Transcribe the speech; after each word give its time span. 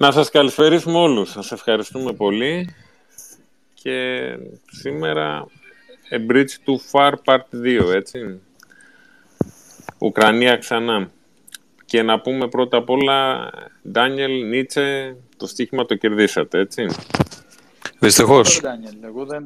Να 0.00 0.10
σας 0.10 0.30
καλησπερίσουμε 0.30 0.98
όλους. 0.98 1.30
Σας 1.30 1.52
ευχαριστούμε 1.52 2.12
πολύ. 2.12 2.74
Και 3.74 4.20
σήμερα 4.70 5.46
A 6.10 6.30
Bridge 6.30 6.48
to 6.64 6.76
Far 6.92 7.12
Part 7.24 7.64
2, 7.64 7.92
έτσι. 7.94 8.40
Ουκρανία 9.98 10.56
ξανά. 10.56 11.10
Και 11.84 12.02
να 12.02 12.20
πούμε 12.20 12.48
πρώτα 12.48 12.76
απ' 12.76 12.90
όλα, 12.90 13.50
Ντάνιελ, 13.90 14.48
Νίτσε, 14.48 15.16
το 15.36 15.46
στοίχημα 15.46 15.86
το 15.86 15.94
κερδίσατε, 15.94 16.58
έτσι. 16.58 16.86
Δυστυχώς. 17.98 18.60
Εγώ 19.02 19.24
δεν... 19.24 19.44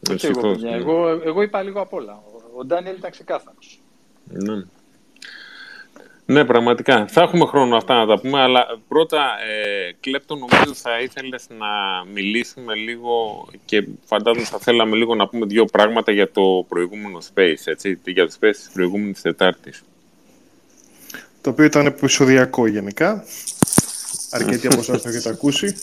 Δυστυχώς, 0.00 0.62
ναι. 0.62 0.70
εγώ, 0.70 1.08
εγώ 1.08 1.42
είπα 1.42 1.62
λίγο 1.62 1.80
απ' 1.80 1.92
όλα. 1.92 2.22
Ο 2.56 2.64
Ντάνιελ 2.64 2.96
ήταν 2.96 3.10
ξεκάθαρος. 3.10 3.80
Ναι. 4.24 4.64
Ναι, 6.30 6.44
πραγματικά. 6.44 7.06
Θα 7.08 7.22
έχουμε 7.22 7.46
χρόνο 7.46 7.76
αυτά 7.76 7.94
να 7.94 8.06
τα 8.06 8.20
πούμε, 8.20 8.40
αλλά 8.40 8.66
πρώτα, 8.88 9.18
ε, 9.18 9.92
Κλέπτο, 10.00 10.34
νομίζω 10.34 10.74
θα 10.74 11.00
ήθελες 11.00 11.46
να 11.58 11.66
μιλήσουμε 12.12 12.74
λίγο 12.74 13.46
και 13.64 13.88
φαντάζομαι 14.04 14.46
θα 14.46 14.58
θέλαμε 14.58 14.96
λίγο 14.96 15.14
να 15.14 15.28
πούμε 15.28 15.46
δύο 15.46 15.64
πράγματα 15.64 16.12
για 16.12 16.30
το 16.30 16.64
προηγούμενο 16.68 17.18
Space, 17.34 17.62
έτσι, 17.64 18.00
για 18.04 18.26
το 18.26 18.32
Space 18.40 18.54
της 18.54 18.70
προηγούμενης 18.72 19.20
Τετάρτης. 19.20 19.82
Το 21.40 21.50
οποίο 21.50 21.64
ήταν 21.64 21.86
επεισοδιακό 21.86 22.66
γενικά. 22.66 23.24
Αρκετοί 24.30 24.66
από 24.66 24.78
εσάς 24.78 25.02
το 25.02 25.08
έχετε 25.08 25.28
ακούσει. 25.28 25.76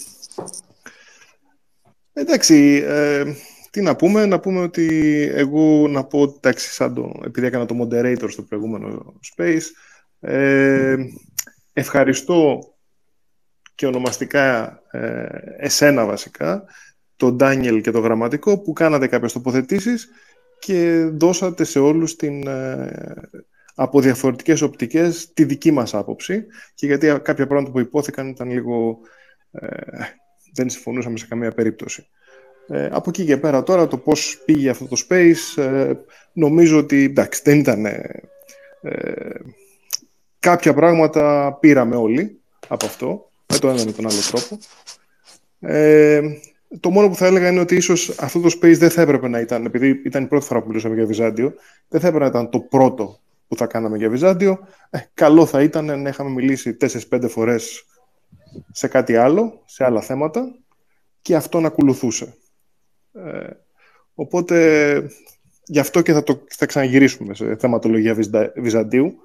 Εντάξει, 2.14 2.84
ε, 2.88 3.24
τι 3.72 3.82
να 3.82 3.96
πούμε, 3.96 4.26
να 4.26 4.40
πούμε 4.40 4.62
ότι 4.62 4.88
εγώ 5.34 5.88
να 5.88 6.04
πω, 6.04 6.24
εντάξει, 6.24 6.70
σαν 6.70 6.94
το, 6.94 7.22
επειδή 7.26 7.48
έκανα 7.48 7.66
το 7.66 7.76
moderator 7.82 8.28
στο 8.32 8.42
προηγούμενο 8.42 9.14
Space, 9.36 9.64
ε, 10.20 10.96
ευχαριστώ 11.74 12.60
και 13.76 13.88
ονομαστικά 13.88 14.80
ε, 14.92 15.28
εσένα 15.58 16.06
βασικά, 16.06 16.64
τον 17.16 17.36
Ντάνιελ 17.36 17.82
και 17.82 17.92
το 17.92 18.00
γραμματικό 18.00 18.62
που 18.62 18.74
κάνατε 18.74 19.08
κάποιες 19.08 19.34
τοποθετήσεις 19.34 20.10
και 20.60 21.10
δώσατε 21.14 21.64
σε 21.64 21.80
όλους 21.80 22.16
την, 22.16 22.48
ε, 22.48 22.92
από 23.76 24.02
διαφορετικές 24.02 24.62
οπτικές 24.62 25.34
τη 25.34 25.44
δική 25.44 25.72
μας 25.72 25.94
άποψη 25.94 26.46
και 26.74 26.86
γιατί 26.86 27.20
κάποια 27.22 27.48
πράγματα 27.48 27.72
που 27.72 27.80
υπόθηκαν 27.80 28.28
ήταν 28.28 28.50
λίγο... 28.50 29.00
Ε, 29.52 29.68
δεν 30.54 30.70
συμφωνούσαμε 30.70 31.18
σε 31.18 31.28
καμία 31.28 31.52
περίπτωση. 31.52 32.08
Ε, 32.68 32.90
από 32.92 33.10
εκεί 33.10 33.26
και 33.26 33.38
πέρα 33.38 33.64
τώρα 33.64 33.88
το 33.88 33.98
πώς 33.98 34.42
πήγε 34.46 34.70
αυτό 34.70 34.86
το 34.88 35.06
space 35.10 35.64
ε, 35.64 35.92
νομίζω 36.34 36.78
ότι 36.78 37.04
εντάξει 37.04 37.42
δεν 37.44 37.60
ήταν 37.60 37.86
κάποια 40.46 40.74
πράγματα 40.74 41.58
πήραμε 41.60 41.96
όλοι 41.96 42.42
από 42.68 42.86
αυτό 42.86 43.30
με 43.54 43.58
το 43.58 43.70
ένα 43.70 43.86
με 43.86 43.92
τον 43.92 44.08
άλλο 44.08 44.20
τρόπο. 44.32 44.58
Ε, 45.60 46.22
το 46.80 46.90
μόνο 46.90 47.10
που 47.10 47.16
θα 47.16 47.26
έλεγα 47.26 47.50
είναι 47.50 47.60
ότι 47.60 47.76
ίσως 47.76 48.10
αυτό 48.20 48.40
το 48.40 48.50
space 48.58 48.78
δεν 48.78 48.90
θα 48.90 49.02
έπρεπε 49.02 49.28
να 49.28 49.40
ήταν 49.40 49.66
επειδή 49.66 50.02
ήταν 50.06 50.24
η 50.24 50.28
πρώτη 50.28 50.46
φορά 50.46 50.62
που 50.62 50.68
μιλούσαμε 50.68 50.96
για 50.96 51.06
Βυζάντιο 51.06 51.54
δεν 51.88 52.02
θα 52.02 52.08
έπρεπε 52.08 52.24
να 52.26 52.30
ήταν 52.30 52.50
το 52.50 52.60
πρώτο 52.60 53.20
που 53.48 53.56
θα 53.56 53.66
κάναμε 53.66 53.98
για 53.98 54.10
Βυζάντιο. 54.10 54.68
Ε, 54.90 55.00
καλό 55.14 55.46
θα 55.46 55.62
ήταν 55.62 56.02
να 56.02 56.10
είχαμε 56.10 56.30
μιλήσει 56.30 56.78
4-5 57.10 57.26
φορές 57.30 57.86
σε 58.72 58.88
κάτι 58.88 59.16
άλλο, 59.16 59.62
σε 59.66 59.84
άλλα 59.84 60.02
θέματα 60.02 60.56
και 61.22 61.36
αυτό 61.36 61.60
να 61.60 61.68
ακολουθούσε. 61.68 62.36
Ε, 63.14 63.50
οπότε 64.14 65.10
γι' 65.66 65.80
αυτό 65.80 66.02
και 66.02 66.14
θα, 66.14 66.24
το, 66.24 66.44
θα 66.48 66.66
ξαναγυρίσουμε 66.66 67.34
σε 67.34 67.56
θεματολογία 67.56 68.16
Βυζαντίου. 68.56 69.06
ε, 69.06 69.25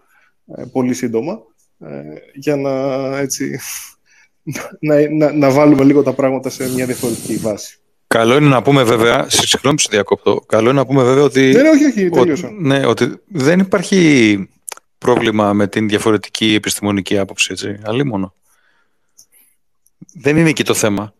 πολύ 0.72 0.94
σύντομα 0.94 1.40
ε, 1.78 2.02
για 2.34 2.56
να, 2.56 2.70
έτσι, 3.18 3.58
να, 4.80 5.10
να, 5.10 5.32
να 5.32 5.50
βάλουμε 5.50 5.84
λίγο 5.84 6.02
τα 6.02 6.12
πράγματα 6.12 6.50
σε 6.50 6.72
μια 6.72 6.86
διαφορετική 6.86 7.36
βάση. 7.36 7.78
Καλό 8.06 8.36
είναι 8.36 8.48
να 8.48 8.62
πούμε 8.62 8.82
βέβαια, 8.82 9.26
συγγνώμη 9.28 9.76
που 9.82 9.88
διακόπτω, 9.90 10.40
καλό 10.46 10.70
είναι 10.70 10.78
να 10.78 10.86
πούμε 10.86 11.02
βέβαια 11.02 11.24
ότι, 11.24 11.40
ναι, 11.40 11.68
όχι, 11.68 11.84
όχι, 11.84 12.08
τελείωσα. 12.08 12.50
ναι, 12.58 12.86
ότι 12.86 13.20
δεν 13.26 13.58
υπάρχει 13.58 14.48
πρόβλημα 14.98 15.52
με 15.52 15.66
την 15.66 15.88
διαφορετική 15.88 16.54
επιστημονική 16.54 17.18
άποψη, 17.18 17.48
έτσι, 17.50 17.78
αλλή 17.82 18.04
μόνο. 18.04 18.34
Δεν 20.14 20.36
είναι 20.36 20.48
εκεί 20.48 20.64
το 20.64 20.74
θέμα. 20.74 21.14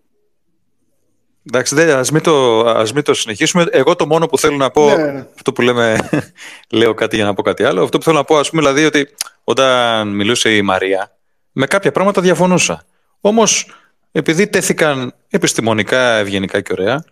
Εντάξει, 1.47 1.75
δεν, 1.75 1.91
ας, 1.97 2.11
μην 2.11 2.23
το, 2.23 2.61
ας 2.61 2.93
μην 2.93 3.03
το 3.03 3.15
συνεχίσουμε. 3.15 3.67
Εγώ 3.71 3.97
το 3.97 4.07
μόνο 4.07 4.27
που 4.27 4.39
θέλω 4.39 4.57
να 4.57 4.71
πω, 4.71 4.87
Ναι, 4.97 4.97
ναι. 5.05 5.27
αυτό 5.35 5.53
που 5.53 5.63
λέμε, 5.63 6.09
λέω 6.71 6.95
κάτι 6.95 7.17
για 7.17 7.25
να 7.25 7.35
πω 7.35 7.43
κάτι 7.43 7.65
άλλο, 7.65 7.83
αυτό 7.83 7.99
που 7.99 8.05
θέλω 8.05 8.17
να 8.17 8.25
πω, 8.25 8.39
ας 8.39 8.51
πούμε, 8.51 8.63
δηλαδή 8.63 8.85
ότι 8.85 9.09
όταν 9.45 10.09
μιλούσε 10.09 10.57
η 10.57 10.63
Μαρία, 10.63 11.17
με 11.53 11.67
κάποια 11.67 11.93
πράγματα 11.93 12.21
διαφωνούσα. 12.21 12.85
Όμως, 13.21 13.67
επειδή 14.13 14.47
τέθηκαν 14.47 15.15
επιστημονικά, 15.31 16.01
ευγενικά 16.17 16.61
και 16.61 16.73
ωραία, 16.73 17.05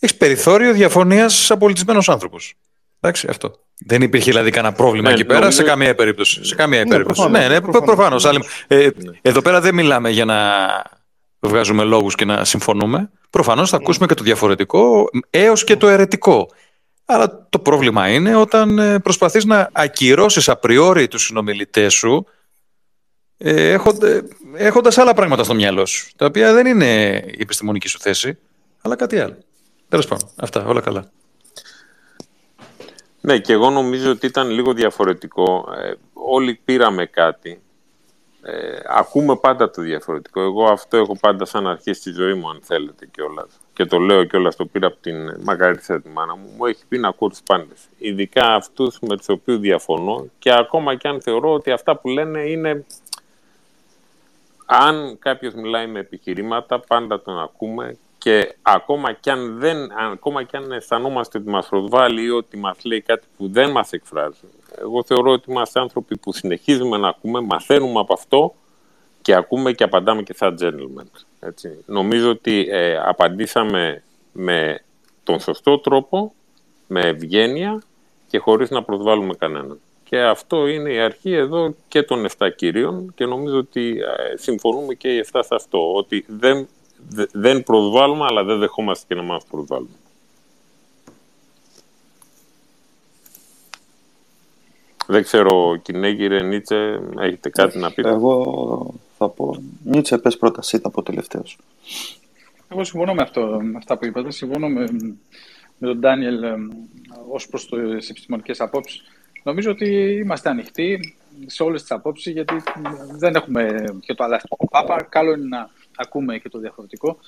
έχεις 0.00 0.16
περιθώριο 0.16 0.72
διαφωνίας 0.72 1.34
σαν 1.34 1.58
πολιτισμένος 1.58 2.08
άνθρωπος. 2.08 2.54
Εντάξει, 3.00 3.26
αυτό. 3.30 3.58
Δεν 3.78 4.02
υπήρχε 4.02 4.30
δηλαδή 4.30 4.50
κανένα 4.50 4.72
πρόβλημα 4.74 5.08
Ναι, 5.08 5.14
εκεί 5.14 5.24
πέρα 5.24 5.38
νομίζω- 5.40 5.58
σε 5.60 5.66
καμία 5.68 5.94
περίπτωση. 5.94 6.44
Σε 6.44 6.54
καμία 6.54 6.84
Ναι, 6.84 6.88
περίπτωση. 6.90 7.20
προφανώς, 7.20 7.48
ναι, 7.48 7.54
ναι, 7.54 7.60
προφανώς. 7.60 7.86
προφανώς. 7.94 8.24
Άλλη- 8.24 8.44
ε, 8.66 8.88
εδώ 9.22 9.42
πέρα 9.42 9.60
δεν 9.60 9.74
μιλάμε 9.74 10.10
για 10.10 10.24
να 10.24 10.36
βγάζουμε 11.48 11.84
λόγους 11.84 12.14
και 12.14 12.24
να 12.24 12.44
συμφωνούμε. 12.44 13.10
Προφανώς 13.30 13.70
θα 13.70 13.76
ακούσουμε 13.76 14.06
και 14.06 14.14
το 14.14 14.22
διαφορετικό 14.24 15.08
έως 15.30 15.64
και 15.64 15.76
το 15.76 15.88
αιρετικό. 15.88 16.48
Αλλά 17.04 17.46
το 17.48 17.58
πρόβλημα 17.58 18.08
είναι 18.08 18.36
όταν 18.36 18.78
ε, 18.78 18.98
προσπαθείς 18.98 19.44
να 19.44 19.68
ακυρώσεις 19.72 20.48
απριόρι 20.48 21.08
τους 21.08 21.24
συνομιλητές 21.24 21.94
σου 21.94 22.26
ε, 23.38 23.70
έχοντα- 23.72 24.22
έχοντας 24.54 24.98
άλλα 24.98 25.14
πράγματα 25.14 25.44
στο 25.44 25.54
μυαλό 25.54 25.86
σου, 25.86 26.10
τα 26.16 26.26
οποία 26.26 26.52
δεν 26.52 26.66
είναι 26.66 27.22
η 27.26 27.38
επιστημονική 27.40 27.88
σου 27.88 27.98
θέση, 27.98 28.38
αλλά 28.82 28.96
κάτι 28.96 29.18
άλλο. 29.18 29.36
Τέλος 29.88 30.06
πάντων, 30.06 30.28
αυτά, 30.36 30.64
όλα 30.66 30.80
καλά. 30.80 31.10
Ναι, 33.20 33.38
και 33.38 33.52
εγώ 33.52 33.70
νομίζω 33.70 34.10
ότι 34.10 34.26
ήταν 34.26 34.50
λίγο 34.50 34.72
διαφορετικό. 34.72 35.68
Ε, 35.82 35.92
όλοι 36.12 36.60
πήραμε 36.64 37.06
κάτι. 37.06 37.60
Ε, 38.48 38.78
ακούμε 38.88 39.36
πάντα 39.36 39.70
το 39.70 39.82
διαφορετικό. 39.82 40.40
Εγώ 40.40 40.64
αυτό 40.64 40.96
έχω 40.96 41.16
πάντα 41.20 41.44
σαν 41.44 41.66
αρχή 41.66 41.92
στη 41.92 42.10
ζωή 42.10 42.34
μου, 42.34 42.48
αν 42.48 42.60
θέλετε 42.62 43.06
κιόλας. 43.06 43.48
Και 43.72 43.84
το 43.84 43.98
λέω 43.98 44.24
κιόλας, 44.24 44.56
το 44.56 44.66
πήρα 44.66 44.86
από 44.86 44.96
την 45.00 45.42
Μαργαρίτα 45.42 46.00
τη 46.00 46.08
μάνα 46.08 46.36
μου. 46.36 46.50
Μου 46.56 46.66
έχει 46.66 46.86
πει 46.88 46.98
να 46.98 47.08
ακούω 47.08 47.28
τους 47.28 47.42
πάντες. 47.42 47.88
Ειδικά 47.98 48.54
αυτούς 48.54 48.98
με 49.00 49.16
τους 49.16 49.28
οποίους 49.28 49.58
διαφωνώ 49.58 50.26
και 50.38 50.52
ακόμα 50.52 50.94
και 50.94 51.08
αν 51.08 51.20
θεωρώ 51.20 51.52
ότι 51.52 51.70
αυτά 51.70 51.96
που 51.96 52.08
λένε 52.08 52.40
είναι. 52.40 52.84
Αν 54.66 55.18
κάποιος 55.18 55.54
μιλάει 55.54 55.86
με 55.86 55.98
επιχειρήματα, 55.98 56.80
πάντα 56.80 57.22
τον 57.22 57.40
ακούμε 57.40 57.96
και 58.18 58.56
ακόμα 58.62 59.12
κι 59.12 59.30
αν, 59.30 59.58
δεν, 59.58 59.92
ακόμα 60.12 60.42
κι 60.42 60.56
αν 60.56 60.72
αισθανόμαστε 60.72 61.38
ότι 61.38 61.48
μας 61.48 61.68
προσβάλλει 61.68 62.22
ή 62.22 62.30
ότι 62.30 62.56
μας 62.56 62.84
λέει 62.84 63.00
κάτι 63.00 63.26
που 63.36 63.48
δεν 63.48 63.70
μας 63.70 63.92
εκφράζει, 63.92 64.36
εγώ 64.80 65.04
θεωρώ 65.04 65.30
ότι 65.32 65.50
είμαστε 65.50 65.80
άνθρωποι 65.80 66.16
που 66.18 66.32
συνεχίζουμε 66.32 66.96
να 66.96 67.08
ακούμε, 67.08 67.40
μαθαίνουμε 67.40 68.00
από 68.00 68.12
αυτό 68.12 68.54
και 69.22 69.34
ακούμε 69.34 69.72
και 69.72 69.84
απαντάμε 69.84 70.22
και 70.22 70.34
σαν 70.34 70.58
gentlemen. 70.60 71.06
Έτσι. 71.40 71.82
Νομίζω 71.86 72.30
ότι 72.30 72.66
ε, 72.70 72.98
απαντήσαμε 72.98 74.02
με 74.32 74.80
τον 75.24 75.40
σωστό 75.40 75.78
τρόπο, 75.78 76.32
με 76.86 77.00
ευγένεια 77.00 77.82
και 78.28 78.38
χωρίς 78.38 78.70
να 78.70 78.82
προσβάλλουμε 78.82 79.34
κανέναν. 79.34 79.80
Και 80.04 80.20
αυτό 80.22 80.66
είναι 80.66 80.92
η 80.92 80.98
αρχή 81.00 81.32
εδώ 81.32 81.74
και 81.88 82.02
των 82.02 82.26
7 82.38 82.48
κυρίων 82.56 83.12
και 83.14 83.26
νομίζω 83.26 83.58
ότι 83.58 83.98
ε, 84.32 84.36
συμφωνούμε 84.36 84.94
και 84.94 85.08
οι 85.14 85.24
7 85.32 85.40
σε 85.44 85.54
αυτό, 85.54 85.94
ότι 85.94 86.24
δεν, 86.28 86.68
δε- 87.08 87.26
δεν 87.32 87.62
προσβάλλουμε 87.62 88.24
αλλά 88.28 88.44
δεν 88.44 88.58
δεχόμαστε 88.58 89.04
και 89.08 89.20
να 89.20 89.26
μας 89.26 89.44
προσβάλλουμε. 89.50 89.90
Δεν 95.06 95.22
ξέρω, 95.22 95.76
Κινέγυρε, 95.82 96.42
Νίτσε, 96.42 97.00
έχετε 97.18 97.48
κάτι 97.48 97.78
να 97.78 97.90
πείτε; 97.92 98.08
Εγώ 98.08 98.94
θα 99.18 99.28
πω. 99.28 99.62
Νίτσε, 99.84 100.18
πες 100.18 100.36
πρώτα, 100.36 100.58
εσύ 100.62 100.78
θα 100.78 100.90
πω 100.90 101.02
τελευταίος. 101.02 101.58
Εγώ 102.68 102.84
συμφωνώ 102.84 103.14
με, 103.14 103.22
αυτό, 103.22 103.60
με 103.62 103.76
αυτά 103.76 103.98
που 103.98 104.06
είπατε. 104.06 104.30
Συμφωνώ 104.30 104.68
με, 104.68 104.86
με 105.78 105.86
τον 105.86 105.98
Ντάνιελ 105.98 106.42
ε, 106.42 106.54
ως 107.30 107.48
προς 107.48 107.68
το, 107.68 107.96
τις 107.96 108.10
επιστημονικές 108.10 108.60
απόψεις. 108.60 109.02
Νομίζω 109.42 109.70
ότι 109.70 110.20
είμαστε 110.24 110.48
ανοιχτοί 110.48 111.16
σε 111.46 111.62
όλες 111.62 111.80
τις 111.80 111.90
απόψεις 111.90 112.32
γιατί 112.32 112.54
δεν 113.18 113.34
έχουμε 113.34 113.84
και 114.00 114.14
το 114.14 114.24
αλλαστικό 114.24 114.68
πάπα. 114.70 115.02
Καλό 115.02 115.32
είναι 115.32 115.46
να 115.48 115.70
ακούμε 115.96 116.38
και 116.38 116.48
το 116.48 116.58
διαφορετικό. 116.58 117.18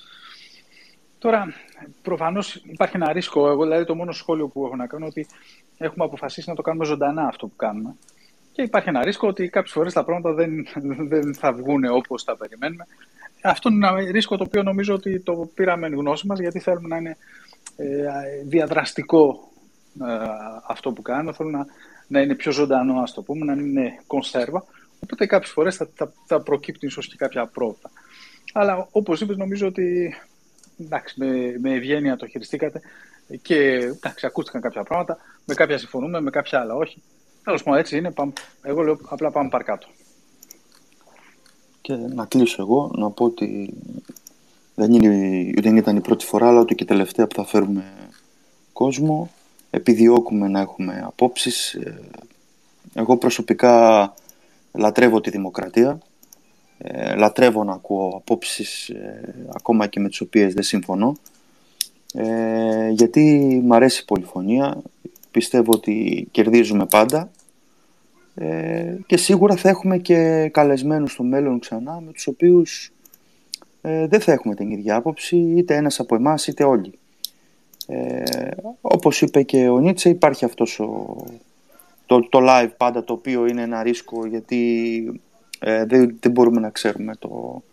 Τώρα, 1.19 1.53
προφανώς 2.01 2.55
υπάρχει 2.55 2.95
ένα 2.95 3.11
ρίσκο. 3.11 3.49
Εγώ 3.49 3.63
δηλαδή 3.63 3.85
το 3.85 3.95
μόνο 3.95 4.11
σχόλιο 4.11 4.47
που 4.47 4.65
έχω 4.65 4.75
να 4.75 4.87
κάνω 4.87 5.05
είναι 5.05 5.13
ότι 5.17 5.27
έχουμε 5.77 6.05
αποφασίσει 6.05 6.49
να 6.49 6.55
το 6.55 6.61
κάνουμε 6.61 6.85
ζωντανά 6.85 7.27
αυτό 7.27 7.47
που 7.47 7.55
κάνουμε. 7.55 7.95
Και 8.51 8.61
υπάρχει 8.61 8.89
ένα 8.89 9.03
ρίσκο 9.03 9.27
ότι 9.27 9.49
κάποιες 9.49 9.73
φορές 9.73 9.93
τα 9.93 10.03
πράγματα 10.03 10.33
δεν, 10.33 10.67
δεν 11.07 11.33
θα 11.33 11.53
βγουν 11.53 11.85
όπως 11.85 12.23
τα 12.23 12.37
περιμένουμε. 12.37 12.85
Αυτό 13.43 13.69
είναι 13.69 13.87
ένα 13.87 14.11
ρίσκο 14.11 14.37
το 14.37 14.43
οποίο 14.43 14.63
νομίζω 14.63 14.93
ότι 14.93 15.19
το 15.19 15.49
πήραμε 15.53 15.87
εν 15.87 15.93
γνώση 15.93 16.27
μας 16.27 16.39
γιατί 16.39 16.59
θέλουμε 16.59 16.87
να 16.87 16.97
είναι 16.97 17.17
ε, 17.75 17.85
διαδραστικό 18.45 19.49
ε, 20.01 20.13
αυτό 20.67 20.91
που 20.91 21.01
κάνουμε. 21.01 21.33
Θέλω 21.33 21.49
να, 21.49 21.65
να 22.07 22.21
είναι 22.21 22.35
πιο 22.35 22.51
ζωντανό, 22.51 22.99
ας 23.01 23.13
το 23.13 23.21
πούμε, 23.21 23.45
να 23.45 23.55
μην 23.55 23.65
είναι 23.65 23.99
κονσέρβα. 24.07 24.63
Οπότε 25.03 25.25
κάποιες 25.25 25.51
φορές 25.51 25.75
θα, 25.75 25.89
θα, 25.93 26.13
θα 26.25 26.41
προκύπτουν 26.41 26.89
ίσως 26.89 27.07
και 27.07 27.15
κάποια 27.17 27.45
πρόβα. 27.45 27.91
Αλλά 28.53 28.87
όπως 28.91 29.21
είπες 29.21 29.37
νομίζω 29.37 29.67
ότι 29.67 30.15
εντάξει, 30.79 31.15
με, 31.17 31.55
με 31.59 31.73
ευγένεια 31.73 32.15
το 32.15 32.27
χειριστήκατε 32.27 32.81
και 33.41 33.55
εντάξει, 33.65 34.25
ακούστηκαν 34.25 34.61
κάποια 34.61 34.83
πράγματα, 34.83 35.17
με 35.45 35.53
κάποια 35.53 35.77
συμφωνούμε, 35.77 36.21
με 36.21 36.29
κάποια 36.29 36.59
άλλα 36.59 36.75
όχι. 36.75 37.01
Τέλος 37.43 37.63
πάντων, 37.63 37.79
έτσι 37.79 37.97
είναι. 37.97 38.13
εγώ 38.61 38.81
λέω 38.81 38.99
απλά 39.09 39.31
πάμε 39.31 39.49
παρακάτω. 39.49 39.87
Και 41.81 41.95
να 41.95 42.25
κλείσω 42.25 42.61
εγώ, 42.61 42.91
να 42.95 43.09
πω 43.09 43.25
ότι 43.25 43.73
δεν, 44.75 44.93
είναι, 44.93 45.51
δεν 45.61 45.77
ήταν 45.77 45.95
η 45.95 46.01
πρώτη 46.01 46.25
φορά, 46.25 46.47
αλλά 46.47 46.59
ούτε 46.59 46.73
και 46.73 46.83
η 46.83 46.87
τελευταία 46.87 47.27
που 47.27 47.35
θα 47.35 47.45
φέρουμε 47.45 47.93
κόσμο. 48.73 49.29
Επιδιώκουμε 49.71 50.47
να 50.47 50.59
έχουμε 50.59 51.03
απόψεις. 51.05 51.73
Ε, 51.73 51.99
εγώ 52.93 53.17
προσωπικά 53.17 54.13
λατρεύω 54.73 55.21
τη 55.21 55.29
δημοκρατία. 55.29 55.99
Ε, 56.81 57.15
λατρεύω 57.15 57.63
να 57.63 57.73
ακούω 57.73 58.13
απόψεις 58.15 58.89
ε, 58.89 59.33
ακόμα 59.55 59.87
και 59.87 59.99
με 59.99 60.09
τις 60.09 60.21
οποίες 60.21 60.53
δεν 60.53 60.63
συμφωνώ. 60.63 61.15
Ε, 62.13 62.89
γιατί 62.89 63.21
μου 63.63 63.75
αρέσει 63.75 64.01
η 64.01 64.05
πολυφωνία. 64.05 64.81
Πιστεύω 65.31 65.71
ότι 65.71 66.27
κερδίζουμε 66.31 66.85
πάντα. 66.85 67.29
Ε, 68.35 68.95
και 69.05 69.17
σίγουρα 69.17 69.55
θα 69.55 69.69
έχουμε 69.69 69.97
και 69.97 70.49
καλεσμένους 70.53 71.11
στο 71.11 71.23
μέλλον 71.23 71.59
ξανά 71.59 72.01
με 72.05 72.11
τους 72.11 72.27
οποίους 72.27 72.91
ε, 73.81 74.07
δεν 74.07 74.19
θα 74.19 74.31
έχουμε 74.31 74.55
την 74.55 74.71
ίδια 74.71 74.95
άποψη 74.95 75.37
είτε 75.37 75.75
ένας 75.75 75.99
από 75.99 76.15
εμάς 76.15 76.47
είτε 76.47 76.63
όλοι. 76.63 76.93
Ε, 77.87 78.23
όπως 78.81 79.21
είπε 79.21 79.43
και 79.43 79.69
ο 79.69 79.79
Νίτσε 79.79 80.09
υπάρχει 80.09 80.45
αυτός 80.45 80.79
ο, 80.79 81.15
το, 82.05 82.29
το 82.29 82.39
live 82.41 82.69
πάντα 82.77 83.03
το 83.03 83.13
οποίο 83.13 83.45
είναι 83.45 83.61
ένα 83.61 83.83
ρίσκο 83.83 84.25
γιατί 84.25 85.21
ε, 85.59 85.85
δεν, 85.85 86.17
δεν 86.19 86.31
μπορούμε 86.31 86.59
να 86.59 86.69
ξέρουμε 86.69 87.15
το, 87.19 87.63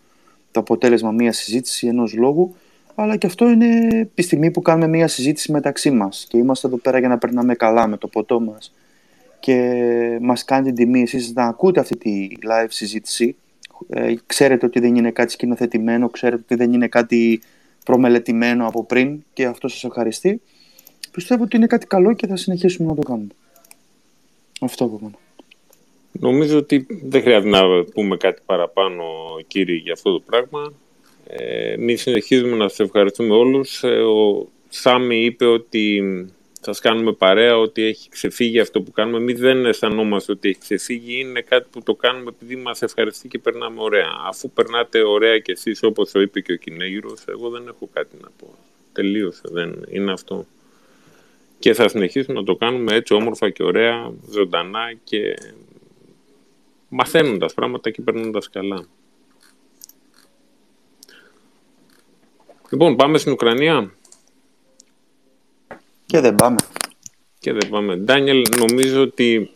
το 0.50 0.60
αποτέλεσμα 0.60 1.10
μιας 1.10 1.36
συζήτησης 1.36 1.88
ενός 1.88 2.14
λόγου 2.14 2.54
αλλά 2.98 3.16
και 3.16 3.26
αυτό 3.26 3.48
είναι 3.48 4.08
τη 4.14 4.22
στιγμή 4.22 4.50
που 4.50 4.62
κάνουμε 4.62 4.88
μια 4.88 5.08
συζήτηση 5.08 5.52
μεταξύ 5.52 5.90
μας 5.90 6.26
και 6.28 6.38
είμαστε 6.38 6.66
εδώ 6.66 6.76
πέρα 6.76 6.98
για 6.98 7.08
να 7.08 7.18
περνάμε 7.18 7.54
καλά 7.54 7.86
με 7.86 7.96
το 7.96 8.08
ποτό 8.08 8.40
μας 8.40 8.72
και 9.40 10.18
μας 10.20 10.44
κάνει 10.44 10.64
την 10.64 10.74
τιμή 10.74 11.02
εσείς 11.02 11.32
να 11.32 11.44
ακούτε 11.44 11.80
αυτή 11.80 11.96
τη 11.96 12.28
live 12.48 12.66
συζήτηση. 12.68 13.36
Ε, 13.88 14.14
ξέρετε 14.26 14.66
ότι 14.66 14.80
δεν 14.80 14.94
είναι 14.94 15.10
κάτι 15.10 15.32
σκηνοθετημένο, 15.32 16.08
ξέρετε 16.08 16.42
ότι 16.42 16.54
δεν 16.54 16.72
είναι 16.72 16.88
κάτι 16.88 17.40
προμελετημένο 17.84 18.66
από 18.66 18.84
πριν 18.84 19.24
και 19.32 19.46
αυτό 19.46 19.68
σας 19.68 19.84
ευχαριστεί. 19.84 20.40
Πιστεύω 21.10 21.42
ότι 21.42 21.56
είναι 21.56 21.66
κάτι 21.66 21.86
καλό 21.86 22.12
και 22.12 22.26
θα 22.26 22.36
συνεχίσουμε 22.36 22.88
να 22.88 22.94
το 22.94 23.02
κάνουμε. 23.02 23.32
Αυτό 24.60 24.84
από 24.84 24.98
μένα. 25.02 25.25
Νομίζω 26.20 26.58
ότι 26.58 26.86
δεν 27.02 27.22
χρειάζεται 27.22 27.48
να 27.48 27.84
πούμε 27.84 28.16
κάτι 28.16 28.42
παραπάνω, 28.46 29.04
κύριε, 29.46 29.76
για 29.76 29.92
αυτό 29.92 30.12
το 30.12 30.22
πράγμα. 30.26 30.72
Ε, 31.26 31.72
Εμείς 31.72 32.00
συνεχίζουμε 32.00 32.56
να 32.56 32.68
σας 32.68 32.80
ευχαριστούμε 32.80 33.34
όλους. 33.34 33.82
Ε, 33.82 34.00
ο 34.00 34.48
Σάμι 34.68 35.24
είπε 35.24 35.44
ότι 35.44 36.02
θα 36.60 36.74
κάνουμε 36.80 37.12
παρέα 37.12 37.58
ότι 37.58 37.82
έχει 37.82 38.08
ξεφύγει 38.08 38.60
αυτό 38.60 38.82
που 38.82 38.90
κάνουμε. 38.90 39.16
Εμείς 39.18 39.38
δεν 39.38 39.66
αισθανόμαστε 39.66 40.32
ότι 40.32 40.48
έχει 40.48 40.58
ξεφύγει. 40.58 41.20
Είναι 41.20 41.40
κάτι 41.40 41.66
που 41.70 41.82
το 41.82 41.94
κάνουμε 41.94 42.30
επειδή 42.34 42.56
μας 42.56 42.82
ευχαριστεί 42.82 43.28
και 43.28 43.38
περνάμε 43.38 43.82
ωραία. 43.82 44.10
Αφού 44.28 44.50
περνάτε 44.50 45.02
ωραία 45.02 45.38
κι 45.38 45.50
εσείς, 45.50 45.82
όπως 45.82 46.10
το 46.10 46.20
είπε 46.20 46.40
και 46.40 46.52
ο 46.52 46.56
Κινέγυρος, 46.56 47.24
εγώ 47.26 47.50
δεν 47.50 47.66
έχω 47.68 47.88
κάτι 47.92 48.16
να 48.22 48.28
πω. 48.38 48.54
Τελείωσε. 48.92 49.42
Δεν 49.44 49.84
είναι 49.90 50.12
αυτό. 50.12 50.46
Και 51.58 51.74
θα 51.74 51.88
συνεχίσουμε 51.88 52.38
να 52.38 52.44
το 52.44 52.56
κάνουμε 52.56 52.94
έτσι 52.94 53.14
όμορφα 53.14 53.50
και 53.50 53.62
ωραία, 53.62 54.12
ζωντανά 54.30 54.92
και 55.04 55.34
μαθαίνοντας 56.96 57.54
πράγματα 57.54 57.90
και 57.90 58.02
περνώντας 58.02 58.50
καλά. 58.50 58.86
Λοιπόν, 62.70 62.96
πάμε 62.96 63.18
στην 63.18 63.32
Ουκρανία. 63.32 63.94
Και 66.06 66.20
δεν 66.20 66.34
πάμε. 66.34 66.56
Και 67.38 67.52
δεν 67.52 67.68
πάμε. 67.70 67.96
Ντάνιελ, 67.96 68.42
νομίζω 68.58 69.02
ότι 69.02 69.50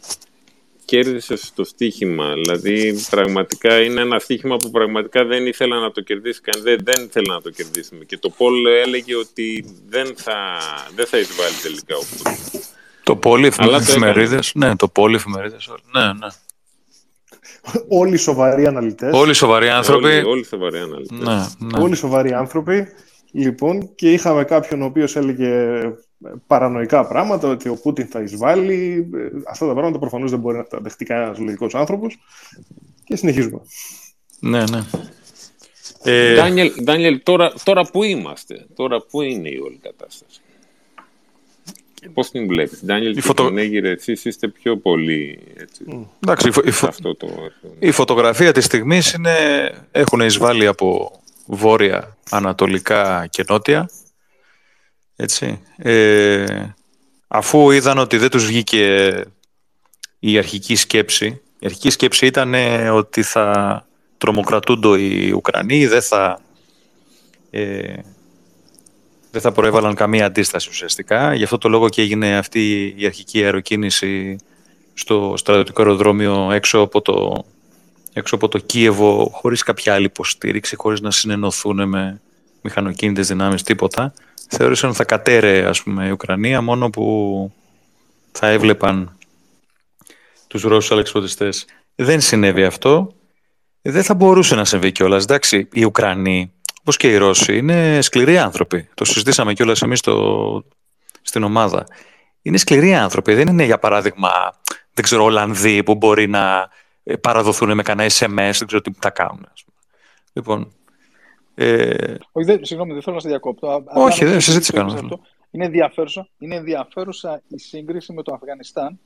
κέρδισες 0.85 1.53
το 1.55 1.65
στοίχημα. 1.65 2.35
Δηλαδή, 2.35 3.01
πραγματικά 3.11 3.83
είναι 3.83 4.01
ένα 4.01 4.19
στοίχημα 4.19 4.57
που 4.57 4.71
πραγματικά 4.71 5.25
δεν 5.25 5.47
ήθελα 5.47 5.79
να 5.79 5.91
το 5.91 6.01
κερδίσει 6.01 6.41
καν. 6.41 6.63
Δεν, 6.63 6.79
δεν 6.83 7.05
ήθελα 7.05 7.35
να 7.35 7.41
το 7.41 7.51
κερδίσουμε. 7.51 8.05
Και 8.05 8.19
το 8.19 8.31
Πολ 8.31 8.67
έλεγε 8.67 9.17
ότι 9.17 9.75
δεν 9.89 10.17
θα, 10.17 10.59
δεν 10.95 11.07
θα 11.07 11.19
εισβάλλει 11.19 11.55
τελικά 11.63 11.97
ο 11.97 12.03
Το 13.03 13.17
πόλι 13.17 13.47
εφημερίδες. 13.47 14.53
Ναι, 14.55 14.77
το 14.77 14.89
πόλι 14.89 15.15
εφημερίδες. 15.15 15.71
Ναι, 15.93 16.13
ναι. 16.13 16.29
Όλοι 17.89 18.17
σοβαροί 18.17 18.67
αναλυτές. 18.67 19.15
Όλοι 19.15 19.35
σοβαροί 19.35 19.69
άνθρωποι. 19.69 20.07
Όλοι, 20.07 20.25
όλοι 20.25 20.45
σοβαροί 20.45 20.79
αναλυτές. 20.79 21.19
Ναι, 21.19 21.69
ναι. 21.69 21.83
Όλοι 21.83 21.97
σοβαροί 21.97 22.33
άνθρωποι. 22.33 22.87
Λοιπόν, 23.33 23.95
και 23.95 24.13
είχαμε 24.13 24.45
κάποιον 24.45 24.83
ο 24.83 24.85
οποίος 24.85 25.17
έλεγε 25.17 25.81
παρανοϊκά 26.47 27.07
πράγματα, 27.07 27.49
ότι 27.49 27.69
ο 27.69 27.75
Πούτιν 27.83 28.07
θα 28.07 28.21
εισβάλλει. 28.21 29.11
Αυτά 29.51 29.67
τα 29.67 29.73
πράγματα 29.73 29.99
προφανώς 29.99 30.31
δεν 30.31 30.39
μπορεί 30.39 30.57
να 30.57 30.65
τα 30.65 30.79
δεχτεί 30.81 31.05
κανένας 31.05 31.39
λογικός 31.39 31.75
άνθρωπος. 31.75 32.19
Και 33.05 33.17
συνεχίζουμε. 33.17 33.61
Ναι, 34.41 34.65
ναι. 34.71 34.81
Ε... 36.03 36.35
Ντάνιελ, 36.35 36.73
Ντάνιελ 36.83 37.23
τώρα, 37.23 37.53
τώρα 37.63 37.83
που 37.93 38.03
είμαστε, 38.03 38.67
τώρα 38.75 39.01
που 39.11 39.23
είναι 39.23 39.49
η 39.49 39.57
όλη 39.57 39.81
κατάσταση. 39.83 40.40
Πώς 42.15 42.31
την 42.31 42.47
βλέπεις, 42.47 42.85
Ντάνιελ 42.85 43.15
και 43.15 43.21
φωτο... 43.21 43.51
εσείς 43.83 44.25
είστε 44.25 44.49
πιο 44.49 44.77
πολύ 44.77 45.39
έτσι, 45.57 46.09
Εντάξει, 46.21 46.49
η, 46.65 46.71
φω... 46.71 46.87
αυτό 46.89 47.15
το... 47.15 47.29
η 47.79 47.91
φωτογραφία 47.91 48.53
της 48.53 48.65
στιγμής 48.65 49.13
είναι, 49.13 49.35
έχουν 49.91 50.21
εισβάλει 50.21 50.67
από 50.67 51.21
βόρεια, 51.47 52.17
ανατολικά 52.31 53.27
και 53.31 53.45
νότια 53.49 53.89
έτσι. 55.21 55.61
Ε, 55.77 56.75
αφού 57.29 57.71
είδαν 57.71 57.99
ότι 57.99 58.17
δεν 58.17 58.31
τους 58.31 58.47
βγήκε 58.47 59.15
η 60.19 60.39
αρχική 60.39 60.77
σκέψη, 60.77 61.27
η 61.59 61.67
αρχική 61.67 61.91
σκέψη 61.91 62.27
ήταν 62.27 62.55
ότι 62.93 63.23
θα 63.23 63.87
τρομοκρατούνται 64.19 65.01
οι 65.01 65.31
Ουκρανοί, 65.31 65.87
δεν 65.87 66.03
θα, 66.03 66.41
ε, 67.51 67.95
δεν 69.31 69.41
θα 69.41 69.53
προέβαλαν 69.53 69.95
καμία 69.95 70.27
αντίσταση 70.27 70.69
ουσιαστικά. 70.69 71.35
Γι' 71.35 71.45
αυτό 71.45 71.59
το 71.59 71.69
λόγο 71.69 71.89
και 71.89 72.03
έγινε 72.03 72.37
αυτή 72.37 72.95
η 72.97 73.07
αρχική 73.07 73.45
αεροκίνηση 73.45 74.37
στο 74.95 75.35
στρατιωτικό 75.37 75.83
αεροδρόμιο 75.83 76.53
έξω 76.53 76.79
από 76.79 77.01
το, 77.01 77.45
έξω 78.13 78.35
από 78.35 78.49
το 78.49 78.59
Κίεβο 78.59 79.31
χωρίς 79.33 79.63
κάποια 79.63 79.95
άλλη 79.95 80.05
υποστήριξη, 80.05 80.77
χωρίς 80.77 81.01
να 81.01 81.11
συνενωθούν 81.11 81.89
με 81.89 82.21
μηχανοκίνητες 82.63 83.29
δυνάμεις, 83.29 83.63
τίποτα 83.63 84.13
θεώρησαν 84.51 84.89
ότι 84.89 84.99
θα 84.99 85.05
κατέρε 85.05 85.67
ας 85.67 85.83
πούμε, 85.83 86.07
η 86.07 86.11
Ουκρανία 86.11 86.61
μόνο 86.61 86.91
που 86.91 87.53
θα 88.33 88.47
έβλεπαν 88.49 89.17
τους 90.47 90.63
Ρώσους 90.63 90.91
αλεξιπτωτιστές. 90.91 91.67
Δεν 91.95 92.21
συνέβη 92.21 92.65
αυτό. 92.65 93.15
Δεν 93.83 94.03
θα 94.03 94.15
μπορούσε 94.15 94.55
να 94.55 94.65
συμβεί 94.65 94.93
κιόλας. 94.93 95.23
Εντάξει, 95.23 95.69
οι 95.73 95.85
Ουκρανοί, 95.85 96.53
όπως 96.91 97.03
και 97.03 97.15
οι 97.15 97.17
Ρώσοι, 97.17 97.57
είναι 97.57 98.01
σκληροί 98.01 98.39
άνθρωποι. 98.39 98.89
Το 98.95 99.05
συζητήσαμε 99.05 99.53
κιόλας 99.53 99.83
εμείς 99.83 99.99
στο... 99.99 100.65
στην 101.23 101.43
ομάδα. 101.43 101.87
Είναι 102.43 102.57
σκληροί 102.57 102.95
άνθρωποι. 102.95 103.35
Δεν 103.35 103.49
είναι, 103.49 103.65
για 103.65 103.79
παράδειγμα, 103.79 104.31
δεν 104.95 105.05
ξέρω, 105.05 105.25
Ολλανδοί 105.25 105.83
που 105.83 105.95
μπορεί 105.95 106.29
να 106.29 106.69
παραδοθούν 107.21 107.75
με 107.75 107.83
κανένα 107.83 108.11
SMS, 108.13 108.53
δεν 108.59 108.67
ξέρω 108.67 108.81
τι 108.81 108.91
θα 108.99 109.11
κάνουν. 109.11 109.47
Λοιπόν, 110.33 110.73
ε... 111.55 112.15
Όχι, 112.33 112.47
δεν, 112.47 112.65
συγγνώμη, 112.65 112.93
δεν 112.93 113.03
θέλω 113.03 113.15
να 113.15 113.23
σε 113.23 113.29
διακόπτω. 113.29 113.85
Όχι, 113.95 114.25
δεν 114.25 114.41
συζήτηση 114.41 114.73
κάνω. 114.73 115.21
Είναι 115.51 115.65
ενδιαφέρουσα, 115.65 116.29
είναι 116.39 116.55
ενδιαφέρουσα 116.55 117.43
η 117.49 117.59
σύγκριση 117.59 118.13
με 118.13 118.23
το 118.23 118.33
Αφγανιστάν, 118.35 119.01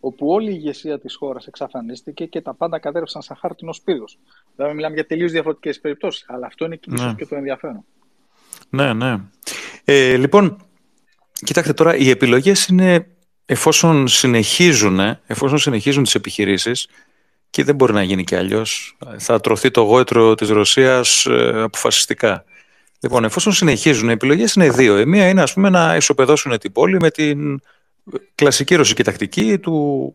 όπου 0.00 0.28
όλη 0.28 0.50
η 0.50 0.54
ηγεσία 0.56 0.98
της 0.98 1.14
χώρας 1.14 1.46
εξαφανίστηκε 1.46 2.24
και 2.26 2.40
τα 2.40 2.54
πάντα 2.54 2.78
κατέρευσαν 2.78 3.22
σαν 3.22 3.36
χάρτινο 3.40 3.74
πύργο. 3.84 4.04
Δηλαδή, 4.56 4.74
μιλάμε 4.74 4.94
για 4.94 5.06
τελείως 5.06 5.32
διαφορετικές 5.32 5.80
περιπτώσεις, 5.80 6.24
αλλά 6.28 6.46
αυτό 6.46 6.64
είναι 6.64 6.78
ναι. 6.86 7.14
και 7.16 7.26
το 7.26 7.34
ενδιαφέρον. 7.34 7.84
Ναι, 8.68 8.92
ναι. 8.92 9.16
Ε, 9.84 10.16
λοιπόν, 10.16 10.56
κοιτάξτε 11.32 11.72
τώρα, 11.72 11.96
οι 11.96 12.10
επιλογές 12.10 12.66
είναι 12.66 13.06
εφόσον 13.46 14.08
συνεχίζουν, 14.08 15.00
εφόσον 15.26 15.58
συνεχίζουν 15.58 16.02
τις 16.02 16.14
επιχειρήσεις, 16.14 16.88
και 17.50 17.64
δεν 17.64 17.74
μπορεί 17.74 17.92
να 17.92 18.02
γίνει 18.02 18.24
και 18.24 18.36
αλλιώς. 18.36 18.96
Θα 19.18 19.40
τρωθεί 19.40 19.70
το 19.70 19.80
γόητρο 19.80 20.34
της 20.34 20.48
Ρωσίας 20.48 21.26
ε, 21.26 21.62
αποφασιστικά. 21.62 22.44
Λοιπόν, 23.00 23.24
εφόσον 23.24 23.52
συνεχίζουν, 23.52 24.08
οι 24.08 24.12
επιλογές 24.12 24.54
είναι 24.54 24.70
δύο. 24.70 24.98
Η 24.98 25.06
μία 25.06 25.28
είναι 25.28 25.42
ας 25.42 25.52
πούμε, 25.52 25.68
να 25.68 25.96
ισοπεδώσουν 25.96 26.58
την 26.58 26.72
πόλη 26.72 26.96
με 27.00 27.10
την 27.10 27.60
κλασική 28.34 28.74
ρωσική 28.74 29.02
τακτική 29.02 29.58
του, 29.58 30.12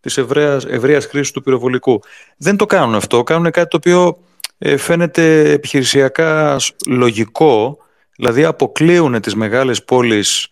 της 0.00 0.16
ευρείας, 0.18 1.06
χρήσης 1.06 1.30
του 1.30 1.42
πυροβολικού. 1.42 2.02
Δεν 2.36 2.56
το 2.56 2.66
κάνουν 2.66 2.94
αυτό. 2.94 3.22
Κάνουν 3.22 3.50
κάτι 3.50 3.68
το 3.68 3.76
οποίο 3.76 4.18
ε, 4.58 4.76
φαίνεται 4.76 5.50
επιχειρησιακά 5.50 6.56
λογικό, 6.86 7.78
δηλαδή 8.16 8.44
αποκλείουν 8.44 9.20
τις 9.20 9.34
μεγάλες 9.34 9.84
πόλεις 9.84 10.48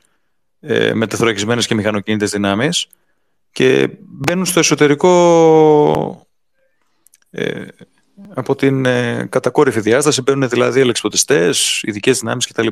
ε, 0.61 0.95
με 0.95 1.07
τεθωρακισμένες 1.07 1.67
και 1.67 1.75
μηχανοκίνητες 1.75 2.31
δυνάμεις 2.31 2.87
και 3.53 3.89
μπαίνουν 4.01 4.45
στο 4.45 4.59
εσωτερικό 4.59 6.27
ε, 7.31 7.67
από 8.35 8.55
την 8.55 8.85
ε, 8.85 9.27
κατακόρυφη 9.31 9.81
διάσταση 9.81 10.23
μπαίνουν 10.23 10.49
δηλαδή 10.49 10.81
ελεξιπτωτιστές, 10.81 11.83
ειδικές 11.83 12.19
δυνάμεις 12.19 12.47
κτλ. 12.47 12.67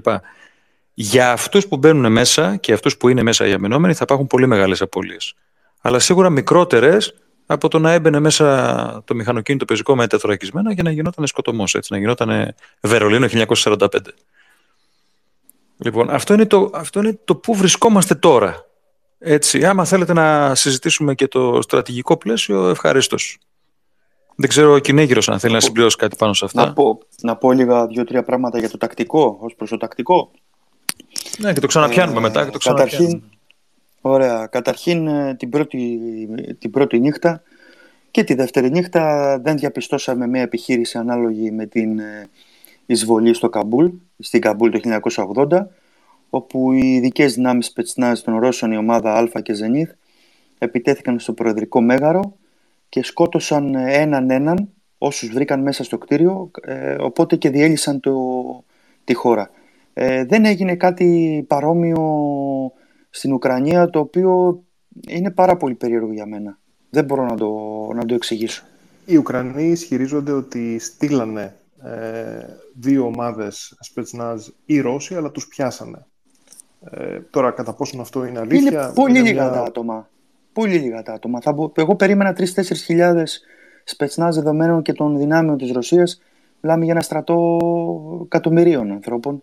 Για 0.95 1.33
αυτούς 1.33 1.69
που 1.69 1.77
μπαίνουν 1.77 2.13
μέσα 2.13 2.57
και 2.57 2.73
αυτούς 2.73 2.97
που 2.97 3.09
είναι 3.09 3.23
μέσα 3.23 3.47
οι 3.47 3.53
αμυνόμενοι 3.53 3.95
θα 3.95 4.01
υπάρχουν 4.03 4.27
πολύ 4.27 4.47
μεγάλες 4.47 4.81
απώλειες. 4.81 5.35
Αλλά 5.81 5.99
σίγουρα 5.99 6.31
μικρότερες 6.31 7.15
από 7.47 7.69
το 7.69 7.79
να 7.79 7.93
έμπαινε 7.93 8.21
μέσα 8.21 9.03
το 9.05 9.15
μηχανοκίνητο 9.15 9.65
πεζικό 9.65 9.97
με 9.97 10.07
τεθωρακισμένα 10.07 10.73
για 10.73 10.83
να 10.83 10.91
γινόταν 10.91 11.27
σκοτωμός, 11.27 11.75
έτσι, 11.75 11.93
να 11.93 11.99
γινόταν 11.99 12.55
Βερολίνο 12.81 13.27
1945. 13.31 13.87
Λοιπόν, 15.77 16.11
αυτό 16.11 16.35
είναι, 16.35 16.47
το, 16.47 16.71
αυτό 16.75 17.01
είναι 17.01 17.19
το 17.25 17.37
που 17.37 17.55
βρισκόμαστε 17.55 18.15
τώρα. 18.15 18.67
Έτσι, 19.19 19.65
άμα 19.65 19.85
θέλετε 19.85 20.13
να 20.13 20.55
συζητήσουμε 20.55 21.15
και 21.15 21.29
το 21.29 21.63
στρατηγικό 21.63 22.17
πλαίσιο, 22.17 22.69
ευχαρίστως. 22.69 23.39
Δεν 24.37 24.49
ξέρω 24.49 24.73
ο 24.73 24.79
Κυναίγειρος 24.79 25.29
αν 25.29 25.39
θέλει 25.39 25.53
να 25.53 25.61
συμπληρώσει 25.61 25.97
κάτι 25.97 26.17
πάνω 26.17 26.33
σε 26.33 26.45
αυτά. 26.45 26.67
Να 26.67 26.73
πω, 26.73 26.99
να 27.21 27.37
πω 27.37 27.53
λίγα 27.53 27.87
δύο-τρία 27.87 28.23
πράγματα 28.23 28.59
για 28.59 28.71
το 28.71 28.77
τακτικό, 28.77 29.39
ως 29.41 29.55
προς 29.55 29.71
το 29.71 29.77
τακτικό. 29.77 30.31
Ναι, 31.39 31.53
και 31.53 31.61
το 31.61 31.67
ξαναπιάνουμε 31.67 32.19
ε, 32.19 32.21
μετά. 32.21 32.45
Και 32.45 32.51
το 32.51 32.59
καταρχήν, 32.59 33.23
ωραία. 34.01 34.47
Καταρχήν 34.47 35.07
ε, 35.07 35.35
την 35.35 35.51
πρώτη, 35.51 35.99
την 36.59 36.71
πρώτη 36.71 37.01
νύχτα 37.01 37.43
και 38.11 38.25
τη 38.25 38.35
δεύτερη 38.35 38.71
νύχτα 38.71 39.39
δεν 39.43 39.57
διαπιστώσαμε 39.57 40.27
μια 40.27 40.43
επιχείρηση 40.43 40.99
ανάλογη 40.99 41.51
με 41.51 41.67
την 41.67 41.99
ε, 41.99 42.29
εισβολή 42.87 43.35
στο 43.35 43.49
Καμπούλ, 43.49 43.87
στην 44.19 44.41
Καμπούλ 44.41 44.71
το 44.71 45.01
1980, 45.51 45.67
όπου 46.31 46.73
οι 46.73 46.95
ειδικές 46.95 47.35
δυνάμεις 47.35 47.73
Σπέτσναζ 47.73 48.21
των 48.21 48.39
Ρώσων, 48.39 48.73
η 48.73 48.77
ομάδα 48.77 49.15
Α 49.15 49.41
και 49.43 49.53
Ζενίθ, 49.53 49.91
επιτέθηκαν 50.59 51.19
στο 51.19 51.33
Προεδρικό 51.33 51.81
Μέγαρο 51.81 52.37
και 52.89 53.05
σκότωσαν 53.05 53.75
έναν 53.75 54.31
έναν 54.31 54.69
όσους 54.99 55.29
βρήκαν 55.29 55.61
μέσα 55.61 55.85
στο 55.85 55.99
κτίριο, 55.99 56.51
ε, 56.63 56.97
οπότε 57.01 57.37
και 57.37 57.51
διέλυσαν 57.51 58.01
το, 58.01 58.15
τη 59.05 59.15
χώρα. 59.15 59.51
Ε, 59.95 60.25
δεν 60.25 60.45
έγινε 60.45 60.77
κάτι 60.77 61.45
παρόμοιο 61.49 62.03
στην 63.11 63.33
Ουκρανία, 63.33 63.91
το 63.91 63.99
οποίο 63.99 64.63
είναι 65.09 65.31
πάρα 65.31 65.57
πολύ 65.57 65.75
περίεργο 65.75 66.13
για 66.13 66.27
μένα. 66.27 66.59
Δεν 66.91 67.05
μπορώ 67.05 67.25
να 67.25 67.37
το, 67.37 67.51
να 67.95 68.05
το 68.05 68.15
εξηγήσω. 68.15 68.65
Οι 69.07 69.17
Ουκρανοί 69.17 69.63
ισχυρίζονται 69.63 70.33
ότι 70.33 70.79
στείλανε 70.79 71.57
ε, 71.83 72.47
δύο 72.75 73.05
ομάδες 73.05 73.77
Σπετσνάζ 73.81 74.47
ή 74.65 74.81
Ρώσοι, 74.81 75.15
αλλά 75.15 75.31
τους 75.31 75.47
πιάσανε. 75.49 76.07
Ε, 76.91 77.21
τώρα, 77.31 77.51
κατά 77.51 77.73
πόσον 77.73 78.01
αυτό 78.01 78.25
είναι 78.25 78.39
αλήθεια... 78.39 78.83
Είναι 78.83 78.93
πολύ 78.95 79.21
λίγα 79.21 79.51
τα 79.51 79.63
άτομα. 79.63 80.09
Πολύ 80.53 80.77
λίγα 80.77 81.03
τα 81.03 81.13
άτομα. 81.13 81.41
Θα, 81.41 81.55
εγώ 81.75 81.97
περίμενα 81.97 82.37
3-4 82.39 82.45
χιλιάδες 82.85 83.43
Σπετσνάζ 83.85 84.35
δεδομένων 84.35 84.83
και 84.83 84.93
των 84.93 85.19
δυνάμεων 85.19 85.59
της 85.59 85.73
Ρωσίας. 85.73 86.23
Μιλάμε 86.61 86.85
για 86.85 86.93
ένα 86.93 87.03
στρατό 87.03 87.59
εκατομμυρίων 88.25 88.91
ανθρώπων. 88.91 89.43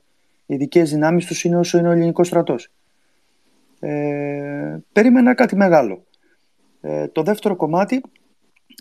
Οι 0.50 0.53
ειδικές 0.53 0.89
δυνάμεις 0.89 1.25
τους 1.25 1.44
είναι 1.44 1.58
όσο 1.58 1.77
είναι 1.77 1.88
ο 1.88 1.91
ελληνικός 1.91 2.27
στρατός. 2.27 2.72
Ε, 3.79 4.77
περίμενα 4.91 5.34
κάτι 5.34 5.56
μεγάλο. 5.56 6.03
Ε, 6.82 7.08
το 7.08 7.24
δεύτερο 7.24 7.56
κομμάτι 7.56 8.01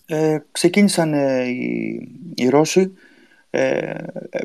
ε, 0.07 0.39
ξεκίνησαν 0.53 1.13
ε, 1.15 1.45
οι, 1.45 2.09
οι 2.35 2.49
Ρώσοι 2.49 2.93
ε, 3.51 3.95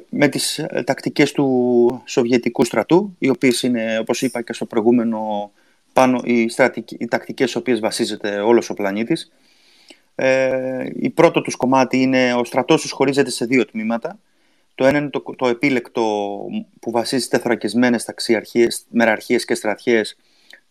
με 0.10 0.28
τις 0.28 0.66
τακτικές 0.86 1.32
του 1.32 2.02
Σοβιετικού 2.06 2.64
στρατού, 2.64 3.16
οι 3.20 3.30
οποίες 3.30 3.64
είναι, 3.64 3.98
όπως 4.00 4.22
είπα 4.22 4.42
και 4.42 4.54
στο 4.54 4.66
προηγούμενο, 4.66 5.52
πάνω 5.94 6.22
οι, 6.24 6.50
στρατικ, 6.50 6.92
οι 6.92 7.08
τακτικές 7.08 7.50
στις 7.50 7.62
οποίες 7.62 7.80
βασίζεται 7.80 8.40
όλος 8.40 8.70
ο 8.70 8.74
πλανήτης. 8.74 9.32
Ε, 10.16 10.86
η 10.96 11.10
πρώτο 11.10 11.42
τους 11.42 11.56
κομμάτι 11.56 12.02
είναι 12.02 12.34
ο 12.34 12.44
στρατός 12.44 12.82
τους 12.82 12.92
χωρίζεται 12.92 13.30
σε 13.30 13.46
δύο 13.46 13.66
τμήματα. 13.66 14.20
Το 14.76 14.86
ένα 14.86 14.98
είναι 14.98 15.10
το, 15.10 15.24
το 15.38 15.48
επίλεκτο 15.48 16.38
που 16.80 16.92
βασίζεται 16.92 17.38
θωρακισμένες 17.38 18.06
ταξιαρχίες, 18.06 18.86
μεραρχίες 18.90 19.46
και 19.46 19.56
στρατιές, 19.56 20.18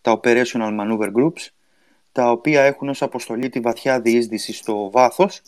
τα 0.01 0.19
Operational 0.19 0.79
Maneuver 0.79 1.11
Groups, 1.17 1.47
τα 2.11 2.31
οποία 2.31 2.63
έχουν 2.63 2.89
ως 2.89 3.01
αποστολή 3.01 3.49
τη 3.49 3.59
βαθιά 3.59 4.01
διείσδυση 4.01 4.53
στο 4.53 4.89
βάθος, 4.91 5.41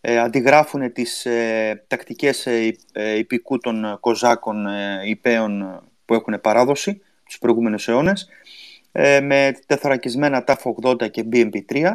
ε, 0.00 0.18
αντιγράφουν 0.18 0.92
τις 0.92 1.26
ε, 1.26 1.84
τακτικές 1.86 2.46
ε, 2.46 2.76
ε 2.92 3.18
υπηκού 3.18 3.58
των 3.58 3.96
κοζάκων 4.00 4.66
ε, 4.66 5.02
υπέων 5.04 5.82
που 6.04 6.14
έχουν 6.14 6.40
παράδοση 6.40 7.00
τους 7.24 7.38
προηγούμενους 7.38 7.88
αιώνες, 7.88 8.28
ε, 8.92 9.20
με 9.20 9.58
τεθωρακισμένα 9.66 10.44
TAF 10.46 10.74
80 10.82 11.10
και 11.10 11.24
BMP3, 11.32 11.94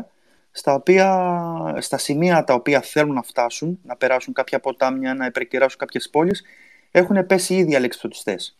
στα, 0.60 0.74
οποία, 0.74 1.76
στα 1.80 1.98
σημεία 1.98 2.44
τα 2.44 2.54
οποία 2.54 2.82
θέλουν 2.82 3.14
να 3.14 3.22
φτάσουν, 3.22 3.80
να 3.84 3.96
περάσουν 3.96 4.34
κάποια 4.34 4.60
ποτάμια, 4.60 5.14
να 5.14 5.26
υπερκεράσουν 5.26 5.80
κάποιες 5.80 6.10
πόλεις, 6.10 6.44
έχουν 6.92 7.26
πέσει 7.26 7.56
ήδη 7.56 7.76
αλεξιπτωτιστές. 7.76 8.58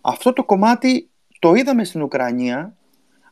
Αυτό 0.00 0.32
το 0.32 0.44
κομμάτι 0.44 1.10
το 1.38 1.54
είδαμε 1.54 1.84
στην 1.84 2.02
Ουκρανία, 2.02 2.76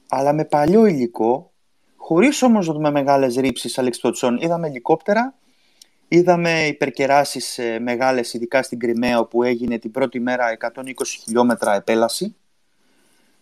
αλλά 0.08 0.32
με 0.32 0.44
παλιό 0.44 0.86
υλικό, 0.86 1.52
χωρίς 1.96 2.42
όμως 2.42 2.66
να 2.66 2.72
δούμε 2.72 2.90
μεγάλες 2.90 3.36
ρήψεις 3.36 3.78
αλεξιπτωτιστών. 3.78 4.38
Είδαμε 4.40 4.66
ελικόπτερα, 4.66 5.34
είδαμε 6.08 6.66
υπερκεράσεις 6.66 7.58
ε, 7.58 7.78
μεγάλες, 7.78 8.34
ειδικά 8.34 8.62
στην 8.62 8.78
Κρυμαία, 8.78 9.18
όπου 9.18 9.42
έγινε 9.42 9.78
την 9.78 9.90
πρώτη 9.90 10.20
μέρα 10.20 10.56
120 10.74 10.92
χιλιόμετρα 11.22 11.74
επέλαση. 11.74 12.36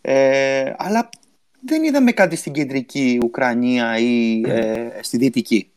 Ε, 0.01 0.73
αλλά 0.77 1.09
δεν 1.61 1.83
είδαμε 1.85 2.13
κάτι 2.13 2.37
στην 2.37 2.53
κεντρική 2.53 3.19
Ουκρανία 3.23 3.99
ή 3.99 4.41
ε, 4.47 4.89
στη 5.03 5.17
δυτική. 5.17 5.71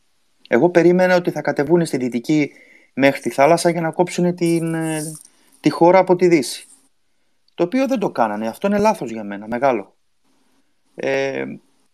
Εγώ 0.48 0.70
περίμενα 0.70 1.16
ότι 1.16 1.32
θα 1.32 1.42
κατεβούν 1.42 1.86
στη 1.86 1.98
δυτική 1.98 2.52
μέχρι 2.94 3.22
τη 3.22 3.30
θάλασσα 3.30 3.70
για 3.70 3.82
να 3.82 3.92
κόψουν 3.92 4.36
την, 4.36 4.74
ε, 4.74 5.02
τη 5.60 5.70
χώρα 5.70 6.00
από 6.00 6.16
τη 6.16 6.28
δύση. 6.28 6.68
Το 7.56 7.64
οποίο 7.64 7.88
δεν 7.88 8.00
το 8.00 8.10
κάνανε. 8.10 8.48
Αυτό 8.48 8.68
είναι 8.68 8.78
λάθος 8.78 9.12
για 9.12 9.24
μένα, 9.24 9.48
μεγάλο. 9.48 9.96
Ε, 10.96 11.46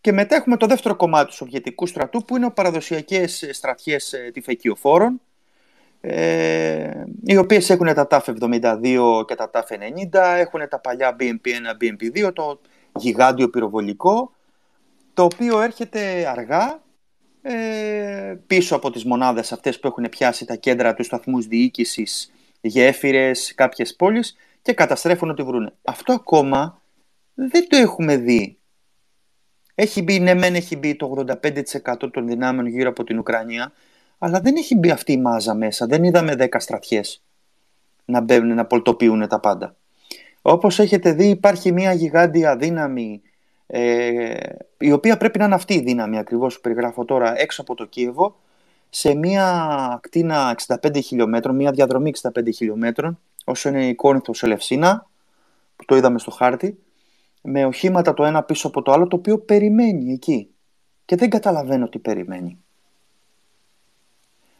και 0.01 0.11
μετά 0.11 0.35
έχουμε 0.35 0.57
το 0.57 0.65
δεύτερο 0.67 0.95
κομμάτι 0.95 1.29
του 1.29 1.35
Σοβιετικού 1.35 1.85
στρατού 1.85 2.23
που 2.25 2.37
είναι 2.37 2.45
οι 2.45 2.51
παραδοσιακές 2.51 3.49
στρατιές 3.51 4.13
ε, 4.13 4.29
τυφεκιοφόρων 4.33 5.21
ε, 6.01 7.03
οι 7.23 7.37
οποίες 7.37 7.69
έχουν 7.69 7.93
τα 7.93 8.07
TAF 8.09 8.21
72 8.41 9.25
και 9.27 9.35
τα 9.35 9.49
TAF 9.53 9.61
90, 9.61 10.37
έχουν 10.37 10.61
τα 10.69 10.79
παλιά 10.79 11.15
BMP1, 11.19 11.81
BMP2, 11.81 12.33
το 12.33 12.59
γιγάντιο 12.95 13.49
πυροβολικό, 13.49 14.31
το 15.13 15.23
οποίο 15.23 15.61
έρχεται 15.61 16.27
αργά 16.27 16.81
ε, 17.41 18.35
πίσω 18.47 18.75
από 18.75 18.91
τις 18.91 19.05
μονάδες 19.05 19.51
αυτές 19.51 19.79
που 19.79 19.87
έχουν 19.87 20.09
πιάσει 20.09 20.45
τα 20.45 20.55
κέντρα 20.55 20.93
τους 20.93 21.05
σταθμούς 21.05 21.47
διοίκησης, 21.47 22.31
γέφυρες, 22.61 23.53
κάποιες 23.55 23.95
πόλεις 23.95 24.35
και 24.61 24.73
καταστρέφουν 24.73 25.29
ό,τι 25.29 25.43
βρούνε. 25.43 25.73
Αυτό 25.83 26.13
ακόμα 26.13 26.81
δεν 27.33 27.67
το 27.69 27.77
έχουμε 27.77 28.17
δει. 28.17 28.57
Έχει 29.75 30.01
μπει, 30.01 30.19
ναι 30.19 30.33
μεν 30.33 30.55
έχει 30.55 30.75
μπει 30.75 30.95
το 30.95 31.25
85% 31.43 32.11
των 32.11 32.27
δυνάμεων 32.27 32.67
γύρω 32.67 32.89
από 32.89 33.03
την 33.03 33.19
Ουκρανία, 33.19 33.71
αλλά 34.17 34.39
δεν 34.39 34.55
έχει 34.55 34.75
μπει 34.75 34.91
αυτή 34.91 35.11
η 35.11 35.17
μάζα 35.17 35.53
μέσα. 35.53 35.85
Δεν 35.85 36.03
είδαμε 36.03 36.35
10 36.37 36.47
στρατιές 36.57 37.23
να 38.05 38.21
μπαίνουν, 38.21 38.55
να 38.55 38.65
πολτοποιούν 38.65 39.27
τα 39.27 39.39
πάντα. 39.39 39.75
Όπως 40.41 40.79
έχετε 40.79 41.11
δει 41.11 41.29
υπάρχει 41.29 41.71
μια 41.71 41.93
γιγάντια 41.93 42.57
δύναμη 42.57 43.21
ε, 43.67 44.33
η 44.77 44.91
οποία 44.91 45.17
πρέπει 45.17 45.39
να 45.39 45.45
είναι 45.45 45.55
αυτή 45.55 45.73
η 45.73 45.81
δύναμη 45.81 46.17
ακριβώς 46.17 46.55
που 46.55 46.61
περιγράφω 46.61 47.05
τώρα 47.05 47.39
έξω 47.39 47.61
από 47.61 47.75
το 47.75 47.85
Κίεβο 47.85 48.35
σε 48.89 49.13
μια 49.13 49.99
κτίνα 50.01 50.57
65 50.67 51.03
χιλιόμετρων, 51.03 51.55
μια 51.55 51.71
διαδρομή 51.71 52.11
65 52.21 52.29
χιλιόμετρων 52.53 53.19
όσο 53.45 53.69
είναι 53.69 53.87
η 53.87 53.95
Κόρινθος 53.95 54.43
Ελευσίνα 54.43 55.09
που 55.75 55.85
το 55.85 55.95
είδαμε 55.95 56.19
στο 56.19 56.31
χάρτη 56.31 56.79
με 57.41 57.65
οχήματα 57.65 58.13
το 58.13 58.23
ένα 58.23 58.43
πίσω 58.43 58.67
από 58.67 58.81
το 58.81 58.91
άλλο 58.91 59.07
το 59.07 59.15
οποίο 59.15 59.39
περιμένει 59.39 60.11
εκεί 60.11 60.49
και 61.05 61.15
δεν 61.15 61.29
καταλαβαίνω 61.29 61.89
τι 61.89 61.99
περιμένει. 61.99 62.57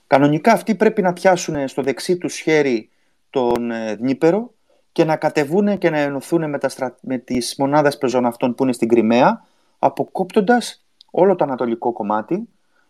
Κανονικά 0.08 0.52
αυτοί 0.52 0.76
πρέπει 0.76 1.02
να 1.02 1.14
πιάσουν 1.14 1.68
στο 1.68 1.82
δεξί 1.82 2.18
τους 2.18 2.40
χέρι 2.40 2.90
τον 3.30 3.72
ε, 3.72 3.96
Δνήπερο 3.96 4.54
και 5.00 5.06
να 5.06 5.16
κατεβούν 5.16 5.78
και 5.78 5.90
να 5.90 5.98
ενωθούν 5.98 6.50
με, 6.50 6.58
τα 6.58 6.70
στρα... 6.70 6.96
με 7.02 7.18
τις 7.18 7.56
μονάδες 7.58 7.98
πεζών 7.98 8.34
που 8.40 8.64
είναι 8.64 8.74
στην 8.74 8.88
Κρυμαία, 8.88 9.46
αποκόπτοντας 9.80 10.86
όλο 11.12 11.36
το 11.36 11.44
ανατολικό 11.44 11.94
κομμάτι, 11.94 12.50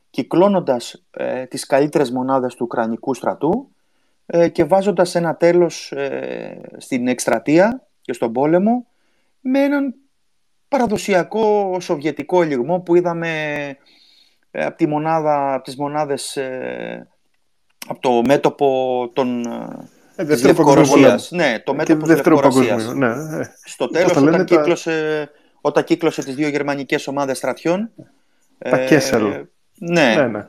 κυκλώνοντας 0.10 1.04
ε, 1.12 1.46
τις 1.46 1.66
καλύτερες 1.66 2.12
μονάδες 2.12 2.56
του 2.56 2.64
Ουκρανικού 2.64 3.14
στρατού 3.14 3.72
ε, 4.26 4.48
και 4.50 4.64
βάζοντας 4.64 5.16
ένα 5.16 5.36
τέλος 5.36 5.92
ε, 5.92 6.62
στην 6.78 7.08
εκστρατεία 7.08 7.88
και 8.02 8.14
στον 8.14 8.34
πόλεμο 8.34 8.86
με 9.40 9.60
έναν 9.60 9.96
παραδοσιακό 10.68 11.78
σοβιετικό 11.80 12.42
ελιγμό 12.42 12.80
που 12.80 12.96
είδαμε 12.96 13.30
ε, 14.52 14.66
από, 14.66 14.78
τη 14.78 14.88
μονάδα, 14.88 15.54
από 15.54 15.64
τις 15.64 15.78
μονάδες 15.78 16.38
από 17.88 18.00
το 18.00 18.22
μέτωπο 18.26 19.10
των 19.14 19.46
ε, 20.20 20.26
της 20.26 20.44
Λευκορωσίας. 20.44 21.32
Ναι, 21.32 21.60
το 21.64 21.74
μέτωπο 21.74 22.06
της 22.06 22.16
Λευκορωσίας. 22.16 22.94
Ναι, 22.94 23.08
ε. 23.08 23.52
Στο 23.64 23.88
τέλος, 23.88 24.12
όταν, 24.12 24.32
τα... 24.32 24.44
κύκλωσε, 24.44 25.30
όταν 25.62 25.84
κύκλωσε 25.84 26.24
τις 26.24 26.36
δύο 26.36 26.48
γερμανικές 26.48 27.08
ομάδες 27.08 27.38
στρατιών... 27.38 27.90
Τα 28.58 28.80
ε, 28.80 28.86
Κέσσελ. 28.86 29.46
Ναι. 29.78 30.16
ναι, 30.16 30.28
ναι. 30.28 30.48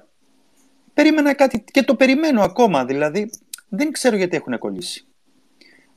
περίμενα 0.94 1.34
κάτι 1.34 1.64
και 1.70 1.82
το 1.82 1.94
περιμένω 1.94 2.42
ακόμα. 2.42 2.84
Δηλαδή, 2.84 3.30
δεν 3.68 3.92
ξέρω 3.92 4.16
γιατί 4.16 4.36
έχουν 4.36 4.58
κολλήσει. 4.58 5.04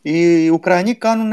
Οι 0.02 0.50
Ουκρανοί 0.50 0.96
κάνουν 0.96 1.32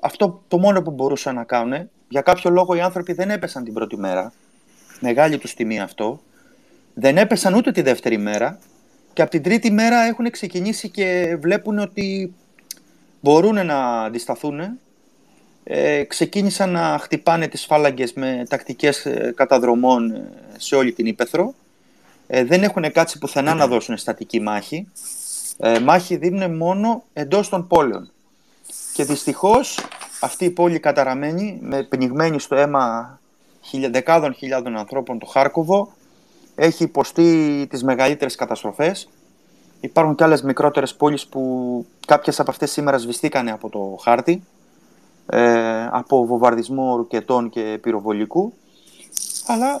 αυτό 0.00 0.42
το 0.48 0.58
μόνο 0.58 0.82
που 0.82 0.90
μπορούσαν 0.90 1.34
να 1.34 1.44
κάνουν. 1.44 1.90
Για 2.08 2.20
κάποιο 2.20 2.50
λόγο 2.50 2.74
οι 2.74 2.80
άνθρωποι 2.80 3.12
δεν 3.12 3.30
έπεσαν 3.30 3.64
την 3.64 3.72
πρώτη 3.72 3.96
μέρα. 3.96 4.32
Μεγάλη 5.00 5.38
τους 5.38 5.54
τιμή 5.54 5.80
αυτό. 5.80 6.20
Δεν 6.94 7.16
έπεσαν 7.16 7.54
ούτε 7.54 7.72
τη 7.72 7.82
δεύτερη 7.82 8.18
μέρα. 8.18 8.58
Και 9.16 9.22
από 9.22 9.30
την 9.30 9.42
τρίτη 9.42 9.70
μέρα 9.70 10.00
έχουν 10.00 10.30
ξεκινήσει 10.30 10.88
και 10.88 11.36
βλέπουν 11.40 11.78
ότι 11.78 12.34
μπορούν 13.20 13.66
να 13.66 14.02
αντισταθούν. 14.02 14.60
Ε, 15.64 16.04
ξεκίνησαν 16.04 16.70
να 16.70 16.98
χτυπάνε 17.00 17.48
τις 17.48 17.64
φάλαγγες 17.64 18.12
με 18.12 18.46
τακτικές 18.48 19.06
ε, 19.06 19.32
καταδρομών 19.36 20.10
ε, 20.14 20.30
σε 20.56 20.74
όλη 20.74 20.92
την 20.92 21.06
Ήπεθρο. 21.06 21.54
Ε, 22.26 22.44
δεν 22.44 22.62
έχουν 22.62 22.92
κάτσει 22.92 23.18
πουθενά 23.18 23.54
να 23.54 23.66
δώσουν 23.66 23.96
στατική 23.96 24.40
μάχη. 24.40 24.88
Ε, 25.58 25.78
μάχη 25.78 26.16
δίνουν 26.16 26.56
μόνο 26.56 27.04
εντός 27.12 27.48
των 27.48 27.66
πόλεων. 27.66 28.10
Και 28.92 29.04
δυστυχώς 29.04 29.78
αυτή 30.20 30.44
η 30.44 30.50
πόλη 30.50 30.78
καταραμένη, 30.78 31.58
με 31.62 31.82
πνιγμένη 31.82 32.40
στο 32.40 32.54
αίμα 32.54 33.18
δεκάδων 33.90 34.34
χιλιάδων 34.34 34.76
ανθρώπων, 34.76 35.18
το 35.18 35.26
Χάρκοβο, 35.26 35.92
έχει 36.56 36.82
υποστεί 36.82 37.66
τις 37.70 37.84
μεγαλύτερες 37.84 38.34
καταστροφές. 38.34 39.08
Υπάρχουν 39.80 40.14
και 40.14 40.24
άλλες 40.24 40.42
μικρότερες 40.42 40.94
πόλεις 40.94 41.26
που 41.26 41.86
κάποιες 42.06 42.40
από 42.40 42.50
αυτές 42.50 42.70
σήμερα 42.70 42.98
σβηστήκανε 42.98 43.50
από 43.50 43.68
το 43.68 43.96
χάρτη, 44.02 44.42
ε, 45.26 45.88
από 45.90 46.26
βομβαρδισμό 46.26 46.96
ρουκετών 46.96 47.50
και 47.50 47.78
πυροβολικού. 47.82 48.52
Αλλά 49.46 49.80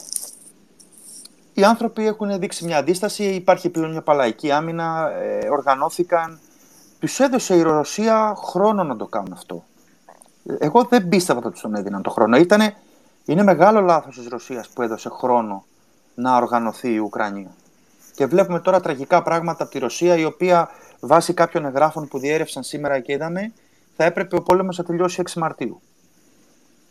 οι 1.54 1.64
άνθρωποι 1.64 2.06
έχουν 2.06 2.38
δείξει 2.38 2.64
μια 2.64 2.78
αντίσταση, 2.78 3.24
υπάρχει 3.24 3.68
πλέον 3.68 3.90
μια 3.90 4.02
παλαϊκή 4.02 4.50
άμυνα, 4.50 5.10
ε, 5.10 5.48
οργανώθηκαν. 5.48 6.38
Τους 6.98 7.20
έδωσε 7.20 7.56
η 7.56 7.62
Ρωσία 7.62 8.34
χρόνο 8.36 8.84
να 8.84 8.96
το 8.96 9.06
κάνουν 9.06 9.32
αυτό. 9.32 9.64
Εγώ 10.58 10.84
δεν 10.84 11.08
πίστευα 11.08 11.38
ότι 11.38 11.50
του 11.54 11.60
τον 11.60 11.74
έδιναν 11.74 12.02
το 12.02 12.10
χρόνο. 12.10 12.36
Ήτανε, 12.36 12.76
είναι 13.24 13.42
μεγάλο 13.42 13.80
λάθος 13.80 14.16
της 14.16 14.28
Ρωσίας 14.28 14.68
που 14.68 14.82
έδωσε 14.82 15.08
χρόνο 15.08 15.64
να 16.16 16.36
οργανωθεί 16.36 16.92
η 16.92 16.98
Ουκρανία. 16.98 17.54
Και 18.14 18.26
βλέπουμε 18.26 18.60
τώρα 18.60 18.80
τραγικά 18.80 19.22
πράγματα 19.22 19.62
από 19.62 19.72
τη 19.72 19.78
Ρωσία, 19.78 20.16
η 20.16 20.24
οποία 20.24 20.68
βάσει 21.00 21.34
κάποιων 21.34 21.64
εγγράφων 21.64 22.08
που 22.08 22.18
διέρευσαν 22.18 22.62
σήμερα 22.62 23.00
και 23.00 23.12
είδαμε, 23.12 23.52
θα 23.96 24.04
έπρεπε 24.04 24.36
ο 24.36 24.42
πόλεμος 24.42 24.78
να 24.78 24.84
τελειώσει 24.84 25.22
6 25.26 25.32
Μαρτίου. 25.36 25.80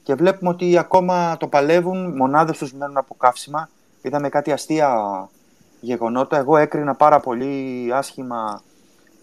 Και 0.03 0.15
βλέπουμε 0.15 0.49
ότι 0.49 0.77
ακόμα 0.77 1.37
το 1.37 1.47
παλεύουν, 1.47 2.15
μονάδες 2.15 2.57
τους 2.57 2.73
μένουν 2.73 2.97
από 2.97 3.15
καύσιμα. 3.15 3.69
Είδαμε 4.01 4.29
κάτι 4.29 4.51
αστεία 4.51 5.29
γεγονότα. 5.79 6.37
Εγώ 6.37 6.57
έκρινα 6.57 6.95
πάρα 6.95 7.19
πολύ 7.19 7.89
άσχημα. 7.93 8.61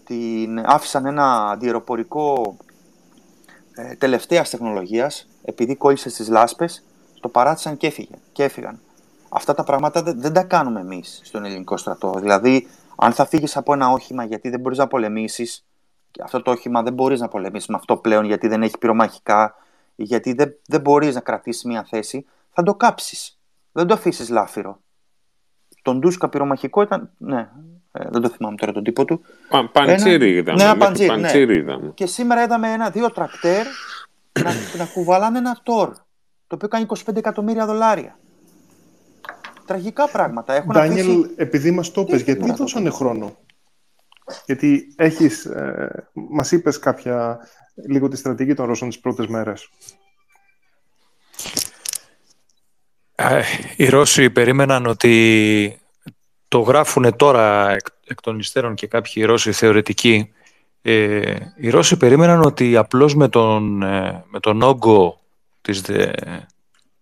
Την... 0.05 0.59
Άφησαν 0.65 1.05
ένα 1.05 1.49
αντιεροπορικό 1.49 2.55
ε, 3.75 3.95
τελευταίας 3.95 4.49
τεχνολογίας, 4.49 5.27
επειδή 5.45 5.75
κόλλησε 5.75 6.09
στις 6.09 6.29
λάσπες, 6.29 6.83
το 7.19 7.29
παράτησαν 7.29 7.77
και, 7.77 7.87
έφυγε, 7.87 8.15
και 8.31 8.43
έφυγαν. 8.43 8.79
Αυτά 9.35 9.53
τα 9.53 9.63
πράγματα 9.63 10.03
δεν, 10.03 10.19
δεν 10.19 10.33
τα 10.33 10.43
κάνουμε 10.43 10.79
εμείς 10.79 11.21
στον 11.23 11.45
ελληνικό 11.45 11.77
στρατό. 11.77 12.13
Δηλαδή, 12.19 12.67
αν 12.95 13.11
θα 13.11 13.25
φύγεις 13.25 13.57
από 13.57 13.73
ένα 13.73 13.89
όχημα 13.89 14.23
γιατί 14.23 14.49
δεν 14.49 14.59
μπορείς 14.59 14.77
να 14.77 14.87
πολεμήσεις, 14.87 15.65
και 16.11 16.21
αυτό 16.23 16.41
το 16.41 16.51
όχημα 16.51 16.83
δεν 16.83 16.93
μπορείς 16.93 17.19
να 17.19 17.27
πολεμήσεις 17.27 17.67
με 17.67 17.75
αυτό 17.75 17.97
πλέον 17.97 18.25
γιατί 18.25 18.47
δεν 18.47 18.63
έχει 18.63 18.77
πυρομαχικά, 18.77 19.55
γιατί 19.95 20.33
δεν, 20.33 20.53
δεν 20.67 20.81
μπορείς 20.81 21.15
να 21.15 21.21
κρατήσεις 21.21 21.63
μια 21.63 21.85
θέση, 21.89 22.25
θα 22.51 22.63
το 22.63 22.75
κάψεις. 22.75 23.37
Δεν 23.71 23.87
το 23.87 23.93
αφήσεις 23.93 24.29
λάφυρο. 24.29 24.79
Τον 25.81 25.99
Ντούσκα 25.99 26.29
πυρομαχικό 26.29 26.81
ήταν. 26.81 27.09
Ναι, 27.17 27.49
ε, 27.91 28.07
δεν 28.09 28.21
το 28.21 28.29
θυμάμαι 28.29 28.55
τώρα 28.55 28.71
τον 28.71 28.83
τύπο 28.83 29.05
του. 29.05 29.21
Πα, 29.49 29.69
παντσίρι 29.69 30.37
ήταν. 30.37 30.55
Ναι, 30.55 30.75
παντσίρι, 30.75 31.63
ναι. 31.63 31.77
Και 31.93 32.05
σήμερα 32.05 32.43
είδαμε 32.43 32.71
ένα-δύο 32.71 33.11
τρακτέρ 33.11 33.65
να, 34.43 34.51
να 34.77 34.85
κουβαλάνε 34.85 35.37
ένα 35.37 35.59
τόρ. 35.63 35.89
Το 36.47 36.55
οποίο 36.55 36.67
κάνει 36.67 36.85
25 36.89 37.15
εκατομμύρια 37.15 37.65
δολάρια. 37.65 38.17
Τραγικά 39.65 40.07
πράγματα. 40.07 40.53
Έχουν 40.53 40.71
Ντάνιελ, 40.71 41.09
αφήσει... 41.09 41.33
επειδή 41.35 41.71
μας 41.71 41.91
το 41.91 42.03
πες, 42.03 42.21
γιατί 42.21 42.51
δώσανε 42.51 42.89
χρόνο; 42.89 43.37
Γιατί 44.45 44.93
έχεις, 44.95 45.45
ε, 45.45 46.09
μας 46.13 46.51
είπες 46.51 46.79
κάποια, 46.79 47.37
λίγο 47.87 48.07
τη 48.07 48.17
στρατηγική 48.17 48.55
των 48.55 48.65
Ρώσων 48.65 48.89
τις 48.89 48.99
πρώτες 48.99 49.27
μέρες. 49.27 49.69
Οι 53.75 53.89
Ρώσοι 53.89 54.29
περίμεναν 54.29 54.85
ότι 54.85 55.79
το 56.47 56.59
γράφουν 56.59 57.15
τώρα 57.15 57.71
εκ, 58.05 58.21
των 58.21 58.39
υστέρων 58.39 58.75
και 58.75 58.87
κάποιοι 58.87 59.23
Ρώσοι 59.23 59.51
θεωρητικοί. 59.51 60.33
Ε, 60.81 61.35
οι 61.55 61.69
Ρώσοι 61.69 61.97
περίμεναν 61.97 62.41
ότι 62.41 62.75
απλώς 62.75 63.15
με 63.15 63.27
τον, 63.27 63.83
ε, 63.83 64.23
με 64.27 64.39
τον 64.39 64.61
όγκο 64.61 65.19
της, 65.61 65.81
δε, 65.81 66.11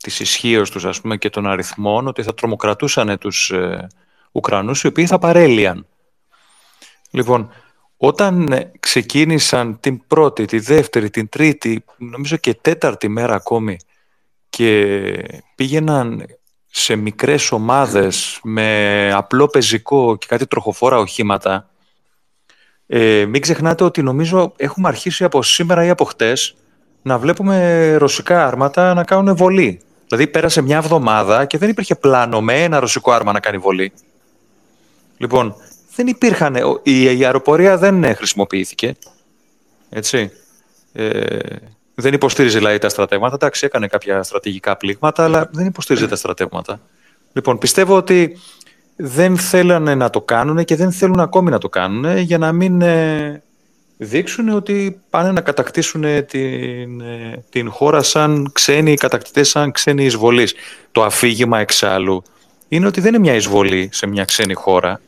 της 0.02 0.20
ισχύω 0.20 0.62
τους 0.62 0.86
ας 0.86 1.02
πούμε, 1.02 1.18
και 1.18 1.30
των 1.30 1.48
αριθμών 1.48 2.08
ότι 2.08 2.24
θα 2.24 2.34
τρομοκρατούσαν 2.34 3.18
τους 3.18 3.52
ε, 3.52 3.88
Ουκρανούς 4.32 4.84
οι 4.84 4.88
οποίοι 4.88 5.06
θα 5.06 5.20
παρέλυαν. 5.20 5.88
Λοιπόν, 7.12 7.50
όταν 7.98 8.52
ε, 8.52 8.72
ξεκίνησαν 8.80 9.80
την 9.80 10.08
πρώτη, 10.08 10.46
τη 10.46 10.60
δεύτερη, 10.60 11.10
την 11.10 11.30
τρίτη, 11.30 11.84
νομίζω 11.98 12.38
και 12.38 12.54
τέταρτη 12.54 13.08
μέρα 13.08 13.36
ακόμη 13.36 13.78
και 14.50 15.42
πήγαιναν 15.56 16.26
σε 16.70 16.96
μικρές 16.96 17.52
ομάδες 17.52 18.40
με 18.44 19.12
απλό 19.14 19.48
πεζικό 19.48 20.18
και 20.18 20.26
κάτι 20.30 20.48
τροχοφόρα 20.48 20.98
οχήματα 20.98 21.72
ε, 22.94 23.26
μην 23.26 23.42
ξεχνάτε 23.42 23.84
ότι 23.84 24.02
νομίζω 24.02 24.54
έχουμε 24.56 24.88
αρχίσει 24.88 25.24
από 25.24 25.44
σήμερα 25.44 25.86
ή 25.86 25.90
από 25.90 26.06
χτες 26.06 26.56
να 27.02 27.18
βλέπουμε 27.18 27.96
ρωσικά 27.96 28.48
άρματα 28.48 28.94
να 28.94 29.04
κάνουν 29.04 29.36
βολή. 29.36 29.82
Δηλαδή 30.12 30.32
πέρασε 30.32 30.62
μια 30.62 30.78
εβδομάδα 30.78 31.46
και 31.46 31.58
δεν 31.58 31.70
υπήρχε 31.70 31.96
πλάνο 31.96 32.42
με 32.42 32.64
ένα 32.64 32.80
ρωσικό 32.80 33.12
άρμα 33.12 33.32
να 33.32 33.40
κάνει 33.40 33.58
βολή. 33.58 33.92
Λοιπόν, 35.18 35.56
δεν 35.96 36.08
υπήρχαν, 36.08 36.56
η 36.84 37.08
αεροπορία 37.08 37.78
δεν 37.78 38.16
χρησιμοποιήθηκε. 38.16 38.96
Έτσι. 39.90 40.32
Ε, 40.94 41.38
δεν 41.96 42.14
υποστήριζε 42.14 42.58
δηλαδή 42.58 42.78
τα 42.78 42.90
στρατεύματα. 42.90 43.36
Εντάξει, 43.36 43.66
έκανε 43.66 43.88
κάποια 43.88 44.24
στρατηγικά 44.24 44.78
πλήγματα, 44.78 45.24
αλλά 45.24 45.50
δεν 45.52 45.66
υποστήριζε 45.66 46.08
τα 46.08 46.16
στρατεύματα. 46.16 46.80
Λοιπόν, 47.34 47.58
πιστεύω 47.58 47.96
ότι 47.96 48.38
δεν 48.96 49.38
θέλανε 49.38 49.96
να 49.96 50.10
το 50.10 50.22
κάνουν 50.22 50.64
και 50.66 50.76
δεν 50.76 50.92
θέλουν 50.92 51.20
ακόμη 51.20 51.50
να 51.50 51.58
το 51.58 51.70
κάνουν 51.70 52.18
για 52.18 52.38
να 52.38 52.52
μην 52.52 52.82
ε, 52.82 53.44
δείξουν 54.04 54.50
ότι 54.50 55.02
πάνε 55.10 55.32
να 55.32 55.42
κατακτήσουν 55.42 56.26
την, 56.26 57.02
ε, 57.02 57.44
την 57.50 57.72
χώρα 57.72 58.04
σαν 58.04 58.52
ξένοι 58.54 58.96
κατακτητές, 58.96 59.50
σαν 59.50 59.72
ξένοι 59.72 60.06
εισβολείς. 60.06 60.54
Το 60.92 61.04
αφήγημα 61.04 61.60
εξάλλου 61.60 62.24
είναι 62.68 62.88
ότι 62.88 63.02
δεν 63.02 63.14
είναι 63.14 63.24
μια 63.24 63.36
εισβολή 63.36 63.90
σε 63.92 64.08
μια 64.08 64.26
ξένη 64.26 64.54
χώρα. 64.54 65.02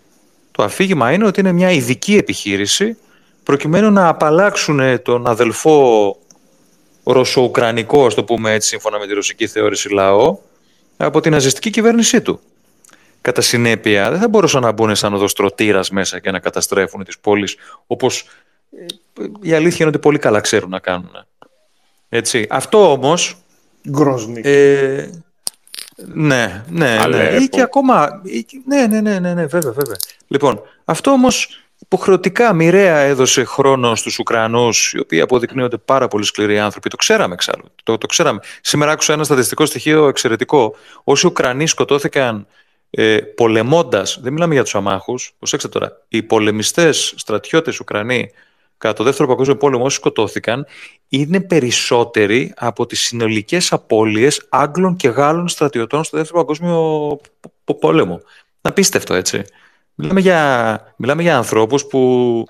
Το 0.51 0.63
αφήγημα 0.63 1.11
είναι 1.11 1.25
ότι 1.25 1.39
είναι 1.39 1.51
μια 1.51 1.71
ειδική 1.71 2.15
επιχείρηση 2.15 2.97
προκειμένου 3.43 3.91
να 3.91 4.07
απαλλάξουν 4.07 5.01
τον 5.01 5.27
αδελφό 5.27 6.17
ρωσο-ουκρανικό, 7.03 8.07
το 8.07 8.23
πούμε 8.23 8.53
έτσι, 8.53 8.67
σύμφωνα 8.67 8.99
με 8.99 9.07
τη 9.07 9.13
ρωσική 9.13 9.47
θεώρηση 9.47 9.93
λαό, 9.93 10.37
από 10.97 11.19
την 11.19 11.31
ναζιστική 11.31 11.69
κυβέρνησή 11.69 12.21
του. 12.21 12.39
Κατά 13.21 13.41
συνέπεια, 13.41 14.11
δεν 14.11 14.19
θα 14.19 14.27
μπορούσαν 14.27 14.61
να 14.61 14.71
μπουν 14.71 14.95
σαν 14.95 15.13
οδοστρωτήρας 15.13 15.89
μέσα 15.89 16.19
και 16.19 16.31
να 16.31 16.39
καταστρέφουν 16.39 17.03
τις 17.03 17.19
πόλεις, 17.19 17.55
όπως 17.87 18.19
ε, 18.21 18.42
η 19.41 19.53
αλήθεια 19.53 19.77
είναι 19.79 19.89
ότι 19.89 19.99
πολύ 19.99 20.19
καλά 20.19 20.39
ξέρουν 20.39 20.69
να 20.69 20.79
κάνουν. 20.79 21.11
Έτσι. 22.09 22.47
Αυτό 22.49 22.91
όμως. 22.91 23.37
Ε, 24.41 25.09
ναι, 25.95 26.63
ναι, 26.69 27.05
ναι. 27.07 27.37
Ή 27.41 27.47
και 27.47 27.61
ακόμα. 27.61 28.21
Ναι, 28.65 28.87
ναι, 28.87 29.01
ναι, 29.01 29.19
ναι, 29.19 29.33
ναι, 29.33 29.45
βέβαια, 29.45 29.71
βέβαια. 29.71 29.95
Λοιπόν, 30.27 30.61
αυτό 30.85 31.11
όμως 31.11 31.63
υποχρεωτικά 31.79 32.53
μοιραία 32.53 32.97
έδωσε 32.97 33.43
χρόνο 33.43 33.95
στους 33.95 34.19
Ουκρανούς, 34.19 34.93
οι 34.93 34.99
οποίοι 34.99 35.21
αποδεικνύονται 35.21 35.77
πάρα 35.77 36.07
πολύ 36.07 36.25
σκληροί 36.25 36.59
άνθρωποι. 36.59 36.89
Το 36.89 36.95
ξέραμε 36.95 37.33
εξάλλου. 37.33 37.65
Το, 37.83 37.97
το 37.97 38.07
ξέραμε. 38.07 38.39
Σήμερα 38.61 38.91
άκουσα 38.91 39.13
ένα 39.13 39.23
στατιστικό 39.23 39.65
στοιχείο 39.65 40.07
εξαιρετικό. 40.07 40.75
Όσοι 41.03 41.27
Ουκρανοί 41.27 41.67
σκοτώθηκαν 41.67 42.47
ε, 42.89 43.17
πολεμώντας, 43.17 44.19
δεν 44.21 44.33
μιλάμε 44.33 44.53
για 44.53 44.63
τους 44.63 44.75
αμάχους, 44.75 45.33
προσέξτε 45.37 45.69
τώρα, 45.69 46.01
οι 46.07 46.23
πολεμιστές, 46.23 47.13
στρατιώτες 47.15 47.79
Ουκρανοί 47.79 48.31
κατά 48.83 48.95
το 48.95 49.03
δεύτερο 49.03 49.27
παγκόσμιο 49.27 49.57
πόλεμο 49.57 49.83
όσοι 49.83 49.95
σκοτώθηκαν 49.95 50.65
είναι 51.07 51.41
περισσότεροι 51.41 52.53
από 52.55 52.85
τις 52.85 53.01
συνολικές 53.01 53.71
απώλειες 53.71 54.45
Άγγλων 54.49 54.95
και 54.95 55.07
Γάλλων 55.07 55.47
στρατιωτών 55.47 56.03
στο 56.03 56.17
δεύτερο 56.17 56.39
παγκόσμιο 56.39 57.19
πόλεμο. 57.79 58.21
Απίστευτο 58.61 59.13
έτσι. 59.13 59.41
Μιλάμε 59.95 60.19
για, 60.19 60.93
μιλάμε 60.97 61.21
για 61.21 61.37
ανθρώπους 61.37 61.85
που 61.85 62.45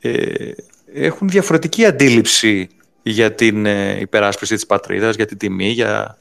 ε, 0.00 0.50
έχουν 0.94 1.28
διαφορετική 1.28 1.84
αντίληψη 1.84 2.68
για 3.02 3.32
την 3.34 3.66
ε, 3.66 3.98
υπεράσπιση 4.00 4.54
της 4.54 4.66
πατρίδας, 4.66 5.16
για 5.16 5.26
την 5.26 5.38
τιμή, 5.38 5.68
για, 5.68 6.18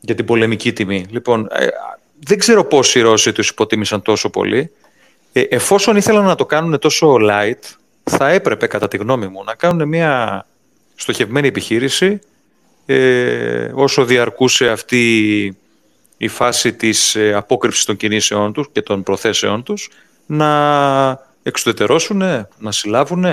για 0.00 0.14
την 0.14 0.24
πολεμική 0.24 0.72
τιμή. 0.72 1.06
Λοιπόν, 1.10 1.48
ε, 1.50 1.66
δεν 2.18 2.38
ξέρω 2.38 2.64
πώς 2.64 2.94
οι 2.94 3.00
Ρώσοι 3.00 3.32
τους 3.32 3.48
υποτίμησαν 3.48 4.02
τόσο 4.02 4.30
πολύ. 4.30 4.70
Ε, 5.32 5.40
εφόσον 5.40 5.96
ήθελαν 5.96 6.24
να 6.24 6.34
το 6.34 6.46
κάνουν 6.46 6.78
τόσο 6.78 7.16
light, 7.20 7.76
θα 8.04 8.28
έπρεπε 8.28 8.66
κατά 8.66 8.88
τη 8.88 8.96
γνώμη 8.96 9.26
μου 9.26 9.44
να 9.44 9.54
κάνουν 9.54 9.88
μια 9.88 10.46
στοχευμένη 10.94 11.48
επιχείρηση 11.48 12.18
ε, 12.86 13.70
όσο 13.74 14.04
διαρκούσε 14.04 14.68
αυτή 14.68 15.56
η 16.16 16.28
φάση 16.28 16.72
της 16.72 17.14
ε, 17.14 17.32
απόκρυψης 17.32 17.84
των 17.84 17.96
κινήσεών 17.96 18.52
τους 18.52 18.68
και 18.72 18.82
των 18.82 19.02
προθέσεών 19.02 19.62
τους 19.62 19.90
να 20.26 21.26
εξουδετερώσουν, 21.42 22.18
να 22.58 22.72
συλλάβουν 22.72 23.24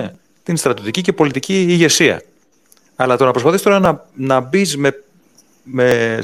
την 0.44 0.58
στρατιωτική 0.58 1.02
και 1.02 1.14
πολιτική 1.14 1.62
ηγεσία. 1.62 2.22
Αλλά 2.96 3.18
το 3.18 3.26
να 3.26 3.32
προσπαθείς 3.32 3.62
τώρα 3.62 3.80
να, 3.80 4.06
να 4.14 4.40
μπεις 4.40 4.78
με, 4.78 5.04
με, 5.64 6.20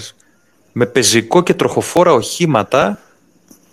με 0.72 0.86
πεζικό 0.86 1.44
και 1.44 1.54
τροχοφόρα 1.54 2.14
οχήματα 2.14 3.00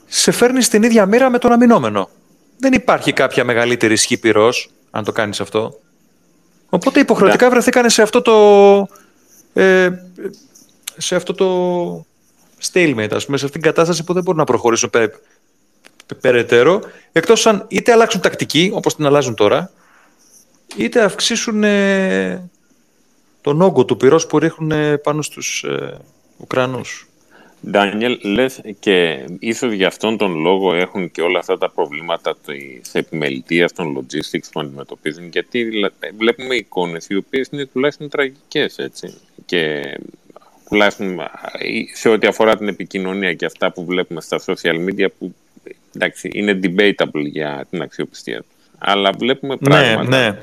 σε 0.09 0.31
φέρνει 0.31 0.63
στην 0.63 0.83
ίδια 0.83 1.07
μοίρα 1.07 1.31
με 1.31 1.39
τον 1.39 1.53
αμυνόμενο. 1.53 2.09
Δεν 2.59 2.73
υπάρχει 2.73 3.13
κάποια 3.13 3.45
μεγαλύτερη 3.45 3.93
ισχύ 3.93 4.19
πυρός, 4.19 4.71
αν 4.91 5.05
το 5.05 5.13
κάνεις 5.13 5.41
αυτό. 5.41 5.81
Οπότε 6.69 7.01
υποχρεωτικά 7.01 7.47
yeah. 7.47 7.51
βρεθήκανε 7.51 7.89
σε 7.89 8.03
αυτό 8.03 8.23
το... 8.23 8.89
Ε, 9.53 9.91
σε 10.97 11.15
αυτό 11.15 11.35
το 11.35 12.07
stalemate, 12.73 13.13
ας 13.13 13.25
πούμε, 13.25 13.37
σε 13.37 13.45
αυτήν 13.45 13.61
την 13.61 13.63
κατάσταση 13.71 14.05
που 14.05 14.13
δεν 14.13 14.23
μπορούν 14.23 14.39
να 14.39 14.47
προχωρήσουν 14.47 14.91
πε, 14.91 15.11
περαιτέρω, 16.21 16.81
εκτός 17.13 17.47
αν 17.47 17.65
είτε 17.69 17.93
αλλάξουν 17.93 18.21
τακτική, 18.21 18.71
όπως 18.75 18.95
την 18.95 19.07
αλλάζουν 19.07 19.35
τώρα, 19.35 19.71
είτε 20.77 21.03
αυξήσουν 21.03 21.65
ε, 21.65 22.51
τον 23.41 23.63
όγκο 23.63 23.85
του 23.85 23.97
πυρός 23.97 24.27
που 24.27 24.39
ρίχνουν 24.39 25.01
πάνω 25.03 25.23
στους 25.23 25.63
ε, 25.63 25.97
Ουκρανούς. 26.37 27.08
Ντάνιελ, 27.67 28.19
λες 28.23 28.61
και 28.81 29.27
ίσως 29.39 29.73
για 29.73 29.87
αυτόν 29.87 30.17
τον 30.17 30.41
λόγο 30.41 30.75
έχουν 30.75 31.11
και 31.11 31.23
όλα 31.23 31.39
αυτά 31.39 31.59
τα 31.59 31.71
προβλήματα 31.71 32.37
της 32.47 32.95
επιμελητίας 32.95 33.73
των 33.73 33.97
logistics 33.97 34.49
που 34.53 34.61
αντιμετωπίζουν, 34.61 35.29
γιατί 35.29 35.71
βλέπουμε 36.17 36.55
εικόνες 36.55 37.07
οι 37.09 37.17
οποίες 37.17 37.49
είναι 37.53 37.67
τουλάχιστον 37.67 38.09
τραγικές, 38.09 38.79
έτσι. 38.79 39.15
Και 39.47 39.83
τουλάχιστον 40.69 41.21
σε 41.95 42.09
ό,τι 42.09 42.27
αφορά 42.27 42.57
την 42.57 42.69
επικοινωνία 42.69 43.35
και 43.35 43.45
αυτά 43.45 43.73
που 43.73 43.85
βλέπουμε 43.85 44.21
στα 44.21 44.41
social 44.47 44.89
media 44.89 45.07
που 45.19 45.35
εντάξει, 45.95 46.31
είναι 46.33 46.61
debatable 46.63 47.25
για 47.25 47.67
την 47.71 47.83
αξιοπιστία 47.83 48.37
τους. 48.37 48.71
Αλλά 48.79 49.13
βλέπουμε 49.19 49.57
ναι, 49.61 49.69
πράγματα 49.69 50.31
ναι. 50.31 50.39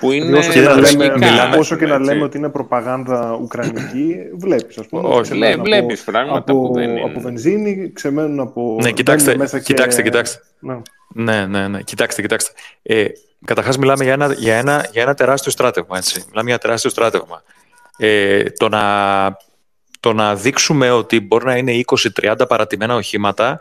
Που 0.00 0.12
είναι 0.12 0.38
όσο 0.38 0.50
και, 0.50 0.60
να 0.60 0.74
λέμε, 0.76 1.12
όσο 1.58 1.76
και 1.76 1.86
να 1.86 1.98
λέμε 1.98 2.22
ότι 2.22 2.38
είναι 2.38 2.48
προπαγάνδα 2.48 3.38
ουκρανική, 3.42 4.16
βλέπεις 4.34 4.78
ας 4.78 4.86
πούμε. 4.86 5.08
Όχι, 5.08 5.32
βλέ, 5.32 5.56
βλέπεις 5.56 6.02
πράγματα 6.02 6.38
από, 6.38 6.68
που 6.68 6.74
δεν 6.74 6.90
είναι. 6.90 7.00
Από 7.00 7.20
βενζίνη, 7.20 7.90
ξεμένουν 7.92 8.40
από... 8.40 8.78
Ναι, 8.82 8.90
κοιτάξτε, 8.90 9.36
μέσα 9.36 9.58
κοιτάξτε, 9.58 10.02
και... 10.02 10.08
κοιτάξτε. 10.08 10.42
Ναι. 10.58 10.76
ναι, 11.08 11.46
ναι, 11.46 11.68
ναι, 11.68 11.82
κοιτάξτε, 11.82 12.22
κοιτάξτε. 12.22 12.52
Ε, 12.82 13.04
Καταρχάς, 13.44 13.78
μιλάμε 13.78 14.04
για 14.04 14.12
ένα, 14.12 14.32
για, 14.32 14.56
ένα, 14.56 14.88
για 14.92 15.02
ένα 15.02 15.14
τεράστιο 15.14 15.50
στράτευμα. 15.50 15.96
Έτσι. 15.96 16.24
Μιλάμε 16.28 16.44
για 16.44 16.52
ένα 16.52 16.58
τεράστιο 16.58 16.90
στράτευμα. 16.90 17.42
Ε, 17.96 18.42
το 18.42 18.68
να 18.68 18.82
το 20.00 20.12
να 20.12 20.34
δείξουμε 20.34 20.90
ότι 20.90 21.20
μπορεί 21.20 21.44
να 21.44 21.56
είναι 21.56 21.80
20-30 22.20 22.34
παρατημένα 22.48 22.94
οχήματα, 22.94 23.60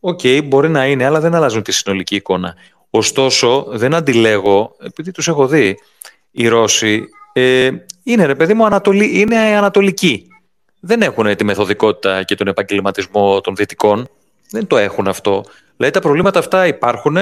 OK, 0.00 0.20
okay, 0.22 0.40
μπορεί 0.44 0.68
να 0.68 0.86
είναι, 0.86 1.04
αλλά 1.04 1.20
δεν 1.20 1.34
αλλάζουν 1.34 1.62
τη 1.62 1.72
συνολική 1.72 2.14
εικόνα. 2.14 2.54
Ωστόσο, 2.90 3.66
δεν 3.68 3.94
αντιλέγω, 3.94 4.76
επειδή 4.78 5.10
τους 5.10 5.28
έχω 5.28 5.46
δει, 5.46 5.76
οι 6.30 6.48
Ρώσοι 6.48 7.04
ε, 7.32 7.70
είναι, 8.02 8.24
ρε 8.24 8.34
παιδί 8.34 8.54
μου, 8.54 8.64
ανατολι... 8.64 9.20
είναι 9.20 9.36
ανατολικοί. 9.36 10.28
Δεν 10.80 11.02
έχουν 11.02 11.36
τη 11.36 11.44
μεθοδικότητα 11.44 12.22
και 12.22 12.34
τον 12.34 12.46
επαγγελματισμό 12.46 13.40
των 13.40 13.54
δυτικών. 13.56 14.08
Δεν 14.50 14.66
το 14.66 14.76
έχουν 14.76 15.08
αυτό. 15.08 15.44
Δηλαδή 15.76 15.94
τα 15.94 16.00
προβλήματα 16.00 16.38
αυτά 16.38 16.66
υπάρχουν 16.66 17.16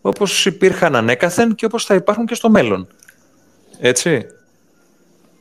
όπως 0.00 0.46
υπήρχαν 0.46 0.96
ανέκαθεν 0.96 1.54
και 1.54 1.64
όπως 1.64 1.84
θα 1.84 1.94
υπάρχουν 1.94 2.26
και 2.26 2.34
στο 2.34 2.50
μέλλον. 2.50 2.86
Έτσι. 3.80 4.26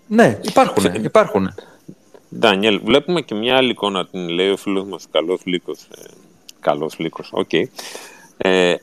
Ναι, 0.08 0.40
υπάρχουν, 0.42 0.86
υπάρχουν. 1.04 1.54
Ντάνιελ, 2.38 2.82
βλέπουμε 2.84 3.22
και 3.22 3.36
μια 3.36 3.58
άλλη 3.58 3.70
εικόνα, 3.70 4.08
την 4.08 4.30
λέει 4.30 4.50
ο 4.50 4.58
φίλος 4.58 4.86
μας, 4.86 5.08
καλός 5.12 5.42
Λύκος. 5.44 5.80
Ε, 5.82 6.02
καλός 6.60 7.00
Λύκος, 7.00 7.30
OK. 7.34 7.50
Okay. 7.52 7.64
Ε, 8.38 8.76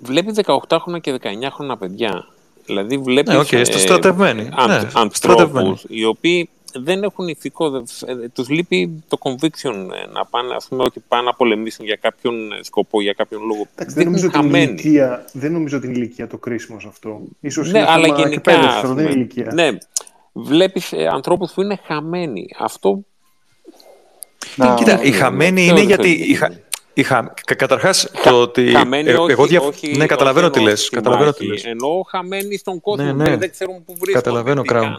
βλέπει 0.00 0.34
18χρονα 0.46 1.00
και 1.00 1.18
19χρονα 1.22 1.78
παιδιά. 1.78 2.26
Δηλαδή 2.66 2.98
βλέπεις 2.98 3.34
ναι, 3.34 3.40
okay, 3.40 3.52
ε, 3.52 3.64
στρατευμένοι. 3.64 4.42
ναι, 4.42 4.88
ανθρώπους 4.92 5.84
οι 5.88 6.04
οποίοι 6.04 6.48
δεν 6.74 7.02
έχουν 7.02 7.28
ηθικό, 7.28 7.76
ε, 8.06 8.28
τους 8.28 8.48
λείπει 8.48 9.04
το 9.08 9.18
conviction 9.22 9.74
ε, 9.74 10.06
να 10.12 10.24
πάνε, 10.24 10.54
ας 10.54 10.66
πούμε, 10.68 10.82
ότι 10.82 11.02
πάνε 11.08 11.22
να 11.22 11.34
πολεμήσουν 11.34 11.84
για 11.84 11.96
κάποιον 11.96 12.34
σκοπό, 12.60 13.00
για 13.00 13.12
κάποιον 13.12 13.42
λόγο. 13.46 13.66
Εντάξει, 13.74 13.94
δεν, 13.94 14.04
νομίζω 14.04 14.28
την 14.28 14.54
ηλικία, 14.54 15.24
δεν 15.32 15.52
νομίζω 15.52 15.78
την 15.80 15.90
ηλικία 15.90 16.26
το 16.26 16.38
κρίσιμος 16.38 16.82
σε 16.82 16.88
αυτό. 16.88 17.20
Ίσως 17.40 17.72
ναι, 17.72 17.78
είναι 17.78 17.88
αλλά 17.90 18.06
γενικά, 18.06 18.82
δεν 18.84 19.06
ηλικία. 19.06 19.50
Ναι, 19.54 19.68
βλέπεις 20.32 20.92
ε, 20.92 21.06
ανθρώπους 21.06 21.52
που 21.52 21.62
είναι 21.62 21.78
χαμένοι. 21.86 22.46
Αυτό... 22.58 23.04
Να, 24.56 24.74
Κοίτα, 24.74 25.02
οι 25.02 25.12
χαμένοι 25.12 25.66
είναι 25.66 25.80
γιατί... 25.80 26.38
Οι 26.94 27.02
χα... 27.02 27.18
Είχα, 27.18 27.34
καταρχάς 27.56 28.10
το 28.24 28.40
ότι 28.40 28.72
χαμένοι, 28.74 29.10
ε, 29.10 29.14
όχι, 29.14 29.32
εγώ 29.32 29.46
δια... 29.46 29.60
όχι, 29.60 29.96
ναι, 29.96 30.06
καταλαβαίνω 30.06 30.50
τι 30.50 30.60
λες, 30.60 30.88
καταλαβαίνω 30.88 31.32
τι 31.32 31.46
λες. 31.46 31.64
Εννοώ 31.64 32.02
χαμένοι 32.02 32.56
στον 32.56 32.80
κόσμο, 32.80 33.04
ναι, 33.04 33.12
ναι. 33.12 33.36
δεν 33.36 33.50
ξέρουν 33.50 33.84
πού 33.84 33.92
βρίσκονται. 33.92 34.12
Καταλαβαίνω, 34.12 34.62
Κράου. 34.62 34.98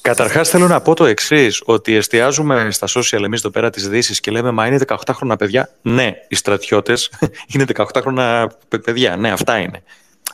Καταρχάς 0.00 0.48
θέλω 0.48 0.66
να 0.66 0.80
πω 0.80 0.94
το 0.94 1.04
εξής 1.04 1.62
ότι 1.64 1.94
εστιάζουμε 1.94 2.70
στα 2.70 2.86
social 2.86 3.22
εμείς 3.22 3.38
εδώ 3.38 3.50
πέρα 3.50 3.70
της 3.70 3.88
Δύσης 3.88 4.20
και 4.20 4.30
λέμε 4.30 4.50
μα 4.50 4.66
είναι 4.66 4.78
18 4.86 4.96
χρόνια 5.12 5.36
παιδιά. 5.36 5.70
Ναι, 5.82 6.12
οι 6.28 6.34
στρατιώτες 6.34 7.10
είναι 7.54 7.64
18 7.74 7.84
χρόνια 8.00 8.52
παιδιά. 8.68 9.16
Ναι, 9.16 9.30
αυτά 9.30 9.58
είναι. 9.58 9.82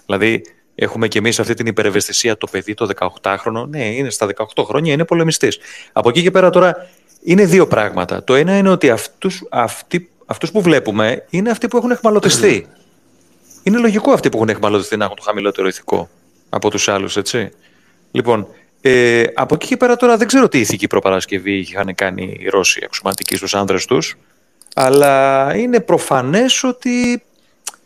Δηλαδή 0.06 0.42
Έχουμε 0.78 1.08
και 1.08 1.18
εμείς 1.18 1.40
αυτή 1.40 1.54
την 1.54 1.66
υπερευαισθησία 1.66 2.36
το 2.36 2.46
παιδί, 2.50 2.74
το 2.74 2.88
18χρονο. 3.22 3.68
Ναι, 3.68 3.84
είναι 3.84 4.10
στα 4.10 4.28
18 4.54 4.64
χρόνια, 4.64 4.92
είναι 4.92 5.04
πολεμιστής. 5.04 5.58
Από 5.92 6.08
εκεί 6.08 6.22
και 6.22 6.30
πέρα 6.30 6.50
τώρα 6.50 6.88
είναι 7.22 7.44
δύο 7.44 7.66
πράγματα. 7.66 8.24
Το 8.24 8.34
ένα 8.34 8.56
είναι 8.56 8.68
ότι 8.68 8.90
αυτούς, 8.90 9.44
αυτοί, 9.50 10.10
αυτούς 10.26 10.50
που 10.50 10.62
βλέπουμε 10.62 11.24
είναι 11.30 11.50
αυτοί 11.50 11.68
που 11.68 11.76
έχουν 11.76 11.90
εχμαλωτιστεί. 11.90 12.66
Είναι 13.62 13.78
λογικό 13.78 14.12
αυτοί 14.12 14.28
που 14.28 14.36
έχουν 14.36 14.48
εχμαλωτιστεί 14.48 14.96
να 14.96 15.04
έχουν 15.04 15.16
το 15.16 15.22
χαμηλότερο 15.22 15.68
ηθικό 15.68 16.08
από 16.48 16.70
τους 16.70 16.88
άλλους, 16.88 17.16
έτσι. 17.16 17.50
Λοιπόν, 18.10 18.46
ε, 18.80 19.24
από 19.34 19.54
εκεί 19.54 19.66
και 19.66 19.76
πέρα 19.76 19.96
τώρα 19.96 20.16
δεν 20.16 20.26
ξέρω 20.26 20.48
τι 20.48 20.58
ηθική 20.58 20.86
προπαρασκευή 20.86 21.58
είχαν 21.58 21.94
κάνει 21.94 22.36
οι 22.40 22.48
Ρώσοι 22.48 22.80
αξιωματικοί 22.84 23.36
στους 23.36 23.54
άνδρες 23.54 23.84
τους, 23.84 24.16
αλλά 24.74 25.52
είναι 25.56 25.80
προφανές 25.80 26.64
ότι 26.64 27.22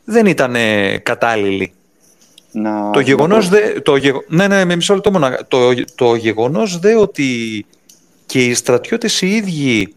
δεν 0.04 0.26
ήταν 0.26 0.56
κατάλληλοι 1.02 1.72
να... 2.52 2.90
Το 2.90 3.00
γεγονός 3.00 3.48
δε, 3.48 3.80
το 3.80 3.98
ναι, 4.28 4.46
ναι, 4.46 4.64
με 4.64 4.76
μισό 4.76 4.94
λεπτό 4.94 5.10
μόνο. 5.10 5.36
Το, 5.48 5.84
το 5.94 6.14
γεγονός 6.14 6.78
δε 6.78 6.96
ότι 6.96 7.66
και 8.26 8.44
οι 8.44 8.54
στρατιώτες 8.54 9.22
οι 9.22 9.28
ίδιοι 9.36 9.94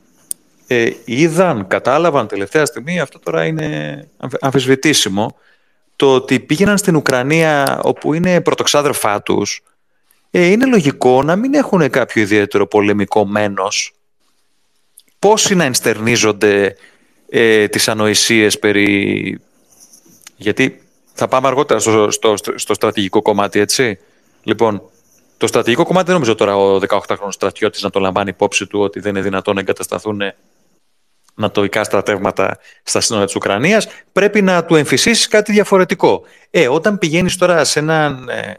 ε, 0.68 0.92
είδαν, 1.06 1.68
κατάλαβαν 1.68 2.28
τελευταία 2.28 2.66
στιγμή, 2.66 3.00
αυτό 3.00 3.20
τώρα 3.20 3.46
είναι 3.46 4.08
αμφισβητήσιμο, 4.40 5.38
το 5.96 6.16
ότι 6.16 6.40
πήγαιναν 6.40 6.78
στην 6.78 6.96
Ουκρανία 6.96 7.80
όπου 7.84 8.14
είναι 8.14 8.42
πρωτοξάδερφά 8.42 9.22
τους, 9.22 9.64
ε, 10.32 10.46
είναι 10.46 10.66
λογικό 10.66 11.24
να 11.24 11.36
μην 11.36 11.54
έχουν 11.54 11.90
κάποιο 11.90 12.22
ιδιαίτερο 12.22 12.68
πολεμικό 12.68 13.26
μένος. 13.26 13.94
Πόσοι 15.20 15.56
να 15.56 15.64
ενστερνίζονται 15.64 16.76
ε, 17.30 17.68
τις 17.68 17.88
ανοησίες 17.88 18.60
περί... 18.60 19.40
Γιατί 20.36 20.82
θα 21.14 21.28
πάμε 21.28 21.48
αργότερα 21.48 21.80
στο, 21.80 22.12
στο, 22.12 22.36
στο 22.56 22.74
στρατηγικό 22.74 23.22
κομμάτι, 23.22 23.60
έτσι. 23.60 24.00
Λοιπόν, 24.44 24.82
το 25.38 25.48
στρατηγικό 25.48 25.84
κομμάτι 25.86 26.06
δεν 26.06 26.14
νομίζω 26.14 26.36
τώρα 26.36 26.58
ο 26.58 26.80
18χρονο 26.88 27.30
στρατιώτης 27.30 27.82
να 27.82 27.90
το 27.90 28.00
λαμβάνει 28.00 28.30
υπόψη 28.30 28.68
του 28.68 28.80
ότι 28.80 29.00
δεν 29.00 29.12
είναι 29.12 29.22
δυνατόν 29.22 29.56
να 29.56 29.62
εγκατασταθούν 29.62 30.22
νατοικά 31.36 31.84
στρατεύματα 31.84 32.58
στα 32.84 33.02
σύνορα 33.02 33.26
της 33.26 33.36
Ουκρανίας. 33.36 33.88
Πρέπει 34.12 34.42
να 34.42 34.66
του 34.66 34.76
εμφυσίσεις 34.76 35.28
κάτι 35.28 35.52
διαφορετικό. 35.52 36.24
Ε, 36.50 36.68
όταν 36.68 36.98
πηγαίνεις 36.98 37.38
τώρα 37.38 37.64
σε 37.64 37.80
έναν 37.80 38.30
ε, 38.30 38.54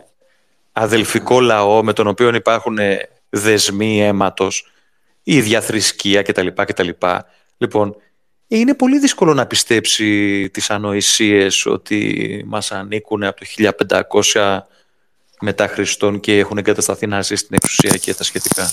αδελφικό 0.73 1.41
λαό 1.41 1.83
με 1.83 1.93
τον 1.93 2.07
οποίο 2.07 2.35
υπάρχουν 2.35 2.79
ε, 2.79 3.09
δεσμοί 3.29 4.05
αίματος 4.05 4.73
ή 5.23 5.41
διαθρησκεία 5.41 6.23
κτλ. 6.23 6.47
κτλ. 6.47 6.89
Λοιπόν, 7.57 7.97
είναι 8.49 8.75
πολύ 8.75 8.99
δύσκολο 8.99 9.35
να 9.35 9.47
πιστέψει 9.47 10.51
τις 10.51 10.71
ανοησίες 10.71 11.67
ότι 11.67 12.43
μας 12.47 12.73
ανήκουν 12.73 13.25
από 13.25 13.41
το 13.41 13.47
1500 14.33 14.59
μετά 15.41 15.69
Χριστόν 15.69 16.21
και 16.21 16.39
έχουν 16.39 16.59
εγκατασταθεί 16.59 17.07
να 17.07 17.23
ζει 17.23 17.35
στην 17.35 17.57
εξουσία 17.63 17.97
και 17.97 18.15
τα 18.15 18.25
σχετικά. 18.25 18.71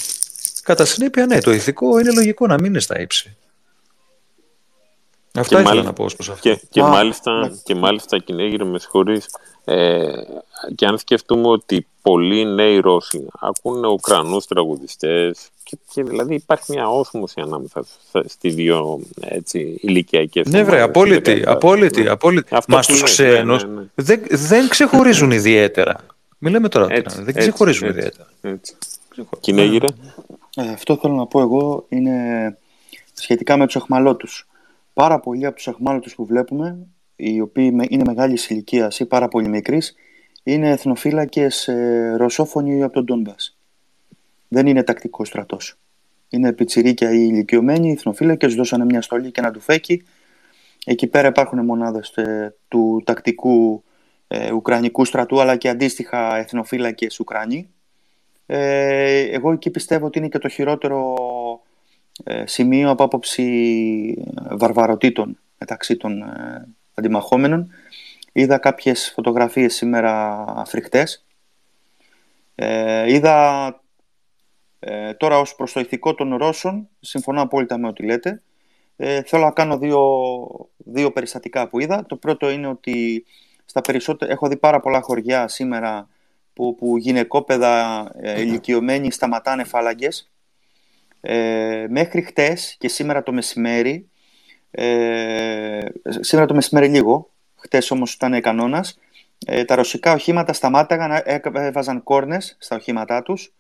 Κατά 0.63 0.85
συνέπεια, 0.85 1.25
ναι, 1.25 1.39
το 1.39 1.51
ηθικό 1.51 1.99
είναι 1.99 2.11
λογικό 2.11 2.47
να 2.47 2.53
μην 2.53 2.65
είναι 2.65 2.79
στα 2.79 2.99
ύψη. 2.99 3.37
Αυτά 5.33 5.55
και 5.55 5.61
ήθελα 5.61 5.83
να 5.83 5.93
πω 5.93 6.05
προς 6.15 6.29
αυτό. 6.29 6.49
Και, 6.49 6.61
και, 6.69 6.81
μάλιστα, 6.81 7.39
ναι. 7.39 7.49
και 7.63 7.75
μάλιστα, 7.75 8.17
Κινέγυρε, 8.17 8.63
με 8.63 8.79
συγχωρείς, 8.79 9.25
ε, 9.65 10.11
και 10.75 10.85
αν 10.85 10.97
σκεφτούμε 10.97 11.47
ότι 11.47 11.87
πολλοί 12.01 12.45
νέοι 12.45 12.79
Ρώσοι 12.79 13.27
ακούνε 13.39 13.87
Ουκρανούς 13.87 14.45
τραγουδιστές 14.45 15.49
και, 15.63 15.77
και 15.93 16.03
δηλαδή 16.03 16.33
υπάρχει 16.33 16.71
μια 16.71 16.89
όσμωση 16.89 17.41
ανάμεσα 17.41 17.85
στι 18.25 18.49
δύο 18.49 18.99
έτσι, 19.19 19.77
ηλικιακές 19.81 20.47
Ναι 20.47 20.63
βρε, 20.63 20.81
απόλυτη, 20.81 21.43
απόλυτη, 21.45 22.07
απόλυτη. 22.07 22.57
Μα 22.67 22.81
στους 22.81 23.03
ξένους 23.03 23.63
ναι, 23.63 23.69
ναι, 23.69 23.79
ναι. 23.79 23.87
Δεν, 23.95 24.21
δεν 24.29 24.67
ξεχωρίζουν 24.69 25.31
ιδιαίτερα. 25.31 25.95
Μιλάμε 26.37 26.69
τώρα, 26.69 26.87
έτσι, 26.89 27.21
δεν 27.21 27.33
ξεχωρίζουν 27.33 27.87
έτσι, 27.87 27.99
ιδιαίτερα. 27.99 28.27
Έτσι. 28.41 28.75
Κινέγυρε. 29.39 29.87
Ε, 30.55 30.69
αυτό 30.71 30.97
θέλω 31.01 31.13
να 31.13 31.25
πω 31.25 31.41
εγώ 31.41 31.85
είναι 31.89 32.57
σχετικά 33.13 33.57
με 33.57 33.65
τους 33.65 33.75
αχμαλώτους. 33.75 34.47
Πάρα 35.01 35.19
πολλοί 35.19 35.45
από 35.45 35.55
τους 35.55 35.67
αχμάλωτους 35.67 36.15
που 36.15 36.25
βλέπουμε, 36.25 36.87
οι 37.15 37.41
οποίοι 37.41 37.77
είναι 37.89 38.03
μεγάλης 38.05 38.49
ηλικίας 38.49 38.99
ή 38.99 39.05
πάρα 39.05 39.27
πολύ 39.27 39.47
μικρής, 39.47 39.95
είναι 40.43 40.69
εθνοφύλακες 40.69 41.67
ε, 41.67 42.13
ρωσόφωνοι 42.17 42.83
από 42.83 42.93
τον 42.93 43.03
Ντόνμπας. 43.03 43.57
Δεν 44.47 44.67
είναι 44.67 44.83
τακτικός 44.83 45.27
στρατός. 45.27 45.77
Είναι 46.29 46.53
πιτσιρίκια 46.53 47.11
ή 47.11 47.27
ηλικιωμένοι, 47.31 47.91
εθνοφύλακες, 47.91 48.55
δώσανε 48.55 48.85
μια 48.85 49.01
στολή 49.01 49.31
και 49.31 49.39
ένα 49.39 49.51
τουφέκι. 49.51 50.03
Εκεί 50.85 51.07
πέρα 51.07 51.27
υπάρχουν 51.27 51.65
μονάδες 51.65 52.09
ε, 52.09 52.55
του 52.67 53.01
τακτικού 53.05 53.83
ε, 54.27 54.51
Ουκρανικού 54.51 55.05
στρατού, 55.05 55.41
αλλά 55.41 55.55
και 55.55 55.69
αντίστοιχα 55.69 56.37
εθνοφύλακες 56.37 57.19
Ουκρανοί. 57.19 57.69
Ε, 58.45 59.21
εγώ 59.21 59.51
εκεί 59.51 59.69
πιστεύω 59.69 60.05
ότι 60.05 60.17
είναι 60.17 60.27
και 60.27 60.37
το 60.37 60.47
χειρότερο 60.49 61.15
ε, 61.15 61.40
σημείο 62.45 62.89
από 62.89 63.03
άποψη 63.03 64.23
βαρβαροτήτων 64.49 65.37
μεταξύ 65.57 65.97
των 65.97 66.21
ε, 66.21 66.67
αντιμαχόμενων. 66.93 67.71
Είδα 68.31 68.57
κάποιες 68.57 69.11
φωτογραφίες 69.15 69.75
σήμερα 69.75 70.45
φρικτές. 70.65 71.25
Ε, 72.55 73.13
είδα 73.13 73.65
ε, 74.79 75.13
τώρα 75.13 75.39
ως 75.39 75.55
προς 75.55 75.73
το 75.73 75.79
ηθικό 75.79 76.13
των 76.15 76.35
Ρώσων, 76.35 76.87
συμφωνώ 76.99 77.41
απόλυτα 77.41 77.77
με 77.77 77.87
ό,τι 77.87 78.03
λέτε. 78.03 78.41
Ε, 78.95 79.21
θέλω 79.23 79.43
να 79.43 79.51
κάνω 79.51 79.77
δύο, 79.77 79.99
δύο 80.77 81.11
περιστατικά 81.11 81.67
που 81.67 81.79
είδα. 81.79 82.05
Το 82.05 82.15
πρώτο 82.15 82.49
είναι 82.49 82.67
ότι 82.67 83.25
στα 83.65 83.81
περισσότερα, 83.81 84.31
έχω 84.31 84.47
δει 84.47 84.57
πάρα 84.57 84.79
πολλά 84.79 85.01
χωριά 85.01 85.47
σήμερα 85.47 86.07
που, 86.53 86.75
που 86.75 86.97
γυναικόπαιδα 86.97 88.05
ε, 88.15 88.41
ηλικιωμένοι 88.41 89.11
σταματάνε 89.11 89.63
φάλαγγες 89.63 90.30
ε, 91.21 91.85
μέχρι 91.89 92.21
χτες 92.21 92.75
και 92.79 92.87
σήμερα 92.87 93.23
το 93.23 93.31
μεσημέρι, 93.31 94.09
ε, 94.71 95.79
σήμερα 96.19 96.45
το 96.45 96.53
μεσημέρι 96.53 96.87
λίγο, 96.87 97.29
χτες 97.55 97.91
όμως 97.91 98.13
ήταν 98.13 98.41
κανόνας, 98.41 98.99
ε, 99.45 99.65
τα 99.65 99.75
ρωσικά 99.75 100.13
οχήματα 100.13 100.53
σταμάταγαν, 100.53 101.21
έβαζαν 101.53 102.03
κόρνες 102.03 102.55
στα 102.59 102.75
οχήματά 102.75 103.21
τους, 103.21 103.53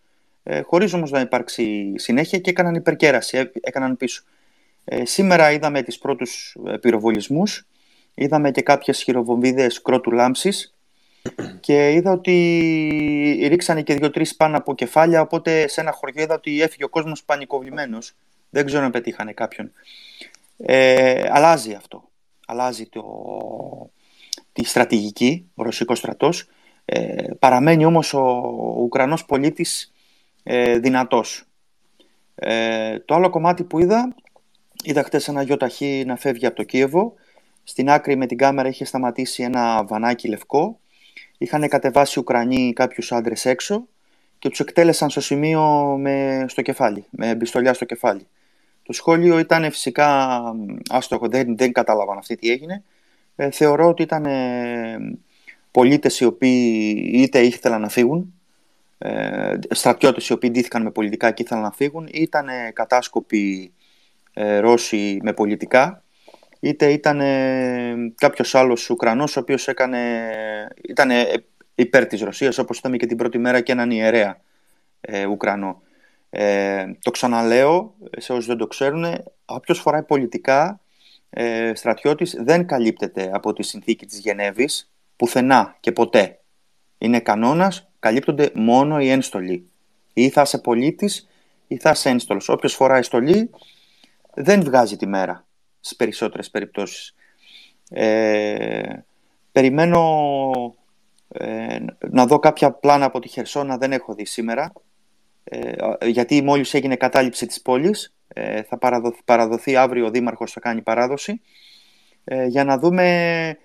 ε, 0.43 0.61
χωρίς 0.61 0.93
όμως 0.93 1.11
να 1.11 1.19
υπάρξει 1.19 1.93
συνέχεια 1.95 2.39
και 2.39 2.49
έκαναν 2.49 2.75
υπερκέραση, 2.75 3.37
ε, 3.37 3.51
έκαναν 3.61 3.97
πίσω. 3.97 4.23
Ε, 4.85 5.05
σήμερα 5.05 5.51
είδαμε 5.51 5.81
τις 5.81 5.97
πρώτους 5.97 6.57
πυροβολισμούς, 6.81 7.67
είδαμε 8.13 8.51
και 8.51 8.61
κάποιες 8.61 9.03
χειροβομβίδες 9.03 9.81
κρότου 9.81 10.11
λάμψης, 10.11 10.75
και 11.59 11.91
είδα 11.91 12.11
ότι 12.11 13.47
ρίξανε 13.49 13.81
και 13.81 13.93
δύο-τρεις 13.93 14.35
πάνω 14.35 14.57
από 14.57 14.75
κεφάλια. 14.75 15.21
Οπότε 15.21 15.67
σε 15.67 15.81
ένα 15.81 15.91
χωριό 15.91 16.23
είδα 16.23 16.35
ότι 16.35 16.61
έφυγε 16.61 16.83
ο 16.83 16.89
κόσμος 16.89 17.23
πανικοβλημένος. 17.23 18.15
Δεν 18.49 18.65
ξέρω 18.65 18.85
αν 18.85 18.91
πετύχανε 18.91 19.33
κάποιον. 19.33 19.71
Ε, 20.57 21.29
αλλάζει 21.31 21.73
αυτό. 21.73 22.09
Αλλάζει 22.47 22.85
το, 22.85 23.03
τη 24.53 24.63
στρατηγική, 24.65 25.49
ο 25.55 25.63
ρωσικός 25.63 25.97
στρατός. 25.97 26.49
Ε, 26.85 27.25
παραμένει 27.39 27.85
όμως 27.85 28.13
ο, 28.13 28.21
Ουκρανός 28.77 29.25
πολίτης 29.25 29.93
ε, 30.43 30.79
δυνατός. 30.79 31.45
Ε, 32.35 32.99
το 32.99 33.15
άλλο 33.15 33.29
κομμάτι 33.29 33.63
που 33.63 33.79
είδα, 33.79 34.15
είδα 34.83 35.03
χτες 35.03 35.27
ένα 35.27 35.41
γιοταχή 35.41 36.03
να 36.05 36.15
φεύγει 36.15 36.45
από 36.45 36.55
το 36.55 36.63
Κίεβο. 36.63 37.13
Στην 37.63 37.89
άκρη 37.89 38.15
με 38.15 38.25
την 38.25 38.37
κάμερα 38.37 38.69
είχε 38.69 38.85
σταματήσει 38.85 39.43
ένα 39.43 39.85
βανάκι 39.85 40.27
λευκό 40.27 40.79
είχαν 41.41 41.67
κατεβάσει 41.67 42.19
Ουκρανοί 42.19 42.73
κάποιους 42.73 43.11
άντρες 43.11 43.45
έξω 43.45 43.87
και 44.39 44.49
τους 44.49 44.59
εκτέλεσαν 44.59 45.09
στο 45.09 45.21
σημείο 45.21 45.61
με, 45.99 46.45
στο 46.47 46.61
κεφάλι, 46.61 47.05
με 47.09 47.35
πιστολιά 47.35 47.73
στο 47.73 47.85
κεφάλι. 47.85 48.27
Το 48.83 48.93
σχόλιο 48.93 49.39
ήταν 49.39 49.71
φυσικά 49.71 50.41
άστοχο, 50.89 51.27
δεν, 51.27 51.57
δεν 51.57 51.71
κατάλαβαν 51.71 52.17
αυτή 52.17 52.35
τι 52.35 52.49
έγινε. 52.49 52.83
Ε, 53.35 53.51
θεωρώ 53.51 53.87
ότι 53.87 54.03
ήταν 54.03 54.25
ε, 54.25 54.97
πολίτες 55.71 56.19
οι 56.19 56.25
οποίοι 56.25 56.95
είτε 57.13 57.39
ήθελαν 57.39 57.81
να 57.81 57.89
φύγουν, 57.89 58.33
ε, 58.97 59.53
στρατιώτες 59.69 60.27
οι 60.27 60.33
οποίοι 60.33 60.49
ντύθηκαν 60.49 60.83
με 60.83 60.91
πολιτικά 60.91 61.31
και 61.31 61.43
ήθελαν 61.43 61.63
να 61.63 61.71
φύγουν, 61.71 62.09
ήταν 62.11 62.47
κατάσκοποι 62.73 63.73
ε, 64.33 64.59
Ρώσοι 64.59 65.19
με 65.23 65.33
πολιτικά 65.33 66.03
είτε 66.61 66.91
ήταν 66.91 67.19
ε, 67.19 68.13
κάποιος 68.15 68.55
άλλος 68.55 68.89
Ουκρανός 68.89 69.37
ο 69.37 69.39
οποίος 69.39 69.67
έκανε, 69.67 69.99
ήταν 70.81 71.09
υπέρ 71.75 72.05
της 72.05 72.21
Ρωσίας 72.21 72.57
όπως 72.57 72.77
είδαμε 72.77 72.97
και 72.97 73.05
την 73.05 73.17
πρώτη 73.17 73.37
μέρα 73.37 73.61
και 73.61 73.71
έναν 73.71 73.91
ιερέα 73.91 74.41
ε, 75.01 75.25
Ουκρανό. 75.25 75.81
Ε, 76.29 76.85
το 77.01 77.11
ξαναλέω 77.11 77.95
σε 78.17 78.31
όσους 78.31 78.45
δεν 78.45 78.57
το 78.57 78.67
ξέρουν, 78.67 79.05
όποιος 79.45 79.79
φοράει 79.79 80.03
πολιτικά 80.03 80.79
ε, 81.29 81.71
στρατιώτης 81.75 82.37
δεν 82.39 82.65
καλύπτεται 82.65 83.29
από 83.33 83.53
τη 83.53 83.63
συνθήκη 83.63 84.05
της 84.05 84.19
Γενέβης 84.19 84.91
πουθενά 85.15 85.75
και 85.79 85.91
ποτέ. 85.91 86.39
Είναι 86.97 87.19
κανόνας, 87.19 87.89
καλύπτονται 87.99 88.51
μόνο 88.53 88.99
οι 88.99 89.09
ένστολοι. 89.09 89.69
Ή 90.13 90.29
θα 90.29 90.41
είσαι 90.41 90.57
πολίτης 90.57 91.29
ή 91.67 91.77
θα 91.77 91.89
είσαι 91.89 92.09
ένστολος. 92.09 92.49
Όποιος 92.49 92.73
φοράει 92.73 93.01
στολή 93.01 93.49
δεν 94.33 94.63
βγάζει 94.63 94.97
τη 94.97 95.07
μέρα 95.07 95.45
στις 95.81 95.95
περισσότερες 95.95 96.49
περιπτώσεις. 96.49 97.15
Ε, 97.89 98.97
περιμένω 99.51 100.21
ε, 101.27 101.77
να 102.09 102.25
δω 102.25 102.39
κάποια 102.39 102.71
πλάνα 102.71 103.05
από 103.05 103.19
τη 103.19 103.27
Χερσόνα, 103.27 103.77
δεν 103.77 103.91
έχω 103.91 104.13
δει 104.13 104.25
σήμερα, 104.25 104.73
ε, 105.43 106.07
γιατί 106.07 106.41
μόλις 106.41 106.73
έγινε 106.73 106.95
κατάληψη 106.95 107.45
της 107.45 107.61
πόλης, 107.61 108.13
ε, 108.27 108.63
θα 108.63 108.77
παραδοθεί, 108.77 109.21
παραδοθεί 109.25 109.75
αύριο 109.75 110.05
ο 110.05 110.09
Δήμαρχος, 110.09 110.51
θα 110.51 110.59
κάνει 110.59 110.81
παράδοση, 110.81 111.41
ε, 112.23 112.45
για 112.45 112.63
να 112.63 112.77
δούμε 112.77 113.57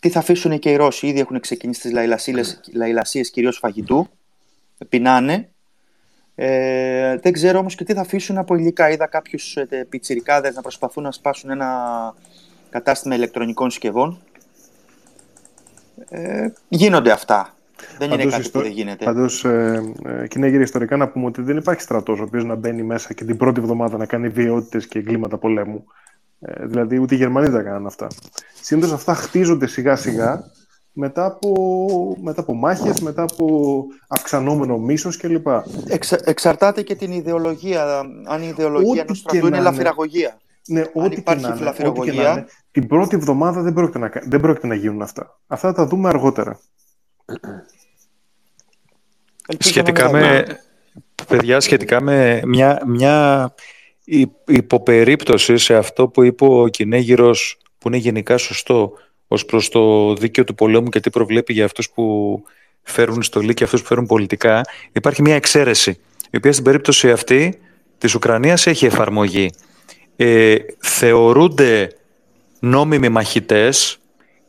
τι 0.00 0.08
θα 0.08 0.18
αφήσουν 0.18 0.58
και 0.58 0.70
οι 0.70 0.76
Ρώσοι. 0.76 1.06
Ήδη 1.06 1.20
έχουν 1.20 1.40
ξεκινήσει 1.40 1.80
τις 1.80 1.92
λαϊλασίες, 1.92 2.60
λαϊλασίες 2.72 3.30
κυρίως 3.30 3.58
φαγητού, 3.58 4.08
πεινάνε, 4.88 5.50
ε, 6.38 7.16
δεν 7.16 7.32
ξέρω 7.32 7.58
όμως 7.58 7.74
και 7.74 7.84
τι 7.84 7.92
θα 7.92 8.00
αφήσουν 8.00 8.38
από 8.38 8.54
υλικά. 8.54 8.90
Είδα 8.90 9.06
κάποιους 9.06 9.56
ε, 9.56 9.86
πιτσιρικάδες 9.88 10.54
να 10.54 10.62
προσπαθούν 10.62 11.02
να 11.02 11.12
σπάσουν 11.12 11.50
ένα 11.50 11.68
κατάστημα 12.70 13.14
ηλεκτρονικών 13.14 13.70
συσκευών. 13.70 14.18
Ε, 16.08 16.48
γίνονται 16.68 17.10
αυτά. 17.10 17.54
Δεν 17.98 18.10
είναι 18.10 18.24
κάτι 18.24 18.50
που 18.50 18.60
δεν 18.60 18.70
γίνεται. 18.70 19.04
Πάντως, 19.04 19.44
ε, 19.44 19.82
ε, 20.32 20.60
ιστορικά 20.60 20.96
να 20.96 21.08
πούμε 21.08 21.26
ότι 21.26 21.42
δεν 21.42 21.56
υπάρχει 21.56 21.80
στρατός 21.80 22.20
ο 22.20 22.22
οποίος 22.22 22.44
να 22.44 22.54
μπαίνει 22.54 22.82
μέσα 22.82 23.12
και 23.12 23.24
την 23.24 23.36
πρώτη 23.36 23.60
εβδομάδα 23.60 23.96
να 23.96 24.06
κάνει 24.06 24.28
βιαιότητες 24.28 24.86
και 24.86 24.98
εγκλήματα 24.98 25.38
πολέμου. 25.38 25.84
Ε, 26.40 26.66
δηλαδή, 26.66 26.98
ούτε 26.98 27.14
οι 27.14 27.18
Γερμανοί 27.18 27.48
δεν 27.48 27.60
έκαναν 27.60 27.86
αυτά. 27.86 28.06
Συνήθως 28.62 28.92
αυτά 28.92 29.14
χτίζονται 29.14 29.66
σιγά-σιγά 29.66 30.44
μετά 30.98 31.24
από, 31.24 31.52
μετά 32.20 32.40
από 32.40 32.54
μάχες, 32.54 33.00
μετά 33.00 33.22
από 33.22 33.84
αυξανόμενο 34.08 34.78
μίσος 34.78 35.16
κλπ. 35.16 35.46
Εξ, 35.88 36.12
εξαρτάται 36.12 36.82
και 36.82 36.94
την 36.94 37.12
ιδεολογία. 37.12 38.00
Αν 38.24 38.42
η 38.42 38.46
ιδεολογία 38.48 39.02
ενός 39.02 39.18
στρατού 39.18 39.46
είναι 39.46 39.60
λαφυραγωγία. 39.60 40.38
Ναι, 40.66 40.84
ό,τι 40.92 41.16
υπάρχει 41.16 41.52
και 41.52 41.64
να, 41.64 41.88
ό,τι 41.88 42.00
και 42.00 42.12
να 42.12 42.46
την 42.70 42.86
πρώτη 42.86 43.16
εβδομάδα 43.16 43.62
δεν 43.62 43.72
πρόκειται, 43.72 43.98
να, 43.98 44.10
δεν 44.22 44.40
πρόκειται 44.40 44.66
να 44.66 44.74
γίνουν 44.74 45.02
αυτά. 45.02 45.40
Αυτά 45.46 45.68
θα 45.68 45.74
τα 45.74 45.86
δούμε 45.86 46.08
αργότερα. 46.08 46.60
Σχετικά 49.58 50.10
με, 50.10 50.44
παιδιά, 51.26 51.60
σχετικά 51.60 52.00
με 52.00 52.40
μια, 52.44 52.82
μια 52.86 53.54
υποπερίπτωση 54.46 55.56
σε 55.56 55.76
αυτό 55.76 56.08
που 56.08 56.22
είπε 56.22 56.44
ο 56.44 56.68
Κινέγυρος, 56.68 57.58
που 57.78 57.88
είναι 57.88 57.96
γενικά 57.96 58.36
σωστό, 58.36 58.92
ως 59.28 59.44
προς 59.44 59.68
το 59.68 60.14
δίκαιο 60.14 60.44
του 60.44 60.54
πολέμου 60.54 60.88
και 60.88 61.00
τι 61.00 61.10
προβλέπει 61.10 61.52
για 61.52 61.64
αυτούς 61.64 61.90
που 61.90 62.42
φέρουν 62.82 63.22
στολή 63.22 63.54
και 63.54 63.64
αυτούς 63.64 63.80
που 63.80 63.86
φέρουν 63.86 64.06
πολιτικά, 64.06 64.60
υπάρχει 64.92 65.22
μια 65.22 65.34
εξαίρεση, 65.34 65.90
η 66.30 66.36
οποία 66.36 66.52
στην 66.52 66.64
περίπτωση 66.64 67.10
αυτή 67.10 67.58
της 67.98 68.14
Ουκρανίας 68.14 68.66
έχει 68.66 68.86
εφαρμογή. 68.86 69.50
Ε, 70.16 70.56
θεωρούνται 70.78 71.88
νόμιμοι 72.60 73.08
μαχητές 73.08 73.98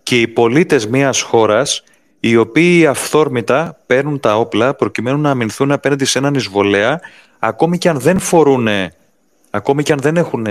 και 0.04 0.22
οι 0.22 0.28
πολίτες 0.28 0.88
μιας 0.88 1.22
χώρας 1.22 1.84
οι 2.20 2.36
οποίοι 2.38 2.86
αυθόρμητα 2.86 3.82
παίρνουν 3.86 4.20
τα 4.20 4.38
όπλα 4.38 4.76
προκειμένου 4.76 5.18
να 5.18 5.30
αμυνθούν 5.30 5.72
απέναντι 5.72 6.06
σε 6.06 6.18
έναν 6.18 6.34
εισβολέα 6.34 7.00
ακόμη 7.40 7.78
και 7.78 7.90
αν 7.90 8.00
δεν 8.00 8.20
φορούν, 8.20 8.68
ακόμη 9.50 9.84
και 9.84 9.94
αν 9.94 10.00
δεν 10.00 10.18
έχουν 10.18 10.48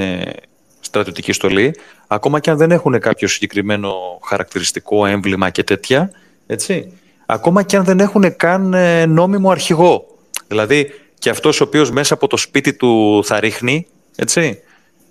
στρατιωτική 0.86 1.32
στολή, 1.32 1.74
ακόμα 2.06 2.40
και 2.40 2.50
αν 2.50 2.56
δεν 2.56 2.70
έχουν 2.70 2.98
κάποιο 2.98 3.28
συγκεκριμένο 3.28 3.92
χαρακτηριστικό 4.24 5.06
έμβλημα 5.06 5.50
και 5.50 5.64
τέτοια, 5.64 6.10
έτσι, 6.46 6.92
ακόμα 7.26 7.62
και 7.62 7.76
αν 7.76 7.84
δεν 7.84 8.00
έχουν 8.00 8.36
καν 8.36 8.74
ε, 8.74 9.06
νόμιμο 9.06 9.50
αρχηγό. 9.50 10.06
Δηλαδή, 10.48 10.90
και 11.18 11.30
αυτός 11.30 11.60
ο 11.60 11.64
οποίος 11.64 11.90
μέσα 11.90 12.14
από 12.14 12.26
το 12.26 12.36
σπίτι 12.36 12.74
του 12.74 13.22
θα 13.24 13.40
ρίχνει, 13.40 13.86
έτσι, 14.16 14.58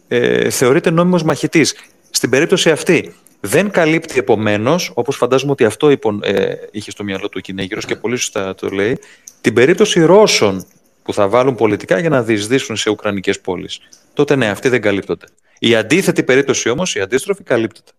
ε, 0.07 0.49
θεωρείται 0.49 0.89
νόμιμος 0.89 1.23
μαχητής. 1.23 1.75
Στην 2.09 2.29
περίπτωση 2.29 2.69
αυτή, 2.71 3.13
δεν 3.39 3.71
καλύπτει 3.71 4.19
επομένως, 4.19 4.91
όπως 4.93 5.15
φαντάζομαι 5.15 5.51
ότι 5.51 5.65
αυτό 5.65 5.89
ε, 5.89 6.53
είχε 6.71 6.91
στο 6.91 7.03
μυαλό 7.03 7.29
του 7.29 7.35
ο 7.37 7.39
Κινέγυρο 7.39 7.81
και 7.81 7.95
πολύ 7.95 8.15
σωστά 8.15 8.55
το 8.55 8.69
λέει, 8.69 8.99
την 9.41 9.53
περίπτωση 9.53 10.05
Ρώσων 10.05 10.65
που 11.03 11.13
θα 11.13 11.27
βάλουν 11.27 11.55
πολιτικά 11.55 11.99
για 11.99 12.09
να 12.09 12.23
διεισδύσουν 12.23 12.75
σε 12.75 12.89
Ουκρανικές 12.89 13.39
πόλεις. 13.39 13.79
Τότε 14.13 14.35
ναι, 14.35 14.47
αυτοί 14.47 14.69
δεν 14.69 14.81
καλύπτονται. 14.81 15.25
Η 15.59 15.75
αντίθετη 15.75 16.23
περίπτωση 16.23 16.69
όμως, 16.69 16.95
η 16.95 16.99
αντίστροφη, 16.99 17.43
καλύπτεται. 17.43 17.91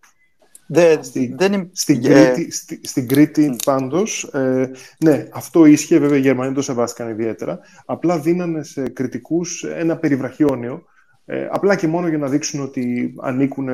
Δεν, 0.67 1.01
δεν 1.37 1.71
στην, 1.73 2.03
Κρήτη, 2.03 2.51
στη, 2.53 2.81
στην 2.83 3.09
Κρήτη 3.09 3.57
πάντως, 3.65 4.25
ε, 4.25 4.71
ναι, 4.99 5.29
αυτό 5.33 5.65
ίσχυε, 5.65 5.99
βέβαια 5.99 6.19
οι 6.19 6.21
Γερμανοί 6.21 6.55
το 6.55 6.63
σεβάστηκαν 6.63 7.11
ιδιαίτερα, 7.11 7.59
απλά 7.85 8.19
δίνανε 8.19 8.63
σε 8.63 8.89
κριτικούς 8.89 9.63
ένα 9.65 9.97
περιβραχιόνιο, 9.97 10.85
ε, 11.25 11.47
απλά 11.51 11.77
και 11.77 11.87
μόνο 11.87 12.09
για 12.09 12.19
να 12.19 12.29
δείξουν 12.29 12.61
ότι 12.61 13.15
ανήκουν, 13.21 13.69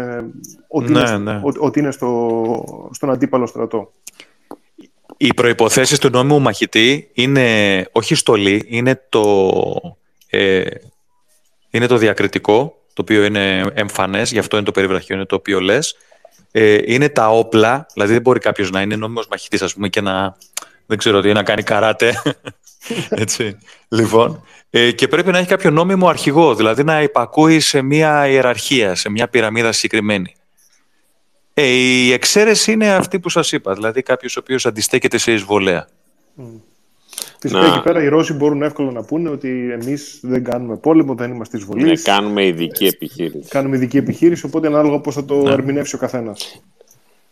ότι, 0.69 0.93
ναι, 0.93 1.01
είναι, 1.01 1.19
ναι. 1.19 1.41
ότι 1.43 1.79
είναι 1.79 1.91
στο, 1.91 2.89
στον 2.93 3.11
αντίπαλο 3.11 3.47
στρατό. 3.47 3.93
Οι 5.17 5.35
προϋποθέσεις 5.35 5.99
του 5.99 6.11
νόμιμου 6.11 6.41
μαχητή 6.41 7.11
είναι 7.13 7.87
όχι 7.93 8.15
στολή, 8.15 8.65
είναι 8.67 9.03
το, 9.09 9.97
ε, 10.31 10.63
είναι 11.71 11.87
το 11.87 11.97
διακριτικό, 11.97 12.82
το 12.93 13.03
οποίο 13.03 13.25
είναι 13.25 13.71
εμφανές, 13.75 14.33
γι' 14.33 14.39
αυτό 14.39 14.57
είναι 14.57 14.65
το 14.65 14.73
περιβραχιόνιο 14.73 15.27
το 15.27 15.35
οποίο 15.35 15.61
λες. 15.61 15.97
Ε, 16.51 16.79
είναι 16.85 17.09
τα 17.09 17.29
όπλα, 17.29 17.87
δηλαδή 17.93 18.13
δεν 18.13 18.23
μπορεί 18.23 18.39
κάποιος 18.39 18.71
να 18.71 18.81
είναι 18.81 18.97
νόμιμος 18.97 19.27
μαχητής, 19.31 19.63
ας 19.63 19.75
πούμε, 19.75 19.89
και 19.89 20.01
να, 20.01 20.37
δεν 20.87 20.99
ξέρω 20.99 21.21
τι, 21.21 21.33
να 21.33 21.43
κάνει 21.43 21.63
καράτε. 21.63 22.23
Έτσι. 23.25 23.59
λοιπόν, 23.89 24.45
ε, 24.71 24.91
και 24.91 25.09
πρέπει 25.09 25.31
να 25.31 25.39
έχει 25.39 25.49
κάποιο 25.49 25.71
νόμιμο 25.71 26.09
αρχηγό, 26.09 26.55
δηλαδή 26.55 26.85
να 26.85 27.03
υπακούει 27.03 27.61
σε 27.61 27.83
μια 27.83 28.29
ιεραρχία, 28.29 28.95
σε 28.95 29.11
μια 29.11 29.29
πυραμίδα 29.29 29.73
συγκεκριμένη. 29.73 30.35
Ε, 31.55 31.65
η 31.65 32.13
εξαίρεση 32.13 32.73
είναι 32.73 32.95
αυτή 32.95 33.21
που 33.21 33.29
σας 33.29 33.53
είπα, 33.53 33.73
δηλαδή 33.73 34.03
κάποιος 34.03 34.37
ο 34.37 34.41
οποίος 34.41 34.67
αντιστέκεται 34.67 35.19
σε 35.19 35.33
εισβολέα. 35.33 35.89
Mm. 36.39 36.43
Φυσικά 37.39 37.67
εκεί 37.67 37.81
πέρα 37.83 38.03
οι 38.03 38.09
Ρώσοι 38.09 38.33
μπορούν 38.33 38.63
εύκολα 38.63 38.91
να 38.91 39.03
πούνε 39.03 39.29
ότι 39.29 39.71
εμείς 39.81 40.19
δεν 40.23 40.45
κάνουμε 40.45 40.77
πόλεμο, 40.77 41.15
δεν 41.15 41.31
είμαστε 41.31 41.57
εισβολή. 41.57 41.83
Ναι, 41.83 41.93
κάνουμε 42.03 42.47
ειδική 42.47 42.85
επιχείρηση. 42.87 43.49
Κάνουμε 43.49 43.77
ειδική 43.77 43.97
επιχείρηση, 43.97 44.47
οπότε 44.47 44.67
ανάλογα 44.67 44.99
πώς 44.99 45.15
θα 45.15 45.25
το 45.25 45.43
ναι. 45.43 45.53
ερμηνεύσει 45.53 45.95
ο 45.95 45.99
καθένας. 45.99 46.63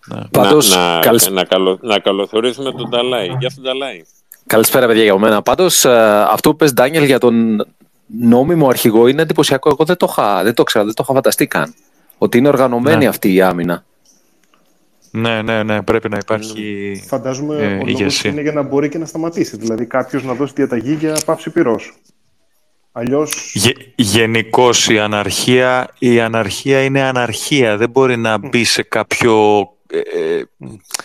Ναι. 0.06 0.20
Πάντως, 0.30 0.74
να, 0.74 0.94
να, 0.94 1.00
καλησ... 1.00 1.30
να, 1.30 1.44
καλο, 1.44 1.78
να 1.82 1.98
καλωσορίσουμε 1.98 2.72
τον 2.72 2.90
Ταλάη. 2.90 3.28
Γεια 3.38 3.50
σου, 3.50 3.60
Ταλάη. 3.62 4.02
Καλησπέρα, 4.46 4.86
παιδιά, 4.86 5.02
για 5.02 5.18
μένα. 5.18 5.42
Πάντως, 5.42 5.84
ε, 5.84 6.24
αυτό 6.30 6.50
που 6.50 6.56
πες, 6.56 6.72
Ντάνιελ, 6.72 7.04
για 7.04 7.18
τον 7.18 7.66
νόμιμο 8.06 8.68
αρχηγό 8.68 9.06
είναι 9.06 9.22
εντυπωσιακό. 9.22 9.68
Εγώ 9.68 9.84
δεν 9.84 9.96
το 9.96 10.06
είχα, 10.10 10.42
δεν 10.42 10.54
το 10.54 10.62
ξέρω, 10.62 10.84
δεν 10.84 10.94
το 10.94 11.02
είχα 11.04 11.14
φανταστεί 11.14 11.46
καν. 11.46 11.74
Ότι 12.18 12.38
είναι 12.38 12.48
οργανωμένη 12.48 12.96
ναι. 12.96 13.06
αυτή 13.06 13.34
η 13.34 13.40
άμυνα. 13.40 13.84
Ναι, 15.10 15.42
ναι, 15.42 15.62
ναι, 15.62 15.82
πρέπει 15.82 16.08
να 16.08 16.18
υπάρχει. 16.22 17.02
Φαντάζομαι 17.06 17.56
ε, 17.56 17.76
ο 17.76 17.86
λόγος 17.86 18.24
είναι 18.24 18.40
για 18.40 18.52
να 18.52 18.62
μπορεί 18.62 18.88
και 18.88 18.98
να 18.98 19.06
σταματήσει. 19.06 19.56
Δηλαδή 19.56 19.86
κάποιος 19.86 20.24
να 20.24 20.34
δώσει 20.34 20.52
διαταγή 20.56 20.94
για 20.94 21.16
πάυση 21.24 21.50
πυρός. 21.50 21.94
Αλλιώς... 22.92 23.52
Γε, 23.54 23.72
Γενικώς 23.94 24.88
η 24.88 24.98
αναρχία, 24.98 25.94
η 25.98 26.20
αναρχία 26.20 26.82
είναι 26.82 27.02
αναρχία. 27.02 27.76
Δεν 27.76 27.90
μπορεί 27.90 28.16
να 28.16 28.38
μπει 28.38 28.64
σε 28.64 28.82
κάποιο, 28.82 29.60
ε, 29.90 30.42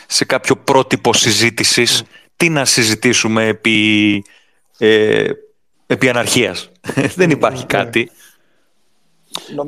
σε 0.08 0.26
κάποιο 0.26 0.56
πρότυπο 0.56 1.14
συζήτησης. 1.14 2.04
Τι 2.36 2.50
να 2.50 2.66
συζητήσουμε 2.66 3.48
επί, 3.48 4.24
ε, 4.78 5.30
επί 5.88 6.10
αναρχίας. 6.10 6.72
Δεν 7.16 7.30
υπάρχει 7.30 7.66
κάτι. 7.66 8.12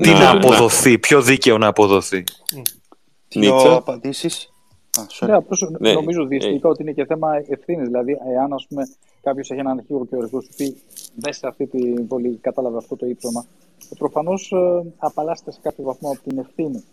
Τι 0.02 0.10
να 0.10 0.30
αποδοθεί, 0.30 0.98
πιο 0.98 1.22
δίκαιο 1.22 1.58
να 1.58 1.68
αποδοθεί. 1.68 2.24
Δύο 3.40 3.76
απαντήσεις. 3.76 4.52
Ναι, 5.26 5.34
απλώς 5.34 5.70
ναι. 5.80 5.94
νομίζω 5.94 6.26
διαισθητικά 6.26 6.70
ότι 6.70 6.82
είναι 6.82 6.92
και 6.92 7.06
θέμα 7.06 7.36
ευθύνης. 7.48 7.86
Δηλαδή, 7.88 8.18
εάν 8.36 8.56
κάποιος 9.22 9.52
έχει 9.52 9.60
έναν 9.60 9.78
αρχηγό 9.78 10.06
και 10.06 10.16
ο 10.16 10.20
αρχηγός 10.20 10.46
του 10.48 10.54
πει 10.56 10.78
δεν 11.16 11.34
σε 11.34 11.48
αυτή 11.48 11.68
την 11.68 12.08
πολύ 12.08 12.38
κατάλαβε 12.42 12.78
αυτό 12.78 12.96
το 12.96 13.06
ύψωμα, 13.06 13.46
ε, 13.92 13.96
προφανώς 13.98 14.52
ε, 14.52 14.94
απαλλάσσεται 14.98 15.52
σε 15.52 15.60
κάποιο 15.62 15.84
βαθμό 15.84 16.10
από 16.10 16.20
την 16.30 16.38
ευθύνη. 16.38 16.84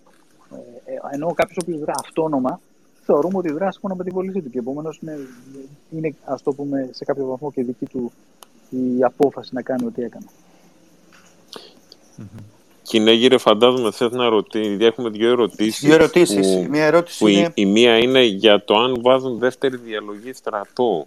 Ε, 0.86 0.92
ε 0.92 0.98
ενώ 1.12 1.32
κάποιος 1.34 1.56
ο 1.56 1.60
οποίος 1.62 1.80
δρά 1.80 1.94
αυτόνομα, 2.04 2.60
θεωρούμε 3.02 3.38
ότι 3.38 3.52
δράσει 3.52 3.78
μόνο 3.82 3.94
με 3.94 4.04
την 4.04 4.12
βολή 4.12 4.42
του 4.42 4.50
και 4.50 4.58
επομένως 4.58 4.98
είναι, 5.02 5.16
είναι 5.90 6.14
ας 6.24 6.42
το 6.42 6.52
πούμε, 6.52 6.88
σε 6.92 7.04
κάποιο 7.04 7.26
βαθμό 7.26 7.52
και 7.52 7.62
δική 7.62 7.86
του 7.86 8.12
η 8.70 9.04
απόφαση 9.04 9.54
να 9.54 9.62
κάνει 9.62 9.86
ό,τι 9.86 10.02
έκανε. 10.02 10.26
Mm-hmm. 12.18 12.53
Κυνέγυρε, 12.86 13.38
φαντάζομαι 13.38 13.90
θες 13.90 14.10
να 14.10 14.28
ρωτήσει. 14.28 14.76
Έχουμε 14.80 15.08
δύο 15.08 15.30
ερωτήσεις. 15.30 15.80
Δύο 15.80 15.94
ερωτήσεις. 15.94 16.46
Που, 16.46 16.66
μία 16.70 16.84
ερώτηση 16.84 17.18
που 17.18 17.28
είναι... 17.28 17.40
η, 17.40 17.50
η, 17.54 17.66
μία 17.66 17.98
είναι 17.98 18.22
για 18.22 18.64
το 18.64 18.74
αν 18.74 18.96
βάζουν 19.00 19.38
δεύτερη 19.38 19.76
διαλογή 19.76 20.32
στρατό. 20.32 21.06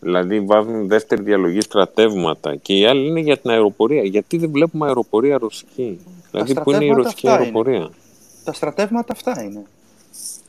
Δηλαδή 0.00 0.40
βάζουν 0.40 0.88
δεύτερη 0.88 1.22
διαλογή 1.22 1.60
στρατεύματα. 1.60 2.56
Και 2.56 2.78
η 2.78 2.86
άλλη 2.86 3.06
είναι 3.06 3.20
για 3.20 3.38
την 3.38 3.50
αεροπορία. 3.50 4.02
Γιατί 4.02 4.36
δεν 4.36 4.50
βλέπουμε 4.50 4.86
αεροπορία 4.86 5.38
ρωσική; 5.38 5.98
δηλαδή 6.30 6.54
που 6.54 6.70
είναι 6.70 6.84
η 6.84 6.90
ρωσική 6.90 7.28
αεροπορία. 7.28 7.76
Είναι. 7.76 7.88
Τα 8.44 8.52
στρατεύματα 8.52 9.12
αυτά 9.12 9.42
είναι. 9.42 9.62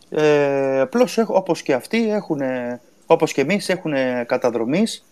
Ε, 0.09 0.79
Απλώς 0.79 1.17
όπως 1.27 1.61
και 1.61 1.73
αυτοί 1.73 2.09
έχουν, 2.09 2.39
όπως 3.05 3.33
και 3.33 3.41
εμείς 3.41 3.69
έχουν 3.69 3.93
καταδρομής, 4.25 5.03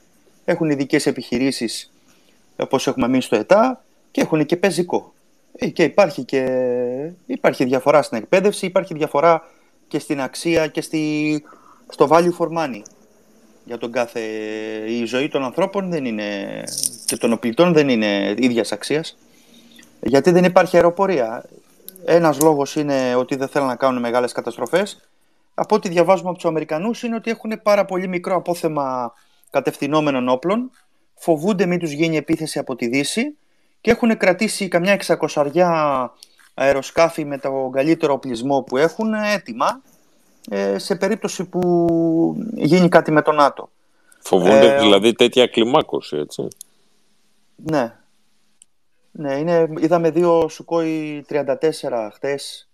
έχουν 0.45 0.69
ειδικές 0.69 1.05
επιχειρήσεις 1.05 1.91
όπως 2.57 2.87
έχουμε 2.87 3.05
εμείς 3.05 3.25
στο 3.25 3.35
ΕΤΑ 3.35 3.83
και 4.11 4.21
έχουν 4.21 4.45
και 4.45 4.57
πεζικό. 4.57 5.13
Ε, 5.63 5.69
και 5.69 5.83
υπάρχει 5.83 6.23
και 6.23 6.43
υπάρχει 7.25 7.63
διαφορά 7.63 8.01
στην 8.01 8.17
εκπαίδευση, 8.17 8.65
υπάρχει 8.65 8.93
διαφορά 8.93 9.43
και 9.87 9.99
στην 9.99 10.21
αξία 10.21 10.67
και 10.67 10.81
στη, 10.81 11.43
στο 11.89 12.07
value 12.11 12.33
for 12.37 12.47
money. 12.57 12.81
Για 13.65 13.77
τον 13.77 13.91
κάθε... 13.91 14.19
Η 14.87 15.05
ζωή 15.05 15.27
των 15.27 15.43
ανθρώπων 15.43 15.89
δεν 15.89 16.05
είναι, 16.05 16.63
και 17.05 17.17
των 17.17 17.33
οπλιτών 17.33 17.73
δεν 17.73 17.89
είναι 17.89 18.35
ίδιας 18.37 18.71
αξίας. 18.71 19.17
Γιατί 20.01 20.31
δεν 20.31 20.43
υπάρχει 20.43 20.75
αεροπορία. 20.75 21.45
Ένας 22.05 22.41
λόγος 22.41 22.75
είναι 22.75 23.15
ότι 23.15 23.35
δεν 23.35 23.47
θέλουν 23.47 23.67
να 23.67 23.75
κάνουν 23.75 24.01
μεγάλες 24.01 24.31
καταστροφές. 24.31 25.09
Από 25.53 25.75
ό,τι 25.75 25.89
διαβάζουμε 25.89 26.29
από 26.29 26.37
τους 26.37 26.47
Αμερικανούς 26.47 27.03
είναι 27.03 27.15
ότι 27.15 27.31
έχουν 27.31 27.61
πάρα 27.63 27.85
πολύ 27.85 28.07
μικρό 28.07 28.35
απόθεμα 28.35 29.13
κατευθυνόμενων 29.49 30.29
όπλων. 30.29 30.71
Φοβούνται 31.15 31.65
μην 31.65 31.79
τους 31.79 31.91
γίνει 31.91 32.17
επίθεση 32.17 32.59
από 32.59 32.75
τη 32.75 32.87
Δύση 32.87 33.35
και 33.81 33.91
έχουν 33.91 34.17
κρατήσει 34.17 34.67
καμιά 34.67 34.93
εξακοσαριά 34.93 36.11
αεροσκάφη 36.53 37.25
με 37.25 37.37
τον 37.37 37.71
καλύτερο 37.71 38.13
οπλισμό 38.13 38.61
που 38.61 38.77
έχουν 38.77 39.13
έτοιμα 39.13 39.81
ε, 40.49 40.77
σε 40.77 40.95
περίπτωση 40.95 41.43
που 41.45 41.61
γίνει 42.55 42.89
κάτι 42.89 43.11
με 43.11 43.21
τον 43.21 43.35
ΝΑΤΟ. 43.35 43.69
Φοβούνται 44.19 44.75
ε, 44.75 44.79
δηλαδή 44.79 45.13
τέτοια 45.13 45.47
κλιμάκωση, 45.47 46.17
έτσι. 46.17 46.47
Ναι. 47.55 47.95
Ναι, 49.11 49.33
είναι, 49.33 49.69
είδαμε 49.79 50.09
δύο 50.09 50.49
Σουκόι 50.49 51.25
34 51.29 51.45
χτες, 52.13 52.69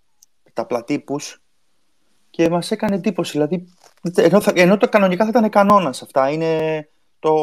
τα 0.54 0.65
πλατύπους, 0.65 1.41
και 2.30 2.50
μας 2.50 2.72
έκανε 2.72 2.96
εντύπωση. 2.96 3.32
Δηλαδή, 3.32 3.67
ενώ, 4.15 4.41
ενώ 4.54 4.78
το 4.78 4.89
κανονικά 4.89 5.24
θα 5.24 5.30
ήταν 5.30 5.50
κανόνας 5.50 6.02
αυτά, 6.02 6.30
είναι 6.30 6.89
το, 7.20 7.34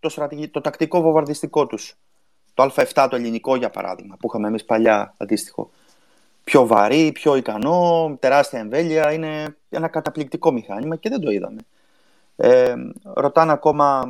το, 0.00 0.28
το 0.50 0.60
τακτικό 0.60 1.00
βομβαρδιστικό 1.00 1.66
τους 1.66 1.96
το 2.68 2.82
Α7 2.82 3.06
το 3.10 3.16
ελληνικό 3.16 3.56
για 3.56 3.70
παράδειγμα, 3.70 4.16
που 4.20 4.26
είχαμε 4.30 4.48
εμείς 4.48 4.64
παλιά 4.64 5.14
αντίστοιχο. 5.16 5.70
Πιο 6.44 6.66
βαρύ, 6.66 7.12
πιο 7.12 7.36
ικανό, 7.36 8.16
τεράστια 8.20 8.58
εμβέλεια, 8.58 9.12
είναι 9.12 9.56
ένα 9.70 9.88
καταπληκτικό 9.88 10.52
μηχάνημα 10.52 10.96
και 10.96 11.08
δεν 11.08 11.20
το 11.20 11.30
είδαμε. 11.30 11.60
Ε, 12.36 12.74
ρωτάνε 13.14 13.52
ακόμα 13.52 14.02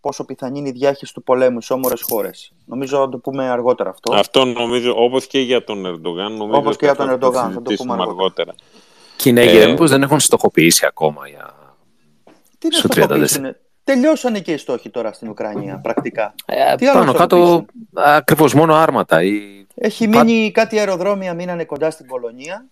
πόσο 0.00 0.24
πιθανή 0.24 0.58
είναι 0.58 0.68
η 0.68 0.72
διάχυση 0.72 1.14
του 1.14 1.22
πολέμου 1.22 1.60
σε 1.60 1.72
όμορες 1.72 2.02
χώρες. 2.02 2.52
Νομίζω 2.64 2.98
να 2.98 3.08
το 3.08 3.18
πούμε 3.18 3.48
αργότερα 3.48 3.90
αυτό. 3.90 4.14
Αυτό 4.14 4.44
νομίζω, 4.44 4.94
όπως 4.96 5.26
και 5.26 5.40
για 5.40 5.64
τον 5.64 5.86
Ερντογάν. 5.86 6.40
Όπως 6.40 6.76
και 6.76 6.84
για 6.84 6.94
τον 6.94 7.08
Ερντογάν, 7.08 7.52
θα 7.52 7.62
το 7.62 7.72
πούμε 7.76 7.92
αργότερα. 7.92 8.10
αργότερα. 8.10 8.54
Κινέγοι 9.16 9.56
ε, 9.56 9.74
δεν 9.78 10.02
έχουν 10.02 10.20
στοχοποιήσει 10.20 10.86
ακόμα 10.86 11.28
για. 11.28 11.54
Τι 12.58 12.68
να 12.68 12.78
στοχοποιήσουν. 12.78 13.56
Τελειώσανε 13.94 14.40
και 14.40 14.52
οι 14.52 14.56
στόχοι 14.56 14.90
τώρα 14.90 15.12
στην 15.12 15.28
Ουκρανία, 15.28 15.78
πρακτικά. 15.82 16.34
Ε, 16.46 16.74
Τι 16.74 16.86
πάνω 16.86 17.12
κάτω 17.12 17.66
ακριβώς 17.94 18.54
μόνο 18.54 18.74
άρματα. 18.74 19.22
Ή... 19.22 19.40
Έχει 19.74 20.08
μείνει 20.08 20.50
κάτι 20.50 20.78
αεροδρόμια, 20.78 21.34
μείνανε 21.34 21.64
κοντά 21.64 21.90
στην 21.90 22.06
Πολωνία, 22.06 22.66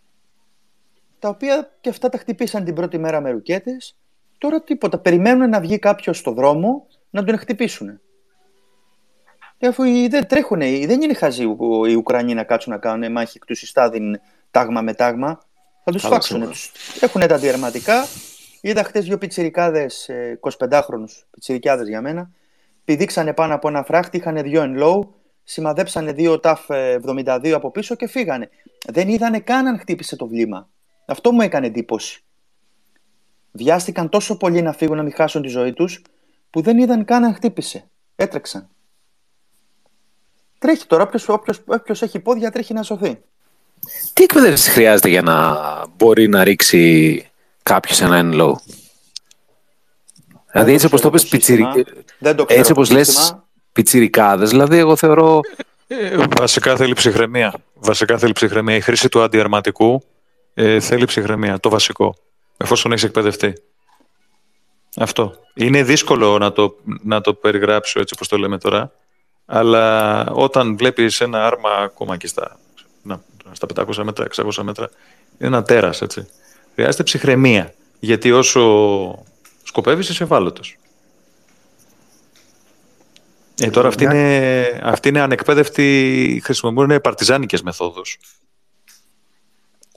τα 1.19 1.29
οποία 1.29 1.71
και 1.81 1.89
αυτά 1.89 2.09
τα 2.09 2.19
χτυπήσαν 2.19 2.65
την 2.65 2.75
πρώτη 2.75 2.99
μέρα 2.99 3.21
με 3.21 3.31
ρουκέτες. 3.31 3.95
Τώρα 4.39 4.63
τίποτα. 4.63 4.99
Περιμένουν 4.99 5.49
να 5.49 5.61
βγει 5.61 5.79
κάποιος 5.79 6.19
στο 6.19 6.31
δρόμο 6.33 6.87
να 7.11 7.25
τον 7.25 7.39
χτυπήσουν. 7.39 8.01
Αφού 9.69 9.83
οι- 9.83 10.09
δεν 10.09 10.27
τρέχουν, 10.27 10.59
δεν 10.59 11.03
είναι 11.03 11.15
χαζοί 11.15 11.43
οι- 11.43 11.57
οι 11.91 11.95
Ουκρανοί 11.95 12.35
να 12.35 12.43
κάτσουν 12.45 12.73
να 12.73 12.79
κάνουν 12.79 13.13
μάχη 13.13 13.33
εκ 13.37 13.45
του 13.45 13.55
συστάδιν 13.55 14.21
τάγμα 14.51 14.81
με 14.81 14.95
τάγμα. 14.95 15.41
Θα 15.85 15.93
τους 15.93 16.03
Καλά, 16.03 16.15
φάξουν. 16.15 16.37
σίγουρα. 16.37 16.53
Τους... 16.53 16.73
Έχουν 17.01 17.27
τα 17.27 17.35
αντιερματικά. 17.35 18.05
Είδα 18.61 18.85
χτες 18.85 19.05
δύο 19.05 19.19
πιτσιρικάδες, 19.19 20.09
ε, 20.09 20.39
25χρονους, 20.41 21.27
πιτσιρικάδες 21.31 21.89
για 21.89 22.01
μένα. 22.01 22.31
Πηδήξανε 22.85 23.33
πάνω 23.33 23.55
από 23.55 23.69
ένα 23.69 23.83
φράχτη, 23.85 24.17
είχαν 24.17 24.43
δύο 24.43 24.63
εν 24.63 24.77
low, 24.79 25.01
σημαδέψανε 25.45 26.13
δύο 26.13 26.41
ταφ 26.41 26.71
ε, 26.71 26.99
72 27.07 27.51
από 27.51 27.71
πίσω 27.71 27.95
και 27.95 28.09
φύγανε. 28.09 28.51
Δεν 28.89 29.09
είδανε 29.09 29.41
καν 29.41 29.67
αν 29.67 29.79
χτύπησε 29.79 30.17
το 30.17 30.27
βλήμα. 30.27 30.69
Αυτό 31.07 31.33
μου 31.33 31.41
έκανε 31.41 31.67
εντύπωση. 31.67 32.23
Βιάστηκαν 33.53 34.09
τόσο 34.09 34.37
πολύ 34.37 34.63
να 34.63 34.73
φύγουν 34.73 34.97
να 34.97 35.03
μην 35.03 35.13
χάσουν 35.13 35.43
τη 35.43 35.49
ζωή 35.49 35.73
τους, 35.73 36.03
που 36.51 36.61
δεν 36.61 36.79
είδαν 36.79 37.05
καν 37.05 37.25
αν 37.25 37.35
χτύπησε. 37.35 37.89
Έτρεξαν. 38.17 38.69
Τρέχει 40.59 40.87
τώρα, 40.87 41.03
όποιος, 41.03 41.29
όποιος, 41.29 41.63
όποιος 41.67 42.03
έχει 42.03 42.21
πόδια 42.21 42.51
τρέχει 42.51 42.73
να 42.73 42.83
σωθεί. 42.83 43.21
Τι 44.13 44.23
εκπαίδευση 44.23 44.71
χρειάζεται 44.71 45.09
για 45.09 45.23
να 45.23 45.57
μπορεί 45.97 46.29
να 46.29 46.45
ρίξει 46.45 47.30
κάποιος 47.73 48.01
ένα 48.01 48.17
εν 48.17 48.33
low. 48.35 48.53
Δηλαδή 50.53 50.73
έτσι 50.73 50.87
όπως 50.87 51.01
το 51.01 51.11
πες 51.11 51.29
πιτσιρι... 51.29 51.65
Δεν 52.19 52.37
το 52.37 52.45
ξέρω 52.45 52.61
έτσι 52.61 52.73
το 52.73 52.81
όπως 52.81 52.91
λες 52.91 53.09
σύστημα. 53.09 53.45
πιτσιρικάδες, 53.73 54.51
δηλαδή 54.51 54.79
εγώ 54.79 54.97
θεωρώ 54.97 55.41
Ε, 55.93 56.17
βασικά 56.39 56.77
θέλει 56.77 56.93
ψυχραιμία. 56.93 57.55
Βασικά 57.75 58.19
θέλει 58.19 58.33
ψυχραιμία. 58.33 58.77
Η 58.77 58.81
χρήση 58.81 59.09
του 59.09 59.23
αντιαρματικού 59.23 60.03
ε, 60.55 60.81
θέλει 60.81 61.05
ψυχραιμία. 61.05 61.61
Το 61.61 61.69
βασικό. 61.69 62.15
Εφόσον 62.57 62.93
έχεις 62.93 63.05
εκπαιδευτεί. 63.05 63.53
Αυτό. 64.97 65.35
Είναι 65.55 65.83
δύσκολο 65.83 66.39
να 66.39 66.53
το, 66.53 66.77
να 67.03 67.21
το 67.21 67.35
περιγράψω 67.35 68.01
έτσι 68.01 68.15
όπως 68.15 68.29
το 68.29 68.39
λέμε 68.39 68.59
τώρα. 68.59 68.93
Αλλά 69.47 70.27
όταν 70.27 70.77
βλέπεις 70.77 71.21
ένα 71.21 71.47
άρμα 71.47 71.71
ακόμα 71.71 72.17
και 72.17 72.27
στα, 72.27 72.59
να, 73.03 73.21
στα 73.53 73.67
500 73.75 73.95
μέτρα, 74.03 74.27
600 74.37 74.63
μέτρα, 74.63 74.91
είναι 75.39 75.49
ένα 75.49 75.63
τέρας, 75.63 76.03
έτσι. 76.03 76.29
Χρειάζεται 76.75 77.03
ψυχραιμία. 77.03 77.75
Γιατί 78.01 78.33
όσο 78.33 79.25
σκοπεύεις 79.63 80.09
είσαι 80.09 80.23
ευάλωτος. 80.23 80.77
Ε, 83.61 83.71
τώρα 83.71 83.89
αυτή 83.89 84.05
είναι, 84.05 84.81
αυτή 84.83 85.09
είναι 85.09 85.21
ανεκπαίδευτοι, 85.21 86.41
χρησιμοποιούν 86.45 87.01
παρτιζάνικες 87.01 87.63
μεθόδους. 87.63 88.19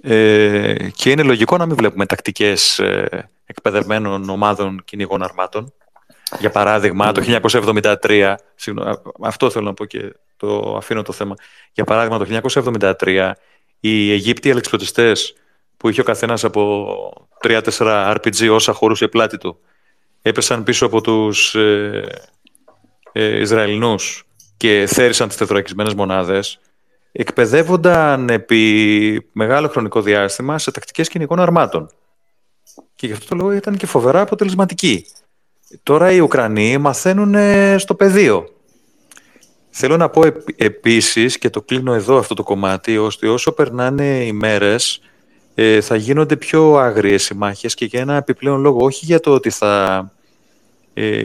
Ε, 0.02 0.90
και 0.96 1.10
είναι 1.10 1.24
λογικό 1.24 1.58
να 1.58 1.66
μην 1.66 1.76
βλέπουμε 1.76 2.06
τακτικές 2.06 2.80
ε, 2.80 3.30
εκπαιδευμένων 3.46 4.30
ομάδων 4.30 4.82
κυνηγών 4.86 5.24
αρμάτων. 5.24 5.74
Για 6.40 6.50
παράδειγμα, 6.50 7.12
το 7.12 7.40
1973, 8.02 8.36
συγγνώμη, 8.56 8.90
α- 8.90 9.02
αυτό 9.22 9.50
θέλω 9.50 9.66
να 9.66 9.74
πω 9.74 9.86
και 9.86 10.14
το 10.38 10.76
αφήνω 10.78 11.02
το 11.02 11.12
θέμα. 11.12 11.36
Για 11.74 11.84
παράδειγμα, 11.84 12.18
το 12.18 12.26
1973, 13.00 13.32
οι 13.80 14.12
Αιγύπτιοι 14.12 14.52
αλεξιπτωτιστές 14.52 15.36
που 15.84 15.90
είχε 15.90 16.02
ο 16.02 16.04
καθένας 16.04 16.44
από 16.44 17.28
3-4 17.42 17.62
RPG 18.16 18.50
όσα 18.52 18.74
χωρούσε 18.74 19.08
πλάτη 19.08 19.38
του, 19.38 19.60
έπεσαν 20.22 20.64
πίσω 20.64 20.86
από 20.86 21.02
τους 21.02 21.56
ε, 21.56 22.06
ε, 23.12 23.40
Ισραηλινούς 23.40 24.24
και 24.58 24.86
θέρισαν 24.88 25.28
τις 25.28 25.38
τεθωρακισμένες 25.38 25.94
μονάδες, 25.94 26.60
εκπαιδεύονταν 27.12 28.30
επί 28.30 29.30
μεγάλο 29.32 29.68
χρονικό 29.68 30.02
διάστημα 30.02 30.60
σε 30.60 30.72
τακτικές 30.72 31.10
κυνηγών 31.10 31.40
αρμάτων. 31.40 31.90
Και 32.96 33.08
γι' 33.08 33.14
αυτό 33.14 33.28
το 33.28 33.36
λόγο 33.36 33.52
ήταν 33.52 33.78
και 33.78 33.86
φοβερά 33.86 34.22
αποτελεσματικοί. 34.22 35.06
Τώρα 35.84 36.12
οι 36.12 36.20
Ουκρανοί 36.20 36.78
μαθαίνουν 36.78 37.36
ε, 37.36 37.78
στο 37.78 37.96
πεδίο. 37.96 38.50
Θέλω 39.70 39.98
να 39.98 40.10
πω 40.10 40.26
επ- 40.26 40.62
επίσης, 40.62 41.38
και 41.38 41.50
το 41.50 41.62
κλείνω 41.62 41.94
εδώ 41.94 42.18
αυτό 42.18 42.34
το 42.34 42.44
κομμάτι, 42.44 42.98
ώστε 42.98 43.28
όσο 43.28 43.52
περνάνε 43.52 44.24
οι 44.26 44.32
μέρες 44.32 45.02
ε, 45.56 45.82
θα 45.82 45.96
γίνονται 45.96 46.36
πιο 46.36 46.76
άγριες 46.76 47.30
οι 47.30 47.36
μάχες 47.36 47.74
και 47.74 47.86
για 47.86 48.00
ένα 48.00 48.16
επιπλέον 48.16 48.62
λόγο, 48.62 48.86
όχι 48.86 49.06
για 49.06 49.20
το 49.20 49.34
ότι 49.34 49.50
θα 49.50 50.12
ε, 50.94 51.22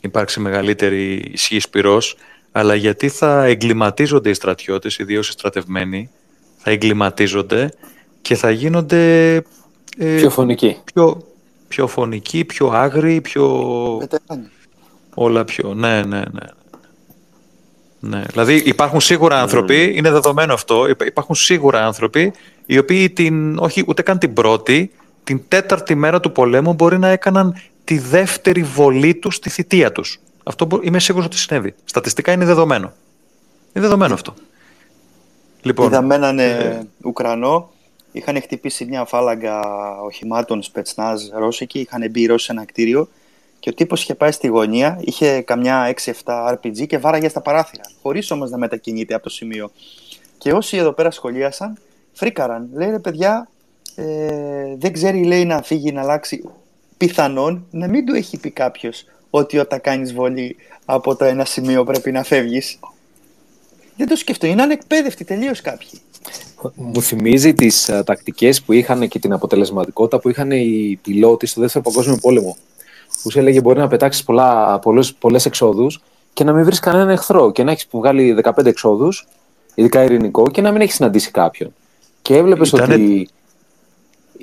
υπάρξει 0.00 0.40
μεγαλύτερη 0.40 1.14
ισχύ 1.32 1.60
πυρός, 1.70 2.16
αλλά 2.52 2.74
γιατί 2.74 3.08
θα 3.08 3.44
εγκληματίζονται 3.44 4.30
οι 4.30 4.34
στρατιώτες, 4.34 4.98
ιδίως 4.98 5.28
οι 5.28 5.32
στρατευμένοι, 5.32 6.10
θα 6.56 6.70
εγκληματίζονται 6.70 7.72
και 8.22 8.34
θα 8.34 8.50
γίνονται 8.50 9.34
ε, 9.98 10.16
πιο 10.16 10.30
φωνική. 10.30 10.76
πιο, 10.84 11.26
πιο 11.68 11.86
φωνικοί, 11.86 12.44
πιο 12.44 12.68
άγριοι, 12.68 13.20
πιο... 13.20 13.46
Βετεράνοι. 14.00 14.48
όλα 15.14 15.44
πιο... 15.44 15.74
Ναι, 15.74 16.02
ναι, 16.02 16.22
ναι. 16.32 16.46
Ναι. 18.04 18.22
Δηλαδή 18.30 18.54
υπάρχουν 18.54 19.00
σίγουρα 19.00 19.40
άνθρωποι, 19.40 19.92
είναι 19.96 20.10
δεδομένο 20.10 20.52
αυτό, 20.52 20.88
υπά- 20.88 21.06
υπάρχουν 21.06 21.34
σίγουρα 21.34 21.86
άνθρωποι 21.86 22.32
οι 22.66 22.78
οποίοι 22.78 23.10
την, 23.10 23.58
όχι 23.58 23.84
ούτε 23.86 24.02
καν 24.02 24.18
την 24.18 24.32
πρώτη, 24.32 24.90
την 25.24 25.42
τέταρτη 25.48 25.94
μέρα 25.94 26.20
του 26.20 26.32
πολέμου 26.32 26.72
μπορεί 26.74 26.98
να 26.98 27.08
έκαναν 27.08 27.54
τη 27.84 27.98
δεύτερη 27.98 28.62
βολή 28.62 29.14
τους 29.14 29.34
στη 29.34 29.50
θητεία 29.50 29.92
τους. 29.92 30.20
Αυτό 30.42 30.64
μπο- 30.64 30.80
είμαι 30.82 30.98
σίγουρος 30.98 31.26
ότι 31.26 31.36
συνέβη. 31.36 31.74
Στατιστικά 31.84 32.32
είναι 32.32 32.44
δεδομένο. 32.44 32.92
Είναι 33.72 33.84
δεδομένο 33.84 34.14
αυτό. 34.14 34.34
Λοιπόν, 35.62 35.86
Είδαμε 35.86 36.14
έναν 36.14 36.38
ε, 36.38 36.86
Ουκρανό, 37.02 37.70
είχαν 38.12 38.40
χτυπήσει 38.42 38.84
μια 38.84 39.04
φάλαγγα 39.04 39.60
οχημάτων 40.04 40.62
σπετσνάζ 40.62 41.22
ρώσικη, 41.32 41.78
είχαν 41.78 42.10
μπει 42.10 42.20
οι 42.20 42.26
Ρώσοι 42.26 42.44
σε 42.46 42.52
ένα 42.52 42.64
κτίριο 42.64 43.08
και 43.58 43.68
ο 43.68 43.74
τύπος 43.74 44.02
είχε 44.02 44.14
πάει 44.14 44.32
στη 44.32 44.46
γωνία, 44.46 44.98
είχε 45.00 45.40
καμιά 45.40 45.94
6-7 46.04 46.12
RPG 46.52 46.86
και 46.86 46.98
βάραγε 46.98 47.28
στα 47.28 47.40
παράθυρα, 47.40 47.82
χωρίς 48.02 48.30
όμως 48.30 48.50
να 48.50 48.58
μετακινείται 48.58 49.14
από 49.14 49.22
το 49.22 49.30
σημείο. 49.30 49.70
Και 50.38 50.52
όσοι 50.52 50.76
εδώ 50.76 50.92
πέρα 50.92 51.10
σχολίασαν, 51.10 51.78
φρίκαραν. 52.12 52.68
Λέει 52.72 52.90
ρε 52.90 52.98
παιδιά, 52.98 53.48
ε, 53.94 54.76
δεν 54.78 54.92
ξέρει 54.92 55.24
λέει 55.24 55.44
να 55.44 55.62
φύγει 55.62 55.92
να 55.92 56.00
αλλάξει. 56.00 56.42
Πιθανόν 56.96 57.66
να 57.70 57.88
μην 57.88 58.06
του 58.06 58.14
έχει 58.14 58.38
πει 58.38 58.50
κάποιος 58.50 59.04
ότι 59.30 59.58
όταν 59.58 59.80
κάνεις 59.80 60.14
βολή 60.14 60.56
από 60.84 61.16
το 61.16 61.24
ένα 61.24 61.44
σημείο 61.44 61.84
πρέπει 61.84 62.12
να 62.12 62.22
φεύγεις. 62.22 62.78
Δεν 63.96 64.08
το 64.08 64.16
σκεφτώ, 64.16 64.46
είναι 64.46 64.62
ανεκπαίδευτοι 64.62 65.24
τελείως 65.24 65.60
κάποιοι. 65.60 66.00
Μου 66.74 67.02
θυμίζει 67.02 67.54
τις 67.54 67.90
α, 67.90 68.04
τακτικές 68.04 68.62
που 68.62 68.72
είχαν 68.72 69.08
και 69.08 69.18
την 69.18 69.32
αποτελεσματικότητα 69.32 70.20
που 70.20 70.28
είχαν 70.28 70.50
οι 70.50 70.98
πιλότοι 71.02 71.46
στο 71.46 71.60
δεύτερο 71.60 71.84
παγκόσμιο 71.84 72.16
πόλεμο. 72.20 72.56
Που 73.22 73.30
σου 73.30 73.38
έλεγε 73.38 73.60
μπορεί 73.60 73.78
να 73.78 73.88
πετάξεις 73.88 74.24
πολλά, 74.24 74.78
πολλές, 74.78 75.14
πολλές 75.14 75.46
εξόδους 75.46 76.02
και 76.32 76.44
να 76.44 76.52
μην 76.52 76.64
βρεις 76.64 76.78
κανέναν 76.80 77.08
εχθρό 77.08 77.52
και 77.52 77.62
να 77.62 77.70
έχεις 77.70 77.86
βγάλει 77.90 78.36
15 78.42 78.66
εξόδους, 78.66 79.26
ειδικά 79.74 80.02
ειρηνικό, 80.02 80.50
και 80.50 80.60
να 80.60 80.72
μην 80.72 80.80
έχεις 80.80 80.94
συναντήσει 80.94 81.30
κάποιον. 81.30 81.74
Και 82.22 82.36
έβλεπες 82.36 82.68
Ήτανε- 82.68 82.92
ότι 82.94 83.28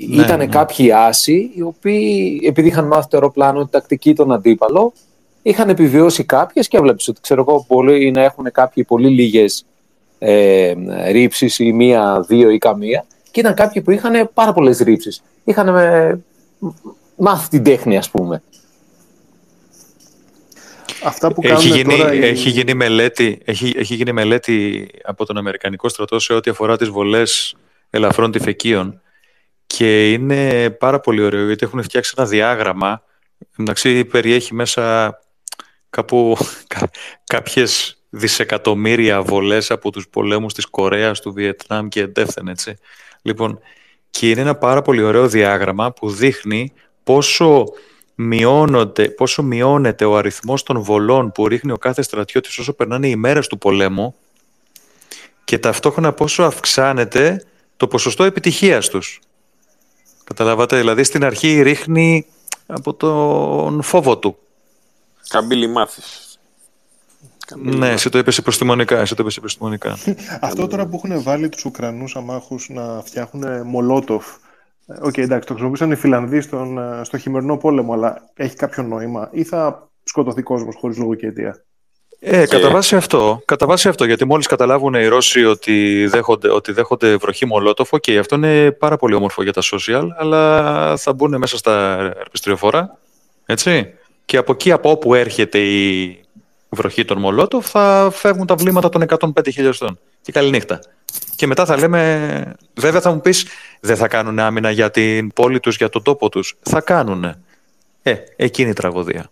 Ναι, 0.07 0.21
ήταν 0.23 0.37
ναι. 0.37 0.47
κάποιοι 0.47 0.91
άσοι 0.91 1.51
οι 1.55 1.61
οποίοι 1.61 2.41
επειδή 2.45 2.67
είχαν 2.67 2.87
μάθει 2.87 3.07
το 3.09 3.17
αεροπλάνο 3.17 3.63
τη 3.65 3.71
τακτική 3.71 4.13
τον 4.15 4.31
αντίπαλο 4.31 4.93
είχαν 5.41 5.69
επιβιώσει 5.69 6.23
κάποιες 6.23 6.67
και 6.67 6.77
έβλεπες 6.77 7.07
ότι 7.07 7.21
ξέρω 7.21 7.45
εγώ 7.47 7.65
μπορεί 7.67 8.11
να 8.11 8.21
έχουν 8.23 8.51
κάποιοι 8.51 8.83
πολύ 8.83 9.09
λίγες 9.09 9.65
ε, 10.19 10.73
ρήψεις 11.11 11.59
ή 11.59 11.71
μία, 11.73 12.25
δύο 12.27 12.49
ή 12.49 12.57
καμία 12.57 13.05
και 13.31 13.39
ήταν 13.39 13.53
κάποιοι 13.53 13.81
που 13.81 13.91
είχαν 13.91 14.29
πάρα 14.33 14.53
πολλές 14.53 14.77
ρήψεις. 14.79 15.23
Είχαν 15.43 15.67
ε, 15.67 16.19
μάθει 17.15 17.49
την 17.49 17.63
τέχνη 17.63 17.97
ας 17.97 18.09
πούμε. 18.09 18.43
Αυτά 21.03 21.33
που 21.33 21.41
έχει 21.43 21.53
κάνουν 21.53 21.75
γίνει, 21.77 21.97
τώρα... 21.97 22.13
οι- 22.13 22.23
έχει, 22.23 22.49
γίνει 22.49 22.73
μελέτη, 22.73 23.39
έχει, 23.45 23.73
έχει 23.77 23.95
γίνει 23.95 24.11
μελέτη 24.11 24.87
από 25.03 25.25
τον 25.25 25.37
Αμερικανικό 25.37 25.89
στρατό 25.89 26.19
σε 26.19 26.33
ό,τι 26.33 26.49
αφορά 26.49 26.77
τις 26.77 26.89
βολές 26.89 27.55
ελαφρών 27.89 28.31
τυφεκίων 28.31 29.01
και 29.67 30.11
είναι 30.11 30.69
πάρα 30.69 30.99
πολύ 30.99 31.21
ωραίο 31.21 31.45
γιατί 31.45 31.65
έχουν 31.65 31.83
φτιάξει 31.83 32.13
ένα 32.17 32.27
διάγραμμα 32.27 33.03
εντάξει 33.57 34.05
περιέχει 34.05 34.53
μέσα 34.53 35.17
κάπου 35.89 36.37
κα, 36.73 36.89
κάποιες 37.23 37.99
δισεκατομμύρια 38.09 39.21
βολές 39.21 39.71
από 39.71 39.91
τους 39.91 40.07
πολέμους 40.09 40.53
της 40.53 40.65
Κορέας, 40.65 41.21
του 41.21 41.33
Βιετνάμ 41.33 41.87
και 41.87 42.01
εντεύθεν 42.01 42.47
έτσι. 42.47 42.75
Λοιπόν, 43.21 43.59
και 44.09 44.29
είναι 44.29 44.41
ένα 44.41 44.55
πάρα 44.55 44.81
πολύ 44.81 45.03
ωραίο 45.03 45.27
διάγραμμα 45.27 45.91
που 45.91 46.09
δείχνει 46.09 46.73
πόσο 47.03 47.65
μειώνονται, 48.15 49.09
πόσο 49.09 49.43
μειώνεται 49.43 50.05
ο 50.05 50.17
αριθμός 50.17 50.63
των 50.63 50.81
βολών 50.81 51.31
που 51.31 51.47
ρίχνει 51.47 51.71
ο 51.71 51.77
κάθε 51.77 52.01
στρατιώτης 52.01 52.57
όσο 52.57 52.73
περνάνε 52.73 53.07
οι 53.07 53.15
μέρες 53.15 53.47
του 53.47 53.57
πολέμου 53.57 54.15
και 55.43 55.57
ταυτόχρονα 55.57 56.13
πόσο 56.13 56.43
αυξάνεται 56.43 57.43
το 57.79 57.87
ποσοστό 57.87 58.23
επιτυχίας 58.23 58.89
τους. 58.89 59.19
Καταλάβατε, 60.23 60.77
δηλαδή 60.77 61.03
στην 61.03 61.23
αρχή 61.25 61.61
ρίχνει 61.61 62.25
από 62.65 62.93
τον 62.93 63.81
φόβο 63.81 64.17
του. 64.17 64.37
Καμπύλη 65.29 65.67
μάθησης. 65.67 66.39
Ναι, 67.55 67.89
εσύ 67.89 68.09
το 68.09 68.17
είπες 68.17 68.37
επιστημονικά, 68.37 68.99
εσύ 68.99 69.15
το 69.15 69.23
είπες 69.23 69.37
επιστημονικά. 69.37 69.97
Αυτό 70.41 70.67
τώρα 70.67 70.85
που 70.87 71.01
έχουν 71.03 71.23
βάλει 71.23 71.49
τους 71.49 71.65
Ουκρανούς 71.65 72.15
αμάχους 72.15 72.69
να 72.69 73.01
φτιάχνουν 73.05 73.67
μολότοφ. 73.67 74.25
ε, 74.85 74.97
Οκ, 75.01 75.17
εντάξει, 75.17 75.47
το 75.47 75.53
χρησιμοποίησαν 75.53 75.91
οι 75.91 75.95
Φινλανδοί 75.95 76.41
στον, 76.41 76.77
ε, 76.77 77.03
στο 77.03 77.17
χειμερινό 77.17 77.57
πόλεμο, 77.57 77.93
αλλά 77.93 78.29
έχει 78.33 78.55
κάποιο 78.55 78.83
νόημα 78.83 79.29
ή 79.31 79.43
θα 79.43 79.89
σκοτωθεί 80.03 80.41
κόσμος 80.41 80.75
χωρίς 80.75 80.97
λόγο 80.97 81.15
και 81.15 81.27
αιτία; 81.27 81.63
Ε, 82.21 82.45
κατά, 82.45 82.69
βάση 82.69 82.95
αυτό, 82.95 83.41
κατά 83.45 83.65
βάση 83.65 83.87
αυτό, 83.87 84.05
γιατί 84.05 84.25
μόλις 84.25 84.47
καταλάβουν 84.47 84.93
οι 84.93 85.07
Ρώσοι 85.07 85.45
ότι 85.45 86.07
δέχονται, 86.07 86.51
ότι 86.51 86.71
δέχονται 86.71 87.15
βροχή 87.15 87.45
μολότοφο 87.45 87.97
και 87.97 88.17
αυτό 88.17 88.35
είναι 88.35 88.71
πάρα 88.71 88.97
πολύ 88.97 89.13
όμορφο 89.13 89.43
για 89.43 89.53
τα 89.53 89.61
social, 89.71 90.07
αλλά 90.17 90.97
θα 90.97 91.13
μπουν 91.13 91.37
μέσα 91.37 91.57
στα 91.57 91.97
ερπιστριοφόρα, 92.19 92.97
έτσι. 93.45 93.93
Και 94.25 94.37
από 94.37 94.51
εκεί 94.51 94.71
από 94.71 94.89
όπου 94.89 95.13
έρχεται 95.13 95.59
η 95.59 96.19
βροχή 96.69 97.05
των 97.05 97.19
μολότοφ 97.19 97.69
θα 97.69 98.09
φεύγουν 98.13 98.45
τα 98.45 98.55
βλήματα 98.55 98.89
των 98.89 99.05
105 99.19 99.51
χιλιοστών. 99.51 99.99
Και 100.21 100.31
καληνύχτα. 100.31 100.79
Και 101.35 101.47
μετά 101.47 101.65
θα 101.65 101.77
λέμε, 101.77 102.55
βέβαια 102.73 103.01
θα 103.01 103.11
μου 103.11 103.21
πεις, 103.21 103.45
δεν 103.79 103.95
θα 103.95 104.07
κάνουν 104.07 104.39
άμυνα 104.39 104.71
για 104.71 104.91
την 104.91 105.33
πόλη 105.33 105.59
τους, 105.59 105.75
για 105.75 105.89
τον 105.89 106.03
τόπο 106.03 106.29
τους. 106.29 106.57
Θα 106.61 106.81
κάνουν. 106.81 107.23
Ε, 108.01 108.15
εκείνη 108.35 108.69
η 108.69 108.73
τραγωδία. 108.73 109.29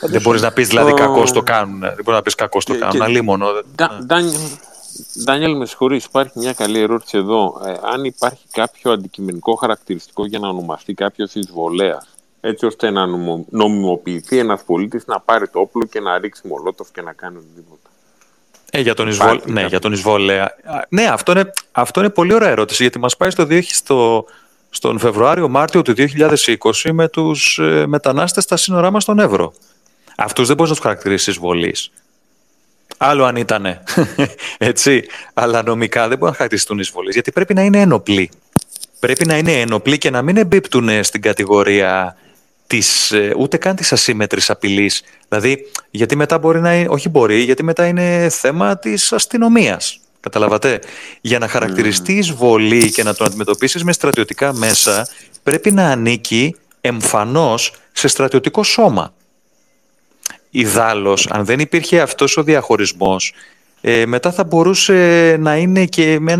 Δεν 0.00 0.20
μπορείς 0.20 0.42
να 0.42 0.52
πεις 0.52 0.68
δηλαδή 0.68 0.94
κακός 0.94 1.32
το 1.32 1.42
κάνουν. 1.42 1.80
Δεν 1.80 1.90
μπορείς 2.04 2.14
να 2.14 2.22
πεις 2.22 2.34
κακός 2.34 2.64
το 2.64 2.78
κάνουν. 2.78 3.02
Αλίμονο. 3.02 3.46
Ντάνιελ, 5.24 5.56
με 5.56 5.66
συγχωρείς, 5.66 6.04
υπάρχει 6.04 6.32
μια 6.34 6.52
καλή 6.52 6.80
ερώτηση 6.80 7.18
εδώ. 7.18 7.60
Ε, 7.66 7.74
αν 7.92 8.04
υπάρχει 8.04 8.44
κάποιο 8.52 8.92
αντικειμενικό 8.92 9.54
χαρακτηριστικό 9.54 10.26
για 10.26 10.38
να 10.38 10.48
ονομαστεί 10.48 10.94
κάποιος 10.94 11.34
εισβολέας, 11.34 12.08
έτσι 12.40 12.66
ώστε 12.66 12.90
να 12.90 13.06
νομιμοποιηθεί 13.50 14.38
ένας 14.38 14.62
πολίτης 14.62 15.06
να 15.06 15.20
πάρει 15.20 15.48
το 15.48 15.58
όπλο 15.58 15.84
και 15.86 16.00
να 16.00 16.18
ρίξει 16.18 16.46
μολότοφ 16.46 16.90
και 16.90 17.02
να 17.02 17.12
κάνει 17.12 17.36
οτιδήποτε. 17.36 17.88
Ε, 18.70 18.80
για 18.80 18.94
τον, 18.94 19.08
εισβολ... 19.08 19.40
ναι, 19.44 19.66
για 19.66 19.78
τον 19.78 19.92
εισβολέα. 19.92 20.54
Ναι, 20.88 21.04
αυτό 21.04 21.32
είναι, 21.32 21.50
αυτό 21.72 22.00
είναι 22.00 22.10
πολύ 22.10 22.34
ωραία 22.34 22.48
ερώτηση, 22.48 22.82
γιατί 22.82 22.98
μας 22.98 23.16
πάει 23.16 23.30
στο, 23.30 23.46
στο, 23.60 24.24
στον 24.70 24.98
Φεβρουάριο-Μάρτιο 24.98 25.82
του 25.82 25.94
2020 25.96 26.90
με 26.92 27.08
τους 27.08 27.58
ε, 27.58 27.86
μετανάστες 27.86 28.44
στα 28.44 28.56
σύνορά 28.56 28.90
μας 28.90 29.02
στον 29.02 29.18
Εύρο. 29.18 29.52
Αυτούς 30.20 30.46
δεν 30.46 30.56
μπορείς 30.56 30.70
να 30.70 30.76
τους 30.76 30.86
χαρακτηρίσεις 30.86 31.26
εισβολή. 31.26 31.74
Άλλο 32.96 33.24
αν 33.24 33.36
ήταν 33.36 33.82
έτσι, 34.58 35.04
αλλά 35.34 35.62
νομικά 35.62 36.08
δεν 36.08 36.18
μπορεί 36.18 36.30
να 36.30 36.36
χαρακτηριστούν 36.36 36.78
εισβολή, 36.78 37.10
γιατί 37.10 37.32
πρέπει 37.32 37.54
να 37.54 37.62
είναι 37.62 37.80
ένοπλοι. 37.80 38.30
Πρέπει 39.00 39.26
να 39.26 39.36
είναι 39.36 39.52
ένοπλοι 39.52 39.98
και 39.98 40.10
να 40.10 40.22
μην 40.22 40.36
εμπίπτουν 40.36 41.04
στην 41.04 41.22
κατηγορία 41.22 42.16
της, 42.66 43.12
ε, 43.12 43.34
ούτε 43.36 43.56
καν 43.56 43.76
της 43.76 43.92
ασύμετρης 43.92 44.50
απειλής. 44.50 45.02
Δηλαδή, 45.28 45.66
γιατί 45.90 46.16
μετά 46.16 46.38
μπορεί 46.38 46.60
να 46.60 46.74
είναι, 46.74 46.88
όχι 46.88 47.08
μπορεί, 47.08 47.40
γιατί 47.40 47.62
μετά 47.62 47.86
είναι 47.86 48.28
θέμα 48.30 48.78
της 48.78 49.12
αστυνομίας. 49.12 50.00
Καταλαβατε; 50.20 50.80
Για 51.20 51.38
να 51.38 51.48
χαρακτηριστείς 51.48 52.18
εισβολή 52.18 52.90
και 52.90 53.02
να 53.02 53.14
το 53.14 53.24
αντιμετωπίσεις 53.24 53.84
με 53.84 53.92
στρατιωτικά 53.92 54.54
μέσα, 54.54 55.08
πρέπει 55.42 55.72
να 55.72 55.86
ανήκει 55.88 56.56
εμφανώς 56.80 57.72
σε 57.92 58.08
στρατιωτικό 58.08 58.62
σώμα. 58.62 59.12
Ιδάλλως, 60.50 61.26
αν 61.30 61.44
δεν 61.44 61.58
υπήρχε 61.58 62.00
αυτός 62.00 62.36
ο 62.36 62.42
διαχωρισμός, 62.42 63.32
ε, 63.80 64.06
μετά 64.06 64.32
θα 64.32 64.44
μπορούσε 64.44 65.36
να 65.38 65.56
είναι 65.56 65.84
και, 65.84 66.20
με 66.20 66.36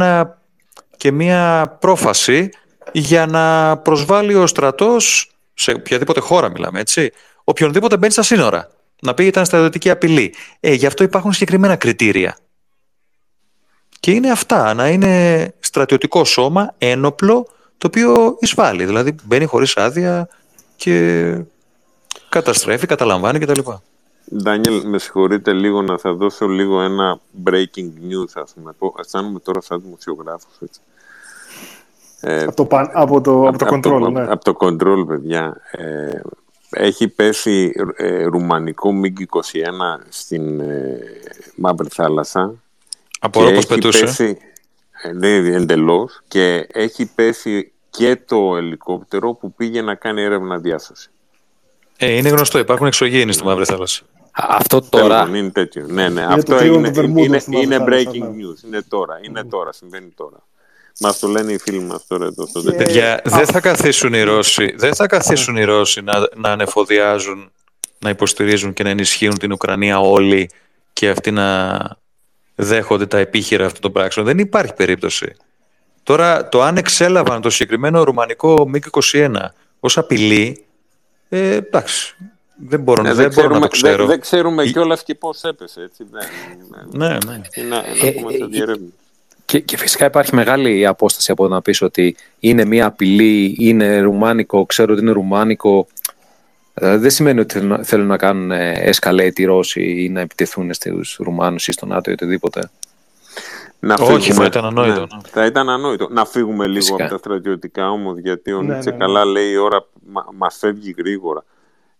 και 0.97 1.13
μια 1.13 1.77
πρόφαση 1.81 2.49
για 2.93 3.27
να 3.27 3.77
προσβάλλει 3.77 4.35
ο 4.35 4.47
στρατός, 4.47 5.31
σε 5.55 5.73
οποιαδήποτε 5.73 6.21
χώρα 6.21 6.51
μιλάμε, 6.51 6.81
έτσι, 6.81 7.13
οποιονδήποτε 7.45 7.97
μπαίνει 7.97 8.13
στα 8.13 8.23
σύνορα. 8.23 8.71
Να 9.01 9.15
πει 9.15 9.27
ήταν 9.27 9.45
στρατιωτική 9.45 9.91
απειλή. 9.91 10.35
Ε, 10.61 10.73
γι' 10.73 10.87
αυτό 10.87 11.05
υπάρχουν 11.05 11.33
συγκεκριμένα 11.33 11.77
κριτήρια. 11.77 12.37
Και 14.01 14.11
είναι 14.11 14.31
αυτά, 14.31 14.75
να 14.75 14.89
είναι 14.89 15.55
στρατιωτικό 15.61 16.25
σώμα, 16.25 16.75
ένοπλο, 16.79 17.47
το 17.79 17.87
οποίο 17.87 18.37
εισβάλλει. 18.41 18.85
Δηλαδή 18.85 19.15
μπαίνει 19.25 19.45
χωρίς 19.45 19.77
άδεια 19.77 20.29
και 20.77 21.35
καταστρέφει, 22.29 22.87
καταλαμβάνει 22.87 23.39
κτλ. 23.39 23.61
Ντάνιελ, 24.37 24.87
με 24.87 24.99
συγχωρείτε 24.99 25.53
λίγο 25.53 25.83
να 25.83 25.99
θα 25.99 26.12
δώσω 26.12 26.47
λίγο 26.47 26.81
ένα 26.81 27.20
breaking 27.45 27.91
news, 28.11 28.31
ας 28.35 28.53
πούμε. 28.55 28.74
Αισθάνομαι 29.01 29.39
τώρα 29.39 29.61
σαν 29.61 29.81
δημοσιογράφος, 29.83 30.53
έτσι. 30.62 30.81
Ε, 32.20 32.43
από, 32.43 32.66
το, 32.66 32.66
από, 32.93 33.20
το, 33.20 33.49
από, 33.49 33.59
το 33.59 33.66
control, 33.70 34.01
το, 34.01 34.11
ναι. 34.11 34.26
Από 34.31 34.45
το 34.45 34.57
control, 34.59 35.07
παιδιά. 35.07 35.61
Ε, 35.70 36.20
έχει 36.70 37.09
πέσει 37.09 37.72
ε, 37.97 38.24
ρουμανικό 38.24 38.91
MiG-21 39.03 40.05
στην 40.09 40.61
ε, 40.61 40.99
Μαύρη 41.57 41.89
Θάλασσα. 41.89 42.55
Από 43.20 43.47
όπως 43.47 43.66
πετούσε. 43.66 44.05
Πέσει, 44.05 44.39
ε, 45.03 45.12
ναι, 45.12 45.35
εντελώς. 45.35 46.20
Και 46.29 46.66
έχει 46.72 47.14
πέσει 47.14 47.72
και 47.91 48.16
το 48.26 48.57
ελικόπτερο 48.57 49.33
που 49.33 49.53
πήγε 49.53 49.83
να 49.83 49.95
κάνει 49.95 50.22
έρευνα 50.22 50.59
διάσωση. 50.59 51.11
Ε, 51.97 52.16
είναι 52.16 52.29
γνωστό, 52.29 52.59
υπάρχουν 52.59 52.87
εξωγήινοι 52.87 53.33
στη 53.33 53.45
Μαύρη 53.45 53.64
Θάλασσα. 53.64 54.03
Αυτό 54.47 54.80
τώρα. 54.80 55.30
είναι 55.34 55.51
τέτοιο. 55.51 55.86
Ναι, 55.89 56.09
ναι. 56.09 56.26
Αυτό 56.30 56.64
είναι, 56.64 56.91
είναι, 57.16 57.43
είναι, 57.51 57.84
breaking 57.89 58.22
news. 58.22 58.64
Είναι 58.66 58.82
τώρα. 58.89 59.20
Είναι 59.22 59.45
τώρα. 59.45 59.72
Συμβαίνει 59.72 60.09
τώρα. 60.16 60.47
Μας 61.01 61.18
το 61.18 61.28
λένε 61.28 61.53
οι 61.53 61.59
φίλοι 61.59 61.80
μας 61.80 62.07
τώρα 62.07 62.24
εδώ 62.24 62.47
στο 62.47 62.62
Παιδιά, 62.62 63.20
δεν 63.24 63.47
θα 63.47 63.61
καθίσουν 63.61 64.14
οι 64.14 64.22
Ρώσοι, 64.22 64.74
δεν 64.76 64.95
θα 64.95 65.07
καθίσουν 65.07 65.57
οι 65.57 65.64
Ρώσοι 65.64 66.01
να, 66.01 66.28
να 66.36 66.51
ανεφοδιάζουν, 66.51 67.51
να 67.99 68.11
υποστηρίζουν 68.11 68.72
και 68.72 68.82
να 68.82 68.89
ενισχύουν 68.89 69.39
την 69.39 69.53
Ουκρανία 69.53 70.01
όλοι 70.01 70.51
και 70.93 71.09
αυτοί 71.09 71.30
να 71.30 71.78
δέχονται 72.55 73.07
τα 73.07 73.18
επίχειρα 73.18 73.66
αυτών 73.66 73.80
των 73.80 73.93
πράξεων. 73.93 74.26
Δεν 74.26 74.39
υπάρχει 74.39 74.74
περίπτωση. 74.74 75.36
Τώρα, 76.03 76.49
το 76.49 76.62
αν 76.62 76.76
εξέλαβαν 76.76 77.41
το 77.41 77.51
συγκεκριμένο 77.51 78.03
ρουμανικό 78.03 78.70
MiG-21 78.74 79.30
ως 79.80 79.99
απειλή, 79.99 80.64
ε, 81.28 81.55
εντάξει, 81.55 82.16
δεν 82.59 82.81
μπορώ, 82.81 83.03
ναι, 83.03 83.13
δεν, 83.13 83.33
μπορώ 83.35 83.49
να 83.49 83.61
το 83.61 83.69
ξέρω. 83.69 83.97
Δεν, 83.97 84.07
δεν 84.07 84.21
ξέρουμε 84.21 84.63
Η... 84.63 84.73
κιόλας 84.73 85.03
και 85.03 85.15
πώς 85.15 85.43
έπεσε. 85.43 85.83
Έτσι. 85.83 86.07
ναι, 86.91 87.09
ναι. 87.09 87.41
Είναι, 87.55 87.77
ε, 88.03 88.75
και, 89.45 89.61
και 89.61 89.77
φυσικά 89.77 90.05
υπάρχει 90.05 90.35
μεγάλη 90.35 90.87
απόσταση 90.87 91.31
από 91.31 91.49
να 91.49 91.63
πεις 91.63 91.83
ότι 91.83 92.17
είναι 92.39 92.65
μια 92.65 92.87
απειλή, 92.87 93.57
είναι 93.59 94.01
ρουμάνικο, 94.01 94.67
ξέρω 94.67 94.93
ότι 94.93 95.03
είναι 95.03 95.11
ρουμάνικο. 95.11 95.87
Ε, 96.75 96.97
δεν 96.97 97.11
σημαίνει 97.11 97.41
ότι 97.41 97.69
θέλουν 97.83 98.07
να 98.07 98.17
κάνουν 98.17 98.51
escalate 98.93 99.39
οι 99.39 99.45
Ρώσοι 99.45 100.05
ή 100.05 100.09
να 100.09 100.21
επιτεθούν 100.21 100.75
στους 100.75 101.17
Ρουμάνους 101.21 101.69
ή 101.69 101.73
στον 101.73 101.89
ΝΑΤΟ 101.89 102.11
ή 102.11 102.13
οτιδήποτε. 102.13 102.71
Να 103.81 103.95
Όχι, 103.95 104.33
θα 104.33 104.45
ήταν 104.45 104.65
ανόητο. 104.65 104.93
Ναι. 104.93 105.01
ναι. 105.01 105.21
Θα 105.31 105.47
ήταν 105.47 105.69
ανόητο. 105.69 106.09
Να 106.11 106.25
φύγουμε 106.25 106.67
λίγο 106.67 106.81
Φυσικά. 106.81 107.03
από 107.03 107.13
τα 107.13 107.19
στρατιωτικά 107.19 107.91
όμως, 107.91 108.19
γιατί 108.19 108.53
ο 108.53 108.63
ναι, 108.63 108.75
Νίτσε 108.75 108.91
ναι, 108.91 108.97
ναι, 108.97 109.05
καλά 109.05 109.25
λέει 109.25 109.51
η 109.51 109.57
ώρα 109.57 109.87
μας 110.35 110.57
φεύγει 110.59 110.95
γρήγορα. 110.99 111.45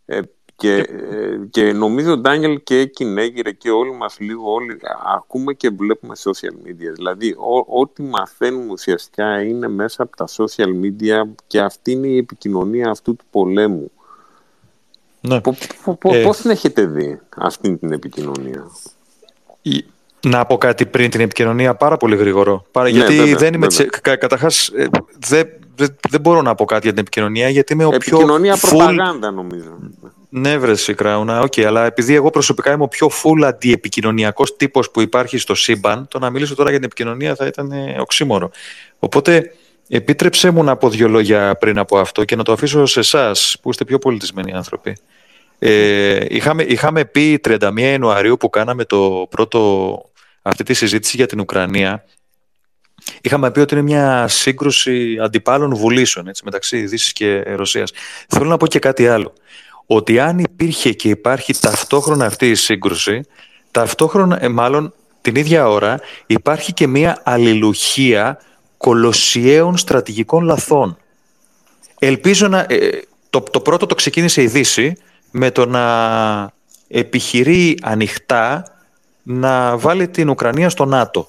Ε, 0.07 0.21
και, 0.59 0.75
ε, 0.75 1.47
και 1.51 1.73
νομίζω, 1.73 2.17
Ντάνιελ 2.17 2.61
και 2.63 2.85
Κινέγυρε 2.85 3.53
και 3.53 3.71
όλοι 3.71 3.93
μας 3.93 4.17
λίγο 4.19 4.53
όλοι 4.53 4.79
ακούμε 5.17 5.53
και 5.53 5.71
βλέπουμε 5.71 6.15
social 6.19 6.67
media. 6.67 6.93
Δηλαδή, 6.95 7.37
ό,τι 7.67 8.03
μαθαίνουμε 8.03 8.73
ουσιαστικά 8.73 9.43
είναι 9.43 9.69
μέσα 9.69 10.03
από 10.03 10.17
τα 10.17 10.29
social 10.37 10.69
media 10.85 11.23
και 11.47 11.61
αυτή 11.61 11.93
είναι 11.93 12.07
η 12.07 12.17
επικοινωνία 12.17 12.91
αυτού 12.91 13.17
του 13.17 13.25
πολέμου. 13.31 13.91
Ναι. 15.21 15.41
Ε, 16.03 16.23
πώς 16.23 16.37
την 16.37 16.51
έχετε 16.51 16.85
δει 16.85 17.21
αυτή 17.37 17.77
την 17.77 17.93
επικοινωνία; 17.93 18.71
Να 20.27 20.47
πω 20.47 20.59
κάτι 20.59 20.87
πριν 20.87 21.11
την 21.11 21.21
επικοινωνία 21.21 21.75
πάρα 21.75 21.97
πολύ 21.97 22.17
γρήγορο. 22.17 22.65
Ναι, 22.83 22.89
γιατί 22.89 23.35
δεν 23.35 23.55
είμαι. 23.55 23.67
Καταρχάς, 24.01 24.69
ε, 24.69 24.87
δεν, 25.27 25.49
δεν, 26.11 26.21
μπορώ 26.21 26.43
να 26.43 26.55
πω 26.55 26.65
κάτι 26.65 26.83
για 26.83 26.91
την 26.91 27.01
επικοινωνία 27.01 27.49
γιατί 27.49 27.73
είμαι 27.73 27.85
ο 27.85 27.91
πιο. 27.91 28.17
Επικοινωνία 28.17 28.57
προπαγάνδα, 28.57 29.31
νομίζω. 29.31 29.79
Ναι, 30.29 30.59
βρε 30.59 30.74
Κράουνα, 30.95 31.41
OK, 31.41 31.53
okay, 31.57 31.62
αλλά 31.62 31.85
επειδή 31.85 32.14
εγώ 32.14 32.31
προσωπικά 32.31 32.72
είμαι 32.72 32.83
ο 32.83 32.89
πιο 32.89 33.11
full 33.22 33.45
αντιεπικοινωνιακός 33.45 34.57
τύπος 34.57 34.91
που 34.91 35.01
υπάρχει 35.01 35.39
στο 35.39 35.55
σύμπαν, 35.55 36.09
το 36.09 36.18
να 36.18 36.31
μιλήσω 36.31 36.55
τώρα 36.55 36.70
για 36.70 36.79
την 36.79 36.87
επικοινωνία 36.87 37.35
θα 37.35 37.47
ήταν 37.47 37.72
οξύμορο. 37.99 38.51
Οπότε, 38.99 39.53
επίτρεψέ 39.89 40.51
μου 40.51 40.64
να 40.64 40.76
πω 40.76 40.91
δύο 40.91 41.09
λόγια 41.09 41.57
πριν 41.57 41.79
από 41.79 41.99
αυτό 41.99 42.24
και 42.24 42.37
να 42.37 42.43
το 42.43 42.53
αφήσω 42.53 42.87
σε 42.87 43.01
εσάς 43.01 43.57
που 43.62 43.70
είστε 43.70 43.85
πιο 43.85 43.99
πολιτισμένοι 43.99 44.53
άνθρωποι. 44.53 44.97
Ε, 45.59 46.24
είχαμε, 46.29 46.62
είχαμε 46.62 47.05
πει 47.05 47.41
31 47.49 47.72
Ιανουαρίου 47.76 48.37
που 48.37 48.51
κάναμε 48.51 48.85
το 48.85 49.26
πρώτο, 49.31 50.03
αυτή 50.43 50.62
τη 50.62 50.74
συζήτηση 50.74 51.16
για 51.16 51.26
την 51.26 51.41
Ουκρανία 51.41 52.05
Είχαμε 53.20 53.51
πει 53.51 53.61
ότι 53.61 53.74
είναι 53.74 53.83
μια 53.83 54.29
σύγκρουση 54.29 55.18
αντιπάλων 55.22 55.74
βουλήσεων 55.74 56.29
έτσι, 56.29 56.43
μεταξύ 56.45 56.87
Δύσης 56.87 57.12
και 57.12 57.41
Ρωσίας. 57.41 57.93
Θέλω 58.29 58.49
να 58.49 58.57
πω 58.57 58.66
και 58.66 58.79
κάτι 58.79 59.09
άλλο. 59.09 59.33
Ότι 59.91 60.18
αν 60.18 60.39
υπήρχε 60.39 60.93
και 60.93 61.09
υπάρχει 61.09 61.55
ταυτόχρονα 61.61 62.26
αυτή 62.26 62.51
η 62.51 62.55
σύγκρουση, 62.55 63.20
ταυτόχρονα, 63.70 64.43
ε, 64.43 64.49
μάλλον 64.49 64.95
την 65.20 65.34
ίδια 65.34 65.68
ώρα, 65.68 66.01
υπάρχει 66.26 66.72
και 66.72 66.86
μια 66.86 67.20
αλληλουχία 67.24 68.41
κολοσιαίων 68.76 69.76
στρατηγικών 69.76 70.45
λαθών. 70.45 70.99
Ελπίζω 71.99 72.49
να... 72.49 72.66
Ε, 72.68 73.01
το, 73.30 73.41
το 73.41 73.61
πρώτο 73.61 73.86
το 73.86 73.95
ξεκίνησε 73.95 74.43
η 74.43 74.47
Δύση 74.47 74.97
με 75.30 75.51
το 75.51 75.66
να 75.66 76.53
επιχειρεί 76.89 77.78
ανοιχτά 77.82 78.64
να 79.22 79.76
βάλει 79.76 80.09
την 80.09 80.28
Ουκρανία 80.28 80.68
στο 80.68 80.84
ΝΑΤΟ. 80.84 81.28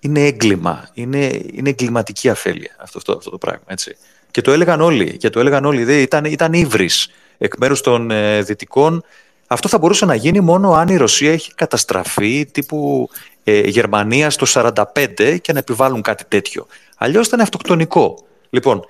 Είναι 0.00 0.20
έγκλημα, 0.26 0.88
είναι, 0.94 1.40
είναι 1.52 1.68
εγκληματική 1.68 2.28
αφέλεια 2.28 2.76
αυτό, 2.78 2.98
αυτό, 2.98 3.12
αυτό 3.12 3.30
το 3.30 3.38
πράγμα. 3.38 3.64
Έτσι. 3.66 3.96
Και 4.30 4.40
το 4.40 4.52
έλεγαν 4.52 4.80
όλοι, 4.80 5.16
και 5.16 5.30
το 5.30 5.40
έλεγαν 5.40 5.64
όλοι, 5.64 6.02
ήταν, 6.02 6.24
ήταν 6.24 6.52
ύβρις 6.52 7.08
εκ 7.38 7.56
μέρους 7.58 7.80
των 7.80 8.10
ε, 8.10 8.42
δυτικών 8.42 9.04
Αυτό 9.46 9.68
θα 9.68 9.78
μπορούσε 9.78 10.04
να 10.04 10.14
γίνει 10.14 10.40
μόνο 10.40 10.72
αν 10.72 10.88
η 10.88 10.96
Ρωσία 10.96 11.32
έχει 11.32 11.54
καταστραφεί 11.54 12.46
τύπου 12.46 13.08
ε, 13.44 13.60
Γερμανία 13.68 14.30
στο 14.30 14.46
45 14.52 15.38
και 15.40 15.52
να 15.52 15.58
επιβάλλουν 15.58 16.02
κάτι 16.02 16.24
τέτοιο. 16.28 16.66
Αλλιώς 16.96 17.26
ήταν 17.26 17.40
αυτοκτονικό. 17.40 18.18
Λοιπόν, 18.50 18.84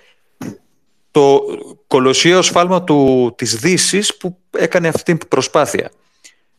το 1.11 1.41
κολοσσιαίο 1.87 2.43
σφάλμα 2.43 2.85
του, 2.85 3.33
της 3.37 3.57
δύσης 3.57 4.17
που 4.17 4.39
έκανε 4.51 4.89
αυτή 4.89 5.17
την 5.17 5.29
προσπάθεια. 5.29 5.91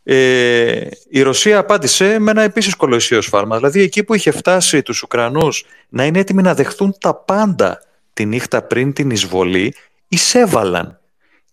Ε, 0.04 0.88
η 1.10 1.22
Ρωσία 1.22 1.58
απάντησε 1.58 2.20
με 2.20 2.32
ένα 2.32 2.42
επίσης 2.42 2.76
κολοσσιαίο 2.76 3.22
σφάλμα. 3.22 3.56
Δηλαδή 3.56 3.82
εκεί 3.82 4.04
που 4.04 4.14
είχε 4.14 4.32
φτάσει 4.32 4.82
τους 4.82 5.02
Ουκρανούς 5.02 5.66
να 5.90 6.06
είναι 6.06 6.20
έτοιμοι 6.20 6.42
να 6.42 6.54
δεχθούν 6.54 6.96
τα 7.00 7.16
πάντα 7.16 7.82
τη 8.14 8.26
νύχτα 8.26 8.62
πριν 8.62 8.94
την 8.94 9.10
εισβολή, 9.10 9.76
εισέβαλαν. 10.08 11.00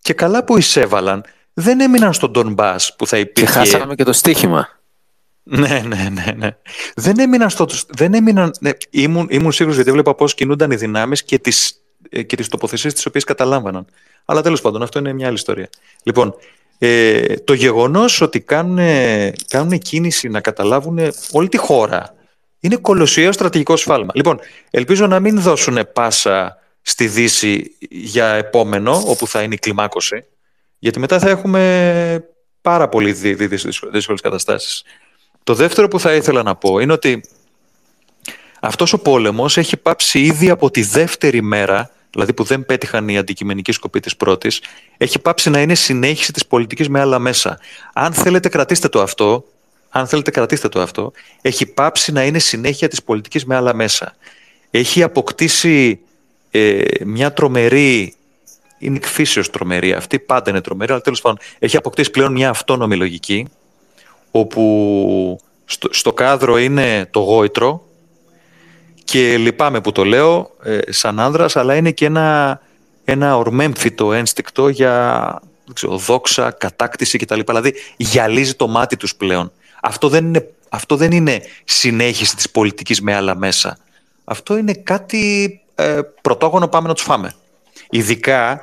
Και 0.02 0.12
καλά 0.12 0.44
που 0.44 0.58
εισέβαλαν, 0.58 1.24
δεν 1.52 1.80
έμειναν 1.80 2.12
στον 2.12 2.32
Τον 2.32 2.52
Μπάς 2.52 2.96
που 2.96 3.06
θα 3.06 3.18
υπήρχε... 3.18 3.52
Και 3.52 3.58
χάσαμε 3.58 3.94
και 3.94 4.04
το 4.04 4.12
στίχημα. 4.12 4.68
Ναι, 5.42 5.82
ναι, 5.86 6.08
ναι, 6.12 6.32
ναι. 6.36 6.56
Δεν 6.94 7.18
έμειναν 7.18 7.50
στο... 7.50 7.66
Δεν 7.88 8.14
έμειναν... 8.14 8.52
Ναι, 8.60 8.70
ήμουν, 8.90 9.26
ήμουν 9.30 9.52
σίγουρος 9.52 9.76
γιατί 9.76 9.90
έβλεπα 9.90 10.14
πώς 10.14 10.34
κινούνταν 10.34 10.70
οι 10.70 10.76
δυνάμεις 10.76 11.22
και 11.22 11.38
τις, 11.38 11.82
ε, 12.10 12.22
και 12.22 12.36
τις 12.36 12.48
τοποθεσίες 12.48 12.94
τις 12.94 13.06
οποίες 13.06 13.24
καταλάμβαναν. 13.24 13.86
Αλλά 14.24 14.42
τέλος 14.42 14.60
πάντων, 14.60 14.82
αυτό 14.82 14.98
είναι 14.98 15.12
μια 15.12 15.26
άλλη 15.26 15.36
ιστορία. 15.36 15.68
Λοιπόν, 16.02 16.34
ε, 16.78 17.34
το 17.34 17.52
γεγονός 17.52 18.20
ότι 18.20 18.40
κάνουν, 18.40 18.78
κάνουν 19.48 19.78
κίνηση 19.78 20.28
να 20.28 20.40
καταλάβουν 20.40 20.98
όλη 21.32 21.48
τη 21.48 21.56
χώρα 21.56 22.14
είναι 22.60 22.76
κολοσιαίο 22.76 23.32
στρατηγικό 23.32 23.76
σφάλμα. 23.76 24.10
Λοιπόν, 24.14 24.40
ελπίζω 24.70 25.06
να 25.06 25.20
μην 25.20 25.40
δώσουν 25.40 25.78
πάσα 25.92 26.58
στη 26.82 27.06
Δύση 27.06 27.76
για 27.90 28.26
επόμενο, 28.34 29.02
όπου 29.06 29.26
θα 29.26 29.42
είναι 29.42 29.54
η 29.54 29.58
κλιμάκωση, 29.58 30.24
γιατί 30.78 30.98
μετά 30.98 31.18
θα 31.18 31.28
έχουμε 31.28 32.24
πάρα 32.60 32.88
πολύ 32.88 33.12
δύσκολες 33.12 34.20
καταστάσεις. 34.22 34.84
Το 35.44 35.54
δεύτερο 35.54 35.88
που 35.88 36.00
θα 36.00 36.14
ήθελα 36.14 36.42
να 36.42 36.54
πω 36.54 36.78
είναι 36.78 36.92
ότι 36.92 37.20
αυτός 38.60 38.92
ο 38.92 38.98
πόλεμος 38.98 39.56
έχει 39.56 39.76
πάψει 39.76 40.20
ήδη 40.20 40.50
από 40.50 40.70
τη 40.70 40.82
δεύτερη 40.82 41.42
μέρα, 41.42 41.90
δηλαδή 42.10 42.32
που 42.32 42.44
δεν 42.44 42.66
πέτυχαν 42.66 43.08
οι 43.08 43.18
αντικειμενικοί 43.18 43.72
σκοποί 43.72 44.00
της 44.00 44.16
πρώτης, 44.16 44.60
έχει 44.96 45.18
πάψει 45.18 45.50
να 45.50 45.60
είναι 45.60 45.74
συνέχιση 45.74 46.32
της 46.32 46.46
πολιτικής 46.46 46.88
με 46.88 47.00
άλλα 47.00 47.18
μέσα. 47.18 47.58
Αν 47.92 48.12
θέλετε 48.12 48.48
κρατήστε 48.48 48.88
το 48.88 49.02
αυτό, 49.02 49.44
αν 49.88 50.06
θέλετε 50.06 50.30
κρατήστε 50.30 50.68
το 50.68 50.80
αυτό, 50.80 51.12
έχει 51.40 51.66
πάψει 51.66 52.12
να 52.12 52.24
είναι 52.24 52.38
συνέχεια 52.38 52.88
της 52.88 53.02
πολιτικής 53.02 53.44
με 53.44 53.56
άλλα 53.56 53.74
μέσα. 53.74 54.16
Έχει 54.70 55.02
αποκτήσει 55.02 56.00
ε, 56.54 56.82
μια 57.04 57.32
τρομερή, 57.32 58.14
είναι 58.78 58.96
εκφύσεως 58.96 59.50
τρομερή, 59.50 59.92
αυτή 59.92 60.18
πάντα 60.18 60.50
είναι 60.50 60.60
τρομερή, 60.60 60.92
αλλά 60.92 61.00
τέλος 61.00 61.20
πάντων 61.20 61.38
έχει 61.58 61.76
αποκτήσει 61.76 62.10
πλέον 62.10 62.32
μια 62.32 62.48
αυτόνομη 62.50 62.96
λογική, 62.96 63.46
όπου 64.30 65.40
στο, 65.64 65.88
στο 65.92 66.12
κάδρο 66.12 66.58
είναι 66.58 67.08
το 67.10 67.20
γόητρο 67.20 67.86
και 69.04 69.36
λυπάμαι 69.36 69.80
που 69.80 69.92
το 69.92 70.04
λέω 70.04 70.50
ε, 70.62 70.78
σαν 70.88 71.20
άνδρας, 71.20 71.56
αλλά 71.56 71.74
είναι 71.74 71.90
και 71.90 72.04
ένα, 72.04 72.60
ένα 73.04 73.36
ορμέμφυτο 73.36 74.12
ένστικτο 74.12 74.68
για 74.68 75.40
ξέρω, 75.72 75.96
δόξα, 75.96 76.50
κατάκτηση 76.50 77.18
κτλ. 77.18 77.40
Δηλαδή 77.46 77.74
γυαλίζει 77.96 78.54
το 78.54 78.68
μάτι 78.68 78.96
τους 78.96 79.16
πλέον. 79.16 79.52
Αυτό 79.80 80.08
δεν 80.08 80.24
είναι, 80.24 80.48
αυτό 80.68 80.96
δεν 80.96 81.12
είναι 81.12 81.42
συνέχιση 81.64 82.36
της 82.36 82.50
πολιτικής 82.50 83.00
με 83.00 83.14
άλλα 83.14 83.36
μέσα. 83.36 83.78
Αυτό 84.24 84.56
είναι 84.56 84.72
κάτι 84.72 85.60
ε, 85.74 86.00
πρωτόγωνο 86.20 86.68
πάμε 86.68 86.88
να 86.88 86.94
τους 86.94 87.02
φάμε. 87.02 87.34
Ειδικά 87.90 88.60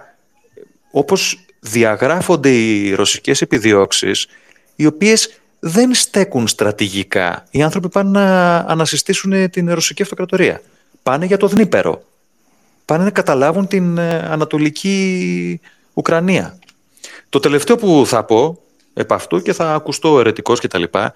όπως 0.92 1.40
διαγράφονται 1.60 2.50
οι 2.50 2.94
ρωσικές 2.94 3.42
επιδιώξεις 3.42 4.28
οι 4.76 4.86
οποίες 4.86 5.40
δεν 5.60 5.94
στέκουν 5.94 6.48
στρατηγικά. 6.48 7.48
Οι 7.52 7.62
άνθρωποι 7.62 7.90
πάνε 7.90 8.10
να 8.10 8.58
ανασυστήσουν 8.58 9.50
την 9.50 9.74
ρωσική 9.74 10.02
αυτοκρατορία. 10.02 10.62
Πάνε 11.04 11.26
για 11.26 11.38
το 11.38 11.48
Δνήπερο. 11.48 12.04
Πάνε 12.86 13.04
να 13.04 13.10
καταλάβουν 13.10 13.68
την 13.68 13.98
ε, 13.98 14.28
Ανατολική 14.30 15.60
Ουκρανία. 15.94 16.60
Το 17.30 17.40
τελευταίο 17.40 17.76
που 17.76 18.04
θα 18.06 18.24
πω 18.24 18.62
επ' 18.94 19.14
αυτού 19.14 19.42
και 19.42 19.54
θα 19.54 19.74
ακουστώ 19.74 20.20
ερετικός 20.20 20.60
και 20.60 20.68
τα 20.68 20.80
λοιπά, 20.80 21.14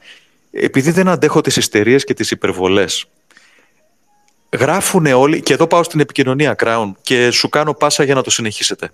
επειδή 0.51 0.91
δεν 0.91 1.07
αντέχω 1.07 1.41
τις 1.41 1.57
ιστερίες 1.57 2.03
και 2.03 2.13
τις 2.13 2.31
υπερβολές. 2.31 3.05
Γράφουν 4.57 5.05
όλοι, 5.05 5.41
και 5.41 5.53
εδώ 5.53 5.67
πάω 5.67 5.83
στην 5.83 5.99
επικοινωνία 5.99 6.55
Crown 6.63 6.91
και 7.01 7.31
σου 7.31 7.49
κάνω 7.49 7.73
πάσα 7.73 8.03
για 8.03 8.15
να 8.15 8.21
το 8.21 8.29
συνεχίσετε. 8.29 8.91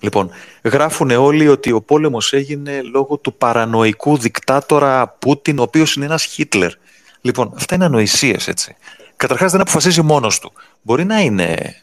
Λοιπόν, 0.00 0.30
γράφουν 0.62 1.10
όλοι 1.10 1.48
ότι 1.48 1.72
ο 1.72 1.82
πόλεμος 1.82 2.32
έγινε 2.32 2.82
λόγω 2.82 3.16
του 3.16 3.34
παρανοϊκού 3.34 4.16
δικτάτορα 4.16 5.08
Πούτιν, 5.08 5.58
ο 5.58 5.62
οποίος 5.62 5.94
είναι 5.94 6.04
ένας 6.04 6.24
Χίτλερ. 6.24 6.72
Λοιπόν, 7.20 7.52
αυτά 7.56 7.74
είναι 7.74 7.84
ανοησίες, 7.84 8.48
έτσι. 8.48 8.76
Καταρχάς 9.16 9.52
δεν 9.52 9.60
αποφασίζει 9.60 10.02
μόνος 10.02 10.38
του. 10.38 10.52
Μπορεί 10.82 11.04
να 11.04 11.20
είναι 11.20 11.76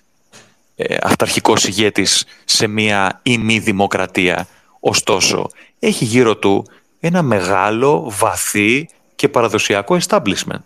ε, 0.75 0.97
αυταρχικός 1.01 1.63
ηγέτης 1.63 2.25
σε 2.45 2.67
μια 2.67 3.19
ημί 3.23 3.59
δημοκρατία. 3.59 4.47
Ωστόσο, 4.79 5.49
έχει 5.79 6.05
γύρω 6.05 6.37
του 6.37 6.65
ένα 6.99 7.21
μεγάλο, 7.21 8.11
βαθύ 8.19 8.89
και 9.15 9.29
παραδοσιακό 9.29 9.97
establishment. 10.07 10.65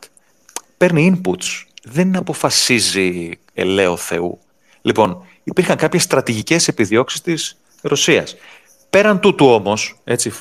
Παίρνει 0.77 1.21
inputs. 1.21 1.63
Δεν 1.87 2.15
αποφασίζει 2.15 3.29
ελαίο 3.53 3.97
Θεού. 3.97 4.39
Λοιπόν, 4.81 5.25
υπήρχαν 5.43 5.77
κάποιες 5.77 6.03
στρατηγικές 6.03 6.67
επιδιώξεις 6.67 7.21
της 7.21 7.57
Ρωσίας. 7.81 8.35
Πέραν 8.89 9.19
τούτου 9.19 9.45
όμως, 9.45 9.99
έτσι, 10.03 10.33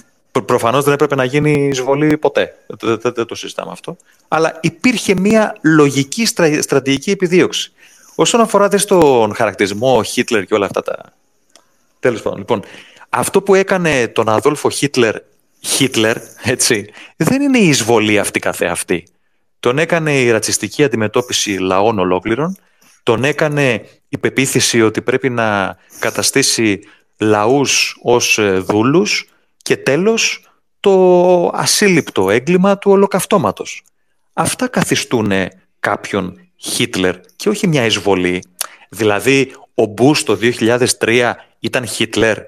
προφανώς 0.47 0.84
δεν 0.84 0.92
έπρεπε 0.92 1.14
να 1.14 1.24
γίνει 1.24 1.68
εισβολή 1.68 2.18
ποτέ. 2.18 2.55
Δεν, 2.66 2.99
δεν, 3.03 3.26
το 3.26 3.34
συζητάμε 3.34 3.70
αυτό. 3.70 3.97
Αλλά 4.28 4.59
υπήρχε 4.61 5.14
μια 5.14 5.57
λογική 5.62 6.26
στρατηγική 6.61 7.11
επιδίωξη. 7.11 7.72
Όσον 8.14 8.40
αφορά 8.40 8.68
δες 8.68 8.82
στον 8.82 9.34
χαρακτηρισμό 9.34 10.03
Χίτλερ 10.03 10.45
και 10.45 10.55
όλα 10.55 10.66
αυτά 10.66 10.82
τα... 10.82 11.12
Τέλος 12.01 12.22
πάντων, 12.22 12.38
λοιπόν, 12.38 12.62
αυτό 13.09 13.42
που 13.42 13.55
έκανε 13.55 14.09
τον 14.09 14.28
Αδόλφο 14.28 14.70
Χίτλερ 14.70 15.16
Χίτλερ, 15.61 16.16
έτσι, 16.42 16.90
δεν 17.16 17.42
είναι 17.42 17.59
η 17.59 17.68
εισβολή 17.68 18.18
αυτή 18.18 18.38
καθεαυτή. 18.38 19.05
Τον 19.65 19.79
έκανε 19.79 20.21
η 20.21 20.31
ρατσιστική 20.31 20.85
αντιμετώπιση 20.85 21.51
λαών 21.51 21.99
ολόκληρων, 21.99 22.57
τον 23.03 23.25
έκανε 23.25 23.85
η 24.09 24.19
πεποίθηση 24.19 24.83
ότι 24.83 25.03
πρέπει 25.03 25.31
να 25.31 25.77
καταστήσει 25.99 26.81
λαούς 27.19 27.99
ως 28.03 28.39
ε, 28.39 28.59
δούλους 28.59 29.29
και 29.57 29.77
τέλος 29.77 30.49
το 30.81 31.47
ασύλληπτο 31.55 32.31
έγκλημα 32.31 32.79
του 32.79 32.91
ολοκαυτώματος. 32.91 33.83
Αυτά 34.33 34.69
καθιστούν 34.69 35.33
κάποιον 35.81 36.41
Χίτλερ 36.57 37.17
και 37.37 37.49
όχι 37.49 37.67
μια 37.67 37.85
εισβολή. 37.85 38.45
Δηλαδή 38.89 39.53
ο 39.75 39.85
Μπούς 39.85 40.23
το 40.23 40.39
2003 40.99 41.33
ήταν 41.59 41.87
Χίτλερ. 41.87 42.39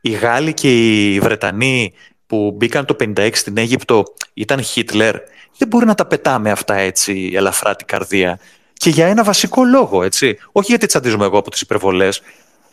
Οι 0.00 0.10
Γάλλοι 0.10 0.54
και 0.54 0.70
οι 1.12 1.20
Βρετανοί 1.20 1.92
που 2.26 2.54
μπήκαν 2.56 2.84
το 2.84 2.96
56 3.00 3.30
στην 3.32 3.58
Αίγυπτο 3.58 4.04
ήταν 4.34 4.62
Χίτλερ. 4.62 5.14
Δεν 5.60 5.68
μπορεί 5.68 5.86
να 5.86 5.94
τα 5.94 6.04
πετάμε 6.04 6.50
αυτά 6.50 6.74
έτσι 6.74 7.32
ελαφρά 7.34 7.76
την 7.76 7.86
καρδία. 7.86 8.38
Και 8.72 8.90
για 8.90 9.06
ένα 9.06 9.24
βασικό 9.24 9.64
λόγο, 9.64 10.02
έτσι. 10.02 10.38
Όχι 10.52 10.66
γιατί 10.70 10.86
τσαντίζομαι 10.86 11.24
εγώ 11.24 11.38
από 11.38 11.50
τις 11.50 11.60
υπερβολές, 11.60 12.22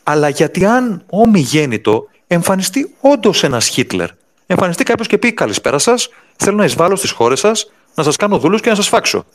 αλλά 0.03 0.29
γιατί 0.29 0.65
αν 0.65 1.03
ομιγέννητο 1.09 2.07
εμφανιστεί 2.27 2.95
όντως 2.99 3.43
ένας 3.43 3.67
Χίτλερ. 3.67 4.09
Εμφανιστεί 4.45 4.83
κάποιος 4.83 5.07
και 5.07 5.17
πει: 5.17 5.33
Καλησπέρα 5.33 5.77
σας, 5.77 6.09
θέλω 6.35 6.57
να 6.57 6.65
εισβάλλω 6.65 6.95
στις 6.95 7.11
χώρες 7.11 7.39
σας, 7.39 7.71
να 7.95 8.03
σας 8.03 8.15
κάνω 8.15 8.39
δούλους 8.39 8.61
και 8.61 8.69
να 8.69 8.75
σας 8.75 8.87
φάξω. 8.87 9.25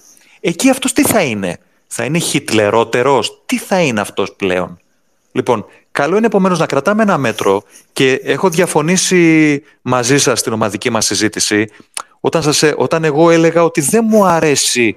Εκεί 0.40 0.70
αυτός 0.70 0.92
τι 0.92 1.02
θα 1.02 1.22
είναι, 1.22 1.58
θα 1.86 2.04
είναι 2.04 2.18
Χιτλερότερος, 2.18 3.42
τι 3.46 3.58
θα 3.58 3.80
είναι 3.80 4.00
αυτός 4.00 4.32
πλέον; 4.36 4.78
Λοιπόν, 5.32 5.66
καλό 5.92 6.16
είναι 6.16 6.26
επομένως 6.26 6.58
να 6.58 6.66
κρατάμε 6.66 7.02
ένα 7.02 7.18
μέτρο 7.18 7.62
και 7.92 8.12
έχω 8.12 8.48
διαφωνήσει 8.48 9.62
μαζί 9.82 10.18
σας 10.18 10.38
στην 10.38 10.52
ομαδική 10.52 10.90
μας 10.90 11.06
συζήτηση 11.06 11.68
όταν, 12.24 12.42
σας, 12.42 12.62
ε, 12.62 12.74
όταν 12.76 13.04
εγώ 13.04 13.30
έλεγα 13.30 13.64
ότι 13.64 13.80
δεν 13.80 14.04
μου 14.08 14.24
αρέσει, 14.24 14.96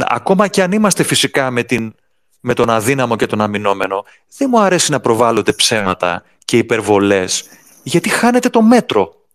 ακόμα 0.00 0.48
και 0.48 0.62
αν 0.62 0.72
είμαστε 0.72 1.02
φυσικά 1.02 1.50
με, 1.50 1.62
την, 1.62 1.94
με 2.40 2.54
τον 2.54 2.70
αδύναμο 2.70 3.16
και 3.16 3.26
τον 3.26 3.40
αμυνόμενο, 3.40 4.04
δεν 4.36 4.48
μου 4.52 4.60
αρέσει 4.60 4.90
να 4.90 5.00
προβάλλονται 5.00 5.52
ψέματα 5.52 6.24
και 6.44 6.58
υπερβολές, 6.58 7.44
γιατί 7.82 8.08
χάνεται 8.08 8.48
το 8.48 8.62
μέτρο. 8.62 9.26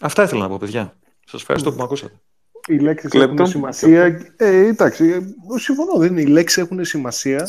Αυτά 0.00 0.22
ήθελα 0.22 0.40
να 0.40 0.48
πω, 0.48 0.56
παιδιά. 0.58 0.96
Σας 1.24 1.40
ευχαριστώ 1.40 1.70
που 1.70 1.76
με 1.76 1.82
ακούσατε. 1.82 2.20
Οι 2.66 2.78
λέξεις 2.78 3.12
έχουν 3.12 3.46
σημασία. 3.46 4.02
Ε, 4.36 4.66
εντάξει, 4.66 5.34
συμφωνώ, 5.56 5.98
δεν 5.98 6.10
είναι. 6.10 6.20
Οι 6.20 6.26
λέξεις 6.26 6.62
έχουν 6.62 6.84
σημασία 6.84 7.46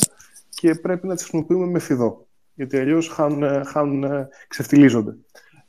και 0.48 0.74
πρέπει 0.74 1.06
να 1.06 1.14
τις 1.14 1.22
χρησιμοποιούμε 1.22 1.66
με 1.66 1.78
φιδό. 1.78 2.26
Γιατί 2.54 2.78
αλλιώς 2.78 3.08
χάνουν, 3.08 3.64
χάνουν, 3.64 4.28
ξεφτιλίζονται. 4.48 5.16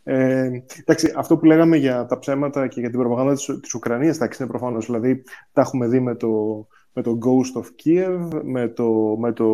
Ε, 0.04 0.50
εντάξει, 0.80 1.14
αυτό 1.16 1.38
που 1.38 1.46
λέγαμε 1.46 1.78
για 1.78 2.06
τα 2.06 2.20
ψέματα 2.20 2.68
και 2.68 2.80
για 2.80 2.90
την 2.90 3.00
προπαγάνδα 3.00 3.34
της, 3.34 3.60
της 3.62 3.74
Ουκρανίας, 3.74 4.16
εντάξει, 4.16 4.42
είναι 4.42 4.52
προφανώς. 4.52 4.86
Δηλαδή, 4.86 5.24
τα 5.54 5.62
έχουμε 5.62 5.88
δει 5.88 6.00
με 6.00 6.16
το, 6.16 6.68
με 6.94 7.02
το 7.02 7.18
Ghost 7.22 7.62
of 7.62 7.66
Kiev, 7.84 8.42
με 8.44 8.68
το, 8.68 9.16
με 9.20 9.32
το, 9.32 9.48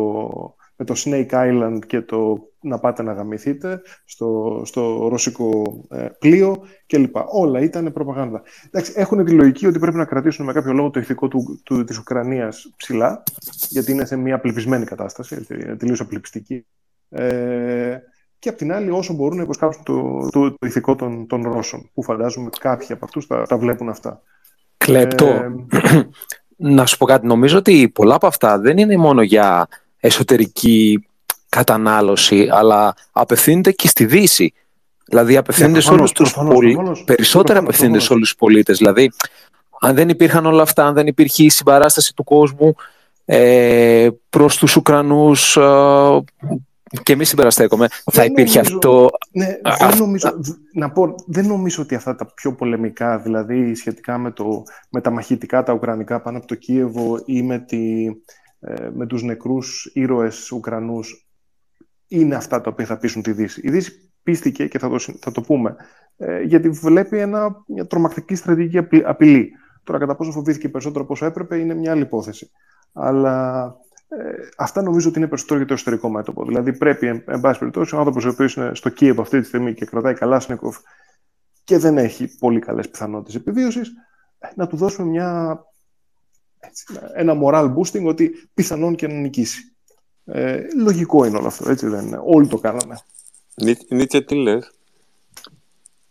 με 0.76 0.84
το 0.84 0.94
Snake 0.96 1.30
Island 1.30 1.78
και 1.86 2.00
το 2.00 2.48
να 2.60 2.78
πάτε 2.78 3.02
να 3.02 3.12
γαμηθείτε 3.12 3.82
στο, 4.04 4.62
στο 4.64 5.08
ρωσικό 5.08 5.80
ε, 5.90 6.06
πλοίο 6.18 6.56
κλπ. 6.86 7.16
Όλα 7.26 7.60
ήταν 7.60 7.92
προπαγάνδα. 7.92 8.42
Εντάξει, 8.66 8.92
έχουν 8.96 9.24
τη 9.24 9.32
λογική 9.32 9.66
ότι 9.66 9.78
πρέπει 9.78 9.96
να 9.96 10.04
κρατήσουν 10.04 10.44
με 10.46 10.52
κάποιο 10.52 10.72
λόγο 10.72 10.90
το 10.90 11.00
ηθικό 11.00 11.28
του, 11.28 11.60
του, 11.64 11.84
της 11.84 11.98
Ουκρανίας 11.98 12.72
ψηλά, 12.76 13.22
γιατί 13.68 13.92
είναι 13.92 14.04
σε 14.04 14.16
μια 14.16 14.34
απελπισμένη 14.34 14.84
κατάσταση, 14.84 15.46
είναι 15.50 15.76
τελείως 15.76 16.00
απελπιστική. 16.00 16.66
Ε, 17.08 17.98
και 18.40 18.48
απ' 18.48 18.56
την 18.56 18.72
άλλη 18.72 18.90
όσο 18.90 19.12
μπορούν 19.12 19.36
να 19.36 19.42
υποσκάψουν 19.42 19.82
το, 19.82 20.28
το, 20.30 20.50
το 20.50 20.66
ηθικό 20.66 20.94
των, 20.94 21.26
των 21.26 21.42
Ρώσων, 21.42 21.90
που 21.94 22.02
φαντάζομαι 22.02 22.48
κάποιοι 22.60 22.86
από 22.90 23.04
αυτούς 23.04 23.26
τα, 23.26 23.42
τα 23.42 23.58
βλέπουν 23.58 23.88
αυτά. 23.88 24.22
Κλεπτό. 24.76 25.26
Ε, 25.26 25.50
να 26.76 26.86
σου 26.86 26.96
πω 26.96 27.04
κάτι, 27.04 27.26
νομίζω 27.26 27.58
ότι 27.58 27.88
πολλά 27.88 28.14
από 28.14 28.26
αυτά 28.26 28.58
δεν 28.58 28.78
είναι 28.78 28.96
μόνο 28.96 29.22
για 29.22 29.68
εσωτερική 30.00 31.06
κατανάλωση, 31.48 32.48
αλλά 32.50 32.94
απευθύνεται 33.12 33.72
και 33.72 33.88
στη 33.88 34.04
Δύση. 34.04 34.52
Δηλαδή 35.04 35.36
απευθύνεται 35.36 35.78
yeah, 35.78 35.82
σε 35.82 35.92
όλους 35.92 36.12
τους 36.12 36.32
πολίτες, 36.32 37.02
περισσότερα 37.04 37.58
απευθύνεται 37.58 37.98
σε 37.98 38.12
όλους 38.12 38.28
τους 38.28 38.38
πολίτες. 38.38 38.78
Δηλαδή, 38.78 39.10
αν 39.80 39.94
δεν 39.94 40.08
υπήρχαν 40.08 40.46
όλα 40.46 40.62
αυτά, 40.62 40.86
αν 40.86 40.94
δεν 40.94 41.06
υπήρχε 41.06 41.42
η 41.42 41.48
συμπαράσταση 41.48 42.14
του 42.14 42.24
κόσμου 42.24 42.74
ε, 43.24 44.08
προς 44.30 44.56
τους 44.56 44.76
Ουκρανούς 44.76 45.56
ε, 45.56 45.60
και 47.02 47.12
εμείς 47.12 47.28
συμπεραστέκομαι, 47.28 47.88
θα 48.12 48.24
υπήρχε 48.24 48.58
αυτό. 48.58 49.10
Ναι, 49.32 49.46
δεν 49.78 49.98
νομίζω, 49.98 50.32
να 50.74 50.90
πω, 50.90 51.14
δεν 51.26 51.46
νομίζω 51.46 51.82
ότι 51.82 51.94
αυτά 51.94 52.14
τα 52.14 52.32
πιο 52.34 52.54
πολεμικά, 52.54 53.18
δηλαδή 53.18 53.74
σχετικά 53.74 54.18
με, 54.18 54.30
το, 54.30 54.62
με 54.90 55.00
τα 55.00 55.10
μαχητικά, 55.10 55.62
τα 55.62 55.72
ουκρανικά 55.72 56.20
πάνω 56.22 56.38
από 56.38 56.46
το 56.46 56.54
Κίεβο 56.54 57.22
ή 57.24 57.42
με, 57.42 57.58
τη, 57.58 58.06
ε, 58.60 58.88
με 58.94 59.06
τους 59.06 59.22
νεκρούς 59.22 59.90
ήρωες 59.94 60.50
Ουκρανούς, 60.50 61.28
είναι 62.08 62.34
αυτά 62.34 62.60
τα 62.60 62.70
οποία 62.70 62.86
θα 62.86 62.98
πείσουν 62.98 63.22
τη 63.22 63.32
Δύση. 63.32 63.60
Η 63.64 63.70
Δύση 63.70 64.12
πίστηκε, 64.22 64.66
και 64.66 64.78
θα 64.78 64.88
το, 64.88 64.98
θα 64.98 65.32
το 65.32 65.40
πούμε, 65.40 65.76
ε, 66.16 66.42
γιατί 66.42 66.68
βλέπει 66.68 67.18
ένα, 67.18 67.64
μια 67.66 67.86
τρομακτική 67.86 68.34
στρατηγική 68.34 69.00
απειλή. 69.04 69.50
Τώρα, 69.84 69.98
κατά 69.98 70.16
πόσο 70.16 70.30
φοβήθηκε 70.30 70.68
περισσότερο 70.68 71.04
από 71.04 71.12
όσο 71.12 71.26
έπρεπε, 71.26 71.56
είναι 71.56 71.74
μια 71.74 71.90
άλλη 71.90 72.02
υπόθεση. 72.02 72.50
Αλλά 72.92 73.76
ε, 74.12 74.48
αυτά 74.56 74.82
νομίζω 74.82 75.08
ότι 75.08 75.18
είναι 75.18 75.28
περισσότερο 75.28 75.58
για 75.58 75.68
το 75.68 75.74
εσωτερικό 75.74 76.08
μέτωπο. 76.08 76.44
Δηλαδή, 76.44 76.72
πρέπει, 76.72 77.06
εν, 77.06 77.22
εν 77.26 77.40
πάση 77.40 77.58
περιπτώσει, 77.58 77.94
ο 77.94 77.98
άνθρωπος 77.98 78.24
ο 78.24 78.28
οποίος 78.28 78.54
είναι 78.54 78.74
στο 78.74 78.88
Κίεβο 78.88 79.22
αυτή 79.22 79.40
τη 79.40 79.46
στιγμή 79.46 79.74
και 79.74 79.84
κρατάει 79.84 80.14
καλά 80.14 80.40
Σνίκοφ 80.40 80.78
και 81.64 81.78
δεν 81.78 81.98
έχει 81.98 82.36
πολύ 82.38 82.58
καλές 82.58 82.88
πιθανότητες 82.88 83.34
επιβίωσης, 83.34 83.88
ε, 84.38 84.48
να 84.54 84.66
του 84.66 84.76
δώσουμε 84.76 85.08
μια, 85.08 85.60
έτσι, 86.58 86.84
ένα 87.14 87.38
moral 87.42 87.74
boosting 87.74 88.04
ότι 88.04 88.48
πιθανόν 88.54 88.94
και 88.94 89.06
να 89.06 89.14
νικήσει. 89.14 89.74
Ε, 90.24 90.62
λογικό 90.76 91.24
είναι 91.24 91.36
όλο 91.36 91.46
αυτό, 91.46 91.70
έτσι 91.70 91.86
δεν 91.86 92.06
είναι. 92.06 92.20
Όλοι 92.24 92.46
το 92.46 92.58
κάναμε. 92.58 92.98
Νίτσε, 93.88 94.20
τι 94.20 94.34
λες; 94.34 94.72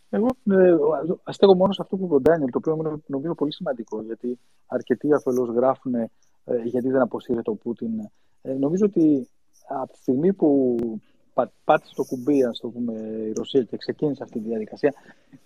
Εγώ 0.09 0.27
ε, 0.51 0.75
αστέγω 1.23 1.55
μόνο 1.55 1.73
σε 1.73 1.81
αυτό 1.81 1.95
που 1.95 2.05
είπε 2.05 2.13
ο 2.13 2.21
Ντάνιελ, 2.21 2.49
το 2.49 2.57
οποίο 2.57 2.75
είναι 2.79 3.01
νομίζω 3.05 3.35
πολύ 3.35 3.53
σημαντικό, 3.53 4.01
γιατί 4.01 4.39
αρκετοί 4.67 5.13
αφελώς 5.13 5.49
γράφουν 5.49 5.93
ε, 5.93 6.11
γιατί 6.63 6.89
δεν 6.89 7.01
αποσύρεται 7.01 7.49
ο 7.49 7.53
Πούτιν. 7.55 7.99
Ε, 8.41 8.53
νομίζω 8.53 8.85
ότι 8.85 9.27
από 9.67 9.91
τη 9.91 9.97
στιγμή 9.97 10.33
που 10.33 10.77
πάτησε 11.63 11.93
το 11.95 12.03
κουμπί, 12.03 12.43
ας 12.43 12.59
το 12.59 12.67
πούμε, 12.67 12.93
η 13.27 13.33
Ρωσία 13.33 13.63
και 13.63 13.77
ξεκίνησε 13.77 14.23
αυτή 14.23 14.39
τη 14.39 14.47
διαδικασία, 14.47 14.93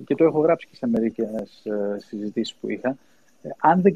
και 0.05 0.15
το 0.15 0.23
έχω 0.23 0.39
γράψει 0.39 0.67
και 0.67 0.75
σε 0.75 0.87
μερικές 0.87 1.65
συζητήσεις 1.97 2.55
που 2.55 2.69
είχα, 2.69 2.97
ε, 3.41 3.49
αν 3.57 3.81
δεν 3.81 3.93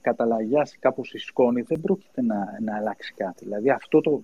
καταλαγιάσει 0.00 0.78
κάπως 0.78 1.12
η 1.14 1.18
σκόνη, 1.18 1.62
δεν 1.62 1.80
πρόκειται 1.80 2.22
να, 2.22 2.58
να 2.60 2.76
αλλάξει 2.76 3.14
κάτι. 3.16 3.44
Δηλαδή, 3.44 3.70
αυτό 3.70 4.00
το, 4.00 4.22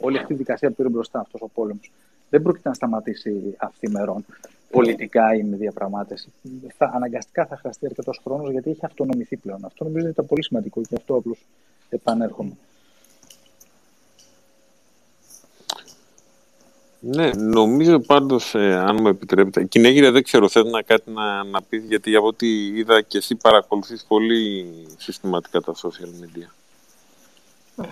όλη 0.00 0.18
αυτή 0.18 0.32
η 0.32 0.36
δικασία 0.36 0.68
που 0.68 0.74
πήρε 0.74 0.88
μπροστά 0.88 1.20
αυτός 1.20 1.40
ο 1.40 1.48
πόλεμος, 1.48 1.92
δεν 2.30 2.42
πρόκειται 2.42 2.68
να 2.68 2.74
σταματήσει 2.74 3.54
αυθημερών 3.58 4.24
πολιτικά 4.70 5.34
ή 5.34 5.42
με 5.42 5.56
διαπραγμάτευση. 5.56 6.32
Θα, 6.76 6.90
αναγκαστικά 6.94 7.46
θα 7.46 7.56
χρειαστεί 7.56 7.86
αρκετός 7.86 8.20
χρόνος 8.24 8.50
γιατί 8.50 8.70
έχει 8.70 8.80
αυτονομηθεί 8.84 9.36
πλέον. 9.36 9.64
Αυτό 9.64 9.84
νομίζω 9.84 10.04
ότι 10.04 10.12
ήταν 10.12 10.26
πολύ 10.26 10.44
σημαντικό 10.44 10.80
και 10.80 10.94
αυτό 10.96 11.14
απλώς 11.14 11.46
επανέρχομαι. 11.88 12.56
Ναι, 17.02 17.30
νομίζω 17.34 18.00
πάντως, 18.00 18.54
ε, 18.54 18.74
αν 18.74 18.96
μου 19.00 19.08
επιτρέπετε. 19.08 19.64
Κυνέγυρε, 19.64 20.10
δεν 20.10 20.22
ξέρω, 20.22 20.48
θέλω 20.48 20.70
να 20.70 20.82
κάτι 20.82 21.10
να, 21.10 21.44
να 21.44 21.62
πεις, 21.62 21.84
γιατί 21.84 22.16
από 22.16 22.26
ό,τι 22.26 22.66
είδα 22.66 23.00
και 23.00 23.18
εσύ 23.18 23.34
παρακολουθείς 23.34 24.04
πολύ 24.08 24.66
συστηματικά 24.96 25.60
τα 25.60 25.74
social 25.74 26.24
media. 26.24 26.48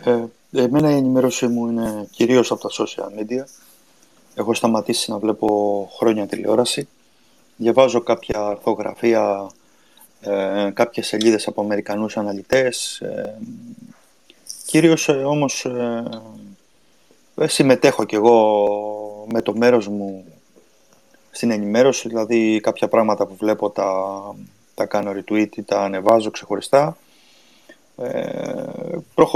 Ε, 0.04 0.24
εμένα 0.62 0.90
η 0.90 0.96
ενημέρωσή 0.96 1.46
μου 1.46 1.66
είναι 1.66 2.08
κυρίως 2.10 2.50
από 2.50 2.60
τα 2.60 2.68
social 2.72 3.20
media. 3.20 3.44
Έχω 4.38 4.54
σταματήσει 4.54 5.10
να 5.10 5.18
βλέπω 5.18 5.88
χρόνια 5.96 6.26
τηλεόραση. 6.26 6.88
Διαβάζω 7.56 8.00
κάποια 8.00 8.40
αρθογραφία, 8.40 9.50
ε, 10.20 10.70
κάποιες 10.74 11.06
σελίδες 11.06 11.46
από 11.46 11.60
Αμερικανούς 11.60 12.16
αναλυτές. 12.16 13.00
Ε, 13.00 13.38
κυρίως 14.66 15.08
ε, 15.08 15.12
όμως 15.12 15.64
ε, 15.64 16.04
ε, 17.36 17.46
συμμετέχω 17.46 18.04
κι 18.04 18.14
εγώ 18.14 18.66
με 19.32 19.42
το 19.42 19.56
μέρος 19.56 19.88
μου 19.88 20.24
στην 21.30 21.50
ενημέρωση, 21.50 22.08
δηλαδή 22.08 22.60
κάποια 22.60 22.88
πράγματα 22.88 23.26
που 23.26 23.36
βλέπω 23.36 23.70
τα, 23.70 23.90
τα 24.74 24.86
κάνω 24.86 25.10
retweet 25.10 25.56
ή 25.56 25.62
τα 25.62 25.80
ανεβάζω 25.80 26.30
ξεχωριστά. 26.30 26.96
Ε, 27.96 28.66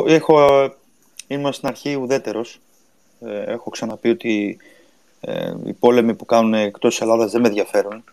έχω, 0.06 0.74
είμαι 1.26 1.52
στην 1.52 1.68
αρχή 1.68 1.94
ουδέτερος. 1.94 2.60
έχω 3.46 3.70
ξαναπεί 3.70 4.08
ότι 4.08 4.58
ε, 5.24 5.52
οι 5.64 5.72
πόλεμοι 5.72 6.14
που 6.14 6.24
κάνουν 6.24 6.54
εκτός 6.54 6.94
της 6.94 7.02
Ελλάδας 7.02 7.30
δεν 7.30 7.40
με 7.40 7.48
ενδιαφέρουν. 7.48 8.04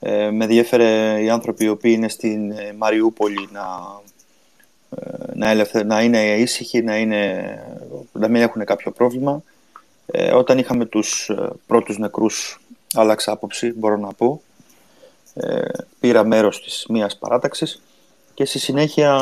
Ε, 0.00 0.30
με 0.30 0.44
ενδιαφέρε 0.44 1.20
οι 1.22 1.30
άνθρωποι 1.30 1.64
οι 1.64 1.68
οποίοι 1.68 1.92
είναι 1.96 2.08
στην 2.08 2.50
ε, 2.50 2.74
Μαριούπολη 2.78 3.48
να, 3.52 3.66
ε, 4.90 5.54
να, 5.54 5.84
να 5.84 6.02
είναι 6.02 6.36
ήσυχοι, 6.36 6.82
να, 6.82 6.96
είναι, 6.96 7.44
να 8.12 8.28
μην 8.28 8.42
έχουν 8.42 8.64
κάποιο 8.64 8.90
πρόβλημα. 8.90 9.42
Ε, 10.06 10.32
όταν 10.32 10.58
είχαμε 10.58 10.84
τους 10.84 11.28
ε, 11.28 11.50
πρώτους 11.66 11.98
νεκρούς 11.98 12.60
άλλαξα 12.94 13.32
άποψη, 13.32 13.72
μπορώ 13.72 13.96
να 13.96 14.12
πω. 14.12 14.42
Ε, 15.34 15.60
πήρα 16.00 16.24
μέρος 16.24 16.62
της 16.62 16.86
μίας 16.88 17.16
παράταξης 17.18 17.82
και 18.34 18.44
στη 18.44 18.58
συνέχεια 18.58 19.18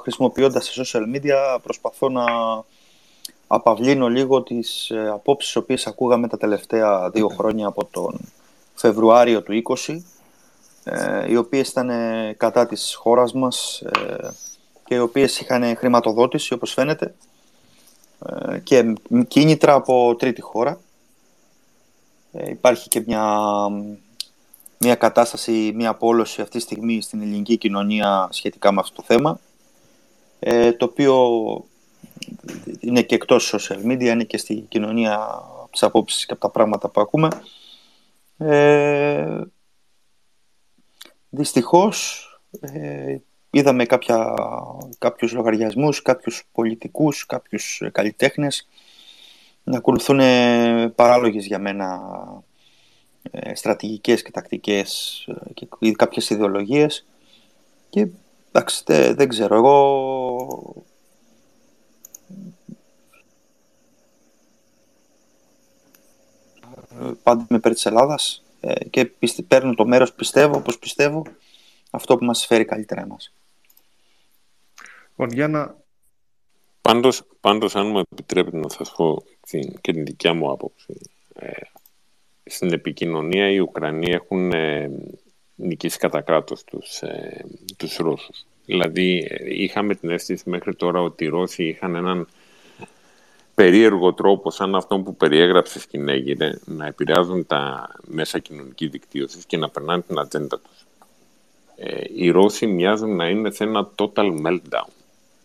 χρησιμοποιώντας 0.00 0.72
τα 0.74 0.82
social 0.82 1.16
media 1.16 1.58
προσπαθώ 1.62 2.08
να 2.08 2.24
απαυλύνω 3.46 4.08
λίγο 4.08 4.42
τις 4.42 4.90
ε, 4.90 5.08
απόψεις 5.08 5.52
τις 5.52 5.62
οποίες 5.62 5.86
ακούγαμε 5.86 6.28
τα 6.28 6.38
τελευταία 6.38 7.10
δύο 7.10 7.28
χρόνια 7.28 7.66
από 7.66 7.84
τον 7.84 8.20
Φεβρουάριο 8.74 9.42
του 9.42 9.62
20 9.84 9.96
ε, 10.84 11.30
οι 11.30 11.36
οποίες 11.36 11.68
ήταν 11.68 11.90
ε, 11.90 12.34
κατά 12.36 12.66
της 12.66 12.94
χώρας 12.94 13.32
μας 13.32 13.82
και 14.84 14.94
οι 14.94 14.98
οποίες 14.98 15.40
είχαν 15.40 15.76
χρηματοδότηση 15.76 16.52
όπως 16.52 16.72
φαίνεται 16.72 17.14
και 18.62 18.94
κίνητρα 19.28 19.74
από 19.74 20.16
τρίτη 20.18 20.40
χώρα. 20.40 20.80
Υπάρχει 22.48 22.88
και 22.88 23.02
μια, 23.06 23.46
μια 24.78 24.94
κατάσταση, 24.94 25.72
μια 25.74 25.90
απόλωση 25.90 26.40
αυτή 26.40 26.56
τη 26.56 26.62
στιγμή 26.62 27.02
στην 27.02 27.20
ελληνική 27.20 27.56
κοινωνία 27.56 28.28
σχετικά 28.30 28.72
με 28.72 28.80
αυτό 28.80 28.96
το 28.96 29.02
θέμα 29.06 29.40
το 30.76 30.84
οποίο 30.84 31.40
είναι 32.80 33.02
και 33.02 33.14
εκτός 33.14 33.54
social 33.54 33.84
media, 33.84 34.00
είναι 34.00 34.24
και 34.24 34.38
στη 34.38 34.54
κοινωνία 34.54 35.14
από 35.62 35.68
τις 35.72 35.82
απόψεις 35.82 36.26
και 36.26 36.32
από 36.32 36.40
τα 36.40 36.50
πράγματα 36.50 36.88
που 36.88 37.00
ακούμε. 37.00 37.28
Ε, 38.38 39.40
δυστυχώς 41.30 42.28
ε, 42.60 43.16
είδαμε 43.50 43.84
κάποια, 43.84 44.34
κάποιους 44.98 45.32
λογαριασμούς, 45.32 46.02
κάποιους 46.02 46.48
πολιτικούς, 46.52 47.26
κάποιους 47.26 47.82
καλλιτέχνες 47.92 48.68
να 49.64 49.76
ακολουθούν 49.76 50.20
παράλογες 50.94 51.46
για 51.46 51.58
μένα 51.58 52.00
ε, 53.30 53.54
στρατηγικές 53.54 54.22
και 54.22 54.30
τακτικές 54.30 55.24
ε, 55.28 55.52
και 55.52 55.92
κάποιες 55.92 56.30
ιδεολογίες 56.30 57.06
και 57.88 58.08
εντάξει 58.52 58.82
δεν 59.12 59.28
ξέρω 59.28 59.54
εγώ 59.56 60.84
πάντα 67.22 67.46
με 67.48 67.56
υπέρ 67.56 67.72
της 67.72 67.86
Ελλάδας 67.86 68.42
ε, 68.60 68.88
και 68.88 69.04
πιστε, 69.04 69.42
παίρνω 69.42 69.74
το 69.74 69.86
μέρος 69.86 70.12
πιστεύω, 70.12 70.56
όπως 70.56 70.78
πιστεύω, 70.78 71.22
αυτό 71.90 72.16
που 72.16 72.24
μας 72.24 72.46
φέρει 72.46 72.64
καλύτερα 72.64 73.00
εμάς. 73.00 73.32
Λοιπόν, 75.10 75.28
για 75.30 75.48
να... 75.48 75.76
Πάντως, 76.80 77.22
πάντως, 77.40 77.76
αν 77.76 77.86
μου 77.86 78.02
επιτρέπετε 78.12 78.56
να 78.56 78.68
σας 78.68 78.92
πω 78.96 79.22
και 79.80 79.92
την 79.92 80.04
δικιά 80.04 80.34
μου 80.34 80.50
άποψη, 80.50 81.00
ε, 81.34 81.50
στην 82.44 82.72
επικοινωνία 82.72 83.50
οι 83.50 83.58
Ουκρανοί 83.58 84.10
έχουν 84.10 84.52
ε, 84.52 84.90
νικήσει 85.54 85.98
κατά 85.98 86.20
κράτος 86.20 86.64
τους, 86.64 87.00
ε, 87.00 87.44
τους 87.76 87.96
Ρώσους. 87.96 88.46
Δηλαδή, 88.64 89.28
είχαμε 89.48 89.94
την 89.94 90.10
αίσθηση 90.10 90.50
μέχρι 90.50 90.74
τώρα 90.74 91.00
ότι 91.00 91.24
οι 91.24 91.28
Ρώσοι 91.28 91.64
είχαν 91.64 91.94
έναν 91.94 92.28
περίεργο 93.56 94.12
τρόπο 94.12 94.50
σαν 94.50 94.74
αυτό 94.74 94.98
που 94.98 95.16
περιέγραψες 95.16 95.82
στην 95.82 96.08
Αίγυρε 96.08 96.58
να 96.64 96.86
επηρεάζουν 96.86 97.46
τα 97.46 97.90
μέσα 98.06 98.38
κοινωνική 98.38 98.86
δικτύωσης 98.86 99.44
και 99.44 99.56
να 99.56 99.68
περνάνε 99.68 100.02
την 100.02 100.18
ατζέντα 100.18 100.58
τους. 100.58 100.86
Ε, 101.76 102.04
οι 102.14 102.30
Ρώσοι 102.30 102.66
μοιάζουν 102.66 103.16
να 103.16 103.28
είναι 103.28 103.50
σε 103.50 103.64
ένα 103.64 103.90
total 103.96 104.36
meltdown. 104.46 104.88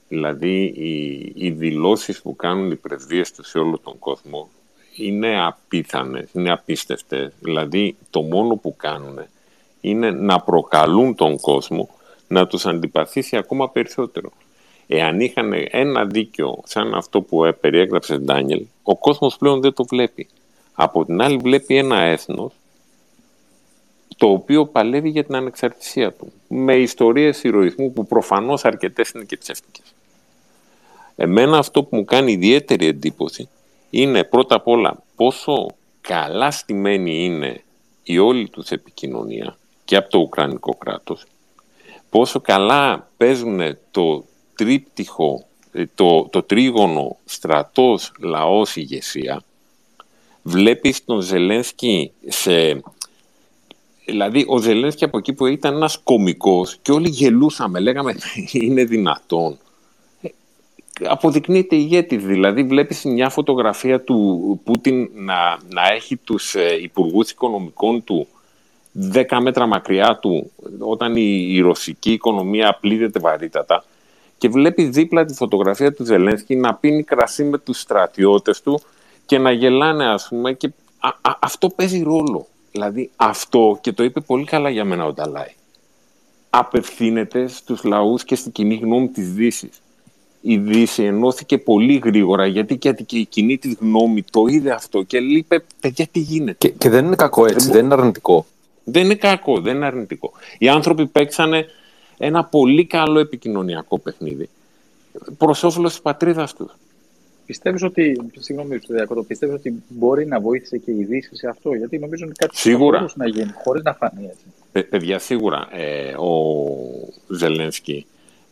Δηλαδή 0.07 0.64
οι, 0.64 1.32
οι 1.36 1.51
δηλώσεις 1.51 2.22
που 2.22 2.36
κάνουν 2.36 2.72
οι 2.72 2.76
πρεσβείες 2.76 3.32
τους 3.32 3.47
σε 3.47 3.57
όλο 3.57 3.80
τον 3.84 3.99
κόσμο 3.99 4.49
είναι 4.95 5.45
απίθανες, 5.45 6.30
είναι 6.34 6.51
απίστευτες. 6.51 7.34
Δηλαδή 7.39 7.95
το 8.09 8.22
μόνο 8.22 8.55
που 8.55 8.76
κάνουν 8.76 9.20
είναι 9.82 10.12
να 10.12 10.39
προκαλούν 10.39 11.16
τον 11.16 11.39
κόσμο 11.39 11.89
να 12.28 12.47
τους 12.47 12.66
αντιπαθήσει 12.66 13.38
ακόμα 13.38 13.70
περισσότερο. 13.70 14.32
Εάν 14.94 15.20
είχαν 15.20 15.54
ένα 15.70 16.06
δίκιο 16.06 16.62
σαν 16.66 16.94
αυτό 16.94 17.22
που 17.22 17.56
περιέγραψε 17.60 18.18
Ντάνιελ, 18.18 18.66
ο 18.84 18.98
κόσμος 18.98 19.38
πλέον 19.38 19.62
δεν 19.62 19.74
το 19.74 19.84
βλέπει. 19.84 20.28
Από 20.74 21.06
την 21.06 21.22
άλλη 21.22 21.38
βλέπει 21.38 21.78
ένα 21.78 22.00
έθνος 22.00 22.54
το 24.18 24.28
οποίο 24.28 24.66
παλεύει 24.66 25.10
για 25.10 25.24
την 25.24 25.36
ανεξαρτησία 25.36 26.12
του. 26.12 26.32
Με 26.48 26.76
ιστορίες 26.76 27.44
ηρωισμού 27.44 27.94
που 27.94 28.06
προφανώς 28.06 28.66
αρκετές 28.66 29.10
είναι 29.10 29.24
και 29.24 29.38
ψεύτικες. 29.38 29.94
Εμένα 31.16 31.58
αυτό 31.58 31.84
που 31.84 31.96
μου 31.96 32.06
κάνει 32.06 32.32
ιδιαίτερη 32.32 32.86
εντύπωση 32.88 33.50
είναι 33.89 34.24
πρώτα 34.24 34.56
απ' 34.56 34.68
όλα 34.68 35.04
πόσο 35.16 35.68
καλά 36.02 36.52
στημένη 36.52 37.24
είναι 37.24 37.64
η 38.04 38.18
όλη 38.18 38.50
τους 38.50 38.70
επικοινωνία 38.70 39.58
και 39.86 39.96
από 39.96 40.10
το 40.10 40.20
Ουκρανικό 40.20 40.76
κράτος, 40.76 41.24
πόσο 42.10 42.42
καλά 42.42 43.10
παίζουν 43.18 43.78
το 43.92 44.26
τρίπτυχο, 44.62 45.45
ε, 45.72 45.84
το, 45.95 46.28
το 46.32 46.43
τρίγωνο 46.43 47.18
στρατός, 47.26 48.12
λαός, 48.20 48.76
ηγεσία, 48.76 49.41
βλέπεις 50.41 51.05
τον 51.05 51.22
Ζελένσκι 51.22 52.12
σε... 52.28 52.82
Δηλαδή, 54.05 54.45
ο 54.47 54.57
Ζελένσκι 54.57 55.03
από 55.03 55.18
εκεί 55.18 55.34
που 55.34 55.45
ήταν 55.45 55.76
ένας 55.76 55.97
κομικός 56.03 56.78
και 56.82 56.91
όλοι 56.91 57.09
γελούσαμε, 57.09 57.80
λέγαμε 57.80 58.16
είναι 58.51 58.84
δυνατόν. 58.84 59.57
Ε, 60.22 60.30
αποδεικνύεται 61.03 61.76
ηγέτης, 61.76 62.24
δηλαδή 62.24 62.64
βλέπεις 62.64 63.03
μια 63.03 63.30
φωτογραφία 63.30 64.01
του 64.01 64.59
Πούτιν 64.64 65.09
να, 65.14 65.57
να 65.70 65.93
έχει 65.93 66.18
τους 66.18 66.55
ε, 66.55 66.78
υπουργούς 66.82 67.32
οικονομικών 67.32 68.03
του 68.03 68.28
10 69.14 69.24
μέτρα 69.41 69.66
μακριά 69.66 70.20
του 70.22 70.51
όταν 70.80 71.16
η, 71.16 71.47
η 71.49 71.59
ρωσική 71.59 72.12
οικονομία 72.12 72.78
πλήττεται 72.82 73.20
βαρύτατα 73.20 73.84
και 74.42 74.50
βλέπει 74.50 74.84
δίπλα 74.84 75.26
τη 75.26 75.34
φωτογραφία 75.34 75.94
του 75.94 76.06
Ζελένσκι 76.06 76.56
να 76.56 76.74
πίνει 76.74 77.04
κρασί 77.04 77.44
με 77.44 77.58
τους 77.58 77.80
στρατιώτες 77.80 78.62
του 78.62 78.82
και 79.26 79.38
να 79.38 79.52
γελάνε 79.52 80.06
ας 80.06 80.28
πούμε 80.30 80.54
και 80.54 80.72
αυτό 81.39 81.70
παίζει 81.70 82.04
ρόλο. 82.04 82.48
Δηλαδή 82.72 83.10
αυτό 83.16 83.78
και 83.82 83.92
το 83.92 84.04
είπε 84.04 84.20
πολύ 84.20 84.44
καλά 84.46 84.70
για 84.70 84.86
μένα 84.86 85.06
ο 85.06 85.14
Νταλάη. 85.14 85.54
Απευθύνεται 86.50 87.48
στους 87.48 87.84
λαούς 87.84 88.24
και 88.24 88.36
στην 88.36 88.52
κοινή 88.52 88.76
γνώμη 88.76 89.08
της 89.08 89.34
δύσης. 89.34 89.82
Η 90.42 90.58
Δύση 90.58 91.04
ενώθηκε 91.04 91.58
πολύ 91.58 92.02
γρήγορα 92.04 92.46
γιατί 92.46 92.78
και 92.78 92.96
η 93.10 93.26
κοινή 93.26 93.58
της 93.58 93.76
γνώμη 93.80 94.24
το 94.32 94.46
είδε 94.48 94.72
αυτό 94.72 95.04
και 95.04 95.18
είπε 95.18 95.64
παιδιά 95.80 96.08
τι 96.12 96.20
γίνεται; 96.20 96.68
Και, 96.68 96.70
και 96.70 96.89
δεν 96.89 97.06
είναι 97.06 97.16
κακό 97.16 97.46
έτσι, 97.46 97.66
δεν, 97.66 97.76
δεν 97.76 97.86
είναι 97.86 97.94
αρνητικό. 97.94 98.46
Δεν 98.84 99.04
είναι 99.04 99.16
κακό, 99.16 99.60
δεν 99.60 99.76
είναι 99.76 99.86
αρνητικό. 99.86 100.32
Οι 100.58 100.70
άνθρωποι 100.70 101.08
παίξανε 101.08 101.66
ένα 102.22 102.43
πολύ 102.43 102.86
καλό 102.86 103.19
επικοινωνιακό 103.19 103.99
παιχνίδι 103.99 104.49
προς 105.38 105.63
όφελος 105.63 105.91
της 105.91 106.01
πατρίδας 106.01 106.53
τους. 106.53 106.72
Πιστεύεις 107.45 107.84
ότι, 107.84 108.22
συγγνώμη, 108.39 108.80
το 108.80 109.24
πιστεύεις 109.28 109.55
ότι 109.55 109.84
μπορεί 109.88 110.26
να 110.26 110.39
βοήθησε 110.39 110.78
και 110.78 110.91
η 110.91 111.03
Δύση 111.03 111.36
σε 111.36 111.47
αυτό, 111.47 111.74
γιατί 111.74 111.99
νομίζω 111.99 112.26
ότι 112.26 112.34
κάτι 112.34 112.57
σίγουρα. 112.57 112.97
μπορούσε 112.97 113.15
να 113.17 113.28
γίνει, 113.28 113.51
χωρίς 113.63 113.84
να 113.84 113.93
φανεί 113.93 114.26
έτσι. 114.26 114.45
Ε, 114.72 114.82
παιδιά, 114.82 115.19
σίγουρα. 115.19 115.67
Ε, 115.72 116.13
ο 116.17 116.65
Ζελένσκι 117.28 118.05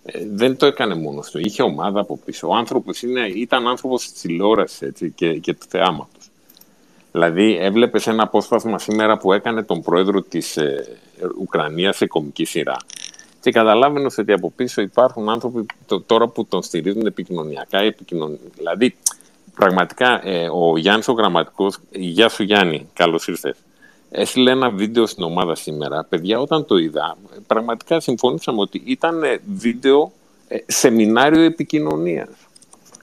ε, 0.06 0.26
δεν 0.32 0.58
το 0.58 0.66
έκανε 0.66 0.96
μόνος 0.96 1.30
του. 1.30 1.40
Είχε 1.40 1.62
ομάδα 1.62 2.00
από 2.00 2.20
πίσω. 2.26 2.48
Ο 2.48 2.56
άνθρωπος 2.56 3.02
ήταν 3.36 3.68
άνθρωπος 3.68 4.12
της 4.12 4.22
τηλεόρασης 4.22 4.92
και, 5.16 5.34
και 5.34 5.54
του 5.54 5.66
θεάματος. 5.70 6.30
Δηλαδή, 7.12 7.58
έβλεπες 7.62 8.08
ένα 8.08 8.24
απόσπασμα 8.24 8.80
σήμερα 8.80 9.18
που 9.18 9.34
έκανε 9.34 9.64
τον 9.64 9.82
πρόεδρο 9.82 10.22
της 10.22 10.58
ε, 10.58 10.86
Ουκρανίας 11.40 11.98
σε 11.98 12.08
κομική 12.08 12.46
σειρά 12.46 12.78
και 13.42 13.52
καταλάβαινε 13.52 14.10
ότι 14.18 14.32
από 14.32 14.52
πίσω 14.52 14.82
υπάρχουν 14.82 15.30
άνθρωποι 15.30 15.66
τώρα 16.06 16.28
που 16.28 16.46
τον 16.46 16.64
στηρίζουν 16.64 17.06
επικοινωνιακά. 17.06 17.78
Επικοινων... 17.80 18.40
Δηλαδή, 18.56 18.96
πραγματικά 19.56 20.28
ε, 20.28 20.50
ο 20.50 20.78
Γιάννης 20.78 21.08
ο 21.08 21.12
Γραμματικός, 21.14 21.80
Γεια 21.92 22.30
σου 22.30 22.44
Γιάννη, 22.44 22.90
καλώς 22.94 23.28
ήρθες. 23.28 23.56
Έστειλε 24.12 24.52
ένα 24.52 24.70
βίντεο 24.70 25.06
στην 25.06 25.24
ομάδα 25.24 25.56
σήμερα. 25.56 26.04
Παιδιά, 26.04 26.40
όταν 26.40 26.66
το 26.66 26.78
είδα, 26.78 27.18
πραγματικά 27.48 28.00
συμφωνήσαμε 28.00 28.62
ότι 28.62 28.82
ήταν 28.86 29.22
βίντεο 29.56 30.12
ε, 30.48 30.58
σεμινάριο 30.68 31.42
επικοινωνίας 31.42 32.30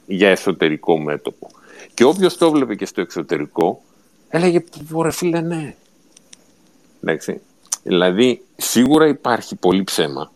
για 0.07 0.28
εσωτερικό 0.28 0.99
μέτωπο. 0.99 1.51
Και 1.95 2.05
όποιος 2.05 2.37
το 2.37 2.47
έβλεπε 2.47 2.74
και 2.74 2.87
στο 2.87 3.01
εξωτερικό, 3.01 3.82
έλεγε: 4.28 4.64
Ωραία, 4.93 5.12
φίλε, 5.12 5.41
ναι. 5.41 5.74
Εντάξει. 7.03 7.41
Δηλαδή, 7.87 8.43
σίγουρα 8.57 9.07
υπάρχει 9.07 9.57
πολύ 9.57 9.84
ψέμα, 9.84 10.32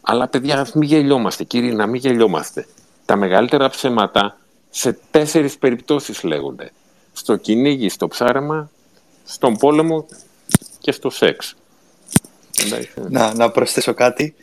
αλλά 0.00 0.28
παιδιά, 0.28 0.66
μην 0.74 0.88
γελιόμαστε, 0.88 1.44
κύριοι, 1.44 1.72
να 1.74 1.86
μην 1.86 2.00
γελιόμαστε. 2.00 2.66
Τα 3.04 3.16
μεγαλύτερα 3.16 3.68
ψέματα 3.68 4.38
σε 4.70 4.98
τέσσερις 5.10 5.58
περιπτώσεις 5.58 6.22
λέγονται. 6.22 6.70
Στο 7.12 7.36
κυνήγι, 7.36 7.88
στο 7.88 8.08
ψάρεμα, 8.08 8.70
στον 9.24 9.56
πόλεμο 9.56 10.06
και 10.78 10.92
στο 10.92 11.10
σεξ. 11.10 11.56
Να, 13.08 13.34
να 13.34 13.50
προσθέσω 13.50 13.94
κάτι. 13.94 14.34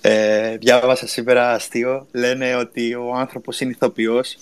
Ε, 0.00 0.56
διάβασα 0.56 1.06
σήμερα 1.06 1.52
αστείο. 1.52 2.06
Λένε 2.12 2.54
ότι 2.54 2.94
ο 2.94 3.14
άνθρωπος 3.14 3.60
είναι 3.60 3.70
ηθοποιός. 3.70 4.36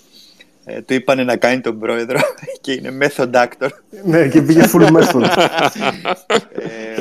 Ε, 0.64 0.83
του 0.83 0.95
είπανε 0.95 1.25
να 1.25 1.37
κάνει 1.37 1.61
τον 1.61 1.79
πρόεδρο 1.79 2.21
και 2.61 2.73
είναι 2.73 2.99
method 3.01 3.31
actor. 3.33 3.69
ναι, 4.05 4.29
και 4.29 4.43
πήγε 4.43 4.64
full 4.73 4.87
method. 4.93 5.23
ε, 6.53 7.01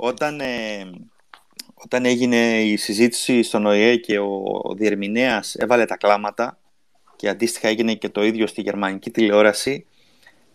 όταν, 0.00 0.40
ε, 0.40 0.90
όταν 1.74 2.04
έγινε 2.04 2.62
η 2.62 2.76
συζήτηση 2.76 3.42
στον 3.42 3.66
ΟΗΕ 3.66 3.96
και 3.96 4.18
ο, 4.18 4.42
ο 4.62 4.74
διερμηνέας 4.74 5.54
έβαλε 5.54 5.84
τα 5.84 5.96
κλάματα 5.96 6.58
και 7.16 7.28
αντίστοιχα 7.28 7.68
έγινε 7.68 7.94
και 7.94 8.08
το 8.08 8.24
ίδιο 8.24 8.46
στη 8.46 8.60
γερμανική 8.60 9.10
τηλεόραση, 9.10 9.86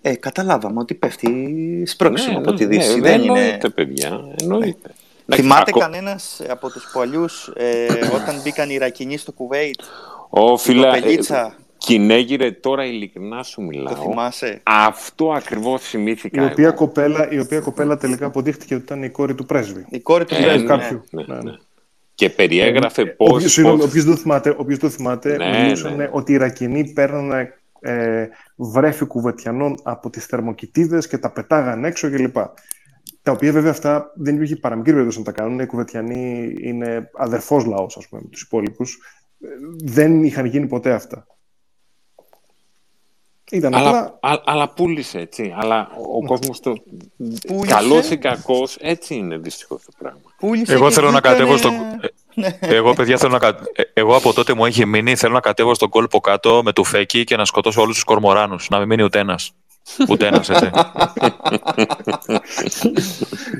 ε, 0.01 0.15
καταλάβαμε 0.15 0.79
ότι 0.79 0.93
πέφτει 0.93 1.83
σπρώξιμο 1.85 2.39
ναι, 2.39 2.47
από 2.47 2.53
τη 2.53 2.65
ναι, 2.65 2.75
Δύση. 2.75 2.95
Ναι, 2.95 3.01
δεν 3.01 3.21
εννοείται, 3.21 3.49
είναι... 3.53 3.69
παιδιά, 3.69 4.35
εννοείται. 4.41 4.93
Ναι. 5.25 5.35
Θυμάται 5.35 5.63
Ακό... 5.67 5.79
κανένας 5.79 6.41
από 6.47 6.71
τους 6.71 6.89
πολιούς 6.93 7.51
ε, 7.55 7.87
όταν 8.13 8.41
μπήκαν 8.43 8.69
οι 8.69 8.73
Ιρακινοί 8.73 9.17
στο 9.17 9.31
Κουβέιτ, 9.31 9.79
ο, 10.29 10.57
φίλα, 10.57 10.97
Κινέγυρε, 11.85 12.51
τώρα 12.51 12.85
ειλικρινά 12.85 13.43
σου 13.43 13.61
μιλάω. 13.61 13.93
Το 13.93 14.01
θυμάσαι. 14.01 14.61
Αυτό 14.63 15.31
ακριβώς 15.31 15.81
θυμήθηκα. 15.81 16.41
Η 16.41 16.45
οποία, 16.45 16.71
κοπέλα, 16.71 17.31
η 17.31 17.39
οποία 17.39 17.59
κοπέλα 17.59 17.97
τελικά 17.97 18.25
αποδείχτηκε 18.25 18.75
ότι 18.75 18.83
ήταν 18.83 19.03
η 19.03 19.09
κόρη 19.09 19.35
του 19.35 19.45
πρέσβη. 19.45 19.85
Η 19.89 19.99
κόρη 19.99 20.25
του 20.25 20.35
ε, 20.35 20.41
πρέσβη. 20.41 20.61
Ναι, 20.61 20.67
κάποιου. 20.67 21.03
Ναι, 21.11 21.23
ναι, 21.27 21.41
ναι. 21.41 21.51
Και 22.15 22.29
περιέγραφε 22.29 23.01
ε, 23.01 23.05
πώς. 23.05 23.59
Όποιος 23.59 24.05
το 24.05 24.15
θυμάται, 24.15 24.55
όποιος 24.57 24.79
το 24.79 24.89
θυμάται 24.89 25.37
ναι, 25.37 25.61
μιλούσαν 25.61 25.95
ναι. 25.95 26.09
ότι 26.11 26.31
οι 26.31 26.35
Ιρακινοί 26.35 26.93
παίρνανε 26.93 27.53
ε, 27.79 28.27
βρέφη 28.55 29.05
κουβετιανών 29.05 29.75
από 29.83 30.09
τις 30.09 30.25
θερμοκοιτίδες 30.25 31.07
και 31.07 31.17
τα 31.17 31.31
πετάγαν 31.31 31.85
έξω 31.85 32.09
κλπ. 32.09 32.35
Τα 33.21 33.31
οποία 33.31 33.51
βέβαια 33.51 33.71
αυτά 33.71 34.11
δεν 34.15 34.35
υπήρχε 34.35 34.55
παραμικρή 34.55 34.91
περίπτωση 34.91 35.17
να 35.17 35.25
τα 35.25 35.31
κάνουν. 35.31 35.59
Οι 35.59 35.65
κουβετιανοί 35.65 36.53
είναι 36.61 37.09
αδερφός 37.17 37.65
λαός, 37.65 37.97
ας 37.97 38.07
πούμε, 38.07 38.21
με 38.23 38.29
τους 38.29 38.41
υπόλοιπους. 38.41 38.99
Δεν 39.83 40.23
είχαν 40.23 40.45
γίνει 40.45 40.67
ποτέ 40.67 40.91
αυτά. 40.91 41.27
Ήταν 43.53 43.75
αλλά, 43.75 43.89
απλά... 43.89 44.17
α, 44.21 44.41
αλλά 44.45 44.69
πούλησε 44.69 45.19
έτσι. 45.19 45.53
Αλλά 45.57 45.89
ο, 45.97 46.17
ο 46.17 46.25
κόσμος 46.25 46.59
το... 46.59 46.73
Καλός 47.67 48.09
ή 48.09 48.17
κακός, 48.17 48.77
έτσι 48.79 49.15
είναι 49.15 49.37
δυστυχώς 49.37 49.81
το 49.85 49.91
πράγμα. 49.97 50.19
Πούλησε 50.37 50.73
Εγώ 50.73 50.87
και 50.87 50.93
θέλω 50.93 51.11
να 51.11 51.19
βγήκανε- 51.19 51.37
κατέβω 51.37 51.57
στο... 51.57 51.71
Ναι. 52.33 52.57
Εγώ, 52.59 52.93
παιδιά, 52.93 53.17
θέλω 53.17 53.31
να 53.31 53.39
κα... 53.39 53.47
ε, 53.47 53.83
Εγώ 53.93 54.15
από 54.15 54.33
τότε 54.33 54.53
μου 54.53 54.65
έχει 54.65 54.85
μείνει, 54.85 55.15
θέλω 55.15 55.33
να 55.33 55.39
κατέβω 55.39 55.73
στον 55.73 55.89
κόλπο 55.89 56.19
κάτω 56.19 56.61
με 56.63 56.73
του 56.73 56.83
φέκι 56.83 57.23
και 57.23 57.35
να 57.35 57.45
σκοτώσω 57.45 57.81
όλους 57.81 57.95
τους 57.95 58.03
κορμοράνους. 58.03 58.69
Να 58.69 58.77
μην 58.77 58.87
μείνει 58.87 59.03
ούτε 59.03 59.19
ένας. 59.19 59.51
Ούτε 60.09 60.27
ένας, 60.27 60.49
έτσι. 60.49 60.69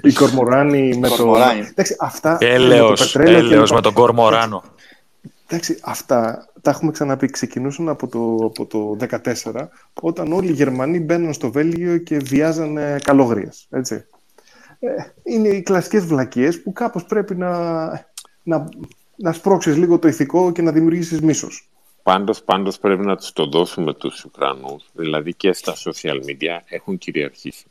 Οι 0.04 0.14
κορμοράνοι 0.14 0.98
με 0.98 1.08
το... 1.08 1.16
Κορμοράνοι. 1.16 1.60
Εντάξει, 1.60 1.96
αυτά... 2.00 2.32
με 2.32 2.38
το 2.38 2.46
Έλεος, 2.46 3.12
πετρέλαιο 3.12 3.40
και 3.40 3.46
έλεος 3.46 3.64
λοιπά. 3.64 3.76
με 3.76 3.82
τον 3.82 3.94
κορμοράνο. 3.94 4.64
Εντάξει, 5.54 5.80
αυτά 5.84 6.48
τα 6.62 6.70
έχουμε 6.70 6.92
ξαναπεί. 6.92 7.28
Ξεκινούσαν 7.28 7.90
από 7.90 8.08
το, 8.08 8.46
από 8.46 8.66
το 8.66 8.98
14, 9.44 9.68
όταν 10.02 10.32
όλοι 10.32 10.50
οι 10.50 10.54
Γερμανοί 10.54 11.00
μπαίναν 11.00 11.34
στο 11.34 11.52
Βέλγιο 11.52 11.98
και 11.98 12.18
βιάζανε 12.18 13.00
καλόγριες. 13.04 13.68
Έτσι. 13.70 14.06
Ε, 14.80 14.94
είναι 15.24 15.48
οι 15.48 15.62
κλασικές 15.62 16.06
βλακίες 16.06 16.62
που 16.62 16.74
κάπως 16.74 17.06
πρέπει 17.06 17.36
να, 17.36 17.90
να, 18.44 18.70
να 19.16 19.34
σπρώξεις 19.34 19.78
λίγο 19.78 20.00
το 20.00 20.08
ηθικό 20.08 20.52
και 20.52 20.62
να 20.62 20.72
δημιουργήσεις 20.72 21.22
μίσος. 21.22 21.70
Πάντως, 22.04 22.44
πάντως 22.44 22.78
πρέπει 22.80 23.06
να 23.06 23.16
τους 23.16 23.34
το 23.34 23.46
δώσουμε 23.46 23.94
τους 23.94 24.26
Ουκρανούς, 24.26 24.90
δηλαδή 24.94 25.34
και 25.34 25.54
στα 25.54 25.74
social 25.76 26.20
media 26.28 26.60
έχουν 26.70 26.98
κυριαρχήσει. 26.98 27.66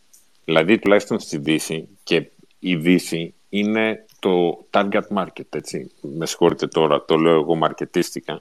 Δηλαδή 0.44 0.78
τουλάχιστον 0.78 1.20
στη 1.20 1.38
Δύση 1.38 1.88
και 2.02 2.30
η 2.58 2.76
Δύση 2.76 3.34
είναι 3.48 4.04
το 4.22 4.64
target 4.70 5.08
market, 5.16 5.48
έτσι. 5.50 5.90
Με 6.00 6.26
συγχωρείτε 6.26 6.66
τώρα, 6.66 7.04
το 7.04 7.16
λέω 7.16 7.34
εγώ 7.34 7.54
μαρκετίστικα, 7.54 8.40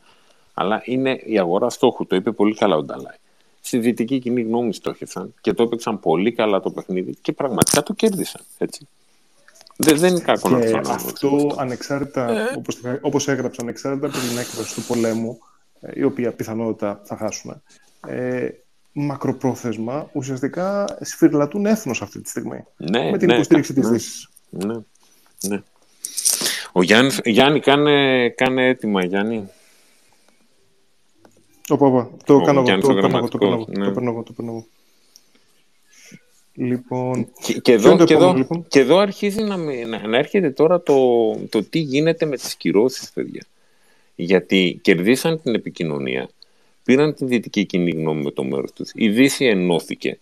αλλά 0.53 0.81
είναι 0.85 1.21
η 1.25 1.39
αγορά 1.39 1.69
στόχου, 1.69 2.05
το 2.05 2.15
είπε 2.15 2.31
πολύ 2.31 2.55
καλά 2.55 2.75
ο 2.75 2.83
Νταλάη. 2.83 3.15
Στη 3.61 3.77
δυτική 3.77 4.19
κοινή 4.19 4.41
γνώμη 4.41 4.73
στόχευσαν 4.73 5.33
και 5.41 5.53
το 5.53 5.63
έπαιξαν 5.63 5.99
πολύ 5.99 6.31
καλά 6.31 6.59
το 6.59 6.71
παιχνίδι 6.71 7.15
και 7.21 7.33
πραγματικά 7.33 7.83
το 7.83 7.93
κέρδισαν, 7.93 8.41
έτσι. 8.57 8.87
Δεν, 9.75 9.97
δεν 9.97 10.09
είναι 10.09 10.19
κακό 10.19 10.59
και 10.59 10.69
να 10.69 10.81
το 10.81 10.91
αυτό, 10.91 11.27
αυτό 11.27 11.55
ανεξάρτητα, 11.57 12.29
ε. 12.29 12.53
όπως, 12.57 12.77
όπως 13.01 13.27
έγραψα, 13.27 13.61
ανεξάρτητα 13.61 14.07
από 14.07 14.17
την 14.17 14.37
έκδοση 14.37 14.75
του 14.75 14.81
πολέμου, 14.81 15.39
ε, 15.79 15.91
η 15.93 16.03
οποία 16.03 16.31
πιθανότητα 16.31 17.01
θα 17.03 17.17
χάσουμε, 17.17 17.61
ε, 18.07 18.49
μακροπρόθεσμα 18.91 20.09
ουσιαστικά 20.13 20.97
σφυρλατούν 21.01 21.65
έθνος 21.65 22.01
αυτή 22.01 22.21
τη 22.21 22.29
στιγμή. 22.29 22.63
Ναι, 22.77 23.11
με 23.11 23.17
την 23.17 23.27
ναι, 23.27 23.33
υποστήριξη 23.33 23.73
ναι, 23.73 23.81
της 23.81 23.89
Δύσης. 23.89 24.29
Ναι, 24.49 24.75
ναι. 25.47 25.63
Ο 26.71 26.81
Γιάννη, 26.83 27.11
Γιάννη 27.25 27.59
κάνε, 27.59 28.29
κάνε 28.29 28.67
έτοιμα, 28.67 29.05
Γιάννη. 29.05 29.47
Οπα, 31.69 31.85
οπα. 31.87 32.11
Το 32.25 32.35
Ο 32.35 32.41
κάνω 32.41 32.59
εγώ, 32.59 32.63
Γιάννης 32.63 32.85
το 32.85 32.91
ο 32.91 32.95
κάνω 32.95 33.17
εγώ, 33.17 33.27
το 33.27 33.37
κάνω 33.37 33.53
εγώ, 33.53 33.63
γραμματικός, 33.63 33.77
ναι. 33.77 33.85
το 33.85 33.91
παίρνω 33.91 34.09
εγώ, 34.11 34.23
το 34.23 34.33
παίρνω 34.33 34.51
εγώ. 34.51 34.65
Λοιπόν, 36.53 37.31
Και, 37.41 37.53
και, 37.53 37.75
ποιο 37.75 37.91
είναι 37.91 37.95
εδώ, 37.95 37.95
το 37.97 38.03
και, 38.03 38.13
επόμενο, 38.13 38.31
εδώ, 38.31 38.37
λοιπόν; 38.39 38.65
και 38.67 38.79
εδώ 38.79 38.97
αρχίζει 38.97 39.43
να, 39.43 39.57
με- 39.57 39.83
να, 39.85 40.07
να 40.07 40.17
έρχεται 40.17 40.49
τώρα 40.51 40.81
το, 40.81 41.31
το 41.49 41.63
τι 41.63 41.79
γίνεται 41.79 42.25
με 42.25 42.35
τις 42.37 42.55
κυρώσεις, 42.55 43.11
παιδιά. 43.13 43.45
Γιατί 44.15 44.79
κερδίσαν 44.81 45.41
την 45.41 45.55
επικοινωνία, 45.55 46.29
πήραν 46.83 47.13
τη 47.13 47.25
δυτική 47.25 47.65
κοινή 47.65 47.91
γνώμη 47.91 48.23
με 48.23 48.31
το 48.31 48.43
μέρος 48.43 48.71
τους, 48.71 48.91
η 48.95 49.09
Δύση 49.09 49.45
ενώθηκε 49.45 50.19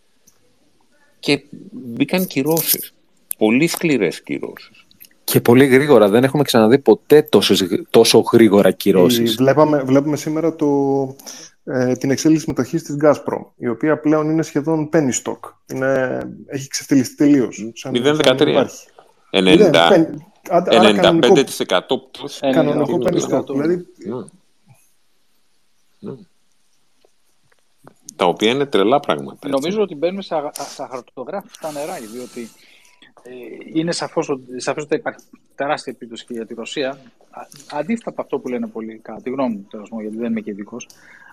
και 1.20 1.44
μπήκαν 1.72 2.28
κυρώσεις. 2.28 2.94
Πολύ 3.38 3.68
σκληρές 3.68 4.22
κυρώσεις. 4.24 4.86
Και 5.30 5.42
πολύ 5.42 5.66
γρήγορα. 5.66 6.10
Δεν 6.10 6.24
έχουμε 6.24 6.44
ξαναδεί 6.44 6.80
ποτέ 6.80 7.22
τόσες, 7.22 7.64
τόσο 7.90 8.20
γρήγορα 8.20 8.70
η- 8.70 8.74
κυρώσει. 8.76 9.24
βλέπαμε, 9.24 9.82
βλέπουμε 9.84 10.18
σήμερα 10.18 10.56
το, 10.56 10.68
ε, 11.64 11.94
την 11.96 12.12
εξέλιξη 12.12 12.46
μετοχής 12.48 12.84
της 12.84 12.98
Gazprom, 13.04 13.46
η 13.56 13.68
οποία 13.68 14.00
πλέον 14.00 14.30
είναι 14.30 14.42
σχεδόν 14.44 14.90
penny 14.94 15.12
stock. 15.24 15.40
Είναι, 15.74 16.20
έχει 16.46 16.68
ξεφτυλιστεί 16.68 17.16
τελείως. 17.16 17.72
σαν- 17.74 17.92
0,13. 17.92 18.26
σαν 18.26 18.46
να 18.46 18.52
υπάρχει. 18.52 18.88
90, 19.30 19.42
Μηδέν, 19.52 19.72
πεν- 19.72 20.22
άντε, 20.50 20.76
άρα 20.78 20.94
κανονικό, 20.94 21.28
95% 21.28 21.98
πτώση. 22.12 22.40
Ε, 22.44 22.52
κανονικό 22.52 22.98
ναι, 22.98 23.04
penny 23.10 23.14
ναι, 23.30 23.38
stock. 23.38 23.46
ναι. 23.46 23.62
Δηλαδή, 23.62 23.86
Ναι. 23.98 24.16
Ναι. 26.00 26.18
Τα 28.16 28.26
οποία 28.26 28.50
είναι 28.52 28.66
τρελά 28.66 29.00
πράγματα. 29.00 29.34
έτσι. 29.44 29.50
Νομίζω 29.50 29.82
ότι 29.82 29.96
μπαίνουμε 29.96 30.22
στα, 30.22 30.52
στα 30.54 30.88
χαρτογράφητα 30.92 31.72
νερά, 31.72 31.94
διότι 32.14 32.42
ε, 32.42 32.48
είναι 33.74 33.92
σαφώς, 33.92 34.30
ότι- 34.30 34.60
σαφώς 34.62 34.84
ότι 34.84 34.96
υπάρχει 34.96 35.24
τεράστια 35.56 35.94
επίπτωση 35.96 36.26
και 36.26 36.34
για 36.34 36.46
τη 36.46 36.54
Ρωσία. 36.54 36.90
Α- 37.30 37.78
Αντίθετα 37.80 38.10
από 38.10 38.22
αυτό 38.22 38.40
που 38.40 38.48
λένε 38.48 38.68
πολλοί, 38.68 38.98
κατά 38.98 39.22
τη 39.22 39.30
γνώμη 39.30 39.54
μου, 39.56 39.68
τέλος 39.70 39.90
πάντων, 39.90 40.04
γιατί 40.06 40.22
δεν 40.22 40.32
είμαι 40.32 40.42
και 40.42 40.52
ειδικός. 40.52 40.88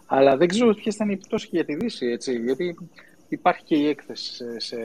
Αλλά 0.07 0.37
δεν 0.37 0.49
ξέρω 0.49 0.75
ποιες 0.75 0.95
θα 0.97 1.05
είναι 1.05 1.13
οι 1.13 1.17
επιπτώσεις 1.17 1.49
και 1.49 1.57
για 1.57 1.65
τη 1.65 1.75
Δύση. 1.75 2.07
Έτσι, 2.07 2.39
γιατί 2.39 2.77
υπάρχει 3.29 3.65
και 3.65 3.77
η 3.77 3.89
έκθεση 3.89 4.33
σε, 4.35 4.61
σε 4.61 4.77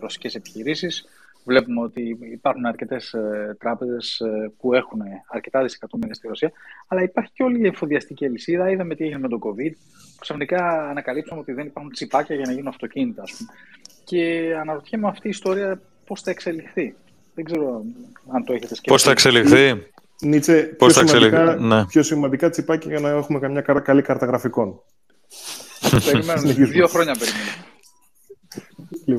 ρωσικές 0.00 0.34
επιχειρήσεις. 0.34 1.04
Βλέπουμε 1.44 1.80
ότι 1.80 2.18
υπάρχουν 2.32 2.66
αρκετές 2.66 3.12
ε, 3.12 3.56
τράπεζες 3.60 4.20
ε, 4.20 4.52
που 4.58 4.74
έχουν 4.74 5.00
αρκετά 5.28 5.62
δισεκατομμύρια 5.62 6.14
στη 6.14 6.26
Ρωσία, 6.28 6.52
αλλά 6.88 7.02
υπάρχει 7.02 7.30
και 7.34 7.42
όλη 7.42 7.60
η 7.60 7.66
εφοδιαστική 7.66 8.24
αλυσίδα. 8.26 8.70
Είδαμε 8.70 8.94
τι 8.94 9.04
έγινε 9.04 9.18
με 9.18 9.28
τον 9.28 9.40
COVID. 9.42 9.72
Ξαφνικά 10.20 10.88
ανακαλύψαμε 10.88 11.40
ότι 11.40 11.52
δεν 11.52 11.66
υπάρχουν 11.66 11.92
τσιπάκια 11.92 12.34
για 12.36 12.44
να 12.46 12.52
γίνουν 12.52 12.68
αυτοκίνητα, 12.68 13.22
ας 13.22 13.32
πούμε. 13.38 13.50
Και 14.04 14.52
αναρωτιέμαι 14.60 15.08
αυτή 15.08 15.26
η 15.26 15.30
ιστορία 15.30 15.80
πώς 16.08 16.20
θα 16.22 16.30
εξελιχθεί. 16.30 16.94
Δεν 17.34 17.44
ξέρω 17.44 17.82
αν 18.34 18.44
το 18.44 18.52
έχετε 18.52 18.66
σκεφτεί. 18.74 18.88
Πώς 18.90 19.02
θα 19.02 19.10
εξελιχθεί; 19.10 19.82
Νίτσε, 20.22 20.62
Πώς 20.78 20.92
πιο, 20.92 21.02
θα 21.02 21.06
σημαντικά, 21.08 21.40
εξελιχθεί, 21.40 21.64
ναι. 21.66 21.84
πιο 21.86 22.02
σημαντικά 22.02 22.50
τσιπάκια 22.50 22.90
για 22.90 23.00
να 23.00 23.08
έχουμε 23.08 23.38
καμιά 23.38 23.60
καρα- 23.60 23.80
καλή 23.80 24.02
κάρτα 24.02 24.26
γραφικών. 24.26 24.80
Περιμένουμε. 26.04 26.38
Συνεχίζουμε. 26.38 26.66
Δύο 26.72 26.86
χρόνια 26.88 27.16
περιμένουμε. 27.18 27.52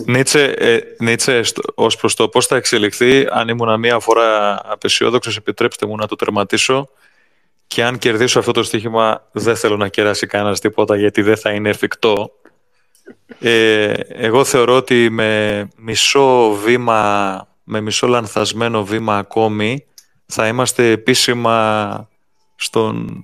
Νίτσε, 0.05 0.43
ε, 0.43 0.79
Νίτσε 0.99 1.43
στο- 1.43 1.61
ως 1.75 1.95
προς 1.97 2.15
το 2.15 2.29
πώς 2.29 2.45
θα 2.45 2.55
εξελιχθεί, 2.55 3.27
αν 3.31 3.47
ήμουν 3.47 3.79
μία 3.79 3.99
φορά 3.99 4.59
απεσιόδοξος, 4.71 5.37
επιτρέψτε 5.37 5.85
μου 5.85 5.95
να 5.95 6.07
το 6.07 6.15
τερματίσω 6.15 6.89
και 7.67 7.83
αν 7.83 7.97
κερδίσω 7.97 8.39
αυτό 8.39 8.51
το 8.51 8.63
στοίχημα 8.63 9.27
δεν 9.31 9.55
θέλω 9.55 9.77
να 9.77 9.87
κεράσει 9.87 10.27
κανένας 10.27 10.59
τίποτα 10.59 10.95
γιατί 10.97 11.21
δεν 11.21 11.37
θα 11.37 11.51
είναι 11.51 11.69
εφικτό. 11.69 12.31
Ε, 13.39 13.93
εγώ 14.07 14.43
θεωρώ 14.43 14.75
ότι 14.75 15.09
με 15.09 15.67
μισό 15.77 16.51
βήμα, 16.51 17.47
με 17.63 17.81
μισό 17.81 18.07
λανθασμένο 18.07 18.85
βήμα 18.85 19.17
ακόμη 19.17 19.85
θα 20.25 20.47
είμαστε 20.47 20.91
επίσημα 20.91 22.09
στον 22.55 23.23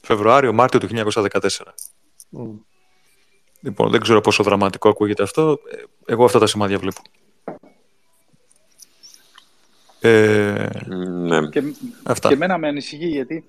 Φεβρουάριο-Μάρτιο 0.00 0.80
του 0.80 0.86
1914. 0.86 1.48
Μμ. 2.28 2.56
Λοιπόν, 3.60 3.90
δεν 3.90 4.00
ξέρω 4.00 4.20
πόσο 4.20 4.42
δραματικό 4.42 4.88
ακούγεται 4.88 5.22
αυτό. 5.22 5.58
Ε, 5.70 6.12
Εγώ 6.12 6.24
αυτά 6.24 6.38
τα 6.38 6.46
σημάδια 6.46 6.78
βλέπω. 6.78 7.02
Ε, 10.00 10.68
Ναι. 11.08 11.48
Και, 11.48 11.62
αυτά. 12.02 12.28
και 12.28 12.34
εμένα 12.34 12.58
με 12.58 12.68
ανησυχεί 12.68 13.06
γιατί 13.06 13.44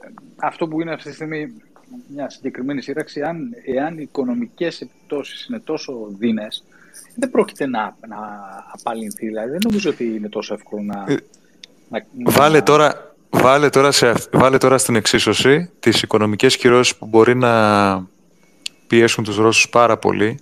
ε, 0.00 0.08
αυτό 0.36 0.68
που 0.68 0.80
είναι 0.80 0.92
αυτή 0.92 1.08
τη 1.08 1.14
στιγμή 1.14 1.46
μια 2.08 2.30
συγκεκριμένη 2.30 2.82
σύραξη, 2.82 3.22
αν, 3.22 3.48
εάν 3.76 3.94
οι 3.98 4.02
οικονομικές 4.02 4.80
επιπτώσεις 4.80 5.46
είναι 5.46 5.58
τόσο 5.58 5.92
δίνες, 6.18 6.64
δεν 7.14 7.30
πρόκειται 7.30 7.66
να, 7.66 7.96
να 8.08 8.16
απαλληλθεί. 8.72 9.26
Δηλαδή, 9.26 9.50
δεν 9.50 9.60
νομίζω 9.62 9.90
ότι 9.90 10.04
είναι 10.04 10.28
τόσο 10.28 10.54
εύκολο 10.54 10.82
να... 10.82 11.04
Ε, 11.08 11.16
να, 11.88 12.06
να- 12.18 12.30
Βάλε 12.30 12.62
τώρα, 12.62 13.14
βάλε, 13.30 13.68
τώρα 13.68 13.92
σε, 13.92 14.08
αυ- 14.08 14.36
βάλε 14.36 14.58
τώρα 14.58 14.78
στην 14.78 14.96
εξίσωση 14.96 15.70
τις 15.80 16.02
οικονομικές 16.02 16.56
κυρώσεις 16.56 16.96
που 16.96 17.06
μπορεί 17.06 17.34
να 17.36 18.06
πιέσουν 18.86 19.24
τους 19.24 19.36
Ρώσους 19.36 19.68
πάρα 19.68 19.96
πολύ. 19.98 20.38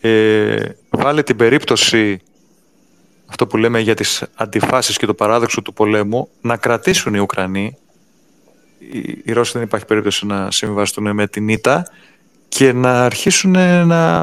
Ε, 0.00 0.56
βάλε 0.90 1.22
την 1.22 1.36
περίπτωση, 1.36 2.18
αυτό 3.26 3.46
που 3.46 3.56
λέμε 3.56 3.80
για 3.80 3.94
τις 3.94 4.24
αντιφάσεις 4.34 4.96
και 4.96 5.06
το 5.06 5.14
παράδοξο 5.14 5.62
του 5.62 5.72
πολέμου, 5.72 6.28
να 6.40 6.56
κρατήσουν 6.56 7.14
οι 7.14 7.18
Ουκρανοί. 7.18 7.76
Οι, 8.92 9.22
οι 9.24 9.32
Ρώσοι 9.32 9.52
δεν 9.52 9.62
υπάρχει 9.62 9.86
περίπτωση 9.86 10.26
να 10.26 10.50
συμβιβαστούν 10.50 11.14
με 11.14 11.26
την 11.26 11.48
ήττα 11.48 11.86
και 12.48 12.72
να 12.72 13.04
αρχίσουν 13.04 13.50
να, 13.86 14.22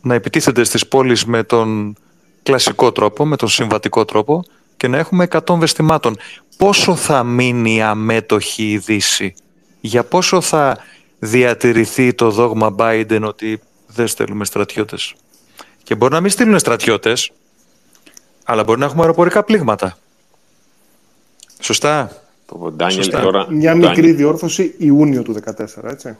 να 0.00 0.14
επιτίθενται 0.14 0.64
στις 0.64 0.88
πόλεις 0.88 1.24
με 1.24 1.42
τον 1.42 1.96
κλασικό 2.42 2.92
τρόπο, 2.92 3.26
με 3.26 3.36
τον 3.36 3.48
συμβατικό 3.48 4.04
τρόπο 4.04 4.44
και 4.76 4.88
να 4.88 4.98
έχουμε 4.98 5.26
100 5.30 5.54
βεστημάτων. 5.58 6.16
Πόσο 6.56 6.96
θα 6.96 7.22
μείνει 7.24 7.82
αμέτωχη 7.82 8.70
η 8.70 8.78
Δύση, 8.78 9.34
για 9.80 10.04
πόσο 10.04 10.40
θα 10.40 10.78
διατηρηθεί 11.18 12.14
το 12.14 12.30
δόγμα 12.30 12.74
Biden 12.78 13.20
ότι 13.22 13.60
δεν 13.86 14.06
στέλνουμε 14.06 14.44
στρατιώτες; 14.44 15.14
Και 15.82 15.94
μπορεί 15.94 16.12
να 16.12 16.20
μην 16.20 16.30
στείλουν 16.30 16.58
στρατιώτες, 16.58 17.32
αλλά 18.44 18.64
μπορεί 18.64 18.78
να 18.78 18.84
έχουμε 18.84 19.00
αεροπορικά 19.00 19.42
πλήγματα. 19.42 19.98
Σωστά; 21.60 22.22
Το 22.50 22.70
Ντάνιελ 22.76 23.02
Σωστά. 23.02 23.20
τώρα, 23.20 23.46
Μια 23.50 23.72
Ντάνιελ- 23.72 23.96
μικρή 23.96 24.12
διόρθωση 24.12 24.74
Ιούνιο 24.78 25.22
του 25.22 25.32
2014, 25.32 25.90
έτσι. 25.90 26.16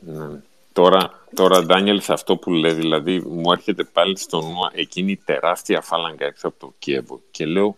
Ναι. 0.00 0.24
Τώρα, 0.72 1.10
τώρα, 1.34 1.64
Ντάνιελ, 1.64 2.00
σε 2.00 2.12
αυτό 2.12 2.36
που 2.36 2.50
λέει, 2.50 2.72
δηλαδή, 2.72 3.18
μου 3.20 3.52
έρχεται 3.52 3.84
πάλι 3.92 4.18
στο 4.18 4.40
νου 4.40 4.54
εκείνη 4.74 5.12
η 5.12 5.20
τεράστια 5.24 5.80
φάλαγγα 5.80 6.26
έξω 6.26 6.48
από 6.48 6.56
το 6.58 6.72
Κίεβο. 6.78 7.20
Και 7.30 7.46
λέω. 7.46 7.76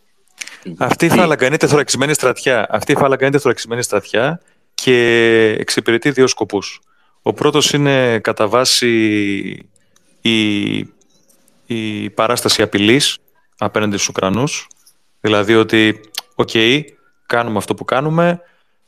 Αυτή 0.77 1.05
η 1.05 1.09
γιατί- 1.09 1.21
φάλαγγα 1.23 1.47
είναι 1.47 1.57
τεθωρακισμένη 1.57 2.15
στρατιά. 2.15 2.67
Αυτή 2.71 2.93
η 2.93 2.95
φάλαγγα 2.97 3.27
είναι 3.27 3.35
τεθωρακισμένη 3.35 3.83
στρατιά 3.83 4.41
και 4.75 4.97
εξυπηρετεί 5.59 6.11
δύο 6.11 6.27
σκοπούς. 6.27 6.81
Ο 7.23 7.33
πρώτος 7.33 7.73
είναι 7.73 8.19
κατά 8.19 8.49
βάση 8.49 8.89
η, 10.21 10.77
η 11.67 12.11
παράσταση 12.15 12.63
απειλής 12.63 13.19
απέναντι 13.59 13.95
στους 13.97 14.09
Ουκρανούς. 14.09 14.67
Δηλαδή 15.21 15.55
ότι, 15.55 16.01
οκ, 16.35 16.51
κάνουμε 17.37 17.59
αυτό 17.59 17.75
που 17.75 17.85
κάνουμε, 17.85 18.41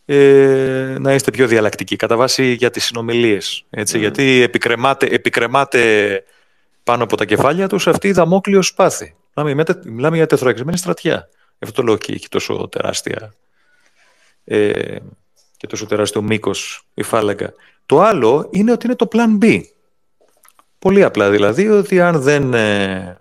ε, 0.05 0.97
να 1.01 1.15
είστε 1.15 1.31
πιο 1.31 1.47
διαλλακτικοί. 1.47 1.97
Κατά 1.97 2.17
βάση 2.17 2.53
για 2.53 2.71
τις 2.71 2.85
συνομιλίες. 2.85 3.65
Έτσι, 3.71 3.99
Γιατί 3.99 4.43
επικρεμάται, 4.43 5.07
επικρεμάται 5.07 6.23
πάνω 6.83 7.05
από 7.05 7.17
τα 7.17 7.25
κεφάλια 7.25 7.69
τους 7.69 7.87
αυτή 7.87 8.09
η 8.09 8.13
δαμόκλειος 8.13 8.67
σπάθη. 8.67 9.15
Μιλάμε, 9.35 9.55
με- 9.55 9.81
μιλάμε 9.93 10.17
για 10.17 10.27
τεθωρακισμένη 10.27 10.77
στρατιά. 10.79 11.29
Γι' 11.59 11.65
αυτό 11.65 11.81
το 11.81 11.83
λέω 11.87 11.97
και 11.97 12.13
έχει 12.13 12.29
τόσο 12.29 12.69
τεράστια 12.71 13.33
ε, 14.45 14.97
και 15.57 15.67
τόσο 15.67 15.87
τεράστιο 15.87 16.23
μήκος 16.23 16.87
η 16.95 17.03
φάλαγγα. 17.03 17.53
Το 17.87 18.01
άλλο 18.01 18.49
είναι 18.53 18.73
ότι 18.73 18.87
είναι 18.87 18.97
το 18.97 19.09
plan 19.13 19.45
B. 19.45 19.61
Πολύ 20.79 21.05
απλά 21.05 21.31
δηλαδή 21.31 21.69
ότι 21.69 22.01
αν 22.01 22.21
δεν 22.21 22.55
ε, 22.55 23.19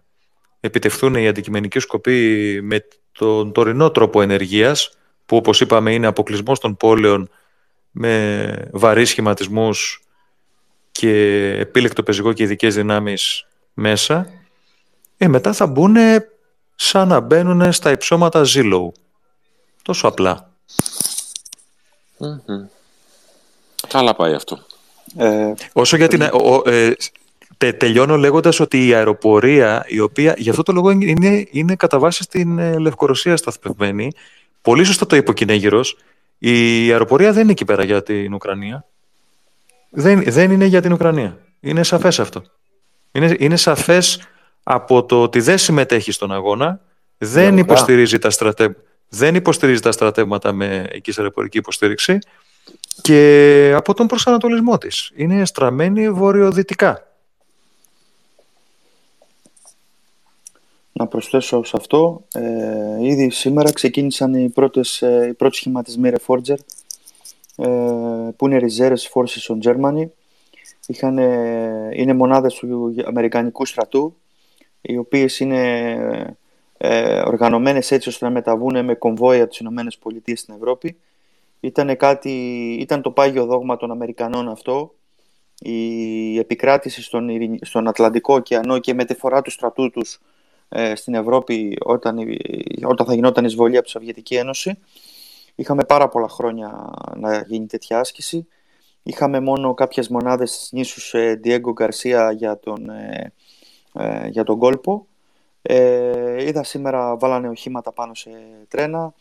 επιτευχθούν 0.60 1.16
οι 1.16 1.28
αντικειμενικοί 1.28 1.80
σκοποί 1.80 2.60
με 2.64 2.88
τον 3.12 3.52
τωρινό 3.52 3.92
τρόπο 3.92 4.22
ενεργείας 4.22 4.98
που 5.26 5.36
όπως 5.36 5.62
είπαμε 5.62 5.94
είναι 5.94 6.08
αποκλεισμός 6.08 6.60
των 6.60 6.78
πόλεων 6.78 7.30
με 7.92 8.70
βαρύς 8.72 9.10
σχηματισμούς 9.10 10.02
και 10.92 11.12
επίλεκτο 11.60 12.04
πεζικό 12.04 12.34
και 12.34 12.44
ειδικές 12.44 12.76
δυνάμεις 12.76 13.46
μέσα, 13.74 14.28
ε, 15.18 15.28
μετά 15.28 15.54
θα 15.54 15.68
μπουν 15.68 15.96
σαν 16.76 17.08
να 17.08 17.20
μπαίνουν 17.20 17.72
στα 17.72 17.92
υψώματα 17.92 18.44
Zillow. 18.54 18.88
Τόσο 19.82 20.08
απλά. 20.08 20.52
Καλά 23.88 24.16
πάει 24.16 24.34
αυτό. 24.34 24.60
Ε, 25.18 25.54
Όσο 25.74 25.98
για 25.98 26.08
την... 26.08 26.22
ε, 26.66 26.94
τελειώνω 27.72 28.18
λέγοντας 28.18 28.60
ότι 28.60 28.88
η 28.88 28.94
αεροπορία, 28.94 29.86
η 29.88 30.00
οποία 30.00 30.36
για 30.38 30.52
αυτό 30.52 30.64
το 30.64 30.72
λόγο 30.72 30.90
είναι, 30.90 31.48
είναι 31.52 31.76
κατά 31.76 32.00
βάση 32.00 32.24
στην 32.24 32.60
ε, 32.60 32.78
Λευκορωσία 32.78 33.38
σταθμευμένη, 33.38 34.12
πολύ 34.64 34.84
σωστά 34.84 35.06
το 35.06 35.16
είπε 35.16 35.30
ο 35.30 35.34
Κινέγυρος, 35.34 35.98
η 36.38 36.92
αεροπορία 36.92 37.34
δεν 37.34 37.42
είναι 37.42 37.52
εκεί 37.52 37.66
πέρα 37.66 37.84
για 37.84 38.04
την 38.04 38.34
Ουκρανία. 38.34 38.86
Δεν, 39.90 40.24
δεν 40.24 40.52
είναι 40.52 40.66
για 40.66 40.82
την 40.82 40.94
Ουκρανία. 40.94 41.38
Είναι 41.60 41.84
σαφές 41.84 42.20
αυτό. 42.20 42.44
Είναι, 43.12 43.36
είναι 43.40 43.56
σαφές 43.56 44.28
από 44.64 45.06
το 45.06 45.22
ότι 45.22 45.40
δεν 45.40 45.58
συμμετέχει 45.58 46.12
στον 46.12 46.32
αγώνα, 46.32 46.80
δεν 47.18 47.58
υποστηρίζει, 47.58 48.18
τα 48.20 48.30
στρατε... 48.30 48.76
δεν 49.10 49.36
υποστηρίζει 49.36 49.82
τα 49.82 49.92
στρατεύματα 49.92 50.52
με 50.52 50.88
εκεί 50.92 51.14
αεροπορική 51.18 51.58
υποστήριξη 51.58 52.18
και 53.02 53.74
από 53.76 53.94
τον 53.94 54.08
προσανατολισμό 54.08 54.78
της. 54.78 55.12
Είναι 55.16 55.46
στραμμένη 55.46 56.12
βορειοδυτικά. 56.12 57.13
Να 60.94 61.08
προσθέσω 61.08 61.64
σε 61.64 61.78
αυτό, 61.78 62.24
ε, 62.34 63.06
ήδη 63.06 63.30
σήμερα 63.30 63.72
ξεκίνησαν 63.72 64.34
οι, 64.34 64.50
πρώτες, 64.50 65.02
ε, 65.02 65.28
οι 65.30 65.34
πρώτοι 65.34 65.56
σχηματισμοί 65.56 66.12
Reforger 66.14 66.56
ε, 67.56 67.70
που 68.36 68.48
είναι 68.48 68.60
Reserves 68.62 69.12
Forces 69.14 69.56
on 69.56 69.62
Germany. 69.64 70.06
Είχαν, 70.88 71.18
ε, 71.18 71.90
είναι 71.94 72.14
μονάδες 72.14 72.54
του 72.54 72.96
Αμερικανικού 73.06 73.66
στρατού 73.66 74.16
οι 74.82 74.98
οποίες 74.98 75.40
είναι 75.40 76.38
ε, 76.78 77.20
οργανωμένες 77.20 77.92
έτσι 77.92 78.10
ώστε 78.10 78.26
να 78.26 78.32
μεταβούν 78.32 78.86
με 78.86 78.94
κομβόια 78.94 79.42
από 79.42 79.50
τις 79.50 79.60
Ηνωμένες 79.60 79.98
Πολιτείες 79.98 80.40
στην 80.40 80.54
Ευρώπη. 80.54 80.98
Ήταν, 81.60 81.98
κάτι, 81.98 82.32
ήταν 82.80 83.02
το 83.02 83.12
πάγιο 83.12 83.46
δόγμα 83.46 83.78
των 83.78 83.92
Αμερικανών 83.92 84.50
αυτό, 84.50 84.94
η 85.60 86.38
επικράτηση 86.38 87.02
στον, 87.02 87.30
στον 87.62 87.88
Ατλαντικό 87.88 88.34
ωκεανό 88.34 88.80
και 88.80 88.92
η 88.92 88.94
μεταφορά 88.94 89.42
του 89.42 89.52
στρατού 89.52 89.90
τους 89.90 90.22
ε, 90.76 90.96
στην 90.96 91.14
Ευρώπη 91.14 91.78
όταν, 91.80 92.18
όταν 92.84 93.06
θα 93.06 93.14
γινόταν 93.14 93.46
εισβολή 93.46 93.76
από 93.76 93.86
τη 93.86 93.92
Σοβιετική 93.92 94.36
Ένωση. 94.36 94.78
Είχαμε 95.56 95.84
πάρα 95.84 96.10
πολλά 96.10 96.30
χρόνια 96.30 96.94
να 97.16 97.42
γίνει 97.42 97.66
τέτοια 97.66 98.00
άσκηση. 98.00 98.48
Είχαμε 99.04 99.40
μόνο 99.40 99.74
κάποιες 99.74 100.08
μονάδες 100.08 100.50
στις 100.54 100.72
νήσους 100.72 101.14
ε, 101.14 101.40
Diego 101.44 101.74
Garcia 101.84 102.34
για 102.36 102.60
τον, 102.60 102.90
ε, 102.90 103.34
ε, 103.94 104.28
για 104.28 104.44
τον 104.44 104.58
κόλπο. 104.58 105.08
Ε, 105.62 106.44
είδα 106.48 106.64
σήμερα 106.64 107.18
βάλανε 107.18 107.50
οχήματα 107.50 107.94
πάνω 107.94 108.14
σε 108.14 108.30
τρένα. 108.68 109.14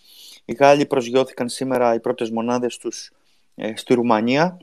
Οι 0.44 0.52
Γάλλοι 0.52 0.86
προσγειώθηκαν 0.86 1.48
σήμερα 1.48 1.94
οι 1.94 2.00
πρώτες 2.00 2.30
μονάδες 2.30 2.76
τους 2.76 3.12
ε, 3.54 3.76
στη 3.76 3.94
Ρουμανία. 3.94 4.58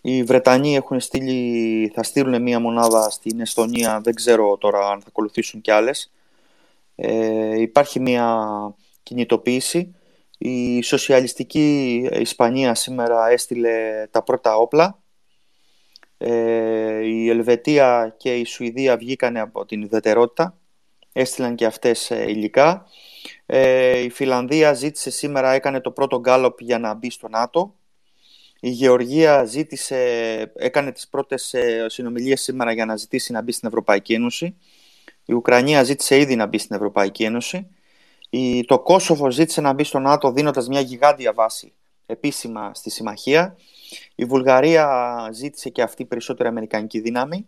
Οι 0.00 0.22
Βρετανοί 0.22 0.76
έχουν 0.76 1.00
στείλει, 1.00 1.92
θα 1.94 2.02
στείλουν 2.02 2.42
μία 2.42 2.60
μονάδα 2.60 3.10
στην 3.10 3.40
Εστονία, 3.40 4.00
δεν 4.00 4.14
ξέρω 4.14 4.56
τώρα 4.56 4.90
αν 4.90 5.00
θα 5.00 5.06
ακολουθήσουν 5.08 5.60
κι 5.60 5.70
άλλες. 5.70 6.12
Ε, 6.94 7.60
υπάρχει 7.60 8.00
μία 8.00 8.48
κινητοποίηση. 9.02 9.94
Η 10.38 10.82
σοσιαλιστική 10.82 11.96
Ισπανία 12.12 12.74
σήμερα 12.74 13.28
έστειλε 13.28 14.06
τα 14.10 14.22
πρώτα 14.22 14.56
όπλα. 14.56 14.98
Ε, 16.18 17.04
η 17.04 17.28
Ελβετία 17.28 18.14
και 18.16 18.34
η 18.34 18.44
Σουηδία 18.44 18.96
βγήκαν 18.96 19.36
από 19.36 19.64
την 19.64 19.82
ουδετερότητα. 19.82 20.58
Έστειλαν 21.12 21.54
και 21.54 21.66
αυτές 21.66 22.10
ε, 22.10 22.24
υλικά. 22.28 22.86
Ε, 23.46 23.98
η 23.98 24.10
Φιλανδία 24.10 24.72
ζήτησε 24.72 25.10
σήμερα, 25.10 25.52
έκανε 25.52 25.80
το 25.80 25.90
πρώτο 25.90 26.20
γκάλωπ 26.20 26.60
για 26.60 26.78
να 26.78 26.94
μπει 26.94 27.10
στο 27.10 27.28
ΝΑΤΟ. 27.28 27.74
Η 28.66 28.70
Γεωργία 28.70 29.44
ζήτησε, 29.44 29.96
έκανε 30.56 30.92
τις 30.92 31.08
πρώτες 31.08 31.54
ε, 31.54 31.86
συνομιλίες 31.88 32.42
σήμερα 32.42 32.72
για 32.72 32.84
να 32.84 32.96
ζητήσει 32.96 33.32
να 33.32 33.42
μπει 33.42 33.52
στην 33.52 33.68
Ευρωπαϊκή 33.68 34.12
Ένωση. 34.12 34.56
Η 35.24 35.32
Ουκρανία 35.32 35.82
ζήτησε 35.82 36.18
ήδη 36.18 36.36
να 36.36 36.46
μπει 36.46 36.58
στην 36.58 36.76
Ευρωπαϊκή 36.76 37.24
Ένωση. 37.24 37.66
Η, 38.30 38.64
το 38.64 38.78
Κόσοβο 38.78 39.30
ζήτησε 39.30 39.60
να 39.60 39.72
μπει 39.72 39.84
στο 39.84 39.98
ΝΑΤΟ 39.98 40.32
δίνοντας 40.32 40.68
μια 40.68 40.80
γιγάντια 40.80 41.32
βάση 41.32 41.72
επίσημα 42.06 42.70
στη 42.74 42.90
συμμαχία. 42.90 43.56
Η 44.14 44.24
Βουλγαρία 44.24 45.28
ζήτησε 45.32 45.68
και 45.68 45.82
αυτή 45.82 46.04
περισσότερη 46.04 46.48
αμερικανική 46.48 47.00
δύναμη. 47.00 47.46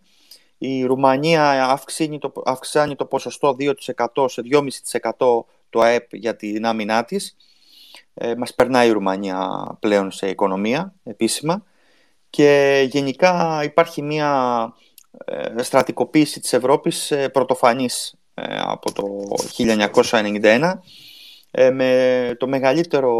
Η 0.57 0.83
Ρουμανία 0.83 1.69
αυξάνει 1.69 2.19
το, 2.19 2.33
αυξάνει 2.45 2.95
το 2.95 3.05
ποσοστό 3.05 3.55
2% 3.59 3.73
σε 4.29 4.41
2,5% 4.51 5.11
το 5.69 5.79
ΑΕΠ 5.79 6.15
για 6.15 6.35
την 6.35 6.65
άμυνά 6.65 7.05
της. 7.05 7.35
Ε, 8.21 8.35
μας 8.35 8.53
περνάει 8.53 8.87
η 8.87 8.91
Ρουμανία 8.91 9.67
πλέον 9.79 10.11
σε 10.11 10.29
οικονομία 10.29 10.93
επίσημα. 11.03 11.63
Και 12.29 12.81
γενικά 12.89 13.61
υπάρχει 13.63 14.01
μια 14.01 14.73
ε, 15.25 15.63
στρατικοποίηση 15.63 16.39
της 16.39 16.53
Ευρώπης 16.53 17.11
ε, 17.11 17.29
πρωτοφανής 17.29 18.15
ε, 18.33 18.59
από 18.59 18.91
το 18.93 19.03
1991 19.57 20.73
ε, 21.51 21.69
με 21.71 22.35
το 22.39 22.47
μεγαλύτερο 22.47 23.13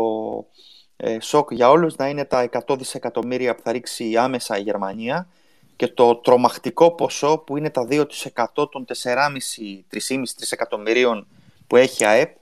σοκ 1.22 1.54
για 1.54 1.70
όλους 1.70 1.96
να 1.96 2.08
είναι 2.08 2.26
τα 2.26 2.50
100 2.68 2.78
δισεκατομμύρια 2.78 3.56
που 3.56 3.62
θα 3.62 3.72
ρίξει 3.72 4.18
άμεσα 4.18 4.58
η 4.58 4.62
Γερμανία 4.62 5.28
και 5.76 5.88
το 5.88 6.16
τρομακτικό 6.16 6.96
ποσό 6.96 7.38
που 7.38 7.58
είναι 7.58 7.70
τα 7.70 7.88
2% 7.90 8.06
των 8.54 8.86
4,5-3,5 9.04 10.22
τρισεκατομμυρίων 10.36 11.28
που 11.68 11.76
έχει 11.76 12.06
ΑΕΠ 12.06 12.36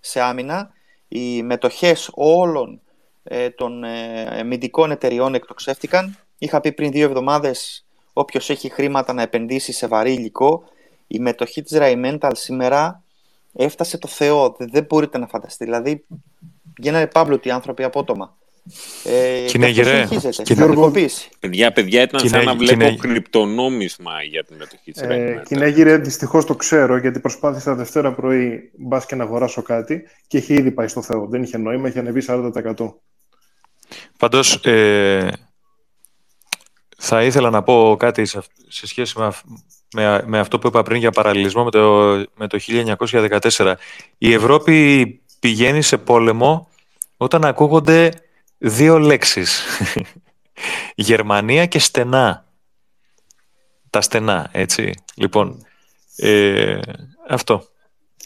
σε 0.00 0.20
άμυνα 0.20 0.72
οι 1.14 1.42
μετοχές 1.42 2.10
όλων 2.14 2.80
ε, 3.22 3.50
των 3.50 3.84
ε, 3.84 4.22
αμυντικών 4.40 4.90
εταιριών 4.90 5.34
εκτοξεύτηκαν. 5.34 6.18
Είχα 6.38 6.60
πει 6.60 6.72
πριν 6.72 6.90
δύο 6.90 7.04
εβδομάδες 7.04 7.86
όποιος 8.12 8.50
έχει 8.50 8.68
χρήματα 8.68 9.12
να 9.12 9.22
επενδύσει 9.22 9.72
σε 9.72 9.86
βαρύ 9.86 10.12
υλικό 10.12 10.64
η 11.06 11.18
μετοχή 11.18 11.62
της 11.62 11.78
Raimental 11.80 12.30
σήμερα 12.32 13.02
έφτασε 13.52 13.98
το 13.98 14.08
Θεό. 14.08 14.56
Δεν 14.58 14.84
μπορείτε 14.84 15.18
να 15.18 15.26
φανταστείτε. 15.26 15.64
Δηλαδή 15.64 16.04
γίνανε 16.76 17.06
πάμπλωτοι 17.06 17.50
άνθρωποι 17.50 17.84
απότομα. 17.84 18.36
Ε, 19.04 19.44
Κυνέγερε. 19.46 20.08
Παιδιά, 21.40 21.72
παιδιά, 21.72 22.02
ήταν 22.02 22.28
σαν 22.28 22.44
να 22.44 22.54
βλέπω 22.54 22.84
Κυνέ... 22.84 22.96
κρυπτονόμισμα 22.96 24.22
για 24.22 24.44
την 24.44 24.56
μετοχή 24.56 24.92
της 24.92 25.02
ε, 25.02 25.42
Κυνέγερε, 25.46 25.96
δυστυχώς 25.96 26.44
το 26.44 26.54
ξέρω, 26.54 26.96
γιατί 26.96 27.20
προσπάθησα 27.20 27.74
Δευτέρα 27.74 28.12
πρωί 28.12 28.70
μπας 28.78 29.06
και 29.06 29.14
να 29.14 29.24
αγοράσω 29.24 29.62
κάτι 29.62 30.02
και 30.26 30.36
είχε 30.36 30.54
ήδη 30.54 30.70
πάει 30.70 30.88
στο 30.88 31.02
Θεό. 31.02 31.26
Δεν 31.26 31.42
είχε 31.42 31.58
νόημα, 31.58 31.88
είχε 31.88 31.98
ανεβεί 31.98 32.22
40%. 32.26 32.50
Πάντως, 34.18 34.54
ε, 34.54 35.32
θα 36.96 37.22
ήθελα 37.22 37.50
να 37.50 37.62
πω 37.62 37.96
κάτι 37.98 38.24
σε, 38.24 38.42
σχέση 38.68 39.18
με, 39.18 40.22
με, 40.26 40.38
αυτό 40.38 40.58
που 40.58 40.66
είπα 40.66 40.82
πριν 40.82 40.98
για 40.98 41.10
παραλληλισμό 41.10 41.64
με 41.64 41.70
το, 41.70 42.14
με 42.34 42.46
το 42.46 42.58
1914. 43.56 43.74
Η 44.18 44.32
Ευρώπη 44.32 45.06
πηγαίνει 45.40 45.82
σε 45.82 45.96
πόλεμο 45.98 46.68
όταν 47.16 47.44
ακούγονται 47.44 48.12
δύο 48.64 48.98
λέξεις. 48.98 49.64
Γερμανία 50.94 51.66
και 51.66 51.78
στενά. 51.78 52.44
Τα 53.90 54.00
στενά, 54.00 54.48
έτσι. 54.52 54.94
Λοιπόν, 55.14 55.66
ε, 56.16 56.78
αυτό. 57.28 57.68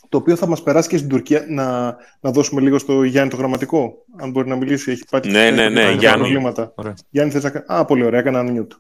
Το 0.09 0.19
οποίο 0.19 0.37
θα 0.37 0.47
μας 0.47 0.63
περάσει 0.63 0.89
και 0.89 0.97
στην 0.97 1.09
Τουρκία 1.09 1.45
να, 1.49 1.97
να 2.21 2.31
δώσουμε 2.31 2.61
λίγο 2.61 2.79
στο 2.79 3.03
Γιάννη 3.03 3.31
το 3.31 3.37
γραμματικό. 3.37 4.05
Αν 4.17 4.31
μπορεί 4.31 4.49
να 4.49 4.57
μιλήσει, 4.57 4.91
έχει 4.91 5.05
πάει 5.11 5.21
ναι, 5.25 5.51
ναι, 5.51 5.69
ναι, 5.69 5.91
Γιάννη. 5.93 6.21
προβλήματα. 6.21 6.75
Γιάννη, 7.11 7.33
θες 7.33 7.43
να... 7.43 7.65
Α, 7.67 7.85
πολύ 7.85 8.05
ωραία, 8.05 8.21
έκανα 8.21 8.45
unmute. 8.47 8.77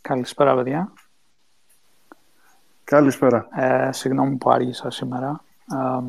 Καλησπέρα, 0.00 0.54
παιδιά. 0.54 0.92
Καλησπέρα. 2.84 3.48
Ε, 3.56 3.92
συγγνώμη 3.92 4.36
που 4.36 4.50
άργησα 4.50 4.90
σήμερα. 4.90 5.44
Ε, 5.72 6.02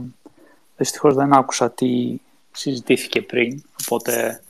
δυστυχώς 0.77 1.15
δεν 1.15 1.33
άκουσα 1.33 1.71
τι 1.71 2.15
συζητήθηκε 2.51 3.21
πριν, 3.21 3.63
οπότε 3.81 4.41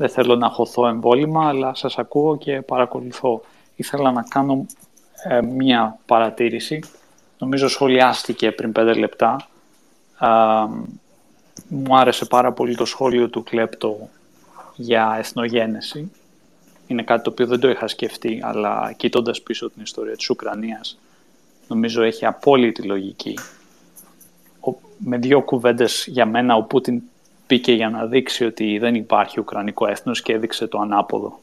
δεν 0.00 0.08
θέλω 0.08 0.36
να 0.36 0.48
χωθώ 0.48 0.86
εμβόλυμα, 0.86 1.48
αλλά 1.48 1.74
σας 1.74 1.98
ακούω 1.98 2.36
και 2.36 2.62
παρακολουθώ. 2.62 3.40
Ήθελα 3.76 4.12
να 4.12 4.22
κάνω 4.22 4.66
ε, 5.24 5.40
μία 5.40 5.98
παρατήρηση. 6.06 6.80
Νομίζω 7.38 7.68
σχολιάστηκε 7.68 8.52
πριν 8.52 8.72
πέντε 8.72 8.94
λεπτά. 8.94 9.48
μου 11.68 11.96
άρεσε 11.96 12.24
πάρα 12.24 12.52
πολύ 12.52 12.76
το 12.76 12.84
σχόλιο 12.84 13.28
του 13.28 13.42
Κλέπτο 13.42 14.08
για 14.76 15.14
εθνογένεση. 15.18 16.12
Είναι 16.86 17.02
κάτι 17.02 17.22
το 17.22 17.30
οποίο 17.30 17.46
δεν 17.46 17.60
το 17.60 17.68
είχα 17.68 17.88
σκεφτεί, 17.88 18.40
αλλά 18.42 18.92
κοιτώντας 18.96 19.42
πίσω 19.42 19.70
την 19.70 19.82
ιστορία 19.82 20.16
της 20.16 20.30
Ουκρανίας, 20.30 20.98
νομίζω 21.68 22.02
έχει 22.02 22.26
απόλυτη 22.26 22.82
λογική. 22.82 23.38
με 24.98 25.18
δύο 25.18 25.42
κουβέντες 25.42 26.06
για 26.08 26.26
μένα, 26.26 26.56
ο 26.56 26.62
Πούτιν 26.62 27.02
μπήκε 27.50 27.72
για 27.72 27.88
να 27.88 28.06
δείξει 28.06 28.44
ότι 28.44 28.78
δεν 28.78 28.94
υπάρχει 28.94 29.40
Ουκρανικό 29.40 29.86
έθνος 29.86 30.22
και 30.22 30.32
έδειξε 30.32 30.66
το 30.66 30.78
ανάποδο. 30.78 31.38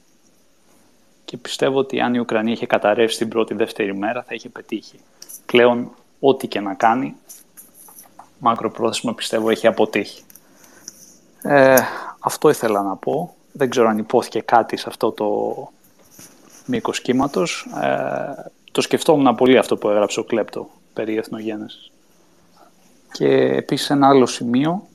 Και 1.26 1.38
πιστεύω 1.38 1.78
ότι 1.78 2.00
αν 2.00 2.14
η 2.14 2.20
Ουκρανία 2.20 2.54
είχε 2.54 2.66
καταρρεύσει 2.66 3.18
την 3.18 3.30
πρώτη-δεύτερη 3.30 3.98
μέρα 3.98 4.24
θα 4.24 4.34
είχε 4.34 4.50
πετύχει. 4.50 5.00
Πλέον, 5.46 5.92
ό,τι 6.20 6.48
και 6.48 6.60
να 6.60 6.74
κάνει, 6.74 7.16
μακροπρόθεσμα 8.40 9.14
πιστεύω 9.14 9.50
έχει 9.50 9.68
αποτύχει. 9.68 10.24
Ε, 11.42 11.76
αυτό 12.20 12.50
ήθελα 12.50 12.82
να 12.82 12.96
πω. 12.96 13.36
Δεν 13.52 13.70
ξέρω 13.70 13.88
αν 13.88 13.98
υπόθηκε 13.98 14.40
κάτι 14.40 14.78
σε 14.78 14.86
αυτό 14.88 15.12
το 15.12 15.28
μήκος 16.66 17.02
κύματος. 17.02 17.68
Ε, 17.84 18.52
το 18.72 18.82
σκεφτόμουν 18.82 19.36
πολύ 19.36 19.58
αυτό 19.58 19.78
που 19.78 19.90
έγραψε 19.90 20.20
ο 20.20 20.24
Κλέπτο 20.24 20.70
περί 20.94 21.18
εθνογένεσης. 21.18 21.92
Και 23.12 23.28
επίσης 23.36 23.90
ένα 23.90 24.08
άλλο 24.08 24.26
σημείο, 24.26 24.88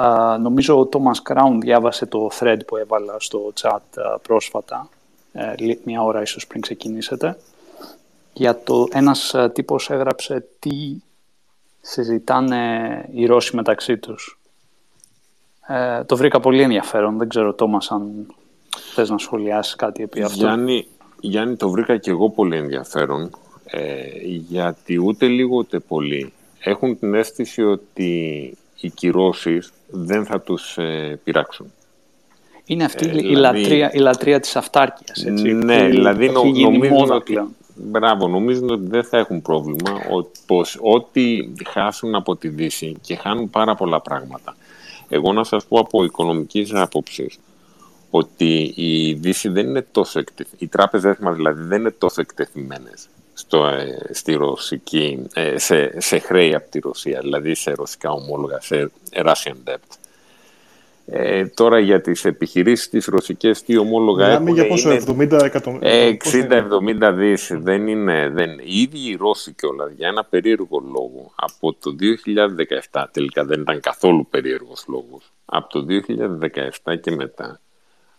α, 0.00 0.38
νομίζω 0.38 0.78
ο 0.78 0.86
Τόμας 0.86 1.22
Κράουν 1.22 1.60
διάβασε 1.60 2.06
το 2.06 2.30
thread 2.40 2.58
που 2.66 2.76
έβαλα 2.76 3.16
στο 3.18 3.52
chat 3.60 4.18
πρόσφατα, 4.22 4.88
ε, 5.32 5.54
μια 5.84 6.02
ώρα 6.02 6.22
ίσως 6.22 6.46
πριν 6.46 6.60
ξεκινήσετε, 6.60 7.38
για 8.32 8.62
το 8.62 8.88
ένας 8.90 9.34
τύπος 9.52 9.90
έγραψε 9.90 10.46
τι 10.58 10.96
συζητάνε 11.80 13.04
οι 13.12 13.26
Ρώσοι 13.26 13.56
μεταξύ 13.56 13.96
τους. 13.96 14.38
Ε, 15.66 16.04
το 16.04 16.16
βρήκα 16.16 16.40
πολύ 16.40 16.62
ενδιαφέρον. 16.62 17.18
Δεν 17.18 17.28
ξέρω, 17.28 17.52
Τόμας, 17.52 17.90
αν 17.90 18.34
θες 18.94 19.10
να 19.10 19.18
σχολιάσεις 19.18 19.74
κάτι 19.74 20.02
επί 20.02 20.22
αυτού. 20.22 20.38
Γιάννη, 20.38 20.86
Γιάννη, 21.20 21.56
το 21.56 21.70
βρήκα 21.70 21.96
και 21.96 22.10
εγώ 22.10 22.30
πολύ 22.30 22.56
ενδιαφέρον, 22.56 23.30
ε, 23.64 24.04
γιατί 24.48 24.98
ούτε 24.98 25.26
λίγο 25.26 25.56
ούτε 25.56 25.78
πολύ 25.78 26.32
έχουν 26.58 26.98
την 26.98 27.14
αίσθηση 27.14 27.62
ότι 27.62 28.56
οι 28.80 28.90
κυρώσεις 28.90 29.72
δεν 29.86 30.24
θα 30.24 30.40
τους 30.40 30.78
ε, 30.78 31.20
πειράξουν. 31.24 31.72
Είναι 32.64 32.84
αυτή 32.84 33.06
ε, 33.06 33.08
η, 33.08 33.12
δηλαδή... 33.12 33.60
λατρεία, 33.60 33.92
η 33.92 33.98
λατρεία 33.98 34.40
της 34.40 34.56
αυτάρκειας, 34.56 35.24
έτσι. 35.24 35.52
Ναι, 35.52 35.84
που 35.84 35.90
δηλαδή 35.90 36.30
νο, 36.30 36.44
νομίζουν 36.44 37.10
ότι, 37.10 37.40
μπράβο, 37.74 38.28
νομίζουν 38.28 38.70
ότι 38.70 38.86
δεν 38.86 39.04
θα 39.04 39.18
έχουν 39.18 39.42
πρόβλημα, 39.42 40.00
πως 40.46 40.78
ό,τι 40.80 41.48
χάσουν 41.66 42.14
από 42.14 42.36
τη 42.36 42.48
Δύση 42.48 42.96
και 43.00 43.16
χάνουν 43.16 43.50
πάρα 43.50 43.74
πολλά 43.74 44.00
πράγματα. 44.00 44.56
Εγώ 45.08 45.32
να 45.32 45.44
σας 45.44 45.66
πω 45.66 45.78
από 45.78 46.04
οικονομικής 46.04 46.74
άποψης, 46.74 47.38
ότι 48.10 48.72
η 48.76 49.12
Δύση 49.12 49.48
δεν 49.48 49.66
είναι 49.66 49.86
τόσο 49.92 50.18
εκτεθειμένη, 50.18 50.58
οι 50.58 50.66
τράπεζες 50.68 51.16
μας 51.18 51.36
δηλαδή 51.36 51.62
δεν 51.62 51.80
είναι 51.80 51.90
τόσο 51.90 52.20
εκτεθειμένες 52.20 53.08
στο, 53.38 53.66
ε, 53.66 54.10
στη 54.12 54.34
ρωσική, 54.34 55.26
ε, 55.34 55.58
σε, 55.58 56.00
σε 56.00 56.18
χρέη 56.18 56.54
από 56.54 56.70
τη 56.70 56.78
Ρωσία, 56.78 57.20
δηλαδή 57.20 57.54
σε 57.54 57.72
ρωσικά 57.72 58.10
ομόλογα, 58.10 58.60
σε 58.60 58.90
Russian 59.12 59.70
debt. 59.70 59.96
Ε, 61.08 61.46
τώρα 61.46 61.78
για 61.78 62.00
τις 62.00 62.24
επιχειρήσεις 62.24 62.88
της 62.88 63.06
ρωσικές 63.06 63.62
τι 63.62 63.76
ομόλογα 63.76 64.26
έχουν 64.26 64.48
για 64.48 64.66
πόσο, 64.66 64.90
70 64.90 65.30
εκατομμύρια. 65.44 66.16
60-70 67.10 67.12
δις. 67.14 67.50
Δεν 67.54 67.86
είναι, 67.86 68.28
δεν, 68.28 68.50
οι 68.50 68.80
ίδιοι 68.80 69.10
οι 69.10 69.16
Ρώσοι 69.16 69.52
κιόλας 69.52 69.92
για 69.96 70.08
ένα 70.08 70.24
περίεργο 70.24 70.78
λόγο 70.92 71.32
από 71.34 71.72
το 71.72 71.96
2017, 72.90 73.04
τελικά 73.12 73.44
δεν 73.44 73.60
ήταν 73.60 73.80
καθόλου 73.80 74.26
περίεργος 74.30 74.84
λόγος, 74.88 75.32
από 75.44 75.68
το 75.68 75.84
2017 76.84 76.98
και 77.00 77.10
μετά 77.10 77.60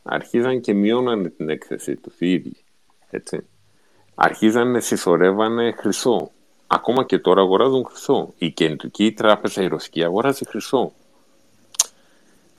αρχίζαν 0.03 0.61
και 0.61 0.73
μειώνανε 0.73 1.29
την 1.29 1.49
έκθεση 1.49 1.95
τους 1.95 2.15
οι 2.19 2.31
ίδιοι. 2.31 2.55
Έτσι. 3.09 3.47
Αρχίζανε, 4.19 4.79
συσσωρεύανε 4.79 5.75
χρυσό. 5.77 6.31
Ακόμα 6.67 7.03
και 7.03 7.19
τώρα 7.19 7.41
αγοράζουν 7.41 7.85
χρυσό. 7.85 8.33
Η 8.37 8.51
κεντρική 8.51 9.11
τράπεζα, 9.11 9.61
η 9.61 9.67
ρωσική, 9.67 10.03
αγοράζει 10.03 10.45
χρυσό. 10.45 10.91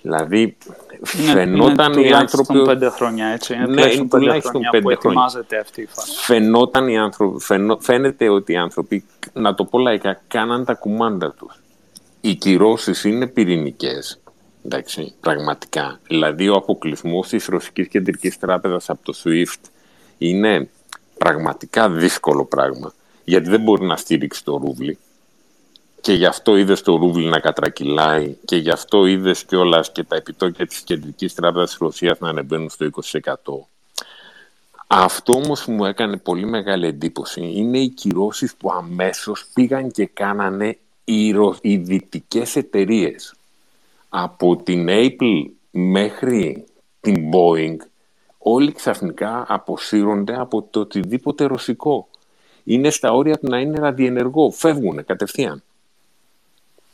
Δηλαδή, 0.03 0.57
φαινόταν 1.03 1.93
είναι 1.93 2.09
οι 2.09 2.13
άνθρωποι... 2.13 2.53
Είναι 2.53 2.65
πέντε 2.65 2.89
χρόνια, 2.89 3.27
έτσι. 3.27 3.55
Είναι 3.55 3.67
ναι, 3.67 3.93
είναι 3.93 4.09
τουλάχιστον 4.09 4.53
πέντε 4.53 4.69
χρόνια 4.69 4.81
που 4.81 4.91
ετοιμάζεται 4.91 5.59
αυτή 5.59 5.81
η 5.81 5.87
φάση. 5.87 6.25
Φαινόταν 6.25 6.89
οι 6.89 6.99
άνθρωποι, 6.99 7.41
φαινό, 7.41 7.79
φαίνεται 7.81 8.29
ότι 8.29 8.53
οι 8.53 8.57
άνθρωποι, 8.57 9.05
να 9.33 9.55
το 9.55 9.65
πω 9.65 9.79
λαϊκά, 9.79 10.21
κάναν 10.29 10.65
τα 10.65 10.75
κουμάντα 10.75 11.33
τους. 11.39 11.61
Οι 12.21 12.35
κυρώσεις 12.35 13.05
είναι 13.05 13.27
πυρηνικές 13.27 14.21
Εντάξει, 14.65 15.15
πραγματικά. 15.21 16.01
Δηλαδή 16.09 16.49
ο 16.49 16.55
αποκλεισμός 16.55 17.29
της 17.29 17.47
Ρωσικής 17.47 17.89
Κεντρικής 17.89 18.39
Τράπεζας 18.39 18.91
από 18.91 19.05
το 19.05 19.15
SWIFT 19.25 19.69
είναι 20.19 20.69
πραγματικά 21.19 21.91
δύσκολο 21.91 22.45
πράγμα. 22.45 22.93
Γιατί 23.25 23.49
δεν 23.49 23.61
μπορεί 23.61 23.87
να 23.87 23.97
στήριξει 23.97 24.45
το 24.45 24.57
ρούβλι. 24.57 24.99
Και 26.01 26.13
γι' 26.13 26.27
αυτό 26.27 26.57
είδες 26.57 26.83
το 26.83 26.97
ρούβλι 26.97 27.27
να 27.27 27.39
κατρακυλάει 27.39 28.37
και 28.45 28.57
γι' 28.57 28.71
αυτό 28.71 29.07
είδες 29.07 29.45
κιόλας 29.45 29.93
και 29.93 30.05
τα 30.05 30.17
επιτόκια 30.17 30.67
της 30.67 30.81
Κεντρικής 30.81 31.35
Τράπεζας 31.35 31.69
της 31.69 31.79
Ρωσίας 31.79 32.19
να 32.19 32.29
ανεβαίνουν 32.29 32.71
στο 32.71 32.85
20%. 32.85 33.69
Αυτό 34.87 35.33
όμως 35.33 35.65
που 35.65 35.73
μου 35.73 35.85
έκανε 35.85 36.17
πολύ 36.17 36.47
μεγάλη 36.47 36.87
εντύπωση 36.87 37.53
είναι 37.55 37.79
οι 37.79 37.89
κυρώσεις 37.89 38.55
που 38.55 38.71
αμέσως 38.73 39.47
πήγαν 39.55 39.91
και 39.91 40.07
κάνανε 40.07 40.79
οι, 41.05 41.35
οι 41.61 41.77
δυτικές 41.77 42.57
εταιρείες 42.57 43.35
από 44.09 44.57
την 44.57 44.87
Apple 44.89 45.45
μέχρι 45.71 46.65
την 47.01 47.31
Boeing 47.33 47.77
όλοι 48.39 48.73
ξαφνικά 48.73 49.45
αποσύρονται 49.49 50.41
από 50.41 50.63
το 50.71 50.81
οτιδήποτε 50.81 51.45
ρωσικό. 51.45 52.09
Είναι 52.65 52.91
στα 52.91 53.13
όρια 53.13 53.39
του 53.39 53.49
να 53.49 53.59
είναι 53.59 53.79
ραδιενεργό. 53.79 54.51
Φεύγουν 54.51 55.05
κατευθείαν. 55.05 55.63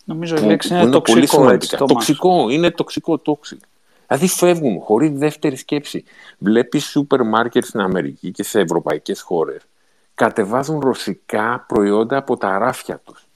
Νομίζω 0.05 0.37
η 0.37 0.41
λέξη 0.41 0.75
είναι, 0.75 0.91
τοξικό. 0.91 1.37
Πολύ 1.37 1.55
έτσι, 1.55 1.77
τοξικό. 1.77 2.49
Είναι 2.49 2.71
τοξικό, 2.71 3.19
τόξικ. 3.19 3.61
Δηλαδή 4.07 4.29
φεύγουν 4.29 4.81
χωρίς 4.81 5.11
δεύτερη 5.13 5.57
σκέψη. 5.57 6.05
Βλέπεις 6.39 6.85
σούπερ 6.85 7.23
μάρκετ 7.23 7.65
στην 7.65 7.81
Αμερική 7.81 8.31
και 8.31 8.43
σε 8.43 8.61
ευρωπαϊκές 8.61 9.21
χώρες. 9.21 9.63
Κατεβάζουν 10.15 10.81
ρωσικά 10.81 11.65
προϊόντα 11.69 12.17
από 12.17 12.37
τα 12.37 12.59
ράφια 12.59 13.01
τους. 13.05 13.27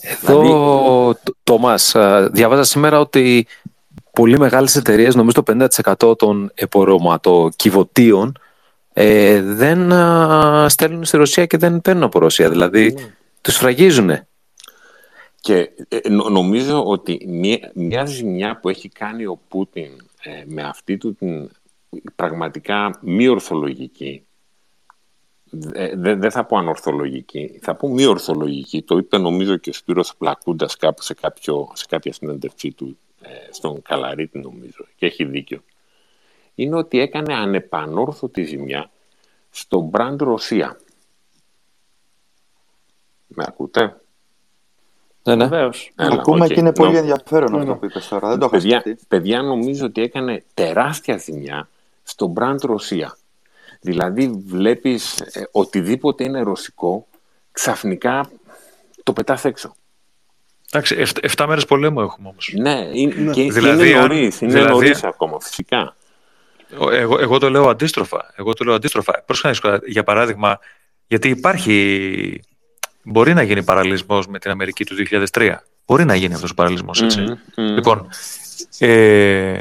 Εδώ, 0.00 0.40
δηλαδή... 0.40 1.18
Τόμας, 1.44 1.96
διάβαζα 2.30 2.64
σήμερα 2.64 3.00
ότι 3.00 3.46
πολύ 4.16 4.38
μεγάλες 4.38 4.76
εταιρείες, 4.76 5.14
νομίζω 5.14 5.42
το 5.42 5.68
50% 6.12 6.18
των 6.18 6.50
επορωματοκιβωτίων 6.54 8.38
ε, 8.92 9.42
δεν 9.42 9.92
α, 9.92 10.68
στέλνουν 10.68 11.04
στη 11.04 11.16
Ρωσία 11.16 11.46
και 11.46 11.56
δεν 11.56 11.80
παίρνουν 11.80 12.02
από 12.02 12.18
Ρωσία. 12.18 12.50
Δηλαδή, 12.50 12.94
mm. 12.98 13.00
τους 13.40 13.56
φραγίζουν. 13.56 14.10
Και 15.40 15.70
ε, 15.88 16.08
νομίζω 16.08 16.84
ότι 16.84 17.24
μια, 17.28 17.70
μια 17.74 18.04
ζημιά 18.04 18.58
που 18.60 18.68
έχει 18.68 18.88
κάνει 18.88 19.26
ο 19.26 19.40
Πούτιν 19.48 19.90
ε, 20.22 20.42
με 20.46 20.62
αυτή 20.62 20.96
του 20.96 21.14
την 21.14 21.50
πραγματικά 22.16 22.98
μη 23.02 23.28
ορθολογική 23.28 24.26
δεν 25.94 26.20
δε 26.20 26.30
θα 26.30 26.44
πω 26.44 26.56
ανορθολογική, 26.56 27.58
θα 27.62 27.74
πω 27.74 27.88
μη 27.88 28.04
ορθολογική. 28.04 28.82
Το 28.82 28.96
είπε 28.96 29.18
νομίζω 29.18 29.56
και 29.56 29.70
ο 29.70 29.72
Σπύρος 29.72 30.16
Πλακούντας 30.18 30.76
κάπου 30.76 31.02
σε, 31.02 31.14
κάποιο, 31.14 31.70
σε 31.72 31.84
κάποια 31.88 32.12
συνέντευξή 32.12 32.72
του 32.72 32.86
ε, 32.88 33.05
στον 33.50 33.82
Καλαρίτη 33.82 34.38
νομίζω 34.38 34.84
και 34.96 35.06
έχει 35.06 35.24
δίκιο. 35.24 35.62
Είναι 36.54 36.76
ότι 36.76 37.00
έκανε 37.00 37.34
ανεπανόρθωτη 37.34 38.44
ζημιά 38.44 38.90
στο 39.50 39.90
brand 39.92 40.16
Ρωσία. 40.18 40.78
Με 43.26 43.44
ακούτε; 43.46 44.00
Ναι, 45.22 45.34
ναι. 45.34 45.46
Βεβαίως. 45.46 45.92
Ακούμε 45.94 46.46
okay. 46.46 46.52
και 46.52 46.60
είναι 46.60 46.72
πολύ 46.72 46.96
ενδιαφέρον 46.96 47.60
αυτό 47.60 47.74
που 47.74 47.84
είπες 47.84 48.08
τώρα. 48.08 48.28
Δεν 48.28 48.38
το 48.38 48.48
παιδιά, 48.48 48.82
παιδιά, 49.08 49.42
νομίζω 49.42 49.86
ότι 49.86 50.02
έκανε 50.02 50.44
τεράστια 50.54 51.16
ζημιά 51.16 51.68
στο 52.02 52.32
brand 52.36 52.60
Ρωσία. 52.60 53.16
Δηλαδή 53.80 54.28
βλέπεις 54.46 55.20
ε, 55.20 55.48
οτιδήποτε 55.52 56.24
είναι 56.24 56.40
ρωσικό, 56.40 57.06
ξαφνικά 57.52 58.30
το 59.02 59.12
πετάς 59.12 59.44
έξω. 59.44 59.76
Εντάξει, 60.76 61.20
7 61.36 61.44
μέρες 61.48 61.64
πολέμου 61.64 62.00
έχουμε 62.00 62.28
όμως. 62.28 62.52
Ναι, 62.56 62.88
είναι, 62.92 63.14
ναι. 63.14 63.32
Και, 63.32 63.52
δηλαδή, 63.52 63.90
είναι 63.90 64.00
νωρίς, 64.00 64.40
είναι 64.40 64.52
δηλαδή, 64.52 64.70
νωρίς 64.70 65.04
ακόμα, 65.04 65.40
φυσικά. 65.40 65.96
Εγώ, 66.92 67.18
εγώ 67.20 67.38
το 67.38 67.50
λέω 67.50 67.68
αντίστροφα. 67.68 68.32
Εγώ 68.36 68.52
το 68.52 68.64
λέω 68.64 68.74
αντίστροφα. 68.74 69.22
Πρόσχανα, 69.26 69.80
για 69.86 70.02
παράδειγμα, 70.02 70.58
γιατί 71.06 71.28
υπάρχει... 71.28 72.40
Μπορεί 73.02 73.34
να 73.34 73.42
γίνει 73.42 73.62
παραλληλισμός 73.62 74.26
με 74.26 74.38
την 74.38 74.50
Αμερική 74.50 74.84
του 74.84 74.94
2003. 75.32 75.54
Μπορεί 75.86 76.04
να 76.04 76.14
γίνει 76.14 76.34
αυτός 76.34 76.50
ο 76.50 76.54
παραλληλισμός, 76.54 77.02
έτσι. 77.02 77.24
Mm-hmm. 77.28 77.74
Λοιπόν, 77.74 78.08
ε, 78.78 79.56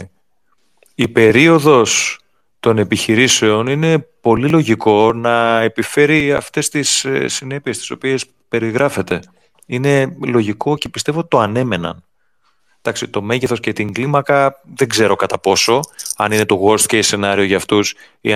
η 0.95 1.07
περίοδος 1.07 2.19
των 2.59 2.77
επιχειρήσεων 2.77 3.67
είναι 3.67 4.07
πολύ 4.21 4.49
λογικό 4.49 5.13
να 5.13 5.61
επιφέρει 5.61 6.33
αυτές 6.33 6.69
τις 6.69 7.05
ε, 7.05 7.27
συνέπειες 7.27 7.77
τις 7.77 7.91
οποίες 7.91 8.25
περιγράφεται. 8.47 9.19
Είναι 9.65 10.17
λογικό 10.25 10.77
και 10.77 10.89
πιστεύω 10.89 11.25
το 11.25 11.39
ανέμεναν. 11.39 12.03
Εντάξει, 12.81 13.07
το 13.07 13.21
μέγεθος 13.21 13.59
και 13.59 13.73
την 13.73 13.93
κλίμακα 13.93 14.61
δεν 14.75 14.87
ξέρω 14.87 15.15
κατά 15.15 15.39
πόσο, 15.39 15.79
αν 16.17 16.31
είναι 16.31 16.45
το 16.45 16.61
worst 16.65 16.91
case 16.91 17.03
σενάριο 17.03 17.43
για 17.43 17.57
αυτούς 17.57 17.95
ή 18.21 18.33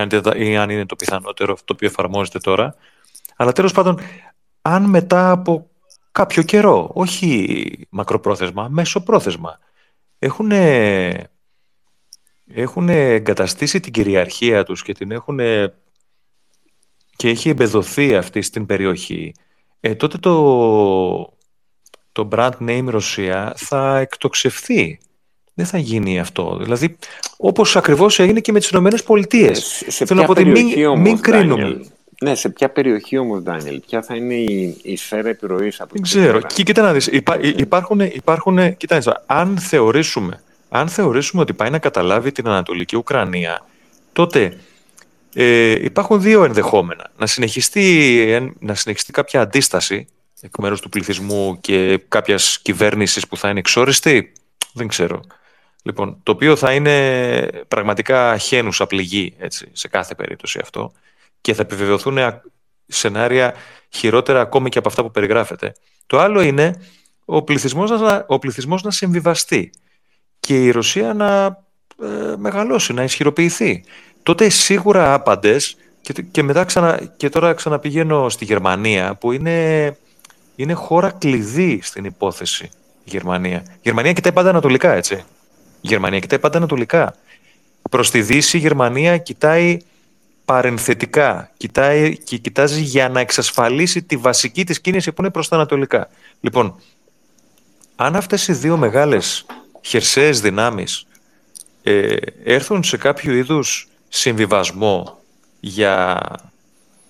αν 0.58 0.70
είναι 0.70 0.86
το 0.86 0.96
πιθανότερο 0.96 1.54
το 1.54 1.74
οποίο 1.74 1.88
εφαρμόζεται 1.88 2.40
τώρα. 2.40 2.76
Αλλά 3.36 3.52
τέλος 3.52 3.72
πάντων, 3.72 4.00
αν 4.62 4.84
μετά 4.84 5.32
από 5.32 5.70
κάποιο 6.12 6.44
καιρό, 6.44 6.90
όχι 6.94 7.88
μακροπρόθεσμα, 7.90 8.68
μέσο 8.68 9.04
πρόθεσμα, 9.04 9.60
έχουν, 10.20 10.52
έχουν 12.48 12.90
εγκαταστήσει 12.90 13.80
την 13.80 13.94
κυριαρχία 13.94 14.64
τους 14.64 14.84
και 14.84 14.94
την 14.94 15.12
έχουν 15.12 15.40
και 17.16 17.30
έχει 17.30 17.50
εμπεδοθεί 17.50 18.16
αυτή 18.16 18.42
στην 18.42 18.66
περιοχή, 18.66 19.34
ε, 19.80 19.96
τότε 19.96 20.18
το, 20.18 20.34
το 22.12 22.28
brand 22.32 22.52
name 22.68 22.86
Ρωσία 22.86 23.54
θα 23.56 23.98
εκτοξευθεί. 23.98 25.00
Δεν 25.54 25.66
θα 25.68 25.78
γίνει 25.78 26.20
αυτό. 26.20 26.58
Δηλαδή, 26.62 26.98
όπως 27.38 27.76
ακριβώς 27.76 28.20
έγινε 28.20 28.40
και 28.40 28.52
με 28.52 28.60
τις 28.60 28.70
Ηνωμένες 28.70 29.04
Πολιτείες. 29.04 29.84
Σε 29.88 30.06
Θέλω 30.06 30.20
να 30.20 30.26
πω 30.26 30.34
ποια 30.34 30.44
ότι 30.44 30.52
περιοχή 30.52 30.76
μην, 30.76 30.88
όμως, 30.88 31.00
μην 31.00 31.20
κρίνουμε. 31.22 31.62
Ντάνιελ; 31.64 31.86
Ναι, 32.22 32.36
σε 32.36 32.50
ποια 32.50 32.70
περιοχή 32.70 33.18
όμως, 33.18 33.42
Ντάνιελ, 33.42 33.82
ποια 33.88 34.02
θα 34.02 34.16
είναι 34.16 34.34
η, 34.34 34.78
η 34.82 34.96
σφαίρα 34.96 35.30
επιρροής 35.30 35.82
από 35.82 35.90
Δεν 35.94 36.02
εκεί 36.04 36.20
ξέρω. 36.20 36.34
πέρα; 36.34 36.48
Και 36.48 36.64
κοίτα 36.64 36.82
να 36.82 36.94
δεις, 36.94 37.08
υπά, 37.08 37.40
υπάρχουν, 37.40 38.00
υπάρχουν, 38.00 38.78
κοίτα 38.78 38.96
να 38.96 39.02
δεις, 39.02 39.14
αν 39.26 39.58
θεωρήσουμε, 39.58 40.42
αν 40.70 40.88
θεωρήσουμε 40.88 41.42
ότι 41.42 41.54
πάει 41.54 41.70
να 41.70 41.80
καταλάβει 41.80 42.32
την 42.32 42.48
Ανατολική 42.48 42.96
Ουκρανία, 42.96 43.66
τότε 44.14 44.58
ε, 45.34 45.72
υπάρχουν 45.84 46.22
δύο 46.22 46.44
ενδεχόμενα. 46.44 47.12
Να 47.18 47.26
συνεχιστεί, 47.26 48.18
εν- 48.32 48.56
να 48.60 48.74
συνεχιστεί 48.76 49.12
κάποια 49.12 49.42
αντίσταση 49.42 50.08
εκ 50.42 50.58
μέρους 50.58 50.82
του 50.82 50.90
πληθυσμού 50.90 51.60
και 51.62 52.00
κάποιας 52.08 52.60
κυβέρνησης 52.62 53.28
που 53.28 53.38
θα 53.38 53.50
είναι 53.50 53.60
εξόριστη, 53.60 54.32
δεν 54.74 54.88
ξέρω. 54.88 55.22
Λοιπόν, 55.84 56.20
το 56.24 56.32
οποίο 56.32 56.56
θα 56.56 56.74
είναι 56.74 57.48
πραγματικά 57.68 58.38
χένουσα 58.38 58.88
πληγή 58.88 59.34
έτσι, 59.38 59.68
σε 59.72 59.88
κάθε 59.88 60.16
περίπτωση 60.16 60.60
αυτό 60.62 60.92
και 61.42 61.54
θα 61.54 61.62
επιβεβαιωθούν 61.62 62.18
α- 62.18 62.42
σενάρια 62.88 63.54
χειρότερα 63.90 64.42
ακόμη 64.42 64.70
και 64.70 64.78
από 64.78 64.88
αυτά 64.88 65.02
που 65.02 65.12
περιγράφεται. 65.12 65.74
Το 66.06 66.20
άλλο 66.20 66.42
είναι 66.42 66.82
ο 67.26 67.44
πληθυσμός 67.44 67.92
να, 67.92 68.26
ο 68.28 68.40
πληθυσμός 68.40 68.84
να 68.84 68.92
συμβιβαστεί 68.92 69.70
και 70.40 70.64
η 70.64 70.72
Ρωσία 70.72 71.14
να 71.14 71.46
ε, 72.04 72.36
μεγαλώσει, 72.38 72.94
να 72.94 73.04
ισχυροποιηθεί. 73.04 73.84
Τότε 74.24 74.50
σίγουρα 74.50 75.14
άπαντες 75.14 75.78
και, 76.02 76.14
και, 76.32 76.44
μετά 76.44 76.64
ξανα, 76.64 77.00
και 77.18 77.30
τώρα 77.30 77.54
ξαναπηγαίνω 77.54 78.30
στη 78.30 78.46
Γερμανία 78.46 79.16
που 79.16 79.32
είναι, 79.32 79.98
είναι 80.56 80.74
χώρα 80.74 81.12
κλειδί 81.12 81.80
στην 81.84 82.06
υπόθεση 82.06 82.70
η 83.04 83.10
Γερμανία. 83.10 83.64
Η 83.68 83.80
Γερμανία 83.82 84.14
κοιτάει 84.14 84.34
πάντα 84.34 84.50
ανατολικά, 84.50 84.94
έτσι. 84.94 85.16
Η 85.82 85.88
Γερμανία 85.88 86.20
κοιτάει 86.20 86.40
πάντα 86.40 86.58
ανατολικά. 86.58 87.16
Προς 87.90 88.12
τη 88.12 88.22
Δύση 88.22 88.58
η 88.58 88.60
Γερμανία 88.60 89.18
κοιτάει 89.18 89.78
παρενθετικά. 90.46 91.52
Κοιτάει 91.58 92.18
και 92.18 92.38
κοιτάζει 92.38 92.82
για 92.82 93.10
να 93.10 93.20
εξασφαλίσει 93.20 94.04
τη 94.04 94.18
βασική 94.18 94.64
της 94.64 94.82
κίνηση 94.82 95.12
που 95.12 95.22
είναι 95.22 95.32
προς 95.32 95.48
τα 95.48 95.56
ανατολικά. 95.56 96.10
Λοιπόν, 96.42 96.76
αν 97.96 98.16
αυτές 98.16 98.48
οι 98.48 98.54
δύο 98.54 98.78
μεγάλες 98.78 99.46
χερσαίες 99.82 100.42
δυνάμεις 100.42 101.06
ε, 101.84 102.16
έρθουν 102.44 102.84
σε 102.84 102.98
κάποιο 102.98 103.34
είδους 103.34 103.89
συμβιβασμό 104.10 105.20
για 105.60 106.22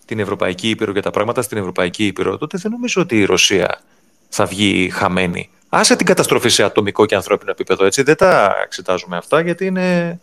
την 0.05 0.19
Ευρωπαϊκή 0.19 0.69
Ήπειρο 0.69 0.93
και 0.93 0.99
τα 1.01 1.11
πράγματα 1.11 1.41
στην 1.41 1.57
Ευρωπαϊκή 1.57 2.05
Ήπειρο, 2.05 2.38
τότε 2.38 2.57
δεν 2.61 2.71
νομίζω 2.71 3.01
ότι 3.01 3.17
η 3.19 3.26
Ρωσία 3.26 3.81
θα 4.30 4.45
βγει 4.45 4.89
χαμένη. 4.89 5.49
Άσε 5.69 5.95
την 5.95 6.05
καταστροφή 6.05 6.49
σε 6.49 6.63
ατομικό 6.63 7.05
και 7.05 7.15
ανθρώπινο 7.15 7.51
επίπεδο, 7.51 7.85
έτσι. 7.85 8.01
Δεν 8.03 8.15
τα 8.15 8.55
εξετάζουμε 8.63 9.17
αυτά, 9.17 9.41
γιατί 9.41 9.65
είναι... 9.65 10.19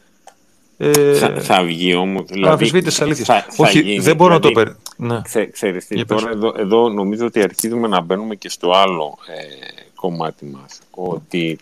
Ε, 0.79 1.15
Θα, 1.15 1.41
θα 1.41 1.63
βγει 1.63 1.95
όμως, 1.95 2.23
δηλαδή... 2.27 2.53
αμφισβήτητες 2.53 3.01
αλήθειες. 3.01 3.27
θα- 3.27 3.47
θα 3.51 3.65
Όχι, 3.65 3.81
γίνει, 3.81 3.99
δεν 3.99 4.17
μπορώ 4.17 4.33
να 4.35 4.41
το 4.41 4.49
δηλαδή, 4.49 4.67
περι... 4.71 4.79
Ναι. 4.97 5.21
Ξέ, 5.23 5.47
ξέρεις 5.47 5.87
τι, 5.87 5.95
Για 5.95 6.05
πες. 6.05 6.21
τώρα 6.21 6.33
εδώ, 6.33 6.55
εδώ 6.57 6.89
νομίζω 6.89 7.27
ότι 7.27 7.43
αρχίζουμε 7.43 7.89
να 7.89 8.01
μπαίνουμε 8.01 8.35
και 8.35 8.49
στο 8.49 8.71
άλλο 8.71 9.19
ε, 9.27 9.43
κομμάτι 9.95 10.45
μας. 10.45 10.79
Ότι 10.91 11.59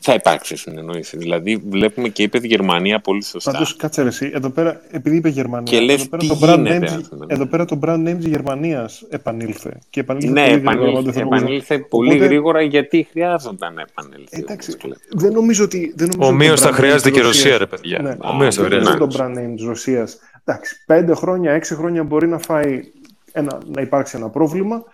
θα 0.00 0.14
υπάρξει 0.14 0.56
συνεννόηση. 0.56 1.16
Δηλαδή 1.16 1.56
βλέπουμε 1.68 2.08
και 2.08 2.22
είπε 2.22 2.38
η 2.42 2.46
Γερμανία 2.46 3.00
πολύ 3.00 3.24
σωστά. 3.24 3.50
Πάντως, 3.52 3.76
κάτσε 3.76 4.02
ρε, 4.02 4.08
εσύ, 4.08 4.30
εδώ 4.34 4.50
πέρα, 4.50 4.80
επειδή 4.90 5.16
είπε 5.16 5.28
Γερμανία, 5.28 5.72
Και 5.78 5.84
λες, 5.84 5.94
εδώ, 6.00 6.08
πέρα 6.08 6.22
τι 6.22 6.28
το 6.28 6.38
brand 6.42 6.56
γίνεται, 6.56 6.78
names, 6.78 6.98
ας 7.00 7.08
πούμε, 7.08 7.26
ναι. 7.26 7.34
εδώ 7.34 7.46
πέρα 7.46 7.64
το 7.64 7.78
brand 7.82 8.08
names 8.08 8.18
Γερμανίας 8.18 9.04
επανήλθε. 9.08 9.78
Και 9.90 10.00
επανήλθε 10.00 10.32
ναι, 10.32 10.46
πολύ 10.46 10.50
γρήγορα, 10.60 10.70
επανήλθε, 10.72 10.98
όντως, 10.98 11.14
θέλω 11.14 11.24
να 11.24 11.30
πω. 11.30 11.36
επανήλθε 11.36 11.78
πολύ 11.78 12.08
Οπότε, 12.10 12.24
γρήγορα 12.24 12.60
γιατί 12.62 13.06
χρειάζονταν 13.10 13.74
να 13.74 13.82
επανέλθει. 13.90 14.38
Εντάξει, 14.38 14.70
όπως 14.70 14.82
κλαίει. 14.82 15.20
δεν 15.22 15.32
νομίζω 15.32 15.64
ότι. 15.64 15.92
Δεν 15.96 16.08
νομίζω 16.12 16.30
Ομοίως 16.32 16.50
ότι 16.52 16.60
το 16.60 16.66
θα 16.66 16.72
brand 16.72 16.78
χρειάζεται 16.78 17.08
name 17.08 17.12
και 17.12 17.18
η 17.18 17.22
της 17.22 17.28
Ρωσία, 17.30 17.58
Ρωσίας- 17.58 17.58
ρε 17.58 17.66
παιδιά. 17.76 17.98
Ναι, 18.02 18.16
Ομοίως 18.30 18.54
θα 18.54 18.62
δεν 18.62 18.70
χρειάζεται. 18.70 18.98
νομίζω 18.98 19.16
το 19.18 19.24
brand 19.24 19.38
name 19.38 19.56
της 19.56 19.64
Ρωσία. 19.66 20.08
Εντάξει, 20.44 20.82
πέντε 20.86 21.14
χρόνια, 21.14 21.52
έξι 21.52 21.74
χρόνια 21.74 22.02
μπορεί 22.04 22.28
να 22.28 22.38
φάει 22.38 22.80
ένα, 23.32 23.58
να 23.74 23.80
υπάρξει 23.82 24.16
ένα 24.16 24.28
πρόβλημα. 24.28 24.84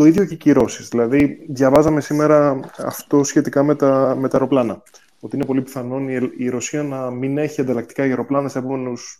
Το 0.00 0.06
ίδιο 0.06 0.24
και 0.24 0.34
οι 0.34 0.36
κυρώσεις. 0.36 0.88
Δηλαδή, 0.88 1.46
διαβάζαμε 1.48 2.00
σήμερα 2.00 2.60
αυτό 2.78 3.24
σχετικά 3.24 3.62
με 3.62 3.74
τα, 3.74 4.16
με 4.18 4.28
τα 4.28 4.36
αεροπλάνα. 4.36 4.82
Ότι 5.20 5.36
είναι 5.36 5.44
πολύ 5.44 5.62
πιθανόν 5.62 6.08
η, 6.08 6.30
η 6.36 6.48
Ρωσία 6.48 6.82
να 6.82 7.10
μην 7.10 7.38
έχει 7.38 7.60
ανταλλακτικά 7.60 8.02
για 8.04 8.14
αεροπλάνα 8.14 8.48
σε 8.48 8.58
επόμενες 8.58 9.18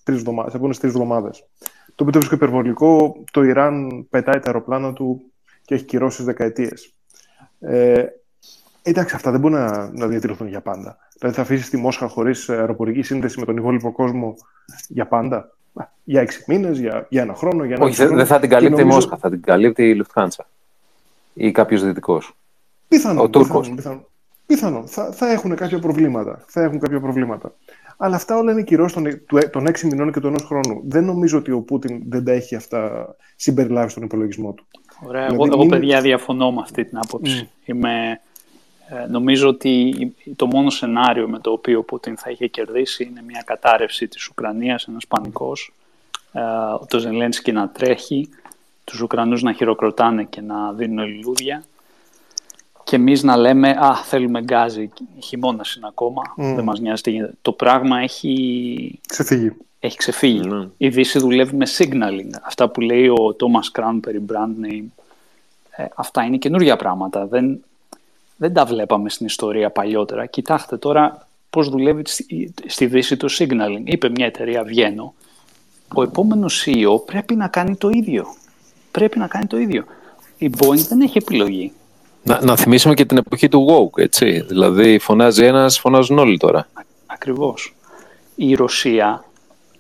τρεις 0.78 0.90
εβδομάδε. 0.92 1.30
Το 1.94 2.04
οποίο 2.04 2.10
το 2.12 2.18
βρίσκω 2.18 2.34
υπερβολικό. 2.34 3.22
Το 3.32 3.42
Ιράν 3.42 4.06
πετάει 4.10 4.38
τα 4.38 4.46
αεροπλάνα 4.46 4.92
του 4.92 5.20
και 5.64 5.74
έχει 5.74 5.84
κυρώσεις 5.84 6.24
δεκαετίες. 6.24 6.94
Ε, 7.60 8.04
εντάξει, 8.82 9.14
αυτά 9.14 9.30
δεν 9.30 9.40
μπορούν 9.40 9.58
να, 9.58 9.90
να 9.92 10.06
διατηρηθούν 10.06 10.48
για 10.48 10.60
πάντα. 10.60 10.98
Δηλαδή, 11.18 11.36
θα 11.36 11.42
αφήσεις 11.42 11.70
τη 11.70 11.76
Μόσχα 11.76 12.08
χωρίς 12.08 12.48
αεροπορική 12.50 13.02
σύνδεση 13.02 13.38
με 13.38 13.44
τον 13.44 13.56
υπόλοιπο 13.56 13.92
κόσμο 13.92 14.34
για 14.88 15.06
πάντα; 15.06 15.56
Α, 15.74 15.84
Για 16.04 16.20
έξι 16.20 16.44
μήνες, 16.46 16.78
για, 16.78 17.06
για 17.10 17.22
ένα 17.22 17.34
χρόνο, 17.34 17.64
για 17.64 17.74
ένα 17.74 17.84
Όχι, 17.84 17.94
δεν 17.96 18.06
χρόνο. 18.06 18.20
δεν 18.20 18.30
θα 18.30 18.38
την 18.40 18.48
Και 18.48 18.54
καλύπτει 18.54 18.80
η 18.80 18.84
νομίζω- 18.84 19.00
Μόσχα, 19.00 19.16
θα 19.16 19.30
την 19.30 19.42
καλύπτει 19.42 19.88
η 19.88 19.94
Λουφτχάντσα. 19.94 20.46
Ή 21.34 21.50
κάποιος 21.50 21.82
δυτικός. 21.84 22.32
Πιθανόν. 22.88 23.24
Ο 23.24 23.28
Τούρκος. 23.28 23.58
πιθανόν, 23.60 23.76
πιθανόν. 23.76 24.04
Πιθανόν. 24.46 24.86
Θα, 24.86 25.12
θα 25.12 25.30
έχουν 25.32 25.54
κάποια 25.56 25.78
προβλήματα. 25.78 26.44
Θα 26.46 26.62
έχουν 26.62 26.78
κάποια 26.78 27.00
προβλήματα. 27.00 27.54
Αλλά 27.96 28.16
αυτά 28.16 28.36
όλα 28.36 28.52
είναι 28.52 28.62
κυρώσεις 28.62 28.92
των, 29.02 29.24
του- 29.26 29.50
των 29.50 29.66
έξι 29.66 29.86
μηνών 29.86 30.12
και 30.12 30.20
του 30.20 30.26
ενός 30.26 30.42
χρόνου. 30.42 30.82
Δεν 30.84 31.04
νομίζω 31.04 31.38
ότι 31.38 31.50
ο 31.50 31.60
Πούτιν 31.60 32.02
δεν 32.08 32.24
τα 32.24 32.32
έχει 32.32 32.54
αυτά 32.54 33.06
συμπεριλάβει 33.36 33.90
στον 33.90 34.02
υπολογισμό 34.02 34.52
του. 34.52 34.66
Ωραία, 35.06 35.26
Δηλαδή, 35.26 35.34
εγώ, 35.44 35.52
εγώ 35.54 35.62
είναι- 35.62 35.78
παιδιά 35.78 36.00
διαφωνώ 36.00 36.52
με 36.52 36.60
αυτή 36.60 36.84
την 36.84 36.98
άποψη. 36.98 37.48
Είμαι, 37.64 38.20
ε, 38.88 39.06
νομίζω 39.10 39.48
ότι 39.48 39.94
το 40.36 40.46
μόνο 40.46 40.70
σενάριο 40.70 41.28
με 41.28 41.38
το 41.38 41.50
οποίο 41.52 41.78
ο 41.78 41.82
Πούτιν 41.82 42.16
θα 42.16 42.30
είχε 42.30 42.46
κερδίσει 42.46 43.04
είναι 43.04 43.22
μια 43.26 43.42
κατάρρευση 43.46 44.08
της 44.08 44.28
Ουκρανίας, 44.28 44.84
ένας 44.88 45.06
πανικός, 45.06 45.72
ε, 46.32 46.40
το 46.88 46.98
Ζελένσκι 46.98 47.52
να 47.52 47.68
τρέχει, 47.68 48.28
τους 48.90 49.00
Ουκρανούς 49.00 49.42
να 49.42 49.52
χειροκροτάνε 49.52 50.24
και 50.24 50.40
να 50.40 50.72
δίνουν 50.72 51.08
λουλούδια 51.08 51.62
και 52.84 52.96
εμείς 52.96 53.22
να 53.22 53.36
λέμε 53.36 53.70
«Α, 53.70 53.94
θέλουμε 54.04 54.40
γκάζι, 54.42 54.90
χειμώνας 55.22 55.74
είναι 55.74 55.86
ακόμα, 55.88 56.22
δεν 56.36 56.64
μας 56.64 56.80
νοιάζει 56.80 57.02
τι 57.02 57.10
γίνεται». 57.10 57.32
Το 57.42 57.52
πράγμα 57.52 57.98
έχει 58.00 59.00
Ξεφύγει. 59.08 59.52
έχει 59.80 59.96
ξεφύγει. 59.96 60.40
Ναι. 60.40 60.68
Η 60.76 60.88
Δύση 60.88 61.18
δουλεύει 61.18 61.56
με 61.56 61.66
signaling. 61.78 62.30
Αυτά 62.42 62.68
που 62.68 62.80
λέει 62.80 63.08
ο 63.08 63.36
Thomas 63.38 63.80
Crown 63.80 63.98
περί 64.02 64.24
brand 64.28 64.66
name, 64.66 64.84
ε, 65.70 65.84
αυτά 65.94 66.22
είναι 66.22 66.36
καινούργια 66.36 66.76
πράγματα. 66.76 67.26
Δεν, 67.26 67.64
δεν 68.36 68.52
τα 68.52 68.64
βλέπαμε 68.64 69.10
στην 69.10 69.26
ιστορία 69.26 69.70
παλιότερα. 69.70 70.26
Κοιτάξτε 70.26 70.76
τώρα 70.76 71.28
πώς 71.50 71.68
δουλεύει 71.68 72.02
στη, 72.06 72.54
στη 72.66 72.86
Δύση 72.86 73.16
το 73.16 73.28
signaling. 73.38 73.82
Είπε 73.84 74.08
μια 74.08 74.26
εταιρεία 74.26 74.62
Βιένο, 74.62 75.14
ο 75.94 76.02
επόμενος 76.02 76.64
CEO 76.66 77.04
πρέπει 77.06 77.34
να 77.34 77.48
κάνει 77.48 77.76
το 77.76 77.88
ίδιο. 77.88 78.26
Πρέπει 78.90 79.18
να 79.18 79.26
κάνει 79.26 79.46
το 79.46 79.58
ίδιο. 79.58 79.84
Η 80.38 80.50
Boeing 80.58 80.78
δεν 80.88 81.00
έχει 81.00 81.18
επιλογή. 81.18 81.72
Να, 82.22 82.44
να 82.44 82.56
θυμίσουμε 82.56 82.94
και 82.94 83.04
την 83.04 83.16
εποχή 83.16 83.48
του 83.48 83.66
woke, 83.70 83.98
έτσι. 84.02 84.40
Δηλαδή 84.48 84.98
φωνάζει 84.98 85.44
ένας, 85.44 85.78
φωνάζουν 85.78 86.18
όλοι 86.18 86.36
τώρα. 86.38 86.68
Ακριβώς. 87.06 87.74
Η 88.34 88.54
Ρωσία 88.54 89.24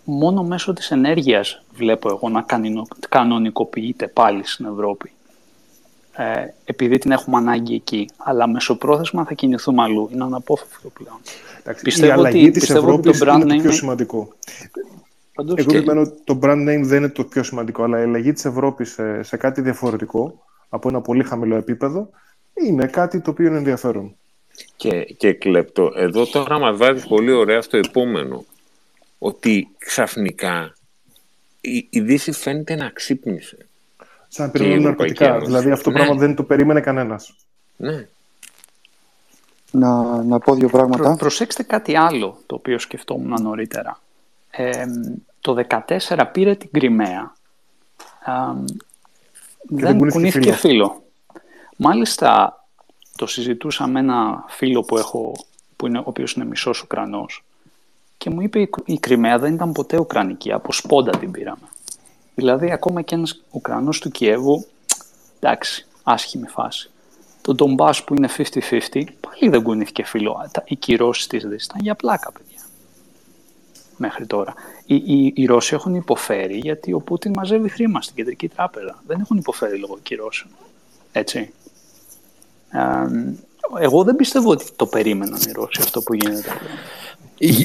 μόνο 0.04 0.42
μέσω 0.42 0.72
της 0.72 0.90
ενέργειας 0.90 1.62
βλέπω 1.74 2.08
εγώ 2.08 2.28
να 2.28 2.42
κανονο- 2.42 2.86
κανονικοποιείται 3.08 4.06
πάλι 4.08 4.46
στην 4.46 4.66
Ευρώπη. 4.66 5.10
Ε, 6.12 6.24
επειδή 6.64 6.98
την 6.98 7.10
έχουμε 7.10 7.36
ανάγκη 7.36 7.74
εκεί. 7.74 8.08
Αλλά 8.16 8.48
μεσοπρόθεσμα 8.48 9.24
θα 9.24 9.34
κινηθούμε 9.34 9.82
αλλού. 9.82 10.08
Είναι 10.12 10.24
αναπόφευκτο 10.24 10.88
πλέον. 10.88 11.16
Εντάξει, 11.60 11.82
Πιστεύω 11.84 12.08
η 12.08 12.12
αλλαγή 12.12 12.42
ότι- 12.42 12.50
της 12.50 12.60
πιστεύω 12.60 12.92
ότι 12.92 13.02
το 13.02 13.08
Ευρώπης 13.10 13.22
brand 13.22 13.34
είναι 13.34 13.44
το 13.44 13.54
name 13.54 13.58
πιο 13.58 13.62
είναι- 13.68 13.72
σημαντικό. 13.72 14.28
Πάντως 15.40 15.58
Εγώ 15.58 15.70
και- 15.70 15.76
επιμένω 15.76 16.00
ότι 16.00 16.20
το 16.24 16.38
brand 16.42 16.68
name 16.68 16.80
δεν 16.82 16.98
είναι 16.98 17.08
το 17.08 17.24
πιο 17.24 17.42
σημαντικό, 17.42 17.82
αλλά 17.82 17.98
η 18.00 18.02
αλλαγή 18.02 18.32
της 18.32 18.44
Ευρώπης 18.44 18.90
σε, 18.92 19.22
σε 19.22 19.36
κάτι 19.36 19.60
διαφορετικό, 19.60 20.42
από 20.68 20.88
ένα 20.88 21.00
πολύ 21.00 21.24
χαμηλό 21.24 21.56
επίπεδο, 21.56 22.10
είναι 22.54 22.86
κάτι 22.86 23.20
το 23.20 23.30
οποίο 23.30 23.46
είναι 23.46 23.56
ενδιαφέρον. 23.56 24.14
Και, 24.76 25.04
και 25.04 25.32
κλεπτό. 25.32 25.92
Εδώ 25.96 26.26
τώρα 26.26 26.58
μας 26.58 26.76
βάζει 26.76 27.06
πολύ 27.08 27.32
ωραία 27.32 27.62
στο 27.62 27.76
επόμενο. 27.76 28.44
Ότι 29.18 29.68
ξαφνικά 29.78 30.74
η, 31.60 31.86
η 31.90 32.00
Δύση 32.00 32.32
φαίνεται 32.32 32.74
να 32.74 32.88
ξύπνησε. 32.90 33.56
Σαν 34.28 34.46
να 34.46 34.52
Και 34.52 34.58
η 34.58 34.60
περιμένουν 34.60 34.84
Ευρωπαϊκή 34.84 35.12
ναρκωτικά. 35.22 35.34
Ένωση. 35.34 35.46
Δηλαδή 35.46 35.70
αυτό 35.70 35.84
το 35.84 35.90
Ναι. 35.90 35.96
πράγμα 36.04 36.20
δεν 36.20 36.34
το 36.34 36.42
περίμενε 36.42 36.80
κανένας. 36.80 37.36
Ναι. 37.76 38.06
Να, 39.70 40.22
να 40.22 40.38
πω 40.38 40.54
δύο 40.54 40.68
Προ, 40.68 40.78
πράγματα. 40.78 41.16
προσέξτε 41.16 41.62
κάτι 41.62 41.96
άλλο 41.96 42.38
το 42.46 42.54
οποίο 42.54 42.78
σκεφτόμουν 42.78 43.42
νωρίτερα. 43.42 44.00
Ε, 44.50 44.84
το 45.40 45.64
14 45.68 46.26
πήρε 46.32 46.54
την 46.54 46.70
Κρυμαία. 46.72 47.32
Ε, 48.26 48.32
δεν 49.62 49.86
δεν 49.86 49.98
κουνήθηκε 49.98 50.12
κουνήθηκε 50.12 50.52
φύλλο. 50.52 50.86
φύλλο. 50.86 51.02
Μάλιστα, 51.76 52.64
το 53.16 53.26
συζητούσα 53.26 53.86
με 53.86 54.00
ένα 54.00 54.44
φίλο 54.48 54.82
που 54.82 54.98
έχω, 54.98 55.32
που 55.76 55.86
είναι, 55.86 55.98
ο 55.98 56.04
οποίος 56.06 56.32
είναι 56.32 56.44
μισός 56.44 56.82
Ουκρανός 56.82 57.44
και 58.20 58.30
μου 58.30 58.40
είπε 58.40 58.68
η 58.84 58.98
Κρυμαία 58.98 59.38
δεν 59.38 59.54
ήταν 59.54 59.72
ποτέ 59.72 59.98
Ουκρανική, 59.98 60.52
από 60.52 60.72
σπόντα 60.72 61.18
την 61.18 61.30
πήραμε. 61.30 61.68
Δηλαδή 62.34 62.72
ακόμα 62.72 63.02
και 63.02 63.14
ένας 63.14 63.42
Ουκρανός 63.50 64.00
του 64.00 64.10
Κιέβου, 64.10 64.66
εντάξει, 65.40 65.86
άσχημη 66.02 66.46
φάση. 66.48 66.90
Το 67.42 67.54
Ντομπάς 67.54 68.04
που 68.04 68.14
είναι 68.14 68.28
50-50, 68.36 69.04
πάλι 69.20 69.50
δεν 69.50 69.62
κουνήθηκε 69.62 70.02
φίλο. 70.04 70.50
Οι 70.64 70.76
κυρώσεις 70.76 71.26
της 71.26 71.42
δεν 71.42 71.52
ήταν 71.52 71.80
για 71.80 71.94
πλάκα, 71.94 72.32
παιδιά. 72.32 72.49
Μέχρι 74.02 74.26
τώρα. 74.26 74.54
Οι, 74.86 74.94
οι, 74.94 75.32
οι 75.36 75.44
Ρώσοι 75.44 75.74
έχουν 75.74 75.94
υποφέρει 75.94 76.56
γιατί 76.56 76.92
ο 76.92 77.00
Πούτιν 77.00 77.32
μαζεύει 77.36 77.68
χρήμα 77.68 78.02
στην 78.02 78.14
κεντρική 78.14 78.48
τράπεζα. 78.48 79.02
Δεν 79.06 79.20
έχουν 79.20 79.36
υποφέρει 79.36 79.78
λόγω 79.78 79.98
κυρώσεων. 80.02 80.50
Έτσι. 81.12 81.52
εγώ 83.78 84.04
δεν 84.04 84.16
πιστεύω 84.16 84.50
ότι 84.50 84.64
το 84.76 84.86
περίμεναν 84.86 85.40
οι 85.48 85.52
Ρώσοι 85.52 85.80
αυτό 85.80 86.02
που 86.02 86.14
γίνεται. 86.14 86.48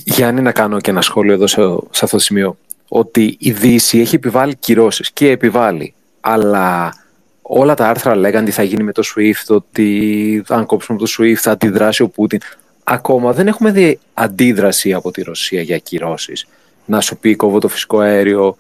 Γιάννη, 0.06 0.41
να 0.41 0.52
κάνω 0.52 0.80
και 0.80 0.90
ένα 0.90 1.02
σχόλιο 1.02 1.34
εδώ 1.34 1.48
σε, 1.48 1.62
σε 1.90 2.06
αυτό 2.06 2.18
το 2.18 2.24
σημείο. 2.24 2.57
Ότι 2.88 3.36
η 3.40 3.52
Δύση 3.52 3.99
έχει 3.99 4.16
επιβάλει 4.16 4.56
κυρώσεις 4.56 5.12
και 5.12 5.30
επιβάλλει. 5.30 5.94
Αλλά 6.22 6.94
όλα 7.41 7.74
τα 7.74 7.88
άρθρα 7.88 8.16
λέγανε 8.16 8.45
τι 8.45 8.52
θα 8.52 8.64
γίνει 8.64 8.84
με 8.84 8.91
το 8.91 9.03
SWIFT, 9.16 9.56
ότι 9.56 10.44
αν 10.48 10.66
κόψουμε 10.66 10.98
το 10.98 11.06
SWIFT 11.18 11.34
θα 11.34 11.52
αντιδράσει 11.52 12.02
ο 12.02 12.10
Πούτιν. 12.10 12.40
Ακόμα 12.88 13.34
δεν 13.34 13.48
έχουμε 13.48 13.72
δει 13.72 13.99
αντίδραση 14.14 14.94
από 14.94 15.12
τη 15.12 15.22
Ρωσία 15.22 15.62
για 15.62 15.78
κυρώσεις. 15.78 16.48
Να 16.86 17.02
σου 17.02 17.18
πει 17.18 17.36
κόβω 17.36 17.60
το 17.60 17.68
φυσικό 17.68 17.99
αέριο 17.99 18.57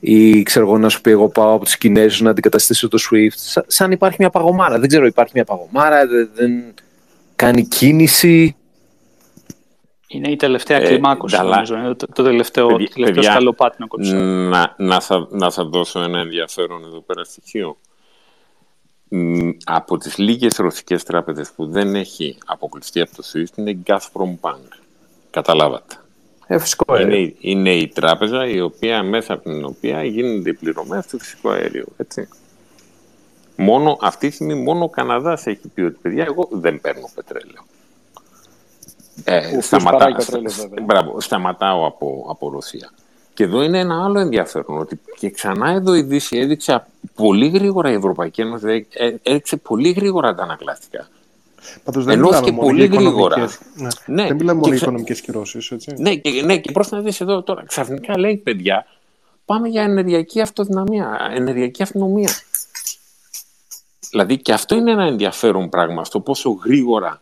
ή 0.00 0.42
ξέρω 0.42 0.66
εγώ 0.66 0.78
να 0.78 0.88
σου 0.88 1.00
πει 1.00 1.10
εγώ 1.10 1.28
πάω 1.28 1.54
από 1.54 1.64
τους 1.64 1.76
Κινέζους 1.76 2.20
να 2.20 2.30
αντικαταστήσω 2.30 2.88
το 2.88 2.98
SWIFT. 3.10 3.62
Σαν 3.66 3.90
υπάρχει 3.90 4.16
μια 4.18 4.30
παγωμάρα. 4.30 4.78
Δεν 4.78 4.88
ξέρω, 4.88 5.06
υπάρχει 5.06 5.32
μια 5.34 5.44
παγωμάρα, 5.44 6.06
δεν, 6.06 6.30
δεν 6.34 6.74
κάνει 7.36 7.66
κίνηση. 7.66 8.56
Είναι 10.08 10.30
η 10.30 10.36
τελευταία 10.36 10.76
ε, 10.76 10.86
κλιμάκωση, 10.86 11.36
νομίζω. 11.36 11.94
το, 11.96 12.06
το 12.14 12.22
τελευταίο, 12.22 12.66
παιδιά, 12.66 12.88
τελευταίο 12.94 13.22
σκαλοπάτι 13.22 13.84
να 14.00 14.14
Να, 14.48 14.74
να, 14.76 15.00
θα, 15.00 15.26
να 15.30 15.50
θα 15.50 15.64
δώσω 15.64 16.00
ένα 16.00 16.18
ενδιαφέρον 16.18 16.84
εδώ 16.84 17.00
πέρα 17.00 17.24
στοιχείο. 17.24 17.76
Από 19.64 19.98
τις 19.98 20.18
λίγες 20.18 20.56
ρωσικές 20.56 21.04
τράπεζες 21.04 21.50
που 21.50 21.66
δεν 21.66 21.94
έχει 21.94 22.38
αποκλειστεί 22.46 23.00
από 23.00 23.16
το 23.16 23.22
SWIFT 23.32 23.56
είναι 23.58 23.70
η 23.70 23.82
Gazprom 23.86 24.34
Bank. 24.40 24.68
Καταλάβατε. 25.30 25.96
Ε, 26.46 26.58
φυσικό 26.58 27.00
είναι, 27.00 27.34
είναι 27.40 27.74
η 27.74 27.88
τράπεζα 27.88 28.46
η 28.46 28.60
οποία, 28.60 29.02
μέσα 29.02 29.32
από 29.32 29.42
την 29.42 29.64
οποία 29.64 30.04
γίνονται 30.04 30.50
οι 30.50 30.54
πληρωμές 30.54 31.06
του 31.06 31.18
φυσικού 31.18 31.50
αερίου. 31.50 31.92
Έτσι. 31.96 32.28
Μόνο, 33.56 33.98
αυτή 34.00 34.28
τη 34.28 34.34
στιγμή 34.34 34.54
μόνο 34.54 34.84
ο 34.84 34.88
Καναδάς 34.88 35.46
έχει 35.46 35.68
πει 35.68 35.80
ότι 35.80 35.98
παιδιά 36.02 36.24
εγώ 36.24 36.48
δεν 36.50 36.80
παίρνω 36.80 37.10
πετρέλαιο. 37.14 37.64
Ε, 39.24 39.60
σταματά, 39.60 40.16
μπράβο, 40.82 41.20
σταματάω 41.20 41.86
από, 41.86 42.26
από 42.28 42.50
Ρωσία. 42.50 42.90
Και 43.36 43.44
εδώ 43.44 43.62
είναι 43.62 43.78
ένα 43.78 44.04
άλλο 44.04 44.18
ενδιαφέρον, 44.18 44.78
ότι 44.78 45.00
και 45.18 45.30
ξανά 45.30 45.70
εδώ 45.70 45.94
η 45.94 46.02
Δύση 46.02 46.36
έδειξε 46.36 46.86
πολύ 47.14 47.48
γρήγορα 47.48 47.90
η 47.90 47.94
Ευρωπαϊκή 47.94 48.40
Ένωση, 48.40 48.86
ε, 48.92 49.14
έδειξε 49.22 49.56
πολύ 49.56 49.90
γρήγορα 49.90 50.34
τα 50.34 50.42
ανακλαστικά. 50.42 51.08
Πάντως 51.84 52.04
δεν 52.04 52.18
Ενώθηκε 52.18 52.52
πολύ 52.52 52.86
γρήγορα. 52.86 53.38
Ναι. 53.74 53.88
ναι. 54.06 54.26
Δεν 54.26 54.36
μιλάμε 54.36 54.60
μόνο 54.60 54.74
για 54.74 54.82
οικονομικές 54.82 55.20
κυρώσεις. 55.20 55.72
Ναι, 55.96 56.14
και, 56.14 56.42
ναι, 56.44 56.58
και 56.58 56.72
να 56.90 57.00
δεις 57.00 57.20
εδώ 57.20 57.42
τώρα, 57.42 57.64
ξαφνικά 57.66 58.18
λέει 58.18 58.36
παιδιά, 58.36 58.86
πάμε 59.44 59.68
για 59.68 59.82
ενεργειακή 59.82 60.40
αυτοδυναμία, 60.40 61.30
ενεργειακή 61.34 61.82
αυτονομία. 61.82 62.30
Δηλαδή 64.10 64.38
και 64.38 64.52
αυτό 64.52 64.76
είναι 64.76 64.90
ένα 64.90 65.04
ενδιαφέρον 65.04 65.68
πράγμα 65.68 66.04
στο 66.04 66.20
πόσο 66.20 66.50
γρήγορα 66.50 67.20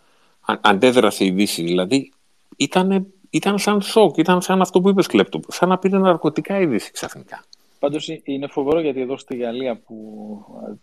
αντέδρασε 0.60 1.24
η 1.24 1.30
Δύση. 1.30 1.62
Δηλαδή 1.62 2.12
ήταν, 2.56 3.06
ήταν 3.34 3.58
σαν 3.58 3.80
σοκ, 3.80 4.16
ήταν 4.16 4.42
σαν 4.42 4.60
αυτό 4.60 4.80
που 4.80 4.88
είπες 4.88 5.06
Κλέπτο, 5.06 5.40
σαν 5.48 5.68
να 5.68 5.78
πήρε 5.78 5.98
ναρκωτικά 5.98 6.60
η 6.60 6.66
Δύση 6.66 6.92
ξαφνικά. 6.92 7.44
Πάντως 7.78 8.08
είναι 8.24 8.46
φοβερό 8.46 8.80
γιατί 8.80 9.00
εδώ 9.00 9.16
στη 9.16 9.36
Γαλλία 9.36 9.76
που 9.76 9.96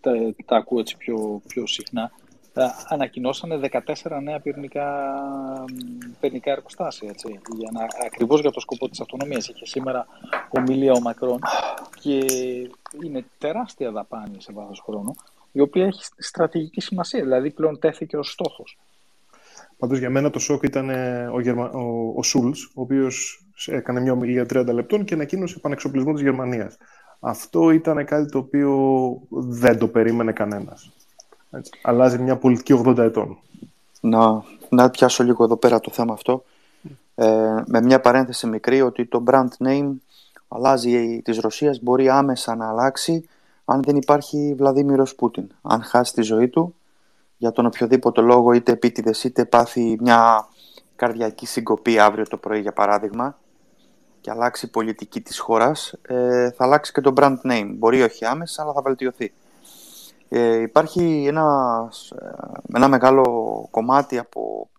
τα, 0.01 0.11
τα 0.45 0.55
ακούω 0.55 0.79
έτσι 0.79 0.97
πιο, 0.97 1.41
πιο 1.47 1.67
συχνά, 1.67 2.11
ανακοινώσανε 2.87 3.59
14 3.71 4.19
νέα 4.23 4.39
πυρηνικά, 4.39 5.13
πυρηνικά 6.19 6.51
εργοστάσια. 6.51 7.09
Έτσι, 7.09 7.39
για 7.57 7.69
να, 7.71 7.87
ακριβώς 8.05 8.41
για 8.41 8.51
το 8.51 8.59
σκοπό 8.59 8.89
της 8.89 9.01
αυτονομίας. 9.01 9.47
Είχε 9.47 9.65
σήμερα 9.65 10.07
ομιλία 10.49 10.91
ο 10.91 10.99
Μακρόν 10.99 11.39
και 12.01 12.17
είναι 13.03 13.25
τεράστια 13.37 13.91
δαπάνη 13.91 14.41
σε 14.41 14.51
βάθος 14.53 14.81
χρόνου, 14.85 15.15
η 15.51 15.59
οποία 15.59 15.85
έχει 15.85 16.03
στρατηγική 16.17 16.81
σημασία. 16.81 17.21
Δηλαδή 17.21 17.51
πλέον 17.51 17.79
τέθηκε 17.79 18.17
ως 18.17 18.31
στόχος. 18.31 18.77
Πάντως 19.81 19.99
για 19.99 20.09
μένα 20.09 20.29
το 20.29 20.39
σοκ 20.39 20.63
ήταν 20.63 20.89
ε, 20.89 21.29
ο, 21.33 21.39
Γερμα... 21.39 21.69
ο, 21.69 22.13
ο 22.15 22.23
Σούλς, 22.23 22.65
ο 22.65 22.81
οποίος 22.81 23.45
έκανε 23.65 23.99
μια 23.99 24.11
ομιλία 24.11 24.45
30 24.53 24.65
λεπτών 24.73 25.03
και 25.05 25.13
ανακοίνωσε 25.13 25.55
επανεξοπλισμό 25.57 26.13
της 26.13 26.21
Γερμανίας. 26.21 26.77
Αυτό 27.19 27.71
ήταν 27.71 28.05
κάτι 28.05 28.31
το 28.31 28.37
οποίο 28.37 28.71
δεν 29.29 29.77
το 29.77 29.87
περίμενε 29.87 30.31
κανένας. 30.31 30.91
Έτσι. 31.51 31.71
Αλλάζει 31.83 32.17
μια 32.19 32.37
πολιτική 32.37 32.81
80 32.85 32.97
ετών. 32.97 33.37
Να, 34.01 34.43
να 34.69 34.89
πιάσω 34.89 35.23
λίγο 35.23 35.43
εδώ 35.43 35.57
πέρα 35.57 35.79
το 35.79 35.91
θέμα 35.91 36.13
αυτό. 36.13 36.43
Ε, 37.15 37.63
με 37.65 37.81
μια 37.81 37.99
παρένθεση 37.99 38.47
μικρή 38.47 38.81
ότι 38.81 39.05
το 39.05 39.23
brand 39.27 39.67
name 39.67 39.91
αλλάζει 40.47 41.21
της 41.23 41.39
Ρωσίας 41.39 41.79
μπορεί 41.81 42.09
άμεσα 42.09 42.55
να 42.55 42.69
αλλάξει 42.69 43.29
αν 43.65 43.81
δεν 43.81 43.95
υπάρχει 43.95 44.53
Βλαδίμηρος 44.57 45.15
Πούτιν. 45.15 45.47
Αν 45.61 45.83
χάσει 45.83 46.13
τη 46.13 46.21
ζωή 46.21 46.47
του 46.47 46.75
για 47.41 47.51
τον 47.51 47.65
οποιοδήποτε 47.65 48.21
λόγο 48.21 48.51
είτε 48.51 48.71
επίτηδες 48.71 49.23
είτε 49.23 49.45
πάθει 49.45 49.97
μια 49.99 50.47
καρδιακή 50.95 51.45
συγκοπή 51.45 51.99
αύριο 51.99 52.27
το 52.27 52.37
πρωί 52.37 52.59
για 52.59 52.73
παράδειγμα 52.73 53.37
και 54.21 54.31
αλλάξει 54.31 54.65
η 54.65 54.69
πολιτική 54.69 55.21
της 55.21 55.39
χώρας 55.39 55.93
ε, 56.01 56.51
θα 56.51 56.63
αλλάξει 56.63 56.91
και 56.91 57.01
το 57.01 57.13
brand 57.15 57.35
name. 57.43 57.73
Μπορεί 57.77 58.01
όχι 58.01 58.25
άμεσα 58.25 58.61
αλλά 58.61 58.73
θα 58.73 58.81
βελτιωθεί. 58.81 59.33
Ε, 60.29 60.61
υπάρχει 60.61 61.25
ένα, 61.27 61.45
ε, 62.21 62.75
ένα 62.75 62.87
μεγάλο 62.87 63.67
κομμάτι 63.71 64.17
από 64.17 64.69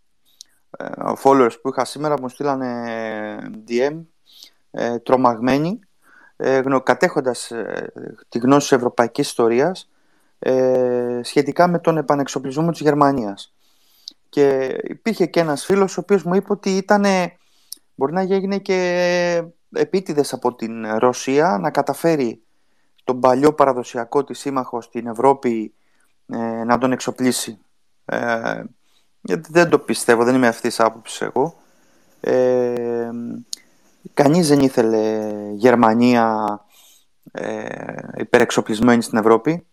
ε, 0.78 0.86
followers 1.22 1.60
που 1.62 1.68
είχα 1.68 1.84
σήμερα 1.84 2.14
που 2.14 2.22
μου 2.22 2.28
στείλανε 2.28 2.84
DM 3.68 4.02
ε, 4.70 4.98
τρομαγμένοι 4.98 5.80
ε, 6.36 6.62
κατέχοντας 6.82 7.51
ε, 7.51 7.93
τη 8.28 8.39
γνώση 8.39 8.68
της 8.68 8.76
ευρωπαϊκής 8.76 9.28
ιστορίας 9.28 9.91
ε, 10.44 11.20
σχετικά 11.23 11.69
με 11.69 11.78
τον 11.78 11.97
επανεξοπλισμό 11.97 12.70
της 12.70 12.81
Γερμανίας. 12.81 13.55
Και 14.28 14.78
υπήρχε 14.82 15.27
και 15.27 15.40
ένας 15.40 15.64
φίλος 15.64 15.97
ο 15.97 16.01
οποίος 16.01 16.23
μου 16.23 16.35
είπε 16.35 16.52
ότι 16.52 16.77
ήταν, 16.77 17.05
μπορεί 17.94 18.12
να 18.12 18.20
έγινε 18.20 18.59
και 18.59 19.43
επίτηδες 19.73 20.32
από 20.32 20.55
την 20.55 20.97
Ρωσία 20.98 21.59
να 21.60 21.70
καταφέρει 21.70 22.43
τον 23.05 23.20
παλιό 23.20 23.52
παραδοσιακό 23.52 24.24
της 24.24 24.39
σύμμαχο 24.39 24.81
στην 24.81 25.06
Ευρώπη 25.06 25.74
ε, 26.27 26.64
να 26.64 26.78
τον 26.78 26.93
εξοπλίσει. 26.93 27.59
Ε, 28.05 28.62
γιατί 29.20 29.52
δεν 29.52 29.69
το 29.69 29.78
πιστεύω, 29.78 30.24
δεν 30.24 30.35
είμαι 30.35 30.48
αυτής 30.48 30.81
άποψης 30.81 31.20
εγώ. 31.20 31.55
Ε, 32.20 33.10
κανείς 34.14 34.48
δεν 34.48 34.60
ήθελε 34.60 35.31
Γερμανία 35.55 36.47
ε, 37.32 37.64
υπερεξοπλισμένη 38.16 39.02
στην 39.02 39.19
Ευρώπη. 39.19 39.66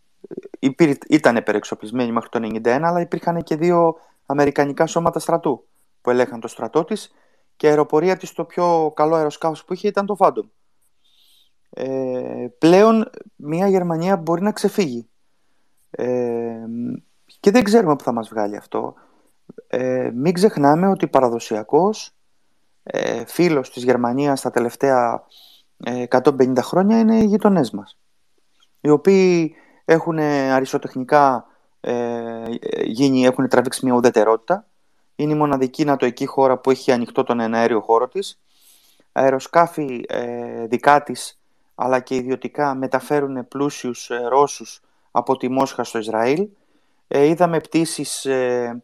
Υπήρ, 0.60 0.98
ήταν 1.08 1.36
υπερεξοπλισμένη 1.36 2.12
μέχρι 2.12 2.30
το 2.30 2.40
1991, 2.64 2.80
αλλά 2.84 3.00
υπήρχαν 3.00 3.44
και 3.44 3.56
δύο 3.56 3.96
αμερικανικά 4.26 4.86
σώματα 4.86 5.20
στρατού 5.20 5.68
που 6.02 6.10
ελέγχαν 6.10 6.40
το 6.40 6.48
στρατό 6.48 6.84
της 6.84 7.12
και 7.56 7.66
η 7.66 7.70
αεροπορία 7.70 8.18
της 8.18 8.34
το 8.34 8.46
πιο 8.46 8.92
καλό 8.96 9.16
αεροσκάφος 9.16 9.66
που 9.66 9.74
είχε 9.74 9.88
ήταν 9.88 10.06
το 10.06 10.16
Phantom 10.20 10.44
ε, 11.70 12.48
πλέον 12.58 13.10
μια 13.36 13.68
Γερμανία 13.68 14.18
μπορεί 14.18 14.42
να 14.42 14.52
ξεφύγει. 14.52 15.10
Ε, 15.90 16.66
και 17.40 17.52
δεν 17.52 17.64
ξέρουμε 17.64 17.96
που 17.96 18.04
θα 18.04 18.12
μας 18.12 18.30
βγάλει 18.30 18.56
αυτό. 18.56 18.94
Ε, 19.68 20.12
μην 20.14 20.34
ξεχνάμε 20.34 20.88
ότι 20.88 21.08
παραδοσιακός 21.08 22.16
ε, 22.84 23.26
φίλος 23.26 23.72
της 23.72 23.84
Γερμανίας 23.84 24.42
τα 24.42 24.52
τελευταία 24.52 25.24
150 26.10 26.58
ε, 26.58 26.62
χρόνια 26.62 27.00
είναι 27.00 27.18
οι 27.18 27.26
γειτονές 27.26 27.72
μας. 27.72 27.98
Οι 28.82 28.90
οποίοι 28.90 29.56
έχουν 29.92 30.20
αριστοτεχνικά 30.20 31.46
ε, 31.82 32.44
γίνει, 32.84 33.26
έχουν 33.26 33.48
τραβήξει 33.48 33.86
μια 33.86 33.96
ουδετερότητα. 33.96 34.66
Είναι 35.16 35.34
η 35.34 35.36
μοναδική 35.36 35.86
νατοική 35.86 36.26
χώρα 36.26 36.58
που 36.58 36.72
έχει 36.72 36.92
ανοιχτό 36.92 37.24
τον 37.24 37.40
εναέριο 37.40 37.82
χώρο 37.82 38.08
της. 38.08 38.40
Αεροσκάφη 39.12 40.06
ε, 40.08 40.66
δικά 40.68 41.04
της 41.04 41.40
αλλά 41.76 42.00
και 42.00 42.16
ιδιωτικά 42.16 42.76
μεταφέρουν 42.76 43.48
πλούσιους 43.48 44.10
ε, 44.10 44.28
Ρώσους 44.28 44.82
από 45.12 45.38
τη 45.38 45.50
Μόσχα 45.50 45.84
στο 45.84 45.98
Ισραήλ. 45.98 46.48
Ε, 47.08 47.26
είδαμε 47.26 47.60
πτήσεις, 47.60 48.26
ε, 48.26 48.84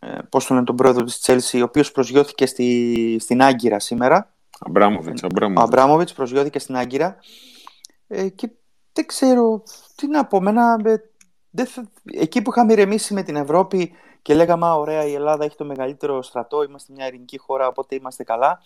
ε, 0.00 0.18
πώς 0.28 0.46
τον 0.46 0.54
λένε 0.54 0.66
τον 0.66 0.76
πρόεδρο 0.76 1.04
της 1.04 1.20
Τσέλσι, 1.20 1.60
ο 1.60 1.64
οποίος 1.64 1.92
προσγειώθηκε 1.92 2.46
στη, 2.46 3.16
στην 3.20 3.42
Άγκυρα 3.42 3.78
σήμερα. 3.78 4.34
Αμπράμοβιτς, 4.60 5.22
Αμπράμοβιτς. 5.22 5.60
Ο 5.60 5.64
Αμπράμοβιτς 5.64 6.12
προσγειώθηκε 6.12 6.58
στην 6.58 6.76
Άγκυρα 6.76 7.16
ε, 8.08 8.28
και 8.28 8.50
δεν 8.92 9.06
ξέρω 9.06 9.62
τι 10.02 10.08
να 10.08 10.24
πω. 10.24 10.40
Μένα, 10.40 10.80
ε, 10.84 10.94
δεν 11.50 11.66
εκεί 12.12 12.42
που 12.42 12.50
είχαμε 12.50 12.72
ηρεμήσει 12.72 13.14
με 13.14 13.22
την 13.22 13.36
Ευρώπη 13.36 13.92
και 14.22 14.34
λέγαμε, 14.34 14.66
ωραία, 14.66 15.04
η 15.04 15.14
Ελλάδα 15.14 15.44
έχει 15.44 15.56
το 15.56 15.64
μεγαλύτερο 15.64 16.22
στρατό, 16.22 16.62
είμαστε 16.62 16.92
μια 16.92 17.06
ειρηνική 17.06 17.38
χώρα, 17.38 17.66
οπότε 17.66 17.94
είμαστε 17.94 18.24
καλά. 18.24 18.60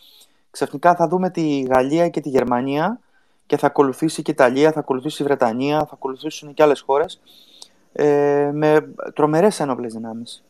Ξαφνικά 0.50 0.94
θα 0.94 1.08
δούμε 1.08 1.30
τη 1.30 1.60
Γαλλία 1.60 2.08
και 2.08 2.20
τη 2.20 2.28
Γερμανία 2.28 3.00
και 3.46 3.56
θα 3.56 3.66
ακολουθήσει 3.66 4.22
και 4.22 4.30
η 4.30 4.34
Ιταλία, 4.36 4.72
θα 4.72 4.80
ακολουθήσει 4.80 5.22
η 5.22 5.24
Βρετανία, 5.24 5.78
θα 5.78 5.90
ακολουθήσουν 5.92 6.54
και 6.54 6.62
άλλες 6.62 6.80
χώρες 6.80 7.20
ε, 7.92 8.50
με 8.54 8.94
τρομερές 9.14 9.60
ένοπλες 9.60 9.92
δυνάμεις. 9.92 10.44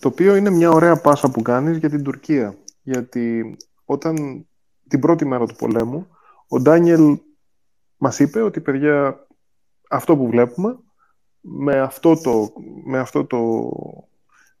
Το 0.00 0.08
οποίο 0.08 0.36
είναι 0.36 0.50
μια 0.50 0.70
ωραία 0.70 1.00
πάσα 1.00 1.30
που 1.30 1.42
κάνεις 1.42 1.76
για 1.76 1.88
την 1.88 2.02
Τουρκία. 2.02 2.54
Γιατί 2.82 3.56
όταν 3.84 4.46
την 4.88 5.00
πρώτη 5.00 5.26
μέρα 5.26 5.46
του 5.46 5.54
πολέμου, 5.54 6.06
ο 6.48 6.60
Ντάνιελ 6.60 7.18
μας 7.96 8.18
είπε 8.18 8.40
ότι, 8.40 8.60
παιδιά, 8.60 9.26
αυτό 9.92 10.16
που 10.16 10.26
βλέπουμε, 10.26 10.78
με 11.40 11.80
αυτό 11.80 12.20
το, 12.20 12.52
με 12.84 12.98
αυτό 12.98 13.24
το 13.24 13.70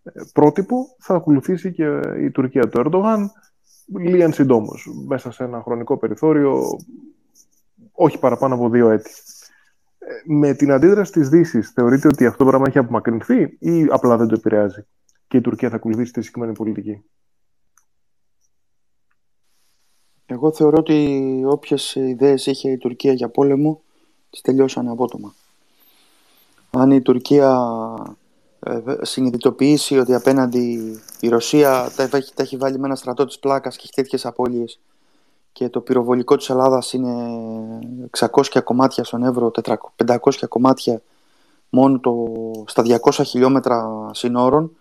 ε, 0.02 0.10
πρότυπο 0.32 0.96
θα 0.98 1.14
ακολουθήσει 1.14 1.72
και 1.72 2.00
η 2.18 2.30
Τουρκία 2.30 2.68
του 2.68 2.80
Ερντογάν 2.80 3.30
λίγαν 3.86 4.32
συντόμως, 4.32 4.88
μέσα 5.06 5.30
σε 5.30 5.44
ένα 5.44 5.62
χρονικό 5.62 5.96
περιθώριο, 5.96 6.62
όχι 7.92 8.18
παραπάνω 8.18 8.54
από 8.54 8.68
δύο 8.68 8.90
έτη. 8.90 9.10
Ε, 9.98 10.06
με 10.24 10.54
την 10.54 10.72
αντίδραση 10.72 11.12
της 11.12 11.28
Δύσης, 11.28 11.70
θεωρείτε 11.70 12.08
ότι 12.08 12.26
αυτό 12.26 12.44
το 12.44 12.50
πράγμα 12.50 12.66
έχει 12.68 12.78
απομακρυνθεί 12.78 13.56
ή 13.58 13.86
απλά 13.90 14.16
δεν 14.16 14.28
το 14.28 14.34
επηρεάζει 14.38 14.86
και 15.28 15.36
η 15.36 15.40
Τουρκία 15.40 15.70
θα 15.70 15.76
ακολουθήσει 15.76 16.12
τη 16.12 16.20
συγκεκριμένη 16.20 16.56
πολιτική; 16.56 17.02
Εγώ 20.26 20.52
θεωρώ 20.52 20.76
ότι 20.78 21.42
όποιες 21.46 21.94
ιδέες 21.94 22.46
είχε 22.46 22.70
η 22.70 22.76
Τουρκία 22.76 23.12
για 23.12 23.28
πόλεμο, 23.28 23.82
τις 24.32 24.40
τελειώσανε 24.40 24.90
απότομα. 24.90 25.34
Αν 26.70 26.90
η 26.90 27.00
Τουρκία 27.00 27.68
ε, 28.60 28.80
συνειδητοποιήσει 29.02 29.98
ότι 29.98 30.14
απέναντι 30.14 30.98
η 31.20 31.28
Ρωσία 31.28 31.92
τα 31.96 32.02
έχει, 32.16 32.34
τα 32.34 32.42
έχει 32.42 32.56
βάλει 32.56 32.78
με 32.78 32.86
ένα 32.86 32.96
στρατό 32.96 33.24
της 33.26 33.38
πλάκας 33.38 33.76
και 33.76 33.82
έχει 33.84 33.92
τέτοιες 33.94 34.26
απώλειες 34.26 34.80
και 35.52 35.68
το 35.68 35.80
πυροβολικό 35.80 36.36
της 36.36 36.50
Ελλάδας 36.50 36.92
είναι 36.92 37.14
600 38.18 38.60
κομμάτια 38.64 39.04
στον 39.04 39.22
Εύρο, 39.22 39.50
500 40.06 40.16
κομμάτια 40.48 41.02
μόνο 41.68 42.00
το, 42.00 42.26
στα 42.66 42.82
200 43.02 43.22
χιλιόμετρα 43.24 44.10
συνόρων, 44.12 44.76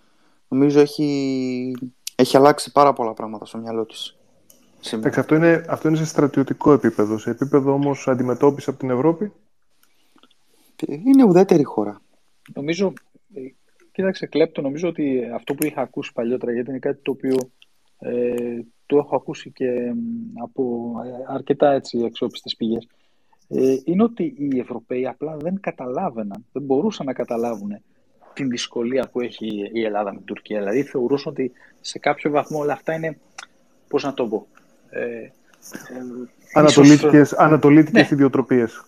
νομίζω 0.47 0.79
έχει, 0.79 1.71
έχει 2.15 2.37
αλλάξει 2.37 2.71
πάρα 2.71 2.93
πολλά 2.93 3.13
πράγματα 3.13 3.45
στο 3.45 3.57
μυαλό 3.57 3.85
της. 3.85 4.15
Αυτό, 5.03 5.35
είναι, 5.35 5.65
αυτό 5.67 5.87
είναι 5.87 5.97
σε 5.97 6.05
στρατιωτικό 6.05 6.71
επίπεδο. 6.73 7.17
Σε 7.17 7.29
επίπεδο 7.29 7.73
όμως 7.73 8.07
αντιμετώπισης 8.07 8.67
από 8.67 8.79
την 8.79 8.89
Ευρώπη. 8.89 9.31
Είναι 10.87 11.23
ουδέτερη 11.23 11.63
χώρα. 11.63 12.01
Νομίζω, 12.53 12.93
κοίταξε 13.91 14.25
Κλέπτο, 14.25 14.61
νομίζω 14.61 14.87
ότι 14.87 15.29
αυτό 15.33 15.53
που 15.53 15.65
είχα 15.65 15.81
ακούσει 15.81 16.13
παλιότερα, 16.13 16.51
γιατί 16.51 16.69
είναι 16.69 16.79
κάτι 16.79 16.99
το 17.01 17.11
οποίο 17.11 17.37
ε, 17.99 18.59
το 18.85 18.97
έχω 18.97 19.15
ακούσει 19.15 19.51
και 19.51 19.93
από 20.41 20.93
αρκετά 21.27 21.71
έτσι 21.71 22.03
αξιόπιστες 22.05 22.55
πηγές, 22.55 22.87
ε, 23.47 23.77
είναι 23.83 24.03
ότι 24.03 24.35
οι 24.37 24.59
Ευρωπαίοι 24.59 25.07
απλά 25.07 25.37
δεν 25.37 25.59
καταλάβαιναν, 25.59 26.45
δεν 26.51 26.63
μπορούσαν 26.63 27.05
να 27.05 27.13
καταλάβουν 27.13 27.81
την 28.33 28.49
δυσκολία 28.49 29.09
που 29.11 29.21
έχει 29.21 29.69
η 29.73 29.83
Ελλάδα 29.83 30.11
με 30.11 30.17
την 30.17 30.25
Τουρκία. 30.25 30.59
Δηλαδή 30.59 30.83
θεωρούσαν 30.83 31.31
ότι 31.31 31.51
σε 31.81 31.99
κάποιο 31.99 32.31
βαθμό 32.31 32.59
όλα 32.59 32.73
αυτά 32.73 32.93
είναι, 32.93 33.17
πώς 33.87 34.03
να 34.03 34.13
το 34.13 34.27
πω, 34.27 34.47
ε, 34.47 34.57
ε, 34.57 34.60
ανατολίτικες, 36.53 37.33
ανατολίτικες 37.33 38.09
ναι. 38.09 38.15
ιδιοτροπίες. 38.15 38.85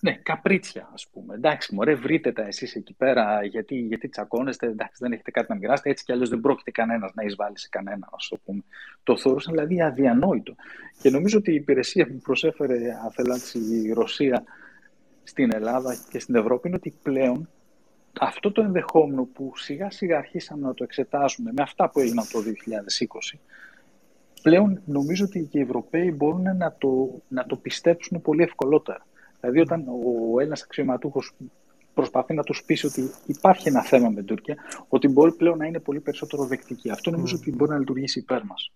Ναι, 0.00 0.12
καπρίτσια, 0.12 0.90
ας 0.94 1.08
πούμε. 1.12 1.34
Εντάξει, 1.34 1.74
μωρέ, 1.74 1.94
βρείτε 1.94 2.32
τα 2.32 2.42
εσείς 2.42 2.74
εκεί 2.74 2.94
πέρα, 2.94 3.44
γιατί, 3.44 3.74
γιατί 3.74 4.08
τσακώνεστε, 4.08 4.66
εντάξει, 4.66 4.96
δεν 4.98 5.12
έχετε 5.12 5.30
κάτι 5.30 5.46
να 5.48 5.58
μοιράσετε, 5.58 5.90
έτσι 5.90 6.04
κι 6.04 6.12
αλλιώς 6.12 6.28
δεν 6.28 6.40
πρόκειται 6.40 6.70
κανένας 6.70 7.10
να 7.14 7.22
εισβάλλει 7.22 7.58
σε 7.58 7.68
κανένα, 7.70 8.08
ας 8.12 8.28
το 8.28 8.38
πούμε. 8.44 8.62
Το 9.02 9.16
θεωρούσαν 9.16 9.52
δηλαδή 9.52 9.82
αδιανόητο. 9.82 10.54
Και 11.00 11.10
νομίζω 11.10 11.38
ότι 11.38 11.50
η 11.50 11.54
υπηρεσία 11.54 12.06
που 12.06 12.20
προσέφερε 12.22 12.78
αφελάξη 13.06 13.58
η 13.58 13.92
Ρωσία 13.92 14.44
στην 15.22 15.52
Ελλάδα 15.52 15.96
και 16.10 16.18
στην 16.18 16.34
Ευρώπη 16.34 16.68
είναι 16.68 16.76
ότι 16.76 16.94
πλέον 17.02 17.48
αυτό 18.20 18.52
το 18.52 18.62
ενδεχόμενο 18.62 19.24
που 19.24 19.52
σιγά 19.56 19.90
σιγά 19.90 20.18
αρχίσαμε 20.18 20.66
να 20.66 20.74
το 20.74 20.84
εξετάσουμε 20.84 21.50
με 21.56 21.62
αυτά 21.62 21.90
που 21.90 22.00
έγιναν 22.00 22.26
το 22.32 22.38
2020, 23.34 23.38
πλέον 24.44 24.80
νομίζω 24.84 25.24
ότι 25.24 25.48
και 25.50 25.58
οι 25.58 25.62
Ευρωπαίοι 25.62 26.14
μπορούν 26.16 26.56
να 26.56 26.74
το, 26.78 27.22
να 27.28 27.46
το 27.46 27.56
πιστέψουν 27.56 28.20
πολύ 28.20 28.42
ευκολότερα. 28.42 29.06
Δηλαδή, 29.40 29.60
όταν 29.60 29.84
ο 29.88 30.40
Έλληνα 30.40 30.56
αξιωματούχος 30.64 31.32
προσπαθεί 31.94 32.34
να 32.34 32.42
τους 32.42 32.64
πείσει 32.64 32.86
ότι 32.86 33.10
υπάρχει 33.26 33.68
ένα 33.68 33.82
θέμα 33.82 34.08
με 34.08 34.14
την 34.14 34.24
Τουρκία, 34.24 34.56
ότι 34.88 35.08
μπορεί 35.08 35.32
πλέον 35.32 35.58
να 35.58 35.66
είναι 35.66 35.80
πολύ 35.80 36.00
περισσότερο 36.00 36.44
δεκτική. 36.44 36.90
Αυτό 36.90 37.10
νομίζω 37.10 37.36
ότι 37.36 37.52
μπορεί 37.52 37.70
να 37.70 37.78
λειτουργήσει 37.78 38.18
υπέρ 38.18 38.44
μας. 38.44 38.72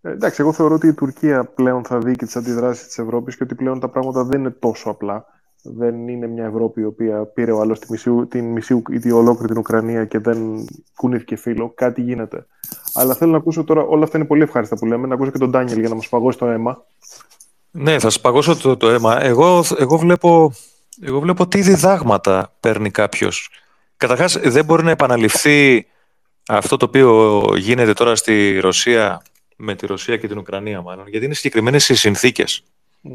Ε, 0.00 0.10
εντάξει, 0.10 0.40
εγώ 0.40 0.52
θεωρώ 0.52 0.74
ότι 0.74 0.86
η 0.86 0.94
Τουρκία 0.94 1.44
πλέον 1.44 1.84
θα 1.84 1.98
δει 1.98 2.16
και 2.16 2.24
τις 2.24 2.36
αντιδράσεις 2.36 2.86
της 2.86 2.98
Ευρώπης 2.98 3.36
και 3.36 3.42
ότι 3.42 3.54
πλέον 3.54 3.80
τα 3.80 3.88
πράγματα 3.88 4.24
δεν 4.24 4.40
είναι 4.40 4.50
τόσο 4.50 4.90
απλά. 4.90 5.26
Δεν 5.66 6.08
είναι 6.08 6.26
μια 6.26 6.44
Ευρώπη 6.44 6.80
η 6.80 6.84
οποία 6.84 7.24
πήρε 7.24 7.52
ο 7.52 7.60
άλλος 7.60 7.78
την 8.28 8.44
μισή 8.44 8.82
ή 8.90 8.98
τη 8.98 9.10
ολόκληρη 9.10 9.48
την 9.48 9.58
Ουκρανία 9.58 10.04
και 10.04 10.18
δεν 10.18 10.66
κουνήθηκε 10.96 11.36
φίλο. 11.36 11.72
Κάτι 11.74 12.02
γίνεται. 12.02 12.46
Αλλά 12.94 13.14
θέλω 13.14 13.30
να 13.30 13.36
ακούσω 13.36 13.64
τώρα, 13.64 13.82
όλα 13.82 14.04
αυτά 14.04 14.18
είναι 14.18 14.26
πολύ 14.26 14.42
ευχάριστα 14.42 14.76
που 14.76 14.86
λέμε, 14.86 15.06
να 15.06 15.14
ακούσω 15.14 15.30
και 15.30 15.38
τον 15.38 15.50
Ντάνιελ 15.50 15.78
για 15.78 15.88
να 15.88 15.94
μας 15.94 16.08
παγώσει 16.08 16.38
το 16.38 16.46
αίμα. 16.46 16.84
Ναι, 17.70 17.98
θα 17.98 18.10
σπαγώσω 18.10 18.56
το, 18.56 18.76
το 18.76 18.88
αίμα. 18.88 19.22
Εγώ, 19.22 19.64
εγώ, 19.78 19.98
βλέπω, 19.98 20.52
εγώ 21.00 21.20
βλέπω 21.20 21.46
τι 21.46 21.60
διδάγματα 21.60 22.52
παίρνει 22.60 22.90
κάποιος. 22.90 23.50
Καταρχάς, 23.96 24.38
δεν 24.38 24.64
μπορεί 24.64 24.84
να 24.84 24.90
επαναληφθεί 24.90 25.86
αυτό 26.48 26.76
το 26.76 26.84
οποίο 26.84 27.42
γίνεται 27.56 27.92
τώρα 27.92 28.16
στη 28.16 28.58
Ρωσία, 28.58 29.22
με 29.56 29.74
τη 29.74 29.86
Ρωσία 29.86 30.16
και 30.16 30.28
την 30.28 30.38
Ουκρανία 30.38 30.82
μάλλον, 30.82 31.08
γιατί 31.08 31.24
είναι 31.24 31.34
συγκεκριμένες 31.34 31.88
οι 31.88 31.94
συνθήκες. 31.94 32.64
Mm. 33.04 33.10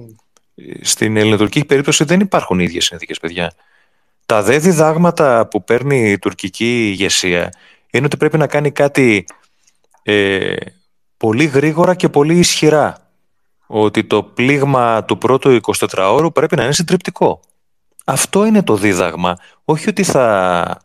Στην 0.82 1.18
ελληνοτουρκική 1.18 1.66
περίπτωση 1.66 2.04
δεν 2.04 2.20
υπάρχουν 2.20 2.60
ίδιες 2.60 2.86
συνθήκες, 2.86 3.20
παιδιά. 3.20 3.54
Τα 4.26 4.44
δε 4.44 4.58
διδάγματα 4.58 5.48
που 5.48 5.64
παίρνει 5.64 6.12
η 6.12 6.20
τουρκική 6.20 6.88
ηγεσία 6.88 7.54
είναι 7.90 8.06
ότι 8.06 8.18
πρέπει 8.18 8.38
να 8.38 8.48
κάνει 8.48 8.72
κάτι 8.72 9.26
ε, 10.04 10.56
πολύ 11.18 11.46
γρήγορα 11.46 11.96
και 11.96 12.10
πολύ 12.10 12.38
ισχυρά 12.38 13.10
ότι 13.68 14.04
το 14.04 14.24
πλήγμα 14.24 15.04
του 15.06 15.18
πρώτου 15.18 15.60
24ωρου 15.78 16.34
πρέπει 16.34 16.56
να 16.56 16.64
είναι 16.64 16.74
συντριπτικό. 16.74 17.40
Αυτό 18.06 18.46
είναι 18.46 18.64
το 18.64 18.76
δίδαγμα. 18.76 19.38
Όχι 19.64 19.90
ότι 19.90 20.04
θα, 20.04 20.82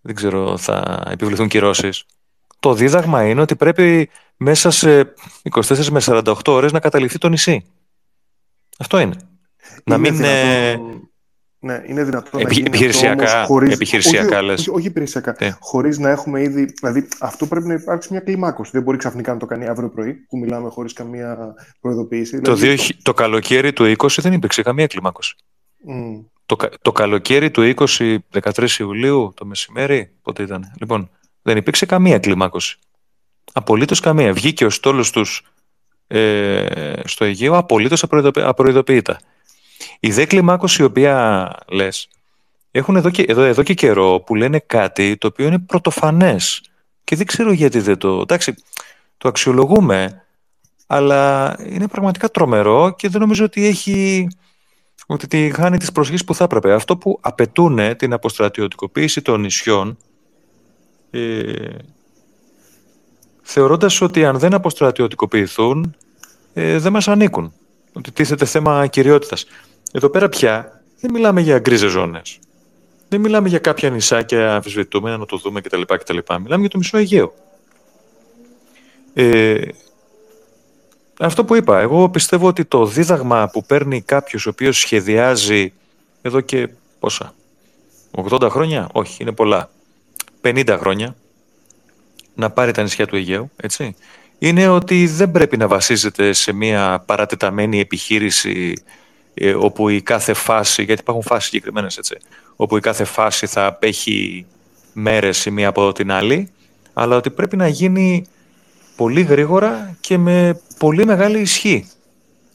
δεν 0.00 0.14
ξέρω, 0.14 0.56
θα 0.58 1.02
επιβληθούν 1.10 1.48
κυρώσεις. 1.48 2.04
Το 2.58 2.74
δίδαγμα 2.74 3.28
είναι 3.28 3.40
ότι 3.40 3.56
πρέπει 3.56 4.10
μέσα 4.36 4.70
σε 4.70 5.14
24 5.50 5.84
με 5.84 6.00
48 6.04 6.34
ώρες 6.46 6.72
να 6.72 6.80
καταληφθεί 6.80 7.18
το 7.18 7.28
νησί. 7.28 7.64
Αυτό 8.78 8.98
είναι. 8.98 9.16
να 9.84 9.98
μην... 9.98 10.20
Ναι, 11.60 11.82
είναι 11.86 12.04
δυνατόν 12.04 12.40
Επι, 12.40 12.44
να 12.44 12.52
γίνει 12.52 12.66
επιχειρησιακά, 12.66 13.24
αυτό 13.24 13.46
χωρίς, 13.46 13.74
επιχειρησιακά 13.74 14.36
όχι, 14.36 14.46
λες. 14.46 14.60
Όχι, 14.60 14.70
όχι 14.70 14.86
επιχειρησιακά. 14.86 15.36
Ναι. 15.40 15.56
Χωρίς 15.60 15.98
να 15.98 16.10
έχουμε 16.10 16.42
ήδη... 16.42 16.64
Δηλαδή, 16.64 17.08
αυτό 17.20 17.46
πρέπει 17.46 17.66
να 17.66 17.74
υπάρξει 17.74 18.08
μια 18.10 18.20
κλιμάκωση. 18.20 18.70
Δεν 18.74 18.82
μπορεί 18.82 18.98
ξαφνικά 18.98 19.32
να 19.32 19.38
το 19.38 19.46
κάνει 19.46 19.66
αύριο 19.66 19.88
πρωί, 19.90 20.14
που 20.14 20.38
μιλάμε 20.38 20.68
χωρίς 20.68 20.92
καμία 20.92 21.54
προειδοποίηση. 21.80 22.40
Το, 22.40 22.54
δηλαδή... 22.54 22.94
το 23.02 23.14
καλοκαίρι 23.14 23.72
του 23.72 23.94
20 23.96 24.08
δεν 24.16 24.32
υπήρξε 24.32 24.62
καμία 24.62 24.86
κλιμάκωση. 24.86 25.34
Mm. 25.88 26.24
Το, 26.46 26.56
το 26.82 26.92
καλοκαίρι 26.92 27.50
του 27.50 27.74
20, 27.96 28.16
13 28.42 28.68
Ιουλίου, 28.78 29.32
το 29.36 29.46
μεσημέρι, 29.46 30.10
πότε 30.22 30.42
ήταν. 30.42 30.72
Λοιπόν, 30.80 31.10
δεν 31.42 31.56
υπήρξε 31.56 31.86
καμία 31.86 32.18
κλιμάκωση. 32.18 32.78
Απολύτως 33.52 34.00
καμία. 34.00 34.32
Βγήκε 34.32 34.64
ο 34.64 34.70
στόλος 34.70 35.10
τους 35.10 35.42
ε, 36.08 36.92
στο 37.04 37.24
Αιγαίο 37.24 37.56
απολύτως 37.56 38.04
απροειδοποιητά. 38.34 39.20
Η 40.00 40.10
δε 40.10 40.24
κλιμάκωση 40.24 40.82
η 40.82 40.84
οποία 40.84 41.50
λες 41.68 42.08
έχουν 42.70 42.96
εδώ 42.96 43.10
και, 43.10 43.22
εδώ, 43.22 43.42
εδώ 43.42 43.62
και 43.62 43.74
καιρό 43.74 44.22
που 44.26 44.34
λένε 44.34 44.58
κάτι 44.58 45.16
το 45.16 45.26
οποίο 45.26 45.46
είναι 45.46 45.58
πρωτοφανές 45.58 46.62
και 47.04 47.16
δεν 47.16 47.26
ξέρω 47.26 47.52
γιατί 47.52 47.80
δεν 47.80 47.98
το... 47.98 48.20
Εντάξει, 48.20 48.54
το 49.16 49.28
αξιολογούμε 49.28 50.22
αλλά 50.86 51.56
είναι 51.68 51.88
πραγματικά 51.88 52.28
τρομερό 52.28 52.94
και 52.96 53.08
δεν 53.08 53.20
νομίζω 53.20 53.44
ότι 53.44 53.66
έχει 53.66 54.28
ότι 55.06 55.26
τη 55.26 55.50
χάνει 55.50 55.78
τις 55.78 55.92
προσοχές 55.92 56.24
που 56.24 56.34
θα 56.34 56.44
έπρεπε. 56.44 56.72
Αυτό 56.72 56.96
που 56.96 57.18
απαιτούν 57.20 57.96
την 57.96 58.12
αποστρατιωτικοποίηση 58.12 59.22
των 59.22 59.40
νησιών 59.40 59.96
ε, 61.10 61.52
θεωρώντας 63.50 64.00
ότι 64.00 64.24
αν 64.24 64.38
δεν 64.38 64.54
αποστρατιωτικοποιηθούν 64.54 65.96
ε, 66.54 66.78
δεν 66.78 66.92
μας 66.92 67.08
ανήκουν. 67.08 67.52
Ότι 67.92 68.12
τίθεται 68.12 68.44
θέμα 68.44 68.86
κυριότητας. 68.86 69.46
Εδώ 69.92 70.08
πέρα 70.08 70.28
πια 70.28 70.82
δεν 71.00 71.10
μιλάμε 71.10 71.40
για 71.40 71.58
γκρίζες 71.58 71.90
ζώνες. 71.90 72.38
Δεν 73.08 73.20
μιλάμε 73.20 73.48
για 73.48 73.58
κάποια 73.58 73.90
νησάκια 73.90 74.54
αμφισβητούμενα 74.54 75.16
να 75.16 75.26
το 75.26 75.36
δούμε 75.36 75.60
κτλ. 75.60 75.80
κτλ. 75.86 76.18
Μιλάμε 76.40 76.60
για 76.60 76.68
το 76.68 76.78
μισό 76.78 76.96
Αιγαίο. 76.96 77.34
Ε, 79.14 79.60
αυτό 81.18 81.44
που 81.44 81.54
είπα, 81.54 81.80
εγώ 81.80 82.08
πιστεύω 82.08 82.46
ότι 82.46 82.64
το 82.64 82.86
δίδαγμα 82.86 83.48
που 83.52 83.64
παίρνει 83.64 84.02
κάποιος 84.02 84.46
ο 84.46 84.50
οποίος 84.50 84.78
σχεδιάζει 84.78 85.72
εδώ 86.22 86.40
και 86.40 86.68
πόσα, 86.98 87.34
80 88.30 88.48
χρόνια, 88.50 88.88
όχι, 88.92 89.22
είναι 89.22 89.32
πολλά. 89.32 89.70
50 90.42 90.76
χρόνια 90.80 91.16
να 92.38 92.50
πάρει 92.50 92.72
τα 92.72 92.82
νησιά 92.82 93.06
του 93.06 93.16
Αιγαίου, 93.16 93.50
έτσι. 93.56 93.94
Είναι 94.38 94.68
ότι 94.68 95.06
δεν 95.06 95.30
πρέπει 95.30 95.56
να 95.56 95.68
βασίζεται 95.68 96.32
σε 96.32 96.52
μια 96.52 97.02
παρατεταμένη 97.06 97.80
επιχείρηση 97.80 98.82
ε, 99.34 99.54
όπου 99.54 99.88
η 99.88 100.02
κάθε 100.02 100.32
φάση, 100.32 100.82
γιατί 100.82 101.00
υπάρχουν 101.00 101.22
φάσεις 101.22 101.44
συγκεκριμένες, 101.44 101.96
έτσι, 101.98 102.16
όπου 102.56 102.76
η 102.76 102.80
κάθε 102.80 103.04
φάση 103.04 103.46
θα 103.46 103.66
απέχει 103.66 104.46
μέρες 104.92 105.44
η 105.44 105.50
μία 105.50 105.68
από 105.68 105.92
την 105.92 106.12
άλλη, 106.12 106.50
αλλά 106.92 107.16
ότι 107.16 107.30
πρέπει 107.30 107.56
να 107.56 107.68
γίνει 107.68 108.26
πολύ 108.96 109.22
γρήγορα 109.22 109.96
και 110.00 110.18
με 110.18 110.60
πολύ 110.78 111.06
μεγάλη 111.06 111.40
ισχύ 111.40 111.88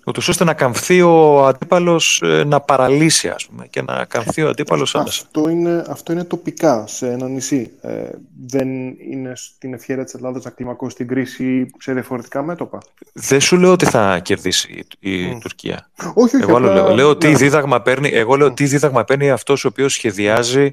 ούτως 0.05 0.27
ώστε 0.27 0.43
να 0.43 0.53
καμφθεί 0.53 1.01
ο 1.01 1.45
αντίπαλος 1.45 2.21
ε, 2.21 2.43
να 2.43 2.59
παραλύσει 2.59 3.27
ας 3.29 3.45
πούμε 3.45 3.67
και 3.67 3.81
να 3.81 4.05
καμφθεί 4.05 4.41
ο 4.41 4.49
αντίπαλος 4.49 4.95
άμεσα. 4.95 5.23
Αυτό 5.25 5.49
είναι, 5.49 5.83
αυτό 5.87 6.11
είναι 6.11 6.23
τοπικά 6.23 6.87
σε 6.87 7.11
ένα 7.11 7.27
νησί. 7.27 7.71
Ε, 7.81 8.09
δεν 8.47 8.67
είναι 8.87 9.33
στην 9.35 9.73
ευχαίρεια 9.73 10.03
της 10.03 10.13
Ελλάδας 10.13 10.43
να 10.43 10.49
κλιμακώσει 10.49 10.95
την 10.95 11.07
κρίση 11.07 11.71
σε 11.77 11.93
διαφορετικά 11.93 12.43
μέτωπα; 12.43 12.77
Δεν 13.13 13.41
σου 13.41 13.57
λέω 13.57 13.71
ότι 13.71 13.85
θα 13.85 14.19
κερδίσει 14.19 14.85
η, 14.99 15.39
Τουρκία. 15.39 15.89
Όχι, 16.13 16.35
όχι. 16.35 16.45
Εγώ 16.49 16.59
λέω, 16.59 16.95
λέω 16.95 17.17
τι 17.17 17.27
ναι. 17.27 17.35
δίδαγμα 17.35 17.81
παίρνει, 17.81 18.09
εγώ 18.09 18.35
λέω 18.35 18.53
τι 18.53 18.65
δίδαγμα 18.65 19.03
παίρνει 19.03 19.31
αυτός 19.31 19.65
ο 19.65 19.67
οποίος 19.67 19.93
σχεδιάζει 19.93 20.71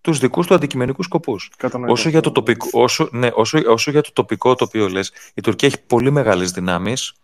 τους 0.00 0.18
δικούς 0.18 0.46
του 0.46 0.54
αντικειμενικούς 0.54 1.04
σκοπούς. 1.04 1.50
Όσο, 1.86 2.08
για 2.08 2.20
το 2.20 2.32
τοπικό, 2.32 2.68
όσο, 2.72 3.08
ναι, 3.12 3.28
όσο, 3.34 3.58
όσο 3.66 3.90
για 3.90 4.02
το 4.02 4.10
τοπικό 4.12 4.54
το 4.54 4.64
οποίο 4.64 4.88
λες, 4.88 5.12
η 5.34 5.40
Τουρκία 5.40 5.68
έχει 5.68 5.80
πολύ 5.86 6.10
μεγάλες 6.10 6.50
δυνάμεις 6.50 7.14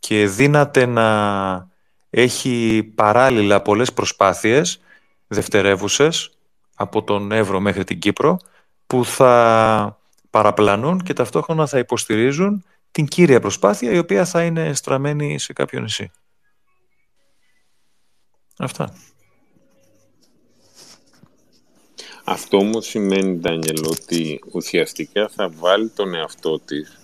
και 0.00 0.26
δύναται 0.26 0.86
να 0.86 1.68
έχει 2.10 2.82
παράλληλα 2.94 3.62
πολλές 3.62 3.92
προσπάθειες 3.92 4.80
δευτερεύουσες 5.26 6.30
από 6.74 7.02
τον 7.02 7.32
Εύρο 7.32 7.60
μέχρι 7.60 7.84
την 7.84 7.98
Κύπρο 7.98 8.38
που 8.86 9.04
θα 9.04 9.98
παραπλανούν 10.30 11.02
και 11.02 11.12
ταυτόχρονα 11.12 11.66
θα 11.66 11.78
υποστηρίζουν 11.78 12.64
την 12.90 13.06
κύρια 13.06 13.40
προσπάθεια 13.40 13.90
η 13.92 13.98
οποία 13.98 14.24
θα 14.24 14.42
είναι 14.44 14.74
στραμμένη 14.74 15.38
σε 15.38 15.52
κάποιο 15.52 15.80
νησί. 15.80 16.10
Αυτά. 18.58 18.94
Αυτό 22.24 22.56
όμως 22.56 22.86
σημαίνει, 22.86 23.34
Ντάνιελ, 23.34 23.84
ότι 23.84 24.40
ουσιαστικά 24.52 25.28
θα 25.28 25.48
βάλει 25.48 25.88
τον 25.88 26.14
εαυτό 26.14 26.60
της 26.60 26.98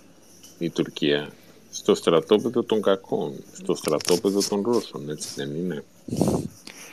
η 0.59 0.70
Τουρκία 0.70 1.31
στο 1.77 1.94
στρατόπεδο 1.94 2.62
των 2.62 2.82
κακών, 2.82 3.32
στο 3.53 3.74
στρατόπεδο 3.74 4.40
των 4.48 4.62
Ρώσων, 4.65 5.11
έτσι 5.11 5.28
δεν 5.36 5.55
είναι; 5.55 5.85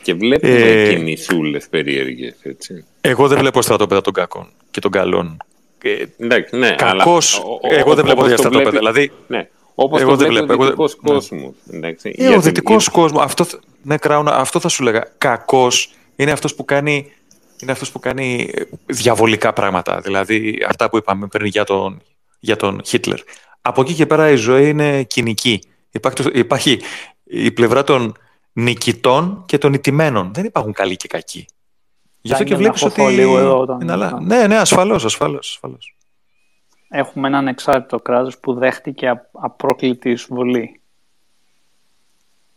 Και 0.02 0.14
βλέπουμε 0.14 0.52
ε... 0.52 0.88
και 0.88 0.96
νησούλες 0.96 1.68
περίεργες, 1.68 2.34
έτσι. 2.42 2.84
Εγώ 3.00 3.28
δεν 3.28 3.38
βλέπω 3.38 3.62
στρατόπεδα 3.62 4.00
των 4.00 4.12
κακών 4.12 4.48
και 4.70 4.80
των 4.80 4.90
καλών. 4.90 5.36
Ε, 5.82 6.04
εντάξει, 6.16 6.56
ναι, 6.56 6.74
Κακός, 6.74 7.42
αλλά, 7.62 7.78
εγώ 7.78 7.94
δεν 7.94 8.04
βλέπω 8.04 8.22
τέτοια 8.22 8.36
στρατόπεδα. 8.36 8.70
Δηλαδή, 8.70 9.12
ναι, 9.26 9.48
όπως 9.74 10.00
εγώ 10.00 10.10
το 10.10 10.16
δεν 10.16 10.28
βλέπω, 10.28 10.52
ο 10.52 10.56
δυτικός 10.56 10.92
εγώ, 10.92 11.12
κόσμος. 11.12 11.54
Εντάξει, 11.70 12.14
ε, 12.18 12.28
ο 12.28 12.40
δυτικός 12.40 12.88
κόσμος, 12.88 13.22
αυτό, 13.22 13.46
ναι, 13.82 13.98
Κράουνα, 13.98 14.36
αυτό 14.36 14.60
θα 14.60 14.68
σου 14.68 14.82
λέγα. 14.82 15.12
Κακός 15.18 15.94
είναι 16.16 16.30
αυτός 16.30 16.54
που 16.54 16.64
κάνει 16.64 17.12
είναι 17.62 17.72
αυτός 17.72 17.90
που 17.90 17.98
κάνει 17.98 18.50
διαβολικά 18.86 19.52
πράγματα. 19.52 20.00
Δηλαδή 20.00 20.64
αυτά 20.68 20.90
που 20.90 20.96
είπαμε 20.96 21.26
πριν 21.26 21.46
για 21.46 21.64
τον, 21.64 22.02
για 22.40 22.56
τον 22.56 22.80
Χίτλερ 22.84 23.18
από 23.66 23.80
εκεί 23.80 23.94
και 23.94 24.06
πέρα 24.06 24.30
η 24.30 24.36
ζωή 24.36 24.68
είναι 24.68 25.02
κοινική. 25.02 25.62
Υπάρχει, 25.90 26.30
υπάρχει 26.32 26.80
η 27.24 27.52
πλευρά 27.52 27.84
των 27.84 28.14
νικητών 28.52 29.42
και 29.46 29.58
των 29.58 29.72
ιτημένων. 29.72 30.30
Δεν 30.34 30.44
υπάρχουν 30.44 30.72
καλοί 30.72 30.96
και 30.96 31.08
κακοί. 31.08 31.46
Γι' 32.20 32.32
αυτό 32.32 32.44
και 32.44 32.56
βλέπεις 32.56 32.82
ότι... 32.82 33.02
Λίγο 33.02 33.38
εδώ, 33.38 33.58
όταν... 33.58 34.24
Ναι, 34.24 34.46
ναι, 34.46 34.56
ασφαλώς, 34.56 35.04
ασφαλώς, 35.04 35.48
ασφαλώς. 35.48 35.96
Έχουμε 36.88 37.28
έναν 37.28 37.48
εξάρτητο 37.48 38.00
κράτος 38.00 38.38
που 38.38 38.54
δέχτηκε 38.54 39.28
απρόκλητη 39.32 40.10
εισβολή. 40.10 40.80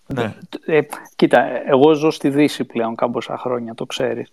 Ναι. 0.07 0.35
Ε, 0.65 0.81
κοίτα, 1.15 1.67
εγώ 1.67 1.93
ζω 1.93 2.11
στη 2.11 2.29
Δύση 2.29 2.63
πλέον 2.65 2.95
κάμποσα 2.95 3.37
χρόνια, 3.37 3.73
το 3.73 3.85
ξέρεις. 3.85 4.31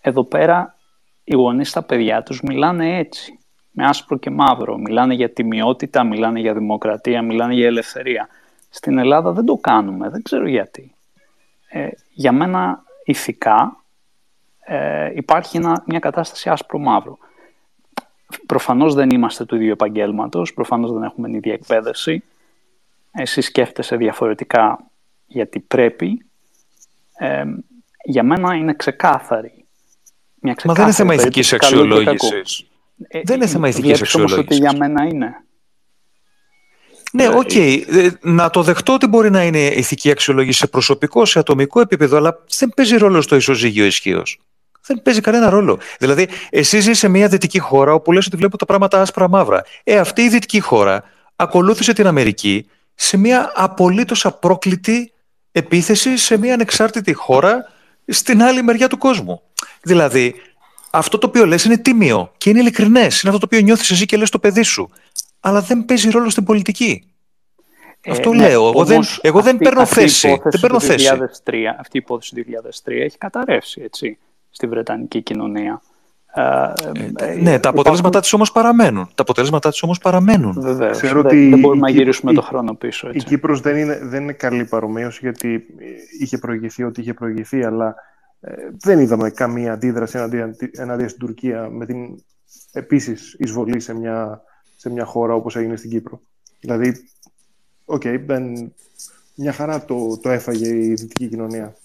Εδώ 0.00 0.24
πέρα 0.24 0.76
οι 1.24 1.34
γονείς 1.34 1.68
στα 1.68 1.82
παιδιά 1.82 2.22
τους 2.22 2.40
μιλάνε 2.40 2.98
έτσι 2.98 3.35
με 3.78 3.84
άσπρο 3.84 4.16
και 4.16 4.30
μαύρο. 4.30 4.78
Μιλάνε 4.78 5.14
για 5.14 5.30
τιμιότητα, 5.30 6.04
μιλάνε 6.04 6.40
για 6.40 6.54
δημοκρατία, 6.54 7.22
μιλάνε 7.22 7.54
για 7.54 7.66
ελευθερία. 7.66 8.28
Στην 8.70 8.98
Ελλάδα 8.98 9.32
δεν 9.32 9.44
το 9.44 9.56
κάνουμε, 9.56 10.08
δεν 10.08 10.22
ξέρω 10.22 10.48
γιατί. 10.48 10.94
Ε, 11.68 11.88
για 12.12 12.32
μένα 12.32 12.84
ηθικά 13.04 13.82
ε, 14.60 15.10
υπάρχει 15.14 15.60
μια 15.84 15.98
κατάσταση 15.98 16.48
άσπρο-μαύρο. 16.48 17.18
Προφανώς 18.46 18.94
δεν 18.94 19.10
είμαστε 19.10 19.44
του 19.44 19.54
ίδιου 19.56 19.70
επαγγέλματος, 19.70 20.54
προφανώς 20.54 20.92
δεν 20.92 21.02
έχουμε 21.02 21.26
την 21.26 21.36
ίδια 21.36 21.52
εκπαίδευση. 21.52 22.24
Εσύ 23.12 23.40
σκέφτεσαι 23.40 23.96
διαφορετικά 23.96 24.78
γιατί 25.26 25.60
πρέπει. 25.60 26.26
Ε, 27.18 27.44
για 28.04 28.22
μένα 28.22 28.54
είναι 28.54 28.74
ξεκάθαρη. 28.74 29.64
Μια 30.40 30.54
ξεκάθαρη 30.54 30.66
Μα 30.66 30.74
δεν 30.74 30.84
είναι 30.84 30.92
θέμα 30.92 31.14
ηθικής 31.14 31.52
αξιολόγησης. 31.52 32.66
Ε, 33.08 33.20
δεν 33.24 33.36
είναι 33.36 33.46
θέμα 33.46 33.68
ηθικής 33.68 34.00
αξιολόγηση. 34.00 34.38
ότι 34.38 34.54
για 34.54 34.76
μένα 34.76 35.04
είναι. 35.04 35.34
Ναι, 37.12 37.24
ε, 37.24 37.28
OK. 37.28 37.50
Okay. 37.52 37.82
Ε, 37.88 38.08
να 38.20 38.50
το 38.50 38.62
δεχτώ 38.62 38.92
ότι 38.92 39.06
μπορεί 39.06 39.30
να 39.30 39.44
είναι 39.44 39.58
ηθική 39.58 40.10
αξιολόγηση 40.10 40.58
σε 40.58 40.66
προσωπικό, 40.66 41.24
σε 41.24 41.38
ατομικό 41.38 41.80
επίπεδο, 41.80 42.16
αλλά 42.16 42.44
δεν 42.58 42.72
παίζει 42.76 42.96
ρόλο 42.96 43.20
στο 43.20 43.36
ισοζύγιο 43.36 43.84
ισχύος. 43.84 44.40
Δεν 44.86 45.02
παίζει 45.02 45.20
κανένα 45.20 45.50
ρόλο. 45.50 45.78
Δηλαδή, 45.98 46.28
εσύ 46.50 46.80
ζεις 46.80 46.98
σε 46.98 47.08
μια 47.08 47.28
δυτική 47.28 47.58
χώρα 47.58 47.92
όπου 47.92 48.12
λες 48.12 48.26
ότι 48.26 48.36
βλέπω 48.36 48.56
τα 48.56 48.64
πράγματα 48.64 49.00
άσπρα-μαύρα. 49.00 49.62
Ε, 49.84 49.98
αυτή 49.98 50.22
η 50.22 50.28
δυτική 50.28 50.60
χώρα 50.60 51.04
ακολούθησε 51.36 51.92
την 51.92 52.06
Αμερική 52.06 52.68
σε 52.94 53.16
μια 53.16 53.52
απολύτως 53.54 54.26
απρόκλητη 54.26 55.12
επίθεση 55.52 56.16
σε 56.16 56.38
μια 56.38 56.54
ανεξάρτητη 56.54 57.12
χώρα 57.12 57.72
στην 58.06 58.42
άλλη 58.42 58.62
μεριά 58.62 58.88
του 58.88 58.98
κόσμου. 58.98 59.42
Δηλαδή, 59.82 60.34
αυτό 60.96 61.18
το 61.18 61.26
οποίο 61.26 61.46
λες 61.46 61.64
είναι 61.64 61.76
τίμιο 61.76 62.32
και 62.36 62.50
είναι 62.50 62.58
ειλικρινές. 62.58 63.22
Είναι 63.22 63.32
αυτό 63.34 63.38
το 63.38 63.44
οποίο 63.44 63.60
νιώθεις 63.60 63.90
εσύ 63.90 64.06
και 64.06 64.16
λες 64.16 64.30
το 64.30 64.38
παιδί 64.38 64.62
σου. 64.62 64.90
Αλλά 65.40 65.60
δεν 65.60 65.84
παίζει 65.84 66.10
ρόλο 66.10 66.30
στην 66.30 66.44
πολιτική. 66.44 67.10
Ε, 68.00 68.10
αυτό 68.10 68.32
ναι, 68.32 68.48
λέω. 68.48 68.68
Εγώ 68.68 68.84
δεν, 68.84 69.00
εγώ 69.20 69.40
δεν 69.40 69.58
παίρνω 69.58 69.80
αυτή 69.80 70.00
θέση. 70.00 70.40
Δεν 70.44 70.60
παίρνω 70.60 70.80
θέση. 70.80 71.08
2003, 71.44 71.54
αυτή 71.78 71.96
η 71.96 72.02
υπόθεση 72.04 72.34
του 72.34 72.44
2003 72.84 72.92
έχει 72.92 73.18
καταρρεύσει 73.18 73.80
έτσι, 73.84 74.18
στη 74.50 74.66
Βρετανική 74.66 75.22
κοινωνία. 75.22 75.82
Ε, 76.34 76.72
ε, 77.16 77.34
ναι, 77.34 77.58
τα 77.58 77.68
αποτελέσματά 77.68 78.20
της 78.20 78.32
όμως 78.32 78.52
παραμένουν. 78.52 79.04
Τα 79.14 79.22
αποτελέσματά 79.22 79.70
της 79.70 79.82
όμως 79.82 79.98
παραμένουν. 79.98 80.54
Βεβαίως. 80.60 80.96
Ξέρω 80.96 81.22
δεν, 81.22 81.26
ότι 81.26 81.48
δεν 81.48 81.58
μπορούμε 81.58 81.80
να 81.80 81.90
γυρίσουμε 81.90 82.32
το 82.32 82.42
χρόνο 82.42 82.74
πίσω. 82.74 83.06
Έτσι. 83.08 83.18
Η 83.18 83.22
Κύπρος 83.22 83.60
δεν 83.60 83.76
είναι, 83.76 83.98
δεν 84.02 84.22
είναι 84.22 84.32
καλή 84.32 84.64
παρομοίωση 84.64 85.18
γιατί 85.22 85.66
είχε 86.20 86.38
προηγηθεί 86.38 86.84
ό,τι 86.84 87.00
είχε 87.00 87.14
προηγηθεί, 87.14 87.64
αλλά 87.64 87.94
ε, 88.40 88.54
δεν 88.80 88.98
είδαμε 88.98 89.30
καμία 89.30 89.72
αντίδραση 89.72 90.18
εναντίον, 90.72 91.08
στην 91.08 91.18
Τουρκία 91.18 91.68
με 91.70 91.86
την 91.86 92.24
επίσης 92.72 93.36
εισβολή 93.38 93.80
σε 93.80 93.94
μια, 93.94 94.42
σε 94.76 94.90
μια 94.90 95.04
χώρα 95.04 95.34
όπως 95.34 95.56
έγινε 95.56 95.76
στην 95.76 95.90
Κύπρο. 95.90 96.20
Δηλαδή, 96.60 97.08
OK, 97.84 98.02
okay, 98.04 98.18
μια 99.34 99.52
χαρά 99.52 99.84
το, 99.84 100.18
το 100.22 100.30
έφαγε 100.30 100.68
η 100.68 100.94
δυτική 100.94 101.28
κοινωνία. 101.28 101.76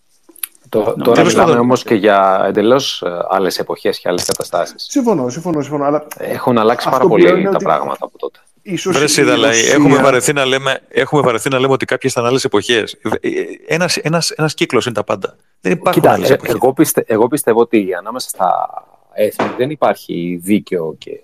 Το, 0.70 0.94
τώρα 1.04 1.24
μιλάμε 1.24 1.60
όμως 1.60 1.84
και 1.84 1.96
για 1.96 2.44
εντελώς 2.46 3.02
ε, 3.02 3.20
άλλες 3.30 3.60
εποχές 3.60 4.00
και 4.00 4.10
άλλες 4.10 4.26
καταστάσεις. 4.26 4.86
Συμφωνώ, 4.90 5.30
συμφωνώ, 5.30 5.62
συμφωνώ. 5.62 5.84
Αλλά 5.84 6.08
Έχουν 6.18 6.58
αλλάξει 6.58 6.90
πάρα 6.90 7.08
πολύ 7.08 7.44
τα 7.44 7.58
πράγματα 7.58 8.06
από 8.06 8.18
τότε. 8.18 8.40
Ίσως 8.62 9.18
έχουμε, 9.74 9.98
βαρεθεί 10.02 10.34
να 10.34 10.46
λέμε, 10.46 10.82
έχουμε 10.88 11.22
βαρεθεί 11.22 11.50
να 11.50 11.60
λέμε 11.60 11.74
ότι 11.74 11.86
κάποιες 11.86 12.12
ήταν 12.12 12.26
άλλες 12.26 12.44
εποχές. 12.44 12.98
Ένα 13.68 13.90
ένας, 14.02 14.30
ένας 14.30 14.54
κύκλος 14.54 14.86
είναι 14.86 14.96
τα 14.96 15.04
πάντα. 15.04 15.36
Δεν 15.62 15.72
υπάρχουν 15.72 16.08
άλλες 16.08 16.30
ε, 16.30 16.34
εποχές. 16.34 16.56
Εγώ, 16.56 16.74
πιστε, 16.74 17.04
εγώ 17.08 17.28
πιστεύω 17.28 17.60
ότι 17.60 17.94
ανάμεσα 17.94 18.30
στα 18.30 18.70
έθνη 19.14 19.48
δεν 19.58 19.70
υπάρχει 19.70 20.40
δίκαιο 20.44 20.96
και 20.98 21.20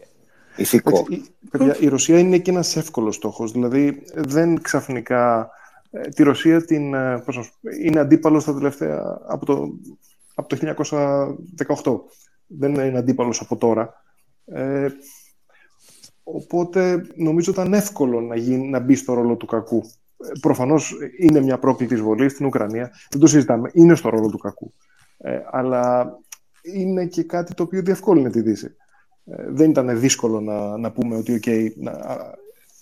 ηθικό. 0.55 1.05
Έτσι, 1.09 1.31
παιδιά, 1.49 1.77
η 1.79 1.87
Ρωσία 1.87 2.19
είναι 2.19 2.37
και 2.37 2.51
ένας 2.51 2.75
εύκολος 2.75 3.15
στόχος. 3.15 3.51
Δηλαδή 3.51 4.03
δεν 4.13 4.61
ξαφνικά. 4.61 5.49
Ε, 5.91 5.99
τη 5.99 6.23
Ρωσία 6.23 6.65
την, 6.65 6.93
ε, 6.93 7.23
πώς, 7.25 7.51
είναι 7.83 7.99
αντίπαλος 7.99 8.41
στα 8.41 8.53
τελευταία, 8.53 9.19
από 9.27 9.45
το, 9.45 9.69
από 10.35 10.49
το 10.49 10.55
1918. 10.55 11.99
Δεν 12.47 12.73
είναι 12.73 12.97
αντίπαλος 12.97 13.41
από 13.41 13.57
τώρα. 13.57 14.03
Ε, 14.45 14.87
Οπότε 16.33 17.05
νομίζω 17.15 17.51
ήταν 17.51 17.73
εύκολο 17.73 18.21
να, 18.21 18.35
γίνει, 18.35 18.69
να 18.69 18.79
μπει 18.79 18.95
στο 18.95 19.13
ρόλο 19.13 19.35
του 19.35 19.45
κακού. 19.45 19.83
Ε, 20.17 20.39
Προφανώς 20.41 20.95
είναι 21.19 21.41
μια 21.41 21.57
πρόκλητη 21.57 21.93
εισβολή 21.93 22.29
στην 22.29 22.45
Ουκρανία. 22.45 22.91
Δεν 23.09 23.19
το 23.19 23.27
συζητάμε. 23.27 23.69
Είναι 23.73 23.95
στο 23.95 24.09
ρόλο 24.09 24.29
του 24.29 24.37
κακού. 24.37 24.73
Ε, 25.17 25.39
αλλά 25.51 26.13
είναι 26.61 27.05
και 27.05 27.23
κάτι 27.23 27.53
το 27.53 27.63
οποίο 27.63 27.81
διευκόλυνε 27.81 28.29
τη 28.29 28.41
Δύση. 28.41 28.75
Ε, 29.25 29.45
δεν 29.47 29.69
ήταν 29.69 29.99
δύσκολο 29.99 30.41
να, 30.41 30.77
να 30.77 30.91
πούμε 30.91 31.15
ότι 31.15 31.39
okay, 31.43 31.71
να, 31.75 31.91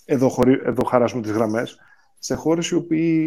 εδώ, 0.04 0.28
χωρί, 0.28 0.60
εδώ 0.64 0.84
χαράσουμε 0.84 1.22
τις 1.22 1.30
γραμμές 1.30 1.78
σε 2.18 2.34
χώρες 2.34 2.66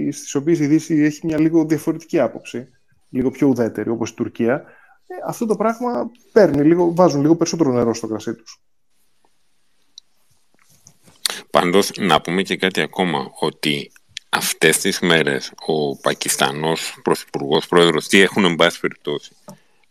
στις 0.10 0.36
οποίες 0.36 0.60
η 0.60 0.68
Δύση 0.68 0.96
έχει 0.96 1.26
μια 1.26 1.40
λίγο 1.40 1.66
διαφορετική 1.66 2.20
άποψη, 2.20 2.68
λίγο 3.10 3.30
πιο 3.30 3.48
ουδέτερη, 3.48 3.90
όπως 3.90 4.10
η 4.10 4.14
Τουρκία, 4.14 4.54
ε, 5.08 5.16
αυτό 5.28 5.46
το 5.46 5.56
πράγμα 5.56 6.10
παίρνει 6.32 6.64
λίγο, 6.64 6.94
βάζουν 6.94 7.22
λίγο 7.22 7.36
περισσότερο 7.36 7.72
νερό 7.72 7.94
στο 7.94 8.08
κρασί 8.08 8.34
τους. 8.34 8.62
Πάντως, 11.52 11.92
να 11.98 12.22
πούμε 12.22 12.42
και 12.42 12.56
κάτι 12.56 12.82
ακόμα, 12.82 13.32
ότι 13.40 13.92
αυτές 14.30 14.78
τις 14.78 15.00
μέρες 15.00 15.54
ο 15.68 15.98
Πακιστανός 15.98 17.00
Πρωθυπουργός 17.04 17.68
Πρόεδρος, 17.68 18.08
τι 18.08 18.20
έχουν 18.20 18.46
εν 18.46 18.56
πάση 18.56 18.80
περιπτώσει, 18.80 19.32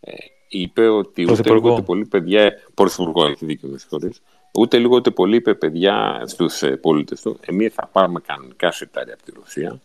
ε, 0.00 0.12
είπε 0.48 0.88
ότι 0.88 1.30
ούτε 1.30 1.52
λίγο 1.52 1.72
ούτε 1.72 1.82
πολύ 1.82 2.06
παιδιά, 2.06 2.52
Πρωθυπουργό 2.74 3.26
έχει 3.26 3.44
δίκιο 3.44 3.68
με 3.68 3.78
συγχωρείς, 3.78 4.22
ούτε 4.52 4.78
λίγο 4.78 4.96
ούτε 4.96 5.10
πολύ 5.10 5.36
είπε 5.36 5.54
παιδιά 5.54 6.22
στους 6.26 6.62
ε, 6.62 6.76
πολίτες 6.76 7.20
του, 7.20 7.38
εμείς 7.40 7.74
θα 7.74 7.88
πάρουμε 7.92 8.20
κανονικά 8.26 8.70
σιτάρια 8.72 9.14
από 9.14 9.22
τη 9.22 9.32
Ρωσία, 9.38 9.80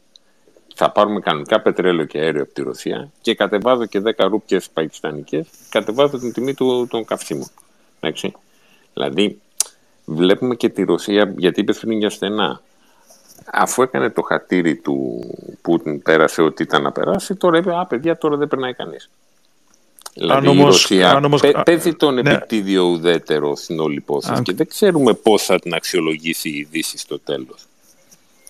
θα 0.75 0.91
πάρουμε 0.91 1.19
κανονικά 1.19 1.61
πετρέλαιο 1.61 2.05
και 2.05 2.19
αέριο 2.19 2.41
από 2.41 2.53
τη 2.53 2.61
Ρωσία 2.61 3.11
και 3.21 3.35
κατεβάζω 3.35 3.85
και 3.85 4.01
10 4.05 4.11
ρούπιες 4.17 4.69
πακιστανικές, 4.69 5.47
κατεβάζω 5.69 6.17
την 6.17 6.33
τιμή 6.33 6.53
του, 6.53 6.87
των 6.89 7.05
καυσίμων. 7.05 7.47
Εντάξει. 7.99 8.33
Δηλαδή, 8.93 9.41
βλέπουμε 10.05 10.55
και 10.55 10.69
τη 10.69 10.83
Ρωσία, 10.83 11.33
γιατί 11.37 11.59
είπε 11.59 11.73
πριν 11.73 11.97
για 11.97 12.09
στενά, 12.09 12.61
αφού 13.53 13.81
έκανε 13.81 14.09
το 14.09 14.21
χατήρι 14.21 14.75
του 14.75 15.23
Πούτιν, 15.61 16.01
πέρασε 16.01 16.41
ό,τι 16.41 16.63
ήταν 16.63 16.81
να 16.81 16.91
περάσει, 16.91 17.35
τώρα 17.35 17.57
είπε, 17.57 17.79
α, 17.79 17.85
παιδιά, 17.85 18.17
τώρα 18.17 18.37
δεν 18.37 18.47
περνάει 18.47 18.73
κανείς. 18.73 19.09
Δηλαδή 20.13 20.47
όμως, 20.47 20.63
η 20.63 20.65
Ρωσία 20.65 21.21
όμως, 21.25 21.41
παίζει 21.65 21.93
τον 21.93 22.13
ναι. 22.13 22.31
επιτίδιο 22.31 22.83
ουδέτερο 22.83 23.55
στην 23.55 23.79
όλη 23.79 23.95
υπόθεση 23.95 24.41
και 24.41 24.53
δεν 24.53 24.67
ξέρουμε 24.67 25.13
πώς 25.13 25.43
θα 25.43 25.59
την 25.59 25.73
αξιολογήσει 25.73 26.49
η 26.49 26.67
Δύση 26.71 26.97
στο 26.97 27.19
τέλος. 27.19 27.65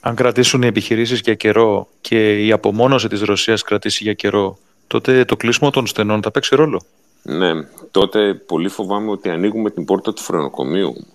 Αν 0.01 0.15
κρατήσουν 0.15 0.61
οι 0.61 0.67
επιχειρήσεις 0.67 1.19
για 1.19 1.33
καιρό 1.33 1.87
και 2.01 2.45
η 2.45 2.51
απομόνωση 2.51 3.07
της 3.07 3.21
Ρωσίας 3.21 3.61
κρατήσει 3.61 4.03
για 4.03 4.13
καιρό, 4.13 4.57
τότε 4.87 5.25
το 5.25 5.37
κλείσιμο 5.37 5.69
των 5.69 5.87
στενών 5.87 6.21
θα 6.21 6.31
παίξει 6.31 6.55
ρόλο. 6.55 6.81
Ναι, 7.21 7.51
τότε 7.91 8.33
πολύ 8.33 8.69
φοβάμαι 8.69 9.11
ότι 9.11 9.29
ανοίγουμε 9.29 9.69
την 9.69 9.85
πόρτα 9.85 10.13
του 10.13 10.21
φρενοκομείου. 10.21 11.05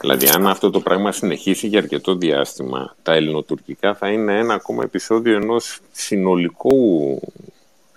Δηλαδή, 0.00 0.28
αν 0.28 0.46
αυτό 0.46 0.70
το 0.70 0.80
πράγμα 0.80 1.12
συνεχίσει 1.12 1.66
για 1.66 1.78
αρκετό 1.78 2.14
διάστημα, 2.14 2.96
τα 3.02 3.14
ελληνοτουρκικά 3.14 3.94
θα 3.94 4.08
είναι 4.08 4.38
ένα 4.38 4.54
ακόμα 4.54 4.82
επεισόδιο 4.82 5.36
ενός 5.36 5.80
συνολικού 5.92 7.20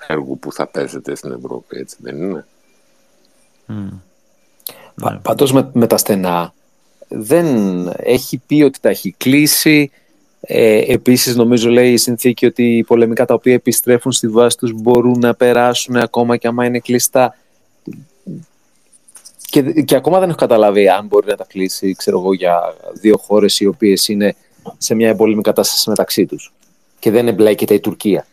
έργου 0.08 0.40
που 0.40 0.54
θα 0.54 0.68
παίζεται 0.68 1.16
στην 1.16 1.32
Ευρώπη, 1.32 1.78
έτσι 1.78 1.98
δεν 2.00 2.22
είναι; 2.22 2.46
Mm. 3.72 4.02
Ναι. 4.96 5.20
Πάντως 5.22 5.54
με, 5.74 5.88
τα 5.88 5.98
στενά 5.98 6.54
δεν 7.08 7.46
έχει 7.98 8.42
πει 8.48 8.62
ότι 8.64 8.80
τα 8.80 8.90
έχει 8.90 9.14
κλείσει. 9.18 9.92
Ε, 10.42 10.94
επίσης 10.94 11.36
νομίζω 11.36 11.70
λέει 11.70 11.92
η 11.92 11.98
συνθήκη 11.98 12.46
ότι 12.46 12.78
οι 12.78 12.84
πολεμικά 12.84 13.26
τα 13.26 13.34
οποία 13.34 13.54
επιστρέφουν 13.54 14.12
στη 14.12 14.28
βάση 14.28 14.58
τους 14.58 14.72
μπορούν 14.74 15.20
να 15.20 15.34
περάσουν 15.36 15.96
ακόμα 15.96 16.38
και 16.38 16.48
άμα 16.48 16.66
είναι 16.66 16.80
κλειστά. 16.80 17.36
Και, 19.52 19.62
και 19.62 19.96
ακόμα 19.96 20.20
δεν 20.20 20.30
έχω 20.30 20.38
καταλάβει 20.38 20.90
αν 20.90 21.06
μπορεί 21.06 21.28
να 21.28 21.36
τα 21.36 21.46
κλείσει 21.48 21.96
ξέρω 21.96 22.20
εγώ, 22.20 22.34
για 22.34 22.76
δύο 22.94 23.18
χώρες 23.18 23.60
οι 23.60 23.66
οποίες 23.66 24.08
είναι 24.08 24.36
σε 24.78 24.96
μια 24.96 25.10
εμπόλεμη 25.10 25.42
κατάσταση 25.42 25.90
μεταξύ 25.90 26.26
τους. 26.26 26.54
Και 27.00 27.12
δεν 27.12 27.28
εμπλέκεται 27.28 27.74
η 27.74 27.80
Τουρκία 27.80 28.26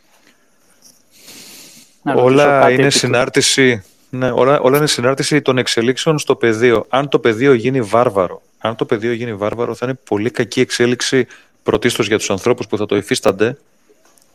όλα 2.16 2.70
είναι 2.70 2.90
συνάρτηση. 2.90 3.82
Ναι, 4.10 4.30
όλα, 4.30 4.60
όλα 4.60 4.76
είναι 4.76 4.86
συνάρτηση 4.86 5.42
των 5.42 5.58
εξελίξεων 5.58 6.18
στο 6.18 6.34
πεδίο. 6.34 6.86
Αν 6.88 7.08
το 7.08 7.18
πεδίο 7.18 7.52
γίνει 7.52 7.80
βάρβαρο, 7.80 8.42
αν 8.58 8.76
το 8.76 8.84
πεδίο 8.84 9.12
γίνει 9.12 9.34
βάρβαρο, 9.34 9.74
θα 9.74 9.86
είναι 9.86 9.98
πολύ 10.04 10.30
κακή 10.30 10.60
εξέλιξη 10.60 11.26
πρωτίστως 11.62 12.06
για 12.06 12.18
τους 12.18 12.30
ανθρώπους 12.30 12.66
που 12.66 12.76
θα 12.76 12.86
το 12.86 12.96
υφίστανται, 12.96 13.58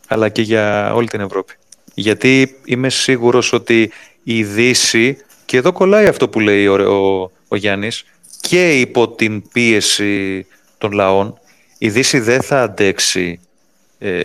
αλλά 0.08 0.28
και 0.28 0.42
για 0.42 0.94
όλη 0.94 1.08
την 1.08 1.20
Ευρώπη. 1.20 1.54
Γιατί 1.94 2.56
είμαι 2.64 2.88
σίγουρος 2.88 3.52
ότι 3.52 3.92
η 4.22 4.44
Δύση, 4.44 5.16
και 5.44 5.56
εδώ 5.56 5.72
κολλάει 5.72 6.06
αυτό 6.06 6.28
που 6.28 6.40
λέει 6.40 6.66
ο, 6.66 6.74
ο, 6.74 7.30
ο 7.48 7.56
Γιάννης, 7.56 8.04
και 8.40 8.80
υπό 8.80 9.08
την 9.08 9.48
πίεση 9.48 10.46
των 10.78 10.92
λαών, 10.92 11.38
η 11.78 11.90
Δύση 11.90 12.18
δεν 12.18 12.42
θα 12.42 12.62
αντέξει 12.62 13.40
ε, 13.98 14.20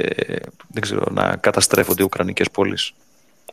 δεν 0.67 0.81
ξέρω, 0.81 1.03
να 1.11 1.35
καταστρέφονται 1.35 2.01
οι 2.01 2.05
Ουκρανικές 2.05 2.49
πόλεις 2.51 2.93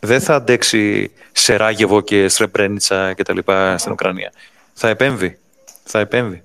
δεν 0.01 0.21
θα 0.21 0.35
αντέξει 0.35 1.11
Σεράγεβο 1.33 2.01
και 2.01 2.29
Σρεμπρένιτσα 2.28 3.12
και 3.13 3.23
τα 3.23 3.35
λοιπά 3.35 3.79
στην 3.79 3.93
Ουκρανία. 3.93 4.33
Θα 4.73 4.89
επέμβει. 4.89 5.39
Θα 5.85 5.99
επέμβει. 5.99 6.43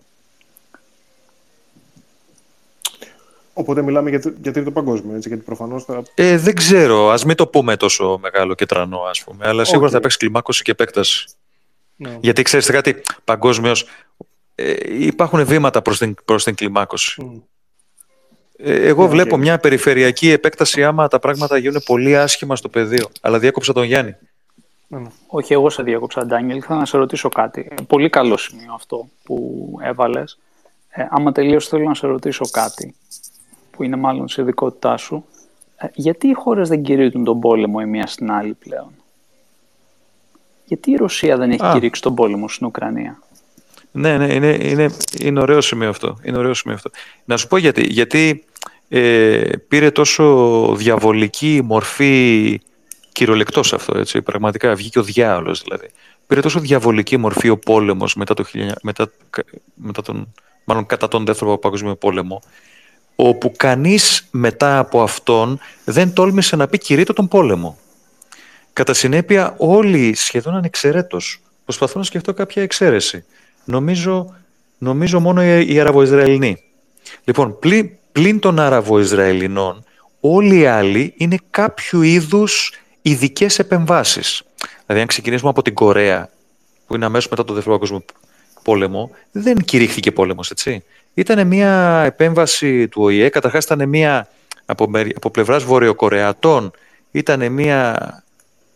Οπότε 3.53 3.81
μιλάμε 3.81 4.09
για, 4.09 4.21
για 4.41 4.51
τρίτο 4.51 4.71
παγκόσμιο, 4.71 5.15
έτσι, 5.15 5.27
γιατί 5.27 5.43
προφανώς 5.43 5.83
θα... 5.83 6.03
Ε, 6.15 6.37
δεν 6.37 6.55
ξέρω, 6.55 7.09
ας 7.09 7.25
μην 7.25 7.35
το 7.35 7.47
πούμε 7.47 7.77
τόσο 7.77 8.19
μεγάλο 8.21 8.53
και 8.55 8.65
τρανό, 8.65 8.99
ας 8.99 9.23
πούμε, 9.23 9.47
αλλά 9.47 9.63
σίγουρα 9.63 9.89
θα 9.89 9.99
παίξει 9.99 10.17
κλιμάκωση 10.17 10.63
και 10.63 10.71
επέκταση. 10.71 11.27
Ναι. 11.95 12.17
Γιατί 12.21 12.41
ξέρεις 12.41 12.69
κάτι, 12.69 13.01
παγκόσμιος, 13.23 13.85
ε, 14.55 14.73
υπάρχουν 14.87 15.45
βήματα 15.45 15.81
προς 15.81 15.97
την, 15.97 16.15
προς 16.25 16.43
την 16.43 16.55
κλιμάκωση. 16.55 17.41
Ε, 18.57 18.87
εγώ 18.87 19.03
ναι, 19.03 19.09
βλέπω 19.09 19.37
μια 19.37 19.57
περιφερειακή 19.57 20.29
επέκταση 20.29 20.83
άμα 20.83 21.07
τα 21.07 21.19
πράγματα 21.19 21.57
γίνουν 21.57 21.81
πολύ 21.85 22.17
άσχημα 22.17 22.55
στο 22.55 22.69
πεδίο. 22.69 23.09
Αλλά 23.21 23.39
διέκοψα 23.39 23.73
τον 23.73 23.83
Γιάννη. 23.83 24.15
Ναι, 24.87 24.99
ναι. 24.99 25.07
Όχι, 25.27 25.53
εγώ 25.53 25.69
σε 25.69 25.83
διέκοψα, 25.83 26.25
Ντάνιελ. 26.25 26.63
Θα 26.65 26.75
να 26.75 26.85
σε 26.85 26.97
ρωτήσω 26.97 27.29
κάτι. 27.29 27.67
Πολύ 27.87 28.09
καλό 28.09 28.37
σημείο 28.37 28.73
αυτό 28.73 29.07
που 29.23 29.77
έβαλες. 29.81 30.39
Ε, 30.89 31.05
άμα 31.09 31.31
τελείω 31.31 31.59
θέλω 31.59 31.83
να 31.83 31.95
σε 31.95 32.07
ρωτήσω 32.07 32.45
κάτι 32.51 32.95
που 33.72 33.84
είναι 33.84 33.95
μάλλον 33.95 34.27
σε 34.27 34.41
ειδικότητά 34.41 34.98
σου. 34.98 35.26
Ε, 35.76 35.88
γιατί 35.93 36.27
οι 36.27 36.34
χώρες 36.34 36.69
δεν 36.69 36.81
κηρύττουν 36.81 37.23
τον 37.23 37.39
πόλεμο 37.39 37.77
η 37.81 37.85
μία 37.85 38.07
στην 38.07 38.31
άλλη 38.31 38.53
πλέον; 38.53 38.89
Γιατί 40.65 40.91
η 40.91 40.95
Ρωσία 40.95 41.38
δεν 41.38 41.52
έχει 41.52 41.65
Α. 41.65 41.72
κηρύξει 41.73 42.02
τον 42.02 42.15
πόλεμο 42.15 42.48
στην 42.48 42.68
Ουκρανία; 42.68 43.19
Ναι, 43.91 44.18
ναι, 44.18 44.34
είναι, 44.34 44.57
είναι, 44.61 44.89
είναι 45.19 45.39
ωραίο 45.39 45.61
σημείο 45.61 45.89
αυτό. 45.89 46.18
Είναι 46.23 46.38
ωραίο 46.38 46.53
σημείο 46.53 46.76
αυτό. 46.76 46.89
Να 47.26 47.38
σου 47.38 47.48
πω 47.48 47.57
γιατί. 47.57 47.88
Γιατί 47.88 48.45
ε, 48.89 49.49
πήρε 49.68 49.91
τόσο 49.91 50.76
διαβολική 50.76 51.61
μορφή 51.64 52.60
κυριολεκτός 53.11 53.73
αυτό, 53.73 53.98
έτσι, 53.98 54.22
πραγματικά 54.22 54.76
βγήκε 54.76 54.99
ο 54.99 55.03
διάολος 55.03 55.61
δηλαδή. 55.61 55.89
Πήρε 56.27 56.41
τόσο 56.41 56.60
διαβολική 56.60 57.18
μορφή 57.18 57.49
ο 57.49 57.57
πόλεμος 57.57 58.15
μετά, 58.15 58.34
το, 58.34 58.45
μετά, 58.81 59.11
μετά 59.76 60.02
τον, 60.02 60.34
μάλλον 60.64 60.85
κατά 60.85 61.07
τον 61.07 61.26
δεύτερο 61.26 61.57
παγκόσμιο 61.57 61.95
πόλεμο, 61.95 62.41
όπου 63.23 63.52
κανείς 63.57 64.27
μετά 64.31 64.77
από 64.77 65.02
αυτόν 65.02 65.60
δεν 65.85 66.14
τόλμησε 66.14 66.56
να 66.56 66.68
πει 66.68 66.77
κηρύττω 66.77 67.14
τον 67.14 67.27
πόλεμο. 67.27 67.77
Κατά 68.73 68.93
συνέπεια 68.93 69.53
όλοι 69.57 70.15
σχεδόν 70.15 70.56
ανεξαιρέτως 70.56 71.41
προσπαθούν 71.64 71.99
να 71.99 72.06
σκεφτώ 72.06 72.34
κάποια 72.34 72.61
εξαίρεση. 72.61 73.26
Νομίζω, 73.64 74.35
νομίζω 74.77 75.19
μόνο 75.19 75.43
οι 75.43 75.80
Αραβοϊσραηλινοί. 75.80 76.64
Λοιπόν, 77.23 77.60
πλή, 77.60 77.99
πλην 78.11 78.39
των 78.39 78.60
Άραβο-Ισραηλινών, 78.60 79.84
όλοι 80.19 80.60
οι 80.60 80.65
άλλοι 80.65 81.14
είναι 81.18 81.38
κάποιο 81.49 82.02
είδους 82.02 82.73
ειδικές 83.02 83.60
επεμβάσεις. 83.60 84.43
Δηλαδή, 84.85 85.02
αν 85.02 85.07
ξεκινήσουμε 85.07 85.49
από 85.49 85.61
την 85.61 85.73
Κορέα, 85.73 86.30
που 86.88 86.95
είναι 86.95 87.06
αμέσως 87.06 87.30
μετά 87.30 87.43
το 87.43 87.53
Δεύτερο 87.53 87.76
Παγκόσμιο 87.76 88.03
Πόλεμο, 88.63 89.11
δεν 89.31 89.57
κηρύχθηκε 89.57 90.11
πόλεμος, 90.11 90.51
έτσι. 90.51 90.83
Ήταν 91.13 91.47
μια 91.47 92.03
επέμβαση 92.05 92.88
του 92.88 93.01
ΟΗΕ, 93.01 93.29
καταρχάς 93.29 93.63
ήταν 93.63 93.89
μια 93.89 94.27
από, 94.65 94.89
από 95.15 95.29
πλευράς 95.29 95.63
Βορειοκορεατών, 95.63 96.71
ήταν 97.11 97.51
μια 97.51 97.97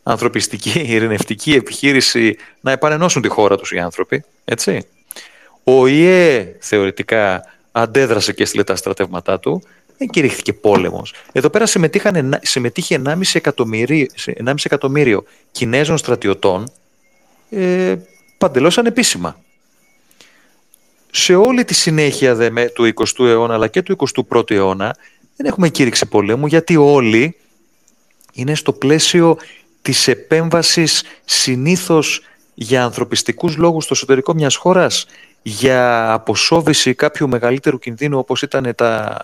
ανθρωπιστική, 0.03 0.79
ειρηνευτική 0.79 1.53
επιχείρηση 1.53 2.37
να 2.61 2.71
επανενώσουν 2.71 3.21
τη 3.21 3.27
χώρα 3.27 3.57
τους 3.57 3.71
οι 3.71 3.79
άνθρωποι, 3.79 4.23
έτσι. 4.45 4.87
Ο 5.63 5.79
ΟΗΕ 5.81 6.55
θεωρητικά 6.59 7.43
αντέδρασε 7.71 8.33
και 8.33 8.43
έστειλε 8.43 8.63
τα 8.63 8.75
στρατεύματά 8.75 9.39
του, 9.39 9.63
δεν 9.97 10.07
κηρύχθηκε 10.07 10.53
πόλεμος. 10.53 11.13
Εδώ 11.31 11.49
πέρα 11.49 11.65
συμμετείχε 12.41 13.01
1,5 13.05 13.21
εκατομμύριο, 13.33 14.05
1,5 14.45 14.53
εκατομμύριο 14.63 15.23
Κινέζων 15.51 15.97
στρατιωτών 15.97 16.71
ε, 17.49 17.95
παντελώς 18.37 18.77
ανεπίσημα. 18.77 19.39
Σε 21.17 21.35
όλη 21.35 21.65
τη 21.65 21.73
συνέχεια 21.73 22.35
δε, 22.35 22.49
του 22.73 22.93
20ου 22.95 23.25
αιώνα 23.25 23.53
αλλά 23.53 23.67
και 23.67 23.81
του 23.81 23.97
21ου 24.29 24.51
αιώνα 24.51 24.95
δεν 25.35 25.45
έχουμε 25.45 25.69
κήρυξη 25.69 26.05
πολέμου 26.05 26.47
γιατί 26.47 26.75
όλοι 26.75 27.35
είναι 28.33 28.55
στο 28.55 28.73
πλαίσιο 28.73 29.37
της 29.81 30.07
επέμβασης 30.07 31.03
συνήθως 31.25 32.21
για 32.53 32.83
ανθρωπιστικούς 32.83 33.57
λόγους 33.57 33.83
στο 33.83 33.93
εσωτερικό 33.93 34.33
μιας 34.33 34.55
χώρας 34.55 35.05
για 35.41 36.11
αποσόβηση 36.13 36.93
κάποιου 36.93 37.29
μεγαλύτερου 37.29 37.79
κινδύνου 37.79 38.17
όπως 38.17 38.41
ήταν 38.41 38.73
τα 38.75 39.17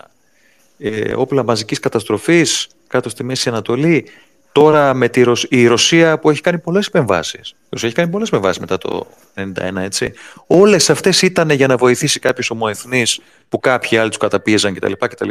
ε, 0.77 1.13
όπλα 1.15 1.43
μαζικής 1.43 1.79
καταστροφής 1.79 2.67
κάτω 2.87 3.09
στη 3.09 3.23
Μέση 3.23 3.49
Ανατολή 3.49 4.05
τώρα 4.51 4.93
με 4.93 5.09
τη 5.09 5.23
η 5.49 5.67
Ρωσία 5.67 6.19
που 6.19 6.29
έχει 6.29 6.41
κάνει 6.41 6.59
πολλές 6.59 6.87
επεμβάσεις 6.87 7.49
η 7.49 7.67
Ρωσία 7.69 7.87
έχει 7.87 7.97
κάνει 7.97 8.09
πολλές 8.09 8.27
επεμβάσεις 8.27 8.59
μετά 8.59 8.77
το 8.77 9.07
1991 9.35 9.75
έτσι 9.75 10.13
όλες 10.47 10.89
αυτές 10.89 11.21
ήταν 11.21 11.49
για 11.49 11.67
να 11.67 11.77
βοηθήσει 11.77 12.19
κάποιους 12.19 12.49
ομοεθνείς 12.49 13.19
που 13.49 13.59
κάποιοι 13.59 13.97
άλλοι 13.97 14.09
τους 14.09 14.17
καταπίεζαν 14.17 14.73
κτλ. 14.73 14.91
κτλ. 14.99 15.29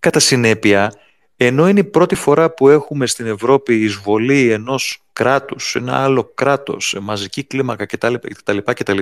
Κατά 0.00 0.18
συνέπεια 0.18 0.92
ενώ 1.40 1.68
είναι 1.68 1.80
η 1.80 1.84
πρώτη 1.84 2.14
φορά 2.14 2.50
που 2.50 2.68
έχουμε 2.68 3.06
στην 3.06 3.26
Ευρώπη 3.26 3.74
εισβολή 3.74 4.50
ενός 4.50 5.02
κράτους, 5.12 5.74
ένα 5.74 6.02
άλλο 6.02 6.32
κράτος, 6.34 6.96
μαζική 7.00 7.44
κλίμακα 7.44 7.86
κτλ. 7.86 8.14
κτλ 8.14 8.98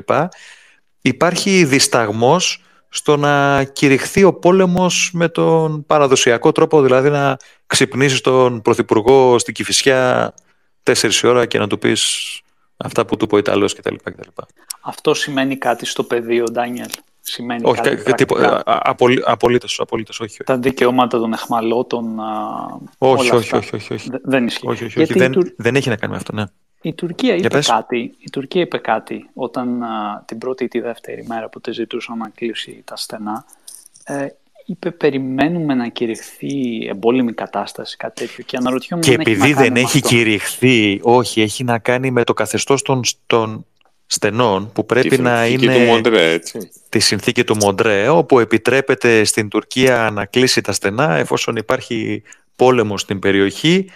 υπάρχει 1.01 1.65
δισταγμός 1.65 2.63
στο 2.89 3.17
να 3.17 3.65
κηρυχθεί 3.65 4.25
ο 4.25 4.35
πόλεμος 4.35 5.11
με 5.13 5.29
τον 5.29 5.87
παραδοσιακό 5.87 6.53
τρόπο, 6.53 6.83
δηλαδή 6.83 7.11
να 7.11 7.37
ξυπνήσεις 7.67 8.21
τον 8.21 8.63
Πρωθυπουργό 8.63 9.39
στην 9.39 9.55
Κηφισιά 9.55 10.35
τέσσερις 10.83 11.25
ώρα 11.25 11.47
και 11.47 11.59
να 11.59 11.67
του 11.67 11.79
πεις 11.79 12.41
αυτά 12.77 13.05
που 13.07 13.17
του 13.17 13.25
είπε 13.25 13.35
ο 13.35 13.39
Ιταλός 13.39 13.75
κτλ. 13.75 13.95
Αυτό 14.81 15.15
σημαίνει 15.15 15.57
κάτι 15.57 15.87
στο 15.87 16.03
πεδίο, 16.03 16.45
Ντάνιελ; 16.53 16.91
Σημαίνει 17.21 17.63
όχι, 17.65 17.81
κάτι 17.81 18.13
τίποτα, 18.13 18.63
απολύ, 18.65 19.23
απολύτως, 19.25 19.81
απολύτως, 19.81 20.21
όχι. 20.21 20.45
Τα 20.45 20.59
δικαιώματα 20.59 21.19
των 21.19 21.33
εχμαλώτων, 21.33 22.19
όχι, 22.99 23.35
όχι, 23.35 23.57
όχι, 23.57 23.77
όχι, 23.77 23.95
όχι. 23.95 24.11
Δεν 24.23 24.47
ισχύει. 24.47 24.69
Όχι, 24.69 24.85
όχι, 24.85 25.03
όχι. 25.03 25.13
Δεν, 25.13 25.55
δεν 25.57 25.77
έχει 25.77 25.89
να 25.89 25.97
κάνει 25.97 26.13
με 26.13 26.19
αυτό, 26.19 26.33
ναι. 26.35 26.45
Η 26.83 26.93
Τουρκία, 26.93 27.35
είπε 27.35 27.61
κάτι, 27.61 28.15
η 28.19 28.31
Τουρκία 28.33 28.61
είπε 28.61 28.79
κάτι 28.79 29.31
όταν 29.35 29.83
α, 29.83 30.25
την 30.27 30.39
πρώτη 30.39 30.65
ή 30.65 30.69
τη 30.69 30.81
δεύτερη 30.81 31.25
μέρα 31.27 31.49
που 31.49 31.61
τη 31.61 31.73
ζητούσαν 31.73 32.19
να 32.19 32.29
κλείσει 32.29 32.83
τα 32.85 32.97
στενά. 32.97 33.45
Ε, 34.05 34.27
είπε 34.67 34.91
περιμένουμε 34.91 35.75
να 35.75 35.89
κηρυχθεί 35.89 36.87
εμπόλεμη 36.87 37.33
κατάσταση, 37.33 37.97
κάτι 37.97 38.27
τέτοιο. 38.27 38.45
Και 38.45 38.57
αναρωτιόμουν 38.57 39.05
Και 39.05 39.13
επειδή 39.13 39.53
δεν 39.53 39.77
έχει 39.77 40.01
κηρυχθεί, 40.01 41.01
όχι, 41.03 41.41
έχει 41.41 41.65
να 41.65 41.79
κάνει 41.79 42.11
με 42.11 42.25
το 42.25 42.33
καθεστώς 42.33 42.83
των, 42.83 43.01
των 43.27 43.67
στενών 44.07 44.73
που 44.73 44.87
πρέπει 44.87 45.19
να 45.19 45.47
είναι 45.47 45.75
του 45.75 45.81
Μοντρέ, 45.81 46.33
έτσι. 46.33 46.71
τη 46.89 46.99
συνθήκη 46.99 47.45
του 47.45 47.57
Μοντρέ, 47.57 48.09
όπου 48.09 48.39
επιτρέπεται 48.39 49.25
στην 49.25 49.49
Τουρκία 49.49 50.11
να 50.13 50.25
κλείσει 50.25 50.61
τα 50.61 50.73
στενά 50.73 51.17
εφόσον 51.17 51.57
υπάρχει 51.57 52.23
πόλεμος 52.57 53.01
στην 53.01 53.19
περιοχή 53.19 53.91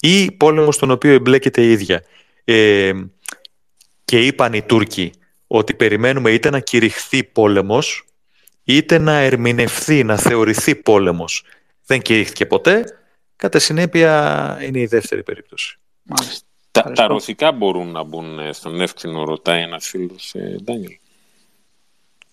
ή 0.00 0.32
πόλεμος 0.32 0.74
στον 0.74 0.90
οποίο 0.90 1.12
εμπλέκεται 1.12 1.62
η 1.62 1.70
ίδια. 1.70 2.02
Ε, 2.48 2.92
και 4.04 4.26
είπαν 4.26 4.52
οι 4.52 4.62
Τούρκοι 4.62 5.12
ότι 5.46 5.74
περιμένουμε 5.74 6.30
είτε 6.30 6.50
να 6.50 6.60
κηρυχθεί 6.60 7.24
πόλεμος 7.24 8.04
είτε 8.64 8.98
να 8.98 9.12
ερμηνευθεί, 9.12 10.04
να 10.04 10.16
θεωρηθεί 10.16 10.74
πόλεμος. 10.74 11.44
Δεν 11.86 12.02
κηρύχθηκε 12.02 12.46
ποτέ, 12.46 12.84
κατά 13.36 13.58
συνέπεια 13.58 14.58
είναι 14.62 14.78
η 14.78 14.86
δεύτερη 14.86 15.22
περίπτωση. 15.22 15.78
Τα, 16.70 16.82
τα 16.82 17.06
ρωσικά 17.06 17.52
μπορούν 17.52 17.90
να 17.90 18.02
μπουν 18.02 18.52
στον 18.52 18.80
εύξηνο, 18.80 19.24
ρωτάει 19.24 19.62
ένας 19.62 19.86
φίλος 19.86 20.34
ε, 20.34 20.56
Ντάνιελ. 20.62 20.96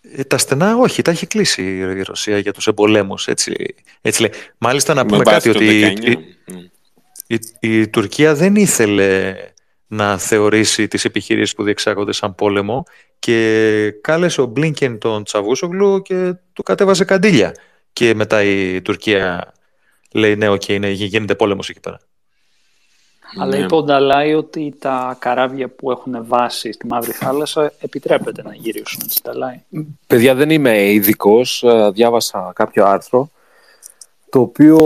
Ε, 0.02 0.23
τα 0.23 0.38
στενά 0.38 0.76
όχι, 0.76 1.02
τα 1.02 1.11
έχει 1.11 1.27
κλείσει 1.27 1.77
η 1.77 2.02
Ρωσία 2.02 2.38
για 2.38 2.53
τους 2.53 2.68
εμπολέμους. 2.68 3.27
Έτσι, 3.27 3.76
έτσι 4.02 4.22
λέει. 4.22 4.31
Μάλιστα 4.57 4.94
να 4.94 5.06
πούμε 5.06 5.23
κάτι 5.23 5.49
ότι 5.49 5.65
η, 5.65 5.98
η, 7.27 7.40
η, 7.60 7.88
Τουρκία 7.88 8.35
δεν 8.35 8.56
ήθελε 8.56 9.35
να 9.94 10.18
θεωρήσει 10.18 10.88
τις 10.88 11.06
επιχειρήσεις 11.06 11.56
που 11.56 11.64
διεξάγονται 11.64 12.11
σαν 12.11 12.36
πόλεμο 12.36 12.84
και 13.20 13.94
κάλεσε 14.02 14.41
ο 14.41 14.45
Μπλίνκεν 14.45 14.98
τον 14.98 15.24
Τσαβούσογλου 15.24 16.02
και 16.02 16.34
του 16.53 16.64
κατέβασε 16.64 17.06
καντήλια. 17.06 17.56
Και 17.94 18.15
μετά 18.15 18.44
η 18.44 18.82
Τουρκία 18.82 19.53
λέει 20.11 20.36
ναι, 20.36 20.49
okay, 20.49 20.80
ναι, 20.80 20.90
γίνεται 20.90 21.36
πόλεμος 21.36 21.70
εκεί 21.70 21.80
πέρα. 21.80 21.99
Αλλά 23.40 23.57
ναι. 23.57 23.64
είπε 23.64 23.76
ο 23.76 23.84
Νταλάη 23.84 24.34
ότι 24.34 24.76
τα 24.80 25.18
καράβια 25.20 25.70
που 25.70 25.91
έχουν 25.91 26.26
βάσει 26.28 26.72
στη 26.72 26.88
Μαύρη 26.88 27.11
Θάλασσα 27.11 27.74
επιτρέπεται 27.80 28.41
να 28.41 28.56
γυρίσουν 28.56 29.02
στη 29.10 29.22
Νταλάη. 29.24 29.61
Παιδιά, 30.07 30.36
δεν 30.36 30.49
είμαι 30.49 30.91
ειδικός. 30.91 31.64
Ε, 31.64 31.90
διάβασα 31.94 32.52
κάποιο 32.56 32.86
άρθρο 32.86 33.30
το 34.30 34.40
οποίο 34.40 34.78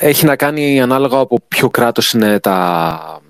έχει 0.00 0.24
να 0.24 0.36
κάνει 0.36 0.80
ανάλογα 0.80 1.18
από 1.18 1.38
ποιο 1.48 1.70
κράτος 1.70 2.12
είναι 2.12 2.40
τα, 2.40 3.20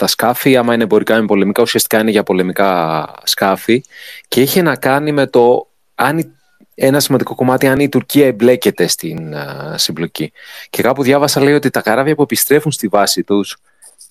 τα 0.00 0.06
σκάφη, 0.06 0.56
άμα 0.56 0.74
είναι 0.74 0.82
εμπορικά 0.82 1.18
ή 1.18 1.24
πολεμικά, 1.24 1.62
ουσιαστικά 1.62 2.00
είναι 2.00 2.10
για 2.10 2.22
πολεμικά 2.22 3.12
σκάφη 3.24 3.82
και 4.28 4.40
έχει 4.40 4.62
να 4.62 4.76
κάνει 4.76 5.12
με 5.12 5.26
το 5.26 5.68
αν 5.94 6.34
ένα 6.74 7.00
σημαντικό 7.00 7.34
κομμάτι 7.34 7.66
αν 7.66 7.80
η 7.80 7.88
Τουρκία 7.88 8.26
εμπλέκεται 8.26 8.86
στην 8.86 9.34
uh, 9.34 9.74
συμπλοκή. 9.74 10.32
Και 10.70 10.82
κάπου 10.82 11.02
διάβασα 11.02 11.42
λέει 11.42 11.54
ότι 11.54 11.70
τα 11.70 11.80
καράβια 11.80 12.14
που 12.14 12.22
επιστρέφουν 12.22 12.72
στη 12.72 12.88
βάση 12.88 13.22
τους, 13.22 13.56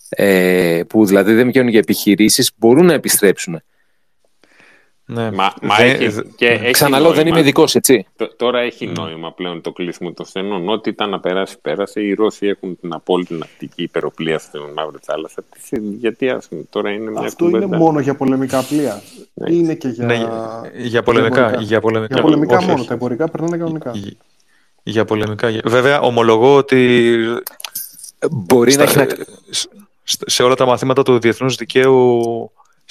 ε, 0.10 0.82
που 0.88 1.06
δηλαδή 1.06 1.34
δεν 1.34 1.48
βγαίνουν 1.48 1.70
για 1.70 1.80
επιχειρήσεις, 1.80 2.52
μπορούν 2.56 2.86
να 2.86 2.94
επιστρέψουν. 2.94 3.62
Ναι. 5.12 5.32
Μα, 5.32 5.54
μα 5.62 5.82
έχει, 5.82 6.22
και 6.36 6.48
έχει 6.48 6.72
Ξαναλέω, 6.72 7.08
νόημα. 7.08 7.24
δεν 7.24 7.28
είμαι 7.28 7.40
ειδικός, 7.40 7.76
έτσι. 7.76 8.06
τώρα 8.38 8.60
έχει 8.60 8.88
νόημα 8.88 9.32
πλέον 9.32 9.62
το 9.62 9.72
κλείσιμο 9.72 10.12
των 10.12 10.26
στενών. 10.26 10.70
Ό,τι 10.70 10.90
ήταν 10.90 11.10
να 11.10 11.20
περάσει, 11.20 11.58
πέρασε. 11.62 12.02
Οι 12.02 12.14
Ρώσοι 12.14 12.48
έχουν 12.48 12.80
την 12.80 12.94
απόλυτη 12.94 13.34
ναυτική 13.34 13.84
υπεροπλία 13.84 14.40
στην 14.40 14.62
Μαύρη 14.76 14.98
Θάλασσα. 15.02 15.44
Γιατί 16.00 16.30
ας 16.30 16.48
τώρα 16.70 16.92
είναι 16.92 17.12
μια 17.12 17.22
Αυτό 17.22 17.50
είναι 17.50 17.66
μόνο 17.66 18.00
για 18.00 18.16
πολεμικά 18.16 18.64
πλοία. 18.64 19.02
Ναι. 19.34 19.54
Είναι 19.54 19.74
και 19.74 19.88
για. 19.88 20.06
Ναι, 20.06 20.28
για, 20.76 21.04
πολεμικά. 21.04 21.62
Για 21.62 21.80
πολεμικά, 21.80 22.14
για 22.14 22.22
πολεμικά 22.22 22.58
όχι, 22.58 22.66
μόνο. 22.66 22.80
Όχι. 22.80 22.88
Τα 22.88 22.94
εμπορικά 22.94 23.30
περνάνε 23.30 23.58
κανονικά. 23.58 23.92
Για, 23.94 24.12
για 24.84 25.06
πολεμικά. 25.06 25.52
Βέβαια, 25.64 26.00
ομολογώ 26.02 26.56
ότι. 26.56 27.18
Μπορεί 28.32 28.72
στα, 28.72 28.84
να 28.84 28.90
έχει 28.90 28.98
να... 28.98 29.08
Σε 30.04 30.44
όλα 30.44 30.56
τα 30.56 30.66
μαθήματα 30.66 31.04
του 31.04 31.20
διεθνούς 31.20 31.56
δικαίου 31.56 32.22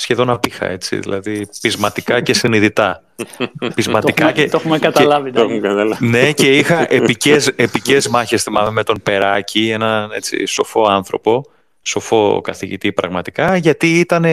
σχεδόν 0.01 0.31
απήχα, 0.31 0.71
έτσι, 0.71 0.97
δηλαδή 0.97 1.49
πεισματικά 1.61 2.21
και 2.21 2.35
συνειδητά. 2.35 3.03
πεισματικά 3.75 4.33
και... 4.33 4.49
Το 4.49 4.57
έχουμε 4.57 4.79
καταλάβει. 4.79 5.31
Και, 5.31 6.05
ναι, 6.05 6.33
και 6.33 6.57
είχα 6.57 6.93
επικές, 6.93 7.47
επικές 7.47 8.09
μάχες 8.09 8.47
με 8.71 8.83
τον 8.83 9.01
Περάκη, 9.03 9.71
έναν 9.71 10.11
έτσι, 10.13 10.47
σοφό 10.47 10.87
άνθρωπο, 10.89 11.45
σοφό 11.83 12.41
καθηγητή 12.41 12.93
πραγματικά, 12.93 13.57
γιατί 13.57 13.99
ήταν 13.99 14.25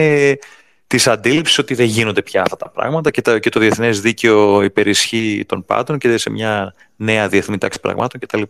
της 0.86 1.06
αντίληψης 1.06 1.58
ότι 1.58 1.74
δεν 1.74 1.86
γίνονται 1.86 2.22
πια 2.22 2.42
αυτά 2.42 2.56
τα 2.56 2.68
πράγματα 2.68 3.10
και, 3.10 3.22
τα, 3.22 3.38
και 3.38 3.48
το 3.48 3.60
διεθνές 3.60 4.00
δίκαιο 4.00 4.62
υπερισχύει 4.62 5.44
των 5.48 5.64
πάντων 5.64 5.98
και 5.98 6.18
σε 6.18 6.30
μια 6.30 6.74
νέα 6.96 7.28
διεθνή 7.28 7.58
τάξη 7.58 7.80
πραγμάτων 7.80 8.20
κτλ. 8.20 8.42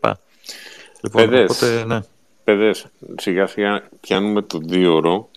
Λοιπόν, 1.00 1.34
οπότε, 1.34 1.84
ναι. 1.86 2.00
Παιδες, 2.44 2.86
σιγά 3.16 3.46
σιγά 3.46 3.88
πιάνουμε 4.00 4.42
το 4.42 4.58
δύο 4.58 4.94
ώρο 4.94 5.28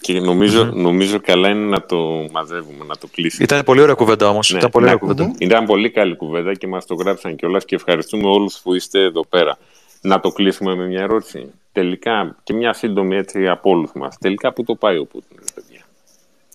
και 0.00 0.20
νομιζω 0.20 0.64
νομίζω 0.64 1.20
καλά 1.20 1.48
είναι 1.48 1.66
να 1.66 1.82
το 1.82 2.28
μαζεύουμε, 2.32 2.84
να 2.84 2.96
το 2.96 3.06
κλείσουμε. 3.12 3.44
Ήταν 3.44 3.64
πολύ 3.64 3.80
ωραία 3.80 3.94
κουβέντα 3.94 4.28
όμως. 4.28 4.50
Ναι, 4.50 4.58
ήταν 4.58 4.70
πολύ 4.70 4.84
ωραία 4.84 4.96
κουβέντα. 4.96 5.34
Ήταν 5.38 5.66
πολύ 5.66 5.90
καλή 5.90 6.16
κουβέντα 6.16 6.54
και 6.54 6.66
μας 6.66 6.86
το 6.86 6.94
γράψαν 6.94 7.36
κιόλας 7.36 7.64
και 7.64 7.74
ευχαριστούμε 7.74 8.28
όλους 8.28 8.60
που 8.62 8.74
είστε 8.74 9.00
εδώ 9.00 9.26
πέρα. 9.26 9.58
Να 10.00 10.20
το 10.20 10.30
κλείσουμε 10.30 10.74
με 10.74 10.86
μια 10.86 11.00
ερώτηση. 11.00 11.52
Τελικά, 11.72 12.36
και 12.42 12.52
μια 12.52 12.72
σύντομη 12.72 13.16
έτσι 13.16 13.48
από 13.48 13.70
όλους 13.70 13.90
μας. 13.94 14.18
Τελικά, 14.18 14.52
πού 14.52 14.64
το 14.64 14.74
πάει 14.74 14.96
ο 14.96 15.04
Πούτιν, 15.04 15.36
παιδιά; 15.54 15.86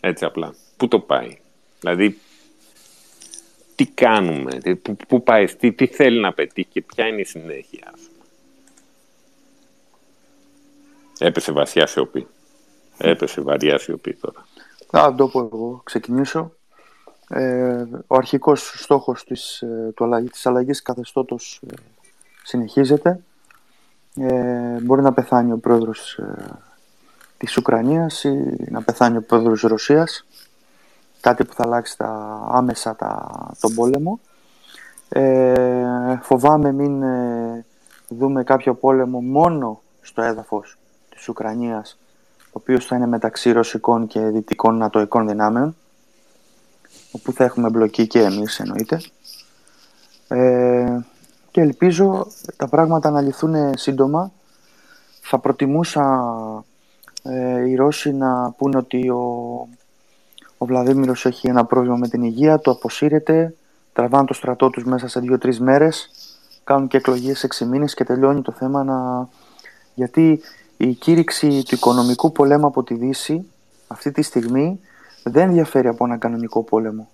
Έτσι 0.01 0.25
απλά. 0.25 0.53
Πού 0.77 0.87
το 0.87 0.99
πάει; 0.99 1.37
Δηλαδή, 1.79 2.19
τι 3.75 3.85
κάνουμε, 3.85 4.51
πού, 4.81 4.95
πού 5.07 5.23
πάει, 5.23 5.45
τι, 5.45 5.71
τι 5.71 5.85
θέλει 5.85 6.19
να 6.19 6.33
πετύχει 6.33 6.67
και 6.71 6.81
ποια 6.81 7.07
είναι 7.07 7.21
η 7.21 7.25
συνέχεια; 7.25 7.93
Έπεσε 11.19 11.51
βασιά 11.51 11.87
σιωπή. 11.87 12.27
Έπεσε 12.97 13.41
βαριά 13.41 13.77
σιωπή 13.77 14.13
τώρα. 14.13 14.45
Θα 14.89 15.15
το 15.15 15.27
πω 15.27 15.39
εγώ. 15.39 15.81
Ξεκινήσω. 15.83 16.51
Ε, 17.29 17.85
ο 18.07 18.15
αρχικός 18.15 18.73
στόχος 18.77 19.23
της, 19.23 19.61
ε, 19.61 19.91
του 19.95 20.03
αλλαγή, 20.03 20.29
της 20.29 20.45
αλλαγής 20.45 20.81
καθεστώτος 20.81 21.61
ε, 21.67 21.73
συνεχίζεται. 22.43 23.19
Ε, 24.15 24.81
μπορεί 24.81 25.01
να 25.01 25.13
πεθάνει 25.13 25.51
ο 25.51 25.57
πρόεδρος 25.57 26.17
ε, 26.17 26.59
της 27.37 27.57
Ουκρανίας 27.57 28.23
ή 28.23 28.55
να 28.69 28.81
πεθάνει 28.81 29.17
ο 29.17 29.21
πρόεδρος 29.21 29.59
της 29.59 29.69
Ρωσίας. 29.69 30.25
Κάτι 31.21 31.45
που 31.45 31.53
θα 31.53 31.63
αλλάξει 31.63 31.97
τα, 31.97 32.41
άμεσα 32.51 32.95
τα, 32.95 33.29
τον 33.59 33.75
πόλεμο. 33.75 34.19
Ε, 35.09 36.19
φοβάμαι 36.21 36.71
μην 36.71 37.03
δούμε 38.07 38.43
κάποιο 38.43 38.75
πόλεμο 38.75 39.21
μόνο 39.21 39.81
στο 40.01 40.21
έδαφος 40.21 40.77
της 41.09 41.27
Ουκρανίας 41.27 41.97
ο 42.53 42.59
οποίος 42.59 42.85
θα 42.85 42.95
είναι 42.95 43.07
μεταξύ 43.07 43.51
ρωσικών 43.51 44.07
και 44.07 44.19
δυτικών 44.19 44.77
νατοικών 44.77 45.27
δυνάμεων, 45.27 45.75
όπου 47.11 47.31
θα 47.31 47.43
έχουμε 47.43 47.69
μπλοκή 47.69 48.07
και 48.07 48.19
εμείς 48.19 48.59
εννοείται. 48.59 49.01
Ε, 50.27 50.99
και 51.51 51.61
ελπίζω 51.61 52.27
τα 52.57 52.67
πράγματα 52.67 53.09
να 53.09 53.21
λυθούν 53.21 53.77
σύντομα. 53.77 54.31
Θα 55.21 55.39
προτιμούσα 55.39 56.33
ε, 57.23 57.69
οι 57.69 57.75
Ρώσοι 57.75 58.13
να 58.13 58.51
πούνε 58.51 58.77
ότι 58.77 59.09
ο, 59.09 59.21
ο 60.57 60.65
Βλαδίμηρος 60.65 61.25
έχει 61.25 61.47
ένα 61.47 61.65
πρόβλημα 61.65 61.97
με 61.97 62.07
την 62.07 62.23
υγεία, 62.23 62.59
το 62.59 62.71
αποσύρεται, 62.71 63.55
τραβάνε 63.93 64.25
το 64.25 64.33
στρατό 64.33 64.69
τους 64.69 64.83
μέσα 64.83 65.07
σε 65.07 65.19
δύο-τρεις 65.19 65.59
μέρες, 65.59 66.09
κάνουν 66.63 66.87
και 66.87 66.97
εκλογές 66.97 67.43
έξι 67.43 67.65
μήνες 67.65 67.93
και 67.93 68.03
τελειώνει 68.03 68.41
το 68.41 68.51
θέμα 68.51 68.83
να... 68.83 69.27
Γιατί 69.93 70.41
η 70.83 70.93
κήρυξη 70.93 71.63
του 71.63 71.75
οικονομικού 71.75 72.31
πολέμου 72.31 72.65
από 72.65 72.83
τη 72.83 72.93
Δύση 72.93 73.51
αυτή 73.87 74.11
τη 74.11 74.21
στιγμή 74.21 74.79
δεν 75.23 75.51
διαφέρει 75.51 75.87
από 75.87 76.05
ένα 76.05 76.17
κανονικό 76.17 76.63
πόλεμο. 76.63 77.09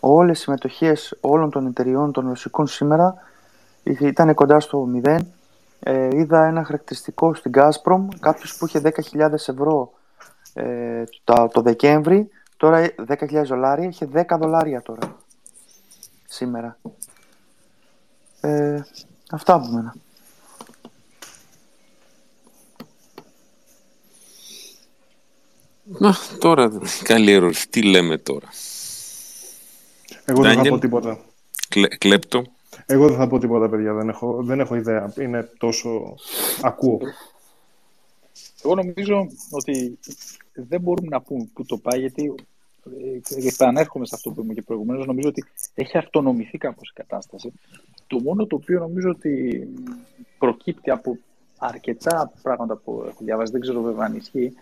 Όλες 0.00 0.38
οι 0.38 0.42
συμμετοχές 0.42 1.16
όλων 1.20 1.50
των 1.50 1.66
εταιριών 1.66 2.12
των 2.12 2.28
ρωσικών 2.28 2.66
σήμερα 2.66 3.14
ήταν 3.82 4.34
κοντά 4.34 4.60
στο 4.60 4.78
μηδέν 4.78 5.26
ε, 5.80 6.08
είδα 6.12 6.44
ένα 6.44 6.64
χαρακτηριστικό 6.64 7.34
στην 7.34 7.52
Gazprom, 7.54 8.06
κάποιος 8.20 8.56
που 8.56 8.66
είχε 8.66 8.80
10.000 9.12 9.32
ευρώ 9.32 9.92
ε, 10.54 11.04
το, 11.24 11.48
το 11.52 11.60
Δεκέμβρη, 11.60 12.28
τώρα 12.56 12.86
10.000 13.08 13.44
δολάρια, 13.44 13.88
είχε 13.88 14.08
10 14.14 14.22
δολάρια 14.38 14.82
τώρα, 14.82 15.16
σήμερα. 16.24 16.78
Ε, 18.40 18.80
αυτά 19.30 19.54
από 19.54 19.68
μένα. 19.68 19.94
Να, 25.84 26.14
τώρα, 26.38 26.70
καλή 27.02 27.32
ερώτηση. 27.32 27.68
Τι 27.68 27.82
λέμε 27.82 28.18
τώρα; 28.18 28.48
Εγώ 30.24 30.42
δεν 30.42 30.54
θα 30.54 30.62
Daniel; 30.62 30.68
πω 30.68 30.78
τίποτα. 30.78 31.18
Κλε, 31.68 31.86
κλέπτο. 31.86 32.44
Εγώ 32.86 33.08
δεν 33.08 33.16
θα 33.16 33.26
πω 33.26 33.38
τίποτα, 33.38 33.68
παιδιά. 33.68 33.92
Δεν 33.92 34.08
έχω, 34.08 34.42
δεν 34.42 34.60
έχω 34.60 34.74
ιδέα. 34.74 35.12
Είναι 35.18 35.50
τόσο... 35.58 36.14
Ακούω. 36.62 36.98
Εγώ 38.64 38.74
νομίζω 38.74 39.28
ότι 39.50 39.98
δεν 40.52 40.80
μπορούμε 40.80 41.08
να 41.08 41.20
πούμε 41.20 41.48
που 41.52 41.64
το 41.64 41.76
πάει, 41.76 42.00
γιατί 42.00 42.34
ε, 43.40 43.46
επανέρχομαι 43.48 44.06
σε 44.06 44.14
αυτό 44.14 44.30
που 44.30 44.34
είπαμε 44.38 44.54
και 44.54 44.62
προηγουμένως, 44.62 45.06
νομίζω 45.06 45.28
ότι 45.28 45.44
έχει 45.74 45.98
αυτονομηθεί 45.98 46.58
κάπως 46.58 46.88
η 46.88 46.92
κατάσταση. 46.94 47.52
Το 48.06 48.20
μόνο 48.20 48.46
το 48.46 48.56
οποίο 48.56 48.78
νομίζω 48.78 49.08
ότι 49.08 49.66
προκύπτει 50.38 50.90
από 50.90 51.18
αρκετά 51.58 52.32
πράγματα 52.42 52.76
που 52.76 53.04
έχω 53.08 53.24
διαβάσει, 53.24 53.52
δεν 53.52 53.60
ξέρω 53.60 53.82
βέβαια 53.82 54.04
αν 54.04 54.14
ισχύει, 54.16 54.44
ε, 54.44 54.52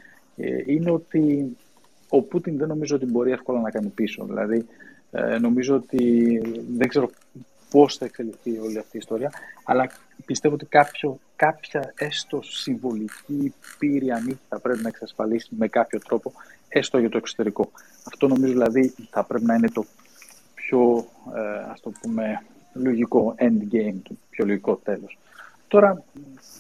είναι 0.67 0.91
ότι 0.91 1.57
ο 2.09 2.23
Πούτιν 2.23 2.57
δεν 2.57 2.69
νομίζω 2.69 2.97
ότι 2.97 3.07
μπορεί 3.07 3.31
εύκολα 3.31 3.61
να 3.61 3.71
κάνει 3.71 3.89
πίσω. 3.89 4.25
Δηλαδή, 4.25 4.67
ε, 5.11 5.39
νομίζω 5.39 5.75
ότι 5.75 6.43
δεν 6.77 6.89
ξέρω 6.89 7.11
πώς 7.71 7.97
θα 7.97 8.05
εξελιχθεί 8.05 8.59
όλη 8.59 8.79
αυτή 8.79 8.97
η 8.97 8.99
ιστορία, 8.99 9.33
αλλά 9.65 9.91
πιστεύω 10.27 10.55
ότι 10.55 10.67
κάποιο, 10.67 11.19
κάποια 11.37 11.93
έστω 11.97 12.43
συμβολική 12.43 13.55
πύρια 13.79 14.23
νίκη 14.27 14.41
θα 14.49 14.61
πρέπει 14.61 14.83
να 14.83 14.89
εξασφαλίσει 14.89 15.49
με 15.51 15.69
κάποιο 15.69 15.99
τρόπο, 15.99 16.33
έστω 16.69 16.99
για 16.99 17.09
το 17.09 17.17
εξωτερικό. 17.17 17.71
Αυτό 18.07 18.29
νομίζω 18.29 18.53
δηλαδή 18.53 18.95
θα 19.11 19.25
πρέπει 19.25 19.45
να 19.45 19.55
είναι 19.55 19.69
το 19.69 19.85
πιο, 20.55 21.07
ε, 21.35 21.71
ας 21.71 21.81
το 21.81 21.93
πούμε, 22.01 22.43
λογικό 22.73 23.35
end 23.39 23.75
game, 23.75 23.95
το 24.03 24.15
πιο 24.31 24.47
λογικό 24.47 24.77
τέλος. 24.77 25.19
Τώρα, 25.69 26.03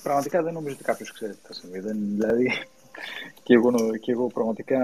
πραγματικά 0.02 0.42
δεν 0.42 0.52
νομίζω 0.52 0.74
ότι 0.74 0.84
κάποιος 0.84 1.12
ξέρει 1.12 1.32
τι 1.32 1.38
θα 1.42 1.52
συμβεί. 1.52 1.80
Δεν, 1.80 1.98
δηλαδή, 2.00 2.50
και 3.42 3.54
εγώ, 3.54 3.72
και 4.00 4.12
εγώ 4.12 4.26
πραγματικά 4.26 4.78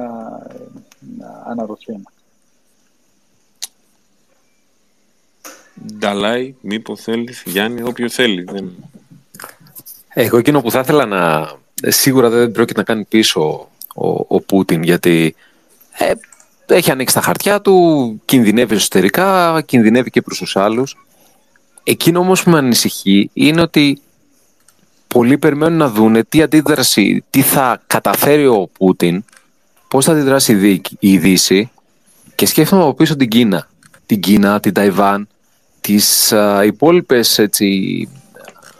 ε, 0.50 1.24
αναρωτιέμαι. 1.46 2.04
Νταλάι, 5.98 6.54
μήπω 6.60 6.96
θέλεις, 6.96 7.42
Γιάννη, 7.46 7.82
όποιο 7.82 8.08
θέλει. 8.08 8.42
Δεν... 8.42 8.74
Εγώ 10.08 10.38
εκείνο 10.38 10.60
που 10.60 10.70
θα 10.70 10.80
ήθελα 10.80 11.06
να... 11.06 11.52
Σίγουρα 11.82 12.28
δεν 12.28 12.52
πρόκειται 12.52 12.78
να 12.78 12.84
κάνει 12.84 13.04
πίσω 13.04 13.68
ο, 13.94 14.08
ο 14.08 14.40
Πούτιν, 14.40 14.82
γιατί 14.82 15.34
ε, 15.98 16.12
έχει 16.66 16.90
ανοίξει 16.90 17.14
τα 17.14 17.20
χαρτιά 17.20 17.60
του, 17.60 18.20
κινδυνεύει 18.24 18.74
εσωτερικά, 18.74 19.62
κινδυνεύει 19.62 20.10
και 20.10 20.22
προς 20.22 20.38
τους 20.38 20.56
άλλους. 20.56 20.96
Εκείνο 21.82 22.20
όμως 22.20 22.42
που 22.42 22.50
με 22.50 22.58
ανησυχεί 22.58 23.30
είναι 23.32 23.60
ότι 23.60 24.00
πολλοί 25.16 25.38
περιμένουν 25.38 25.78
να 25.78 25.88
δούνε 25.88 26.24
τι 26.24 26.42
αντίδραση, 26.42 27.24
τι 27.30 27.42
θα 27.42 27.82
καταφέρει 27.86 28.46
ο 28.46 28.68
Πούτιν, 28.72 29.24
πώς 29.88 30.04
θα 30.04 30.12
αντιδράσει 30.12 30.52
η 30.52 30.54
Δι- 30.54 30.86
η 30.98 31.18
Δύση 31.18 31.70
και 32.34 32.46
σκέφτομαι 32.46 32.82
από 32.82 32.94
πίσω 32.94 33.16
την 33.16 33.28
Κίνα. 33.28 33.68
Την 34.06 34.20
Κίνα, 34.20 34.60
την 34.60 34.72
Ταϊβάν, 34.72 35.28
τις 35.80 36.32
α, 36.32 36.64
υπόλοιπες 36.64 37.38
έτσι, 37.38 38.08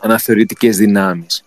αναθεωρητικές 0.01 0.77
δυνάμεις. 0.77 1.45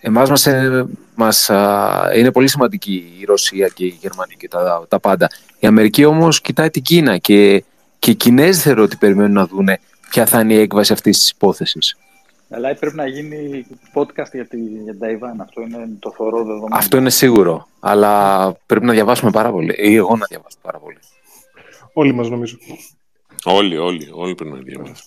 Εμάς 0.00 0.30
μας, 0.30 0.46
ε, 0.46 0.86
μας, 1.14 1.50
α, 1.50 2.10
είναι 2.16 2.32
πολύ 2.32 2.48
σημαντική 2.48 3.12
η 3.20 3.24
Ρωσία 3.24 3.68
και 3.68 3.84
η 3.84 3.98
Γερμανία 4.00 4.36
και 4.38 4.48
τα, 4.48 4.84
τα 4.88 5.00
πάντα. 5.00 5.30
Η 5.58 5.66
Αμερική 5.66 6.04
όμως 6.04 6.40
κοιτάει 6.40 6.70
την 6.70 6.82
Κίνα 6.82 7.18
και, 7.18 7.64
και 7.98 8.10
οι 8.10 8.14
Κινέζοι 8.14 8.60
θεωρώ 8.60 8.82
ότι 8.82 8.96
περιμένουν 8.96 9.32
να 9.32 9.46
δούνε 9.46 9.80
ποια 10.10 10.26
θα 10.26 10.40
είναι 10.40 10.54
η 10.54 10.60
έκβαση 10.60 10.92
αυτής 10.92 11.18
της 11.18 11.30
υπόθεσης. 11.30 11.96
Αλλά 12.50 12.74
πρέπει 12.74 12.96
να 12.96 13.06
γίνει 13.06 13.66
podcast 13.94 14.30
για, 14.32 14.46
τη, 14.46 14.56
για 14.60 14.90
την 14.90 14.98
Ταϊβάν. 14.98 15.40
Αυτό 15.40 15.60
είναι 15.60 15.88
το 15.98 16.12
θωρό 16.12 16.38
δεδομένο. 16.38 16.68
Αυτό 16.76 16.96
είναι 16.96 17.10
σίγουρο, 17.10 17.68
αλλά 17.80 18.52
πρέπει 18.66 18.84
να 18.84 18.92
διαβάσουμε 18.92 19.30
πάρα 19.30 19.50
πολύ. 19.50 19.74
Ή 19.78 19.94
εγώ 19.94 20.16
να 20.16 20.26
διαβάσω 20.28 20.56
πάρα 20.62 20.78
πολύ. 20.78 20.98
Όλοι 21.92 22.12
μας 22.14 22.28
νομίζω. 22.28 22.56
Όλοι, 23.44 23.76
όλοι, 23.76 24.10
όλοι 24.12 24.34
πρέπει 24.34 24.50
να 24.50 24.58
διαβάσουν. 24.60 25.06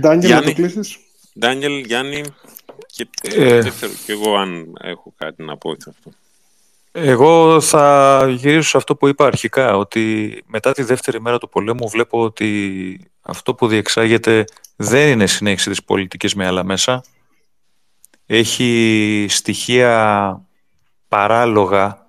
Ντάνιελ, 0.00 0.20
να 0.20 0.26
Γιάννη. 0.26 0.46
το 0.46 0.52
κλείσεις; 0.54 0.98
Ντάνιελ, 1.38 1.78
Γιάννη, 1.84 2.24
και 2.86 3.08
Ε. 3.22 3.60
δεν 3.60 3.70
ξέρω 3.70 3.92
κι 4.04 4.10
εγώ 4.10 4.36
αν 4.36 4.72
έχω 4.82 5.12
κάτι 5.16 5.42
να 5.42 5.56
πω 5.56 5.74
σε 5.78 5.90
αυτό. 5.90 6.10
Εγώ 7.00 7.60
θα 7.60 8.26
γυρίσω 8.28 8.68
σε 8.68 8.76
αυτό 8.76 8.96
που 8.96 9.08
είπα 9.08 9.26
αρχικά, 9.26 9.76
ότι 9.76 10.44
μετά 10.46 10.72
τη 10.72 10.82
δεύτερη 10.82 11.20
μέρα 11.20 11.38
του 11.38 11.48
πολέμου 11.48 11.88
βλέπω 11.88 12.22
ότι 12.22 13.10
αυτό 13.20 13.54
που 13.54 13.66
διεξάγεται 13.66 14.44
δεν 14.76 15.08
είναι 15.08 15.26
συνέχιση 15.26 15.70
της 15.70 15.84
πολιτικής 15.84 16.34
με 16.34 16.46
άλλα 16.46 16.64
μέσα. 16.64 17.04
Έχει 18.26 19.26
στοιχεία 19.28 20.42
παράλογα, 21.08 22.06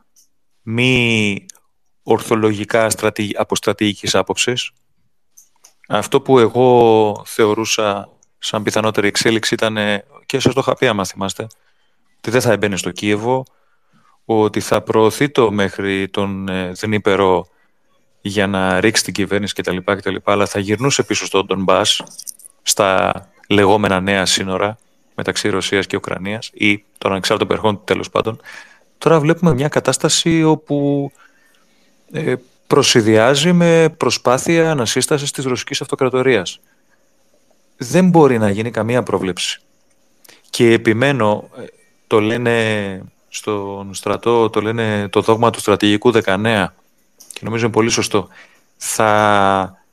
μη 0.61 1.45
ορθολογικά 2.03 2.89
στρατη... 2.89 3.31
από 3.37 3.55
στρατηγικής 3.55 4.15
άποψης. 4.15 4.71
Αυτό 5.87 6.21
που 6.21 6.39
εγώ 6.39 7.23
θεωρούσα 7.25 8.09
σαν 8.37 8.63
πιθανότερη 8.63 9.07
εξέλιξη 9.07 9.53
ήταν, 9.53 9.77
και 10.25 10.39
σας 10.39 10.53
το 10.53 10.59
είχα 10.59 10.75
πει 10.75 10.87
άμα 10.87 11.05
θυμάστε, 11.05 11.47
ότι 12.17 12.31
δεν 12.31 12.41
θα 12.41 12.51
έμπαινε 12.51 12.75
στο 12.75 12.91
Κίεβο, 12.91 13.43
ότι 14.37 14.59
θα 14.59 14.81
προωθεί 14.81 15.29
το 15.29 15.51
μέχρι 15.51 16.07
τον 16.09 16.49
ε, 16.49 16.71
Δνήπερο 16.71 17.47
για 18.21 18.47
να 18.47 18.79
ρίξει 18.79 19.03
την 19.03 19.13
κυβέρνηση 19.13 19.53
κτλ. 19.53 19.77
κτλ 19.85 20.15
αλλά 20.23 20.45
θα 20.45 20.59
γυρνούσε 20.59 21.03
πίσω 21.03 21.25
στον 21.25 21.45
Ντονμπάς, 21.45 22.03
στα 22.61 23.11
λεγόμενα 23.49 23.99
νέα 23.99 24.25
σύνορα 24.25 24.77
μεταξύ 25.15 25.49
Ρωσίας 25.49 25.87
και 25.87 25.95
Ουκρανίας 25.95 26.49
ή 26.53 26.83
των 26.97 27.11
ανεξάρτητων 27.11 27.47
περιοχών 27.47 27.81
τέλος 27.83 28.09
πάντων. 28.09 28.41
Τώρα 28.97 29.19
βλέπουμε 29.19 29.53
μια 29.53 29.67
κατάσταση 29.67 30.43
όπου 30.43 31.11
ε, 32.11 32.33
προσυδειάζει 32.67 33.53
με 33.53 33.89
προσπάθεια 33.97 34.71
ανασύστασης 34.71 35.31
της 35.31 35.45
ρωσικής 35.45 35.81
αυτοκρατορίας. 35.81 36.59
Δεν 37.77 38.09
μπορεί 38.09 38.37
να 38.37 38.49
γίνει 38.49 38.71
καμία 38.71 39.03
πρόβλεψη. 39.03 39.59
Και 40.49 40.71
επιμένω, 40.71 41.49
ε, 41.57 41.63
το 42.07 42.19
λένε 42.19 43.01
στον 43.29 43.93
στρατό, 43.93 44.49
το 44.49 44.61
λένε 44.61 45.07
το 45.07 45.21
δόγμα 45.21 45.49
του 45.49 45.59
στρατηγικού 45.59 46.11
19 46.13 46.67
και 47.33 47.39
νομίζω 47.41 47.65
είναι 47.65 47.73
πολύ 47.73 47.89
σωστό. 47.89 48.27
Θα 48.77 49.83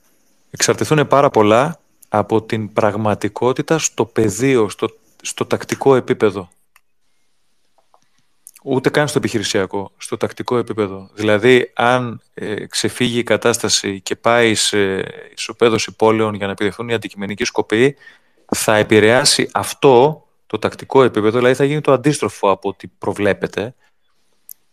εξαρτηθούν 0.51 1.07
πάρα 1.07 1.31
πολλά 1.31 1.81
από 2.09 2.43
την 2.43 2.73
πραγματικότητα 2.73 3.79
στο 3.79 4.05
πεδίο, 4.05 4.69
στο, 4.69 4.89
στο 5.23 5.47
τακτικό 5.47 5.95
επίπεδο. 5.95 6.49
Ούτε 8.63 8.91
καν 8.91 9.09
στο 9.09 9.19
επιχειρησιακό, 9.19 9.93
στο 9.97 10.17
τακτικό 10.17 10.57
επίπεδο. 10.57 11.11
Δηλαδή, 11.15 11.73
αν 11.75 12.23
ε, 12.35 12.67
ξεφύγει 12.67 13.19
η 13.19 13.23
κατάσταση 13.23 14.01
και 14.01 14.17
πάει 14.17 14.55
σε 14.55 14.79
ισοπαίδωση 15.35 15.93
πόλεων 15.97 16.35
για 16.35 16.47
να 16.47 16.53
επιδεχθούν 16.53 16.89
οι 16.89 16.95
αντικειμενικοί 16.95 17.45
σκοποί, 17.45 17.97
θα 18.55 18.77
επηρεάσει 18.77 19.49
αυτό 19.53 20.26
το 20.47 20.59
τακτικό 20.59 21.03
επίπεδο, 21.03 21.39
δηλαδή 21.39 21.55
θα 21.55 21.65
γίνει 21.65 21.81
το 21.81 21.93
αντίστροφο 21.93 22.51
από 22.51 22.69
ό,τι 22.69 22.87
προβλέπεται. 22.87 23.75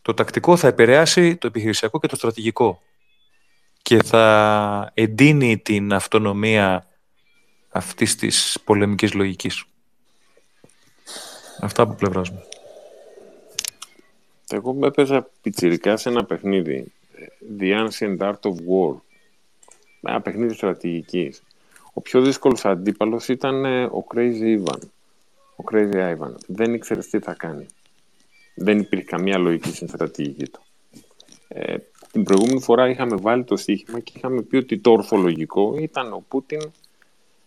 Το 0.01 0.13
τακτικό 0.13 0.57
θα 0.57 0.67
επηρεάσει 0.67 1.35
το 1.35 1.47
επιχειρησιακό 1.47 1.99
και 1.99 2.07
το 2.07 2.15
στρατηγικό 2.15 2.81
και 3.81 4.03
θα 4.03 4.91
εντείνει 4.93 5.57
την 5.57 5.93
αυτονομία 5.93 6.87
αυτής 7.69 8.15
της 8.15 8.59
πολεμικής 8.63 9.13
λογικής. 9.13 9.63
Αυτά 11.59 11.81
από 11.81 11.93
πλευράς 11.93 12.29
μου. 12.29 12.43
Εγώ 14.49 14.73
με 14.73 14.87
έπαιζα 14.87 15.29
πιτσιρικά 15.41 15.97
σε 15.97 16.09
ένα 16.09 16.25
παιχνίδι. 16.25 16.91
ε, 17.13 17.25
The 17.59 17.87
Ancient 17.87 18.17
Art 18.17 18.39
of 18.41 18.53
War. 18.53 18.95
Ένα 20.01 20.21
παιχνίδι 20.21 20.53
στρατηγικής. 20.53 21.41
Ο 21.93 22.01
πιο 22.01 22.21
δύσκολος 22.21 22.65
αντίπαλος 22.65 23.27
ήταν 23.27 23.65
ε, 23.65 23.83
ο 23.83 24.05
Crazy 24.13 24.59
Ivan. 24.59 24.79
Ο 25.55 25.63
Crazy 25.71 26.15
Ivan. 26.17 26.35
Δεν 26.47 26.73
ήξερες 26.73 27.07
τι 27.07 27.19
θα 27.19 27.33
κάνει. 27.33 27.65
Δεν 28.55 28.79
υπήρχε 28.79 29.05
καμία 29.05 29.37
λογική 29.37 29.69
στην 29.69 29.87
στρατηγική 29.87 30.47
του. 30.47 30.61
Ε, 31.47 31.77
την 32.11 32.23
προηγούμενη 32.23 32.61
φορά 32.61 32.89
είχαμε 32.89 33.15
βάλει 33.15 33.43
το 33.43 33.55
στοίχημα 33.55 33.99
και 33.99 34.13
είχαμε 34.15 34.41
πει 34.41 34.55
ότι 34.55 34.79
το 34.79 34.91
ορθολογικό 34.91 35.75
ήταν 35.77 36.13
ο 36.13 36.23
Πούτιν 36.27 36.71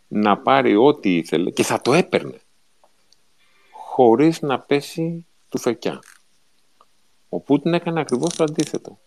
να 0.08 0.38
πάρει 0.38 0.76
ό,τι 0.76 1.16
ήθελε 1.16 1.50
και 1.50 1.62
θα 1.62 1.80
το 1.80 1.92
έπαιρνε 1.92 2.40
χωρίς 3.70 4.40
να 4.40 4.60
πέσει 4.60 5.26
του 5.48 5.58
φεκιά. 5.58 6.02
Ο 7.28 7.40
Πούτιν 7.40 7.74
έκανε 7.74 8.00
ακριβώς 8.00 8.34
το 8.34 8.44
αντίθετο. 8.44 8.98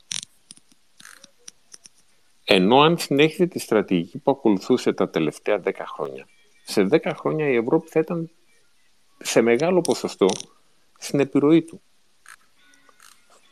Ενώ 2.43 2.81
αν 2.81 2.97
συνέχιζε 2.97 3.45
τη 3.45 3.59
στρατηγική 3.59 4.17
που 4.17 4.31
ακολουθούσε 4.31 4.93
τα 4.93 5.09
τελευταία 5.09 5.61
10 5.63 5.71
χρόνια, 5.85 6.27
σε 6.63 6.87
10 6.91 7.11
χρόνια 7.15 7.49
η 7.49 7.55
Ευρώπη 7.55 7.89
θα 7.89 7.99
ήταν 7.99 8.31
σε 9.19 9.41
μεγάλο 9.41 9.81
ποσοστό 9.81 10.27
στην 10.97 11.19
επιρροή 11.19 11.61
του. 11.61 11.81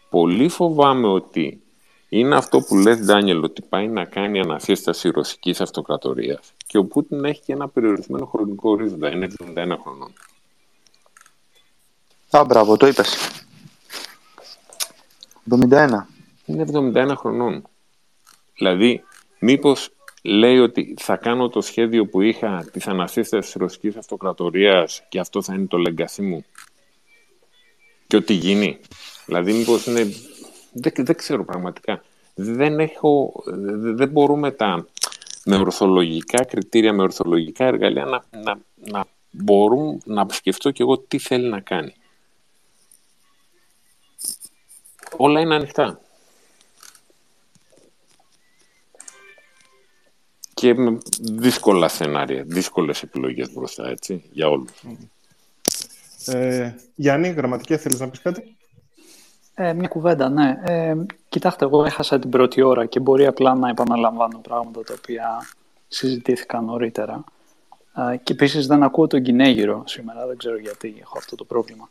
Πολύ 0.09 0.49
φοβάμαι 0.49 1.07
ότι 1.07 1.61
είναι 2.09 2.35
αυτό 2.35 2.59
που 2.61 2.75
λες, 2.75 2.99
Ντάνιελ, 2.99 3.43
ότι 3.43 3.61
πάει 3.61 3.87
να 3.87 4.05
κάνει 4.05 4.39
ανασύσταση 4.39 5.09
ρωσικής 5.09 5.61
αυτοκρατορίας 5.61 6.53
και 6.67 6.77
ο 6.77 6.85
Πούτιν 6.85 7.25
έχει 7.25 7.41
και 7.41 7.53
ένα 7.53 7.67
περιορισμένο 7.67 8.25
χρονικό 8.25 8.69
ορίζοντα, 8.69 9.11
είναι 9.11 9.27
71 9.55 9.77
χρονών. 9.81 10.13
Α, 12.29 12.43
μπράβο, 12.45 12.77
το 12.77 12.87
είπες. 12.87 13.15
71. 15.49 16.07
Είναι 16.45 16.65
71 16.71 17.13
χρονών. 17.17 17.67
Δηλαδή, 18.57 19.03
μήπως 19.39 19.89
λέει 20.27 20.59
ότι 20.59 20.93
θα 20.99 21.15
κάνω 21.15 21.49
το 21.49 21.61
σχέδιο 21.61 22.05
που 22.05 22.21
είχα 22.21 22.69
της 22.71 22.87
ανασύστασης 22.87 23.51
της 23.51 23.61
ρωσικής 23.61 23.95
αυτοκρατορίας 23.95 25.03
και 25.09 25.19
αυτό 25.19 25.41
θα 25.41 25.53
είναι 25.53 25.65
το 25.65 25.77
legacy 25.87 26.23
μου. 26.23 26.45
Και 28.07 28.15
ότι 28.15 28.33
γίνει. 28.33 28.79
Δηλαδή, 29.25 29.53
μήπως 29.53 29.85
είναι... 29.85 30.03
Δεν, 30.71 30.93
δεν 30.95 31.15
ξέρω 31.15 31.45
πραγματικά. 31.45 32.03
Δεν, 32.35 32.79
έχω, 32.79 33.33
δεν 33.95 34.09
μπορούμε 34.09 34.51
τα, 34.51 34.87
με 35.45 35.55
ορθολογικά 35.55 36.45
κριτήρια, 36.45 36.93
με 36.93 37.01
ορθολογικά 37.01 37.65
εργαλεία 37.65 38.05
να, 38.05 38.23
να, 38.41 38.59
να 38.75 39.05
μπορούν 39.31 40.01
να 40.05 40.25
σκεφτώ 40.29 40.71
κι 40.71 40.81
εγώ 40.81 40.97
τι 40.97 41.17
θέλει 41.17 41.49
να 41.49 41.59
κάνει. 41.59 41.93
Όλα 45.17 45.39
είναι 45.39 45.55
ανοιχτά. 45.55 46.01
Και 50.57 50.73
με 50.73 50.97
δύσκολα 51.21 51.87
σενάρια, 51.87 52.43
δύσκολες 52.43 53.03
επιλογές 53.03 53.53
μπροστά, 53.53 53.87
έτσι, 53.87 54.23
για 54.31 54.49
όλους. 54.49 54.71
Ε, 56.25 56.75
Γιάννη, 56.95 57.29
γραμματική, 57.29 57.77
θέλεις 57.77 57.99
να 57.99 58.09
πεις 58.09 58.21
κάτι; 58.21 58.55
Ε, 59.53 59.73
μια 59.73 59.87
κουβέντα, 59.87 60.29
ναι. 60.29 60.59
Ε, 60.63 60.95
κοιτάξτε, 61.29 61.65
εγώ 61.65 61.85
έχασα 61.85 62.19
την 62.19 62.29
πρώτη 62.29 62.61
ώρα 62.61 62.85
και 62.85 62.99
μπορεί 62.99 63.25
απλά 63.25 63.55
να 63.55 63.69
επαναλαμβάνω 63.69 64.37
πράγματα 64.37 64.83
τα 64.83 64.93
οποία 64.97 65.47
συζητήθηκαν 65.87 66.65
νωρίτερα. 66.65 67.23
Ε, 68.11 68.17
και 68.17 68.33
επίσης 68.33 68.67
δεν 68.67 68.83
ακούω 68.83 69.07
τον 69.07 69.21
Κινέγυρο 69.21 69.83
σήμερα, 69.85 70.27
δεν 70.27 70.37
ξέρω 70.37 70.57
γιατί 70.57 70.95
έχω 71.01 71.17
αυτό 71.17 71.35
το 71.35 71.43
πρόβλημα. 71.43 71.89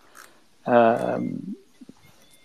Ε, 0.64 1.16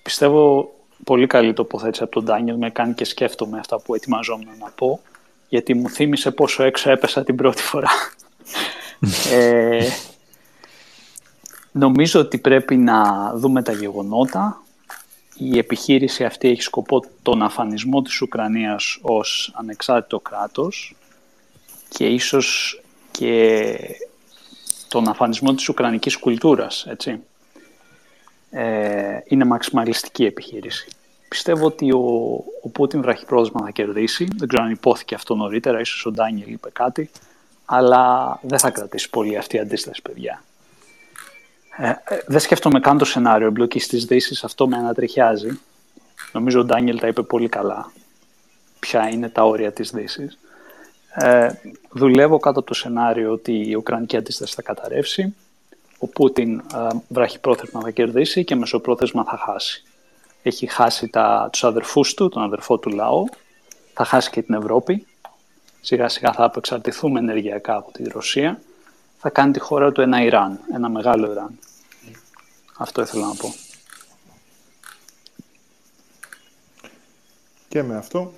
πιστεύω 0.02 0.74
πολύ 1.04 1.28
καλή 1.28 1.54
τοποθέτηση 1.54 2.04
από 2.04 2.12
τον 2.12 2.24
Ντάνιελ, 2.24 2.58
με 2.58 2.70
κάνει 2.70 2.94
και 2.94 3.06
σκέφτομαι 3.06 3.60
αυτά 3.60 3.80
που 3.80 3.96
ετοιμαζόμουν 3.96 4.58
να 4.60 4.70
πω, 4.76 5.00
γιατί 5.52 5.74
μου 5.74 5.90
θύμισε 5.90 6.32
πόσο 6.32 6.64
έξω 6.64 6.92
έπεσα 6.92 7.24
την 7.24 7.36
πρώτη 7.36 7.62
φορά. 7.62 7.90
ε, 9.32 9.88
νομίζω 11.72 12.20
ότι 12.20 12.38
πρέπει 12.38 12.78
να 12.78 13.32
δούμε 13.36 13.64
τα 13.64 13.72
γεγονότα, 13.72 14.62
η 15.38 15.58
επιχείρηση 15.58 16.24
αυτή 16.26 16.50
έχει 16.50 16.62
σκοπό 16.62 17.04
τον 17.22 17.42
αφανισμό 17.42 18.02
της 18.02 18.22
Ουκρανίας 18.22 18.98
ως 19.02 19.54
ανεξάρτητο 19.56 20.20
κράτος 20.20 20.96
και 21.90 22.06
ίσως 22.06 22.82
και 23.12 23.78
τον 24.88 25.08
αφανισμό 25.08 25.54
της 25.54 25.70
Ουκρανικής 25.70 26.18
κουλτούρας, 26.18 26.86
έτσι. 26.90 27.20
Ε, 28.52 29.20
είναι 29.26 29.46
μαξιμαλιστική 29.46 30.26
επιχείρηση. 30.26 30.88
Πιστεύω 31.32 31.66
ότι 31.66 31.92
ο, 31.92 32.00
ο 32.62 32.70
Πούτιν 32.70 33.02
βραχυπρόθεσμα 33.02 33.62
θα 33.66 33.72
κερδίσει. 33.72 34.28
Δεν 34.36 34.48
ξέρω 34.48 34.64
αν 34.64 34.72
υπόθηκε 34.72 35.16
αυτό 35.16 35.36
νωρίτερα, 35.36 35.80
ίσως 35.80 36.06
ο 36.06 36.12
Ντάνιελ 36.12 36.52
είπε 36.52 36.70
κάτι, 36.74 37.10
αλλά 37.66 38.40
δεν 38.42 38.60
θα 38.60 38.70
κρατήσει 38.70 39.10
πολύ 39.10 39.38
αυτή 39.38 39.56
η 39.56 39.60
αντίσταση, 39.60 40.02
παιδιά. 40.02 40.44
Ε, 41.78 41.90
ε, 41.90 41.96
δεν 42.28 42.40
σκέφτομαι 42.40 42.80
καν 42.80 42.98
το 42.98 43.06
σενάριο 43.06 43.48
εμπλοκής 43.48 43.88
της 43.88 44.06
Δύσης. 44.06 44.44
Αυτό 44.44 44.68
με 44.68 44.78
ανατριχιάζει. 44.78 45.60
Νομίζω 46.32 46.60
ο 46.60 46.64
Ντάνιελ 46.64 47.00
τα 47.00 47.08
είπε 47.08 47.22
πολύ 47.22 47.50
καλά. 47.50 47.92
Ποια 48.80 49.10
είναι 49.10 49.30
τα 49.30 49.44
όρια 49.44 49.72
της 49.72 49.92
Δύσης. 49.92 50.38
Ε, 51.14 51.50
δουλεύω 51.92 52.40
κάτω 52.40 52.60
από 52.60 52.68
το 52.68 52.74
σενάριο 52.74 53.32
ότι 53.32 53.70
η 53.70 53.76
Ουκρανική 53.76 54.18
αντίσταση 54.18 54.54
θα 54.56 54.62
καταρρεύσει. 54.62 55.36
Ο 55.98 56.08
Πούτιν 56.08 56.60
ε, 56.60 56.88
βραχυπρόθεσμα 57.08 57.82
θα 57.82 57.90
κερδίσει 57.90 58.44
και 58.44 58.56
μεσοπρόθεσμα 58.56 59.24
θα 59.24 59.38
χάσει. 59.38 59.84
Έχει 60.44 60.68
χάσει 60.68 61.08
τα, 61.08 61.50
τους 61.52 61.64
αδερφούς 61.64 62.14
του, 62.14 62.30
τον 62.30 62.44
αδερφό 62.44 62.78
του 62.78 62.90
λαό. 62.90 63.26
Θα 63.94 64.06
χάσει 64.06 64.30
και 64.30 64.42
την 64.42 64.54
Ευρώπη. 64.54 65.06
Σιγά 65.82 66.10
σιγά 66.10 66.34
θα 66.34 66.44
απεξαρτηθούμε 66.44 67.20
ενεργειακά 67.20 67.76
από 67.76 67.92
τη 67.92 68.04
Ρωσία 68.04 68.60
θα 69.24 69.30
κάνει 69.30 69.52
τη 69.52 69.60
χώρα 69.60 69.92
του 69.92 70.02
ένα 70.02 70.24
Ιράν, 70.24 70.60
ένα 70.74 70.90
μεγάλο 70.90 71.32
Ιράν. 71.32 71.60
Αυτό 72.78 73.02
ήθελα 73.02 73.28
να 73.28 73.36
πω. 73.36 73.54
Και 77.68 77.84
με 77.84 77.96
αυτό. 77.96 78.34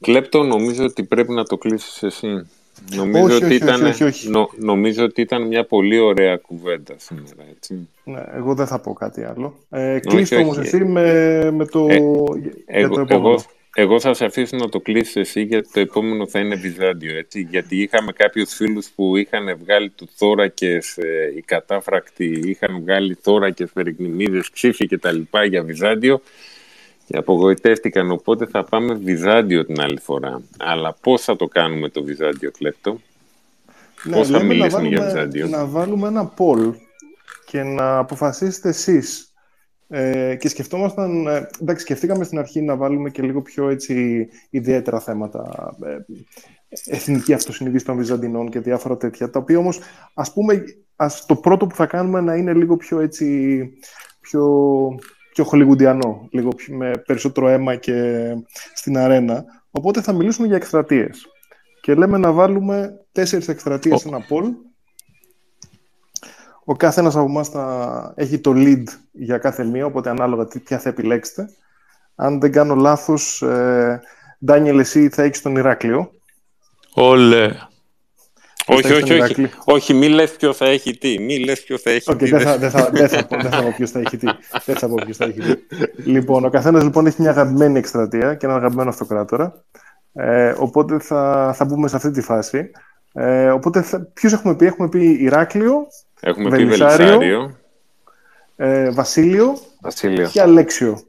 Κλέπτο, 0.00 0.42
νομίζω 0.42 0.84
ότι 0.84 1.04
πρέπει 1.04 1.32
να 1.32 1.44
το 1.44 1.58
κλείσεις 1.58 2.02
εσύ. 2.02 2.50
Νομίζω, 2.94 3.24
όχι, 3.24 3.34
ότι 3.34 3.44
όχι, 3.44 3.54
ήταν, 3.54 3.84
όχι, 3.84 4.04
όχι, 4.04 4.28
νο- 4.28 4.50
νομίζω 4.56 5.04
ότι 5.04 5.20
ήταν 5.20 5.46
μια 5.46 5.64
πολύ 5.64 5.98
ωραία 5.98 6.36
κουβέντα 6.36 6.94
σήμερα, 6.96 7.44
έτσι. 7.56 7.88
Ναι, 8.04 8.22
εγώ 8.34 8.54
δεν 8.54 8.66
θα 8.66 8.78
πω 8.80 8.92
κάτι 8.92 9.22
άλλο. 9.24 9.58
Ε, 9.70 9.90
Όχι, 9.94 10.00
κλείστο 10.00 10.36
όχι. 10.36 10.44
όμως 10.44 10.58
εσύ 10.58 10.84
με, 10.84 11.50
με 11.50 11.66
το, 11.66 11.86
Ε, 11.90 11.94
για 11.96 12.52
Εγώ, 12.66 12.94
το 12.94 13.00
επόμενο. 13.00 13.28
εγώ, 13.28 13.42
εγώ 13.74 14.00
θα 14.00 14.14
σε 14.14 14.24
αφήσω 14.24 14.56
να 14.56 14.68
το 14.68 14.80
κλείσεις 14.80 15.16
εσύ 15.16 15.42
γιατί 15.42 15.68
το 15.72 15.80
επόμενο 15.80 16.26
θα 16.26 16.38
είναι 16.40 16.54
Βυζάντιο, 16.54 17.16
έτσι. 17.16 17.46
Γιατί 17.50 17.76
είχαμε 17.82 18.12
κάποιους 18.12 18.54
φίλους 18.54 18.88
που 18.94 19.16
είχαν 19.16 19.58
βγάλει 19.62 19.88
του 19.90 20.08
θώρακες, 20.14 20.96
ε, 20.98 21.32
οι 21.36 21.40
κατάφρακτοι 21.40 22.40
είχαν 22.44 22.80
βγάλει 22.80 23.18
θώρακες, 23.20 23.70
περικνημίδες, 23.72 24.50
ξύφη 24.50 24.86
και 24.86 24.98
τα 24.98 25.12
λοιπά 25.12 25.44
για 25.44 25.62
Βυζάντιο 25.62 26.20
και 27.10 27.16
απογοητεύτηκαν, 27.16 28.10
οπότε 28.10 28.46
θα 28.46 28.64
πάμε 28.64 28.94
Βυζάντιο 28.94 29.66
την 29.66 29.80
άλλη 29.80 30.00
φορά. 30.00 30.42
Αλλά 30.58 30.96
πώς 31.00 31.22
θα 31.22 31.36
το 31.36 31.46
κάνουμε 31.46 31.88
το 31.88 32.02
Βυζάντιο, 32.02 32.50
Κλέπτο; 32.50 33.00
Ναι, 34.04 34.16
Πώς 34.16 34.28
θα 34.28 34.32
λέμε 34.32 34.44
να 34.44 34.54
μιλήσουμε 34.54 34.88
για 34.88 34.98
βάλουμε, 34.98 35.12
Βυζάντιο; 35.12 35.48
να 35.48 35.66
βάλουμε 35.66 36.08
ένα 36.08 36.32
poll 36.36 36.72
και 37.46 37.62
να 37.62 37.98
αποφασίσετε 37.98 38.68
εσείς. 38.68 39.32
Ε, 39.88 40.36
και 40.36 40.48
σκεφτόμασταν, 40.48 41.26
ε, 41.26 41.48
εντάξει, 41.60 41.82
σκεφτήκαμε 41.84 42.24
στην 42.24 42.38
αρχή 42.38 42.62
να 42.62 42.76
βάλουμε 42.76 43.10
και 43.10 43.22
λίγο 43.22 43.42
πιο 43.42 43.68
έτσι 43.68 44.28
ιδιαίτερα 44.50 45.00
θέματα, 45.00 45.74
ε, 45.84 45.96
εθνική 46.84 47.32
αυτοσυνείδηση 47.32 47.84
των 47.84 47.96
Βυζαντινών 47.96 48.50
και 48.50 48.60
διάφορα 48.60 48.96
τέτοια, 48.96 49.30
τα 49.30 49.38
οποία 49.38 49.58
όμως, 49.58 49.80
ας 50.14 50.32
πούμε, 50.32 50.64
ας, 50.96 51.26
το 51.26 51.36
πρώτο 51.36 51.66
που 51.66 51.74
θα 51.74 51.86
κάνουμε 51.86 52.20
να 52.20 52.34
είναι 52.34 52.54
λίγο 52.54 52.76
πιο 52.76 53.00
έτσι, 53.00 53.68
πιο, 54.20 54.44
πιο 55.40 55.48
χολιγουντιανό, 55.48 56.28
λίγο 56.30 56.48
πιο, 56.48 56.76
με 56.76 56.90
περισσότερο 57.06 57.48
αίμα 57.48 57.76
και 57.76 58.22
στην 58.74 58.98
αρένα. 58.98 59.44
Οπότε 59.70 60.00
θα 60.02 60.12
μιλήσουμε 60.12 60.46
για 60.46 60.56
εκστρατείες. 60.56 61.26
Και 61.80 61.94
λέμε 61.94 62.18
να 62.18 62.32
βάλουμε 62.32 63.04
τέσσερις 63.12 63.48
εκστρατείες 63.48 64.00
σε 64.00 64.08
ένα 64.08 64.18
poll. 64.18 64.44
Ο 66.64 66.76
κάθε 66.76 67.00
ένας 67.00 67.16
από 67.16 67.24
εμάς 67.24 67.48
θα 67.48 68.12
έχει 68.16 68.38
το 68.38 68.52
lead 68.54 68.82
για 69.12 69.38
κάθε 69.38 69.64
μία, 69.64 69.86
οπότε 69.86 70.10
ανάλογα 70.10 70.46
τι- 70.46 70.58
ποια 70.60 70.78
θα 70.78 70.88
επιλέξετε. 70.88 71.48
Αν 72.14 72.40
δεν 72.40 72.52
κάνω 72.52 72.74
λάθος, 72.74 73.42
ε, 73.42 74.00
Ντάνιελ, 74.44 74.78
εσύ 74.78 75.08
θα 75.08 75.22
έχεις 75.22 75.42
τον 75.42 75.56
Ηράκλειο. 75.56 76.10
Όλε. 76.94 77.56
Όχι, 78.72 78.82
στον 78.82 78.92
όχι, 78.92 79.02
όχι. 79.02 79.14
Ηράκλειο. 79.14 79.48
Όχι, 79.64 79.94
μη 79.94 80.08
λες 80.08 80.36
ποιος 80.36 80.56
θα 80.56 80.64
έχει 80.66 80.98
τι. 80.98 81.18
Μη 81.18 81.38
λες 81.44 81.62
ποιος 81.62 81.82
θα 81.82 81.90
έχει 81.90 82.10
Οκ, 82.10 82.18
τι. 82.18 82.30
δεν 82.30 82.40
θα, 82.40 82.58
δεν, 82.58 82.70
θα, 82.70 82.90
δεν, 82.92 83.08
θα 83.08 83.26
πω, 83.26 83.36
δεν 83.40 83.50
θα 83.50 83.62
πω 83.62 83.72
ποιος 83.76 83.90
θα 83.90 83.98
έχει 84.00 84.16
τι. 84.16 84.26
Δεν 84.64 84.76
θα 84.76 84.88
πω 84.88 84.94
ποιος 85.04 85.16
θα 85.16 85.24
έχει 85.24 85.40
τι. 85.40 85.54
Λοιπόν, 86.10 86.44
ο 86.44 86.50
καθένας 86.50 86.82
λοιπόν 86.82 87.06
έχει 87.06 87.20
μια 87.20 87.30
αγαπημένη 87.30 87.78
εκστρατεία 87.78 88.34
και 88.34 88.46
έναν 88.46 88.58
αγαπημένο 88.58 88.88
αυτοκράτορα. 88.90 89.64
Ε, 90.12 90.54
οπότε 90.58 90.98
θα, 90.98 91.52
θα 91.56 91.64
μπούμε 91.64 91.88
σε 91.88 91.96
αυτή 91.96 92.10
τη 92.10 92.20
φάση. 92.20 92.70
Ε, 93.12 93.50
οπότε 93.50 93.82
θα, 93.82 94.00
ποιους 94.14 94.32
έχουμε 94.32 94.56
πει, 94.56 94.66
έχουμε 94.66 94.88
πει 94.88 95.16
Ηράκλειο, 95.20 95.86
Έχουμε 96.20 96.50
πει 96.50 96.64
Βελισσάριο. 96.64 97.06
Βελισσάριο. 97.18 97.56
ε, 98.56 98.90
Βασίλειο 98.90 99.58
Βασίλειο. 99.80 100.28
και 100.28 100.40
Αλέξιο. 100.40 101.00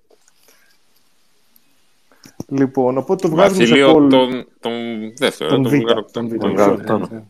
Λοιπόν, 2.47 2.97
οπότε 2.97 3.27
το 3.27 3.33
βγάζουμε 3.35 3.57
Βασίλειο 3.59 3.87
σε 3.87 3.93
poll 3.95 4.09
τον, 4.09 4.47
τον 4.59 4.71
δεύτερο, 5.17 5.49
τον 5.49 5.63
τον 5.63 5.71
Β. 5.71 5.75
Βουλγαροκτόνο. 5.75 6.27
Τον 6.27 6.37
Β, 6.37 6.41
Τον 6.41 6.49
ναι, 6.51 6.63
Βουλγαροκτόνο. 6.63 7.07
ναι, 7.11 7.17
ναι. 7.17 7.23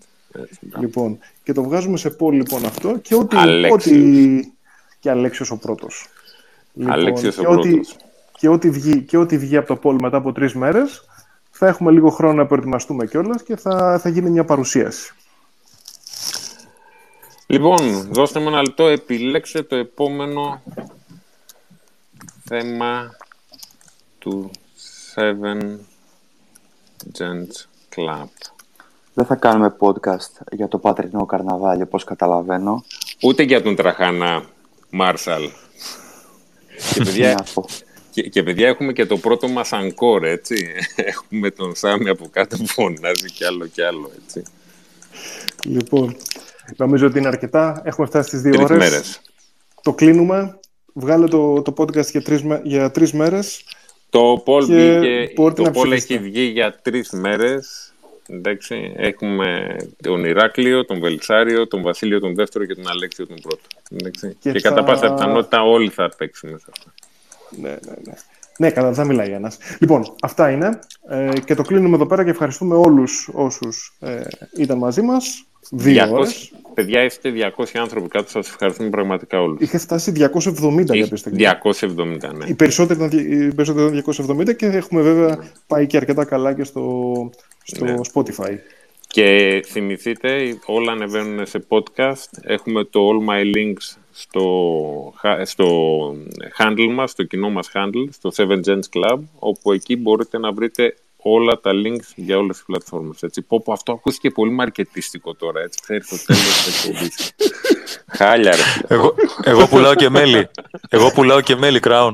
Λοιπόν, 0.80 1.20
και 1.44 1.54
το 1.54 1.64
βγάζουμε 1.64 1.98
σε 1.98 2.16
poll 2.20 2.32
λοιπόν 2.32 2.66
αυτό 2.66 2.98
και 2.98 3.16
ό,τι, 3.16 3.38
Αλέξιος. 3.38 3.86
ό,τι... 3.88 4.54
και 5.00 5.10
Αλέξιος 5.10 5.52
ο 5.52 5.58
πρώτος. 5.58 6.08
Αλέξιος 6.86 7.38
ο 7.38 7.42
και 7.42 7.48
ό,τι, 7.48 7.70
πρώτος. 7.70 7.96
και 8.38 8.48
ό,τι 8.48 8.70
βγει, 8.70 9.02
και 9.02 9.18
ό,τι 9.18 9.38
βγει 9.38 9.58
από 9.58 9.76
το 9.76 9.80
poll 9.84 10.02
μετά 10.02 10.18
από 10.18 10.32
τρεις 10.32 10.54
μέρες 10.54 11.06
θα 11.52 11.68
έχουμε 11.68 11.92
λίγο 11.92 12.10
χρόνο 12.10 12.34
να 12.34 12.46
προετοιμαστούμε 12.46 13.06
κιόλας 13.06 13.44
και 13.44 13.56
θα, 13.56 14.00
θα 14.00 14.10
γίνει 14.10 14.30
μια 14.30 14.46
παρουσίαση. 14.46 15.14
Λοιπόν, 17.46 18.08
δώστε 18.12 18.40
μου 18.40 18.48
ένα 18.48 18.62
λεπτό, 18.62 18.88
επιλέξτε 18.88 19.64
το 19.64 19.76
επόμενο 19.76 20.62
θέμα 22.44 23.16
του 24.20 24.52
7 25.16 25.80
Gents 27.18 27.68
Club. 27.96 28.28
Δεν 29.14 29.26
θα 29.26 29.36
κάνουμε 29.36 29.76
podcast 29.80 30.42
για 30.52 30.68
το 30.68 30.78
πατρινό 30.78 31.26
καρναβάλι, 31.26 31.82
όπως 31.82 32.04
καταλαβαίνω. 32.04 32.84
Ούτε 33.24 33.44
για 33.44 33.62
τον 33.62 33.76
Τραχανά 33.76 34.44
Μάρσαλ. 34.90 35.42
και, 36.94 37.04
παιδιά, 37.04 37.34
Να 37.34 37.44
πω. 37.54 37.66
και, 38.12 38.22
και 38.22 38.44
παιδιά 38.44 38.68
έχουμε 38.68 38.94
και 38.94 39.06
το 39.06 39.18
πρώτο 39.18 39.48
μας 39.48 39.74
αγκόρ, 39.74 40.24
έτσι. 40.24 40.68
Έχουμε 40.96 41.50
τον 41.52 41.76
Σάμι 41.76 42.10
από 42.10 42.28
κάτω 42.32 42.58
που 42.58 42.68
φωνάζει 42.68 43.32
κι 43.34 43.46
άλλο 43.46 43.66
κι 43.68 43.82
άλλο, 43.82 44.12
έτσι. 44.24 44.44
Λοιπόν, 45.66 46.16
νομίζω 46.78 47.08
ότι 47.08 47.18
είναι 47.18 47.28
αρκετά. 47.28 47.82
Έχουμε 47.86 48.08
φτάσει 48.08 48.28
στις 48.28 48.42
δύο 48.42 48.52
Τρεις 48.52 48.64
ώρες. 48.64 48.78
μέρες. 48.78 49.22
Το 49.82 49.94
κλείνουμε. 49.94 50.60
Βγάλε 50.94 51.28
το, 51.28 51.62
το 51.62 51.74
podcast 51.78 52.06
για 52.12 52.22
τρεις, 52.22 52.44
με- 52.44 52.62
για 52.64 52.92
τρεις 52.92 53.14
μέρες. 53.14 53.64
Το 54.10 54.44
Paul 54.46 54.66
Και 54.66 54.74
βγήκε, 55.00 55.32
μπορείτε 55.36 55.62
το 55.62 55.70
να 55.70 55.76
Paul 55.76 55.84
ψηφίσετε. 55.84 56.14
έχει 56.14 56.24
βγει 56.24 56.42
για 56.44 56.80
τρεις 56.82 57.10
μέρες. 57.12 57.91
Εντάξει, 58.32 58.94
έχουμε 58.96 59.76
τον 60.04 60.26
Ηράκλειο, 60.26 60.86
τον 60.86 61.00
Βελσάριο, 61.00 61.68
τον 61.68 61.82
Βασίλειο 61.82 62.20
τον 62.20 62.36
δεύτερο 62.36 62.66
και 62.66 62.76
τον 62.76 62.88
Αλέξιο 62.90 63.28
τον 63.28 63.38
πρώτο. 63.42 63.62
Εντάξει. 63.92 64.38
Και, 64.40 64.52
Και 64.52 64.60
κατά 64.62 64.76
θα- 64.76 64.84
πάσα 64.84 65.14
πιθανότητα 65.14 65.64
όλοι 65.64 65.90
θα 65.90 66.10
παίξουμε 66.18 66.58
σε 66.58 66.66
αυτά. 66.78 66.94
Ναι, 67.62 67.70
ναι, 67.70 67.94
ναι. 68.04 68.14
Ναι, 68.62 68.70
καλά, 68.72 68.88
δεν 68.88 68.96
θα 68.96 69.04
μιλάει 69.06 69.32
ένας. 69.32 69.58
Λοιπόν, 69.80 70.14
αυτά 70.22 70.50
είναι. 70.52 70.80
Ε, 71.10 71.30
και 71.46 71.56
το 71.56 71.62
κλείνουμε 71.64 71.96
εδώ 71.96 72.06
πέρα 72.06 72.24
και 72.24 72.30
ευχαριστούμε 72.30 72.76
όλους 72.76 73.30
όσους 73.34 73.98
ε, 74.00 74.22
ήταν 74.58 74.78
μαζί 74.78 75.02
μας. 75.02 75.46
Δύο 75.72 76.04
200 76.06 76.12
ώρες. 76.12 76.52
παιδιά, 76.74 77.04
είστε 77.04 77.32
200 77.58 77.64
άνθρωποι 77.80 78.08
κάτω, 78.08 78.30
σας 78.30 78.48
ευχαριστούμε 78.48 78.90
πραγματικά 78.90 79.42
όλους. 79.42 79.62
Είχε 79.62 79.78
φτάσει 79.78 80.12
270 80.12 80.94
για 80.94 81.08
πες 81.08 81.22
το 81.22 81.32
270, 81.34 82.34
ναι. 82.38 82.46
Οι 82.48 82.54
περισσότεροι, 82.54 83.00
ήταν, 83.00 83.10
δι- 83.10 83.32
οι 83.32 83.54
περισσότεροι 83.56 83.98
ήταν 83.98 84.38
270 84.52 84.54
και 84.56 84.66
έχουμε 84.66 85.02
βέβαια 85.02 85.40
πάει 85.68 85.88
και 85.88 85.98
αρκετά 85.98 86.26
καλά 86.26 86.54
και 86.54 86.64
στο, 86.64 87.14
στο 87.64 87.86
Ναι. 87.86 87.96
Spotify. 88.14 88.56
Και 89.08 89.60
θυμηθείτε, 89.68 90.58
όλα 90.66 90.92
ανεβαίνουν 90.92 91.46
σε 91.46 91.66
podcast. 91.68 92.30
Έχουμε 92.42 92.84
το 92.84 93.00
All 93.10 93.30
My 93.30 93.56
Links 93.56 94.01
στο, 94.12 95.14
χα- 95.18 95.46
στο 95.46 95.66
handle 96.58 96.90
μας, 96.94 97.12
στο 97.12 97.24
κοινό 97.24 97.50
μας 97.50 97.70
handle, 97.74 98.08
στο 98.12 98.32
7 98.38 98.60
Gens 98.66 98.80
Club, 98.94 99.20
όπου 99.40 99.72
εκεί 99.72 99.96
μπορείτε 99.96 100.38
να 100.38 100.52
βρείτε 100.52 100.96
όλα 101.24 101.60
τα 101.60 101.72
links 101.74 102.12
για 102.16 102.38
όλες 102.38 102.56
τις 102.56 102.66
πλατφόρμες. 102.66 103.24
Έτσι. 103.24 103.42
Πω, 103.42 103.62
πω, 103.62 103.72
αυτό 103.74 103.92
ακούστηκε 103.92 104.30
πολύ 104.30 104.52
μαρκετίστικο 104.52 105.36
τώρα, 105.36 105.62
έτσι, 105.62 105.80
ξέρεις, 105.82 106.08
το 106.08 106.26
τέλος 106.26 106.64
της 106.64 106.86
εκπομπής. 106.86 107.32
Χάλια, 108.08 108.52
ρε. 108.56 108.62
φίλε. 108.62 108.86
Εγώ, 108.88 109.16
εγώ 109.44 109.68
πουλάω 109.68 109.96
και 109.96 110.10
μέλι. 110.10 110.48
Εγώ 110.90 111.12
πουλάω 111.12 111.42
και 111.42 111.56
μέλι, 111.56 111.80
Crown. 111.84 112.12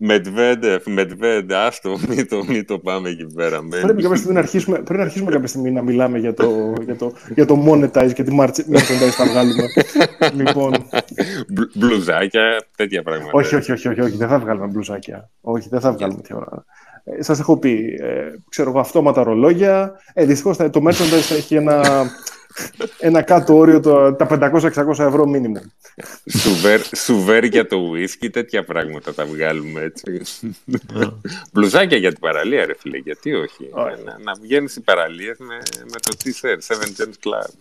Μετβέντεφ, 0.00 0.86
Μετβέντε, 0.86 1.54
άστο, 1.56 1.98
μην 2.08 2.28
το, 2.28 2.44
μην 2.44 2.66
το 2.66 2.78
πάμε 2.78 3.08
εκεί 3.08 3.26
πέρα. 3.34 3.62
μένεις. 3.62 3.84
Πρέπει 3.84 4.02
κάποια 4.02 4.16
στιγμή 4.16 4.34
να 4.34 4.40
αρχίσουμε, 4.40 4.76
πρέπει 4.76 4.96
να 4.98 5.02
αρχίσουμε 5.02 5.30
κάποια 5.30 5.46
στιγμή 5.46 5.70
να 5.70 5.82
μιλάμε 5.82 6.18
για 6.18 6.34
το, 6.34 6.72
για 6.84 6.96
το, 6.96 7.12
για 7.34 7.46
το 7.46 7.64
monetize 7.66 8.12
και 8.14 8.22
τη 8.22 8.36
march- 8.40 8.74
merchandise 8.74 9.14
θα 9.16 9.24
βγάλουμε. 9.26 9.64
λοιπόν, 10.34 10.72
Μπλου- 11.48 11.70
Μπλουζάκια, 11.74 12.42
τέτοια 12.76 13.02
πράγματα. 13.02 13.30
όχι, 13.34 13.54
όχι, 13.56 13.72
όχι, 13.72 13.88
όχι, 13.88 14.00
όχι, 14.00 14.16
δεν 14.16 14.28
θα 14.28 14.38
βγάλουμε 14.38 14.66
μπλουζάκια. 14.66 15.30
Όχι, 15.40 15.68
δεν 15.68 15.80
θα 15.80 15.92
βγάλουμε 15.92 16.20
τέτοια 16.20 16.36
ώρα. 16.36 16.64
Ε, 17.04 17.22
σας 17.22 17.38
έχω 17.40 17.56
πει, 17.58 17.96
ε, 18.00 18.28
ξέρω 18.48 18.70
εγώ, 18.70 18.78
αυτόματα 18.80 19.22
ρολόγια. 19.22 19.92
Ε, 20.14 20.24
δυστυχώς 20.24 20.56
θα- 20.56 20.70
το 20.70 20.80
merchandise 20.88 21.22
θα 21.28 21.34
έχει 21.34 21.54
ένα, 21.54 21.82
ένα 22.98 23.22
κάτω 23.22 23.56
όριο 23.56 23.80
το, 23.80 24.14
τα 24.14 24.26
500-600 24.30 24.98
ευρώ 24.98 25.24
minimum. 25.34 25.66
Σουβέρ, 26.38 26.80
σουβέρ 26.96 27.44
για 27.44 27.66
το 27.66 27.76
ουίσκι, 27.76 28.30
τέτοια 28.30 28.64
πράγματα 28.64 29.14
τα 29.14 29.24
βγάλουμε 29.24 29.80
έτσι. 29.80 30.20
Μπλουζάκια 31.52 31.96
για 31.96 32.10
την 32.10 32.20
παραλία, 32.20 32.66
ρε 32.66 32.74
φίλε, 32.78 32.96
γιατί 32.98 33.34
όχι; 33.34 33.68
Όχι. 33.70 34.02
Να, 34.04 34.18
να 34.18 34.32
βγαίνεις 34.40 34.76
οι 34.76 34.80
παραλίες 34.80 35.38
με, 35.38 35.54
με 35.84 35.98
το 36.00 36.16
t-shirt, 36.24 36.74
Seven 36.74 36.86
Gems 37.02 37.28
Club. 37.28 37.52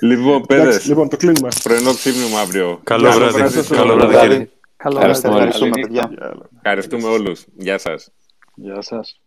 λοιπόν, 0.00 0.34
Εντάξει, 0.34 0.46
παιδες, 0.46 0.86
λοιπόν, 0.86 1.08
το 1.08 1.16
κλείνουμε. 1.16 1.48
πρωινό 1.62 1.94
ξύπνημα 1.94 2.40
αύριο. 2.40 2.80
Καλό 2.84 3.08
Καλό 3.10 3.28
βράδυ. 3.30 3.54
σας. 3.54 3.68
Καλό 3.68 3.94
βράδυ, 3.94 4.12
Βράδυ. 4.12 4.28
κύριε. 4.28 4.48
Καλό 4.76 4.96
Ευχαριστούμε, 4.98 5.34
βράδυ. 5.34 5.48
ευχαριστούμε, 5.48 5.70
Καλή 5.80 5.92
νύχτα. 5.92 6.08
παιδιά. 6.08 6.48
Ευχαριστούμε 6.56 7.08
όλους. 7.08 7.44
Γεια 7.56 7.78
σας. 7.78 8.10
Γεια 8.54 8.82
σας. 8.82 9.20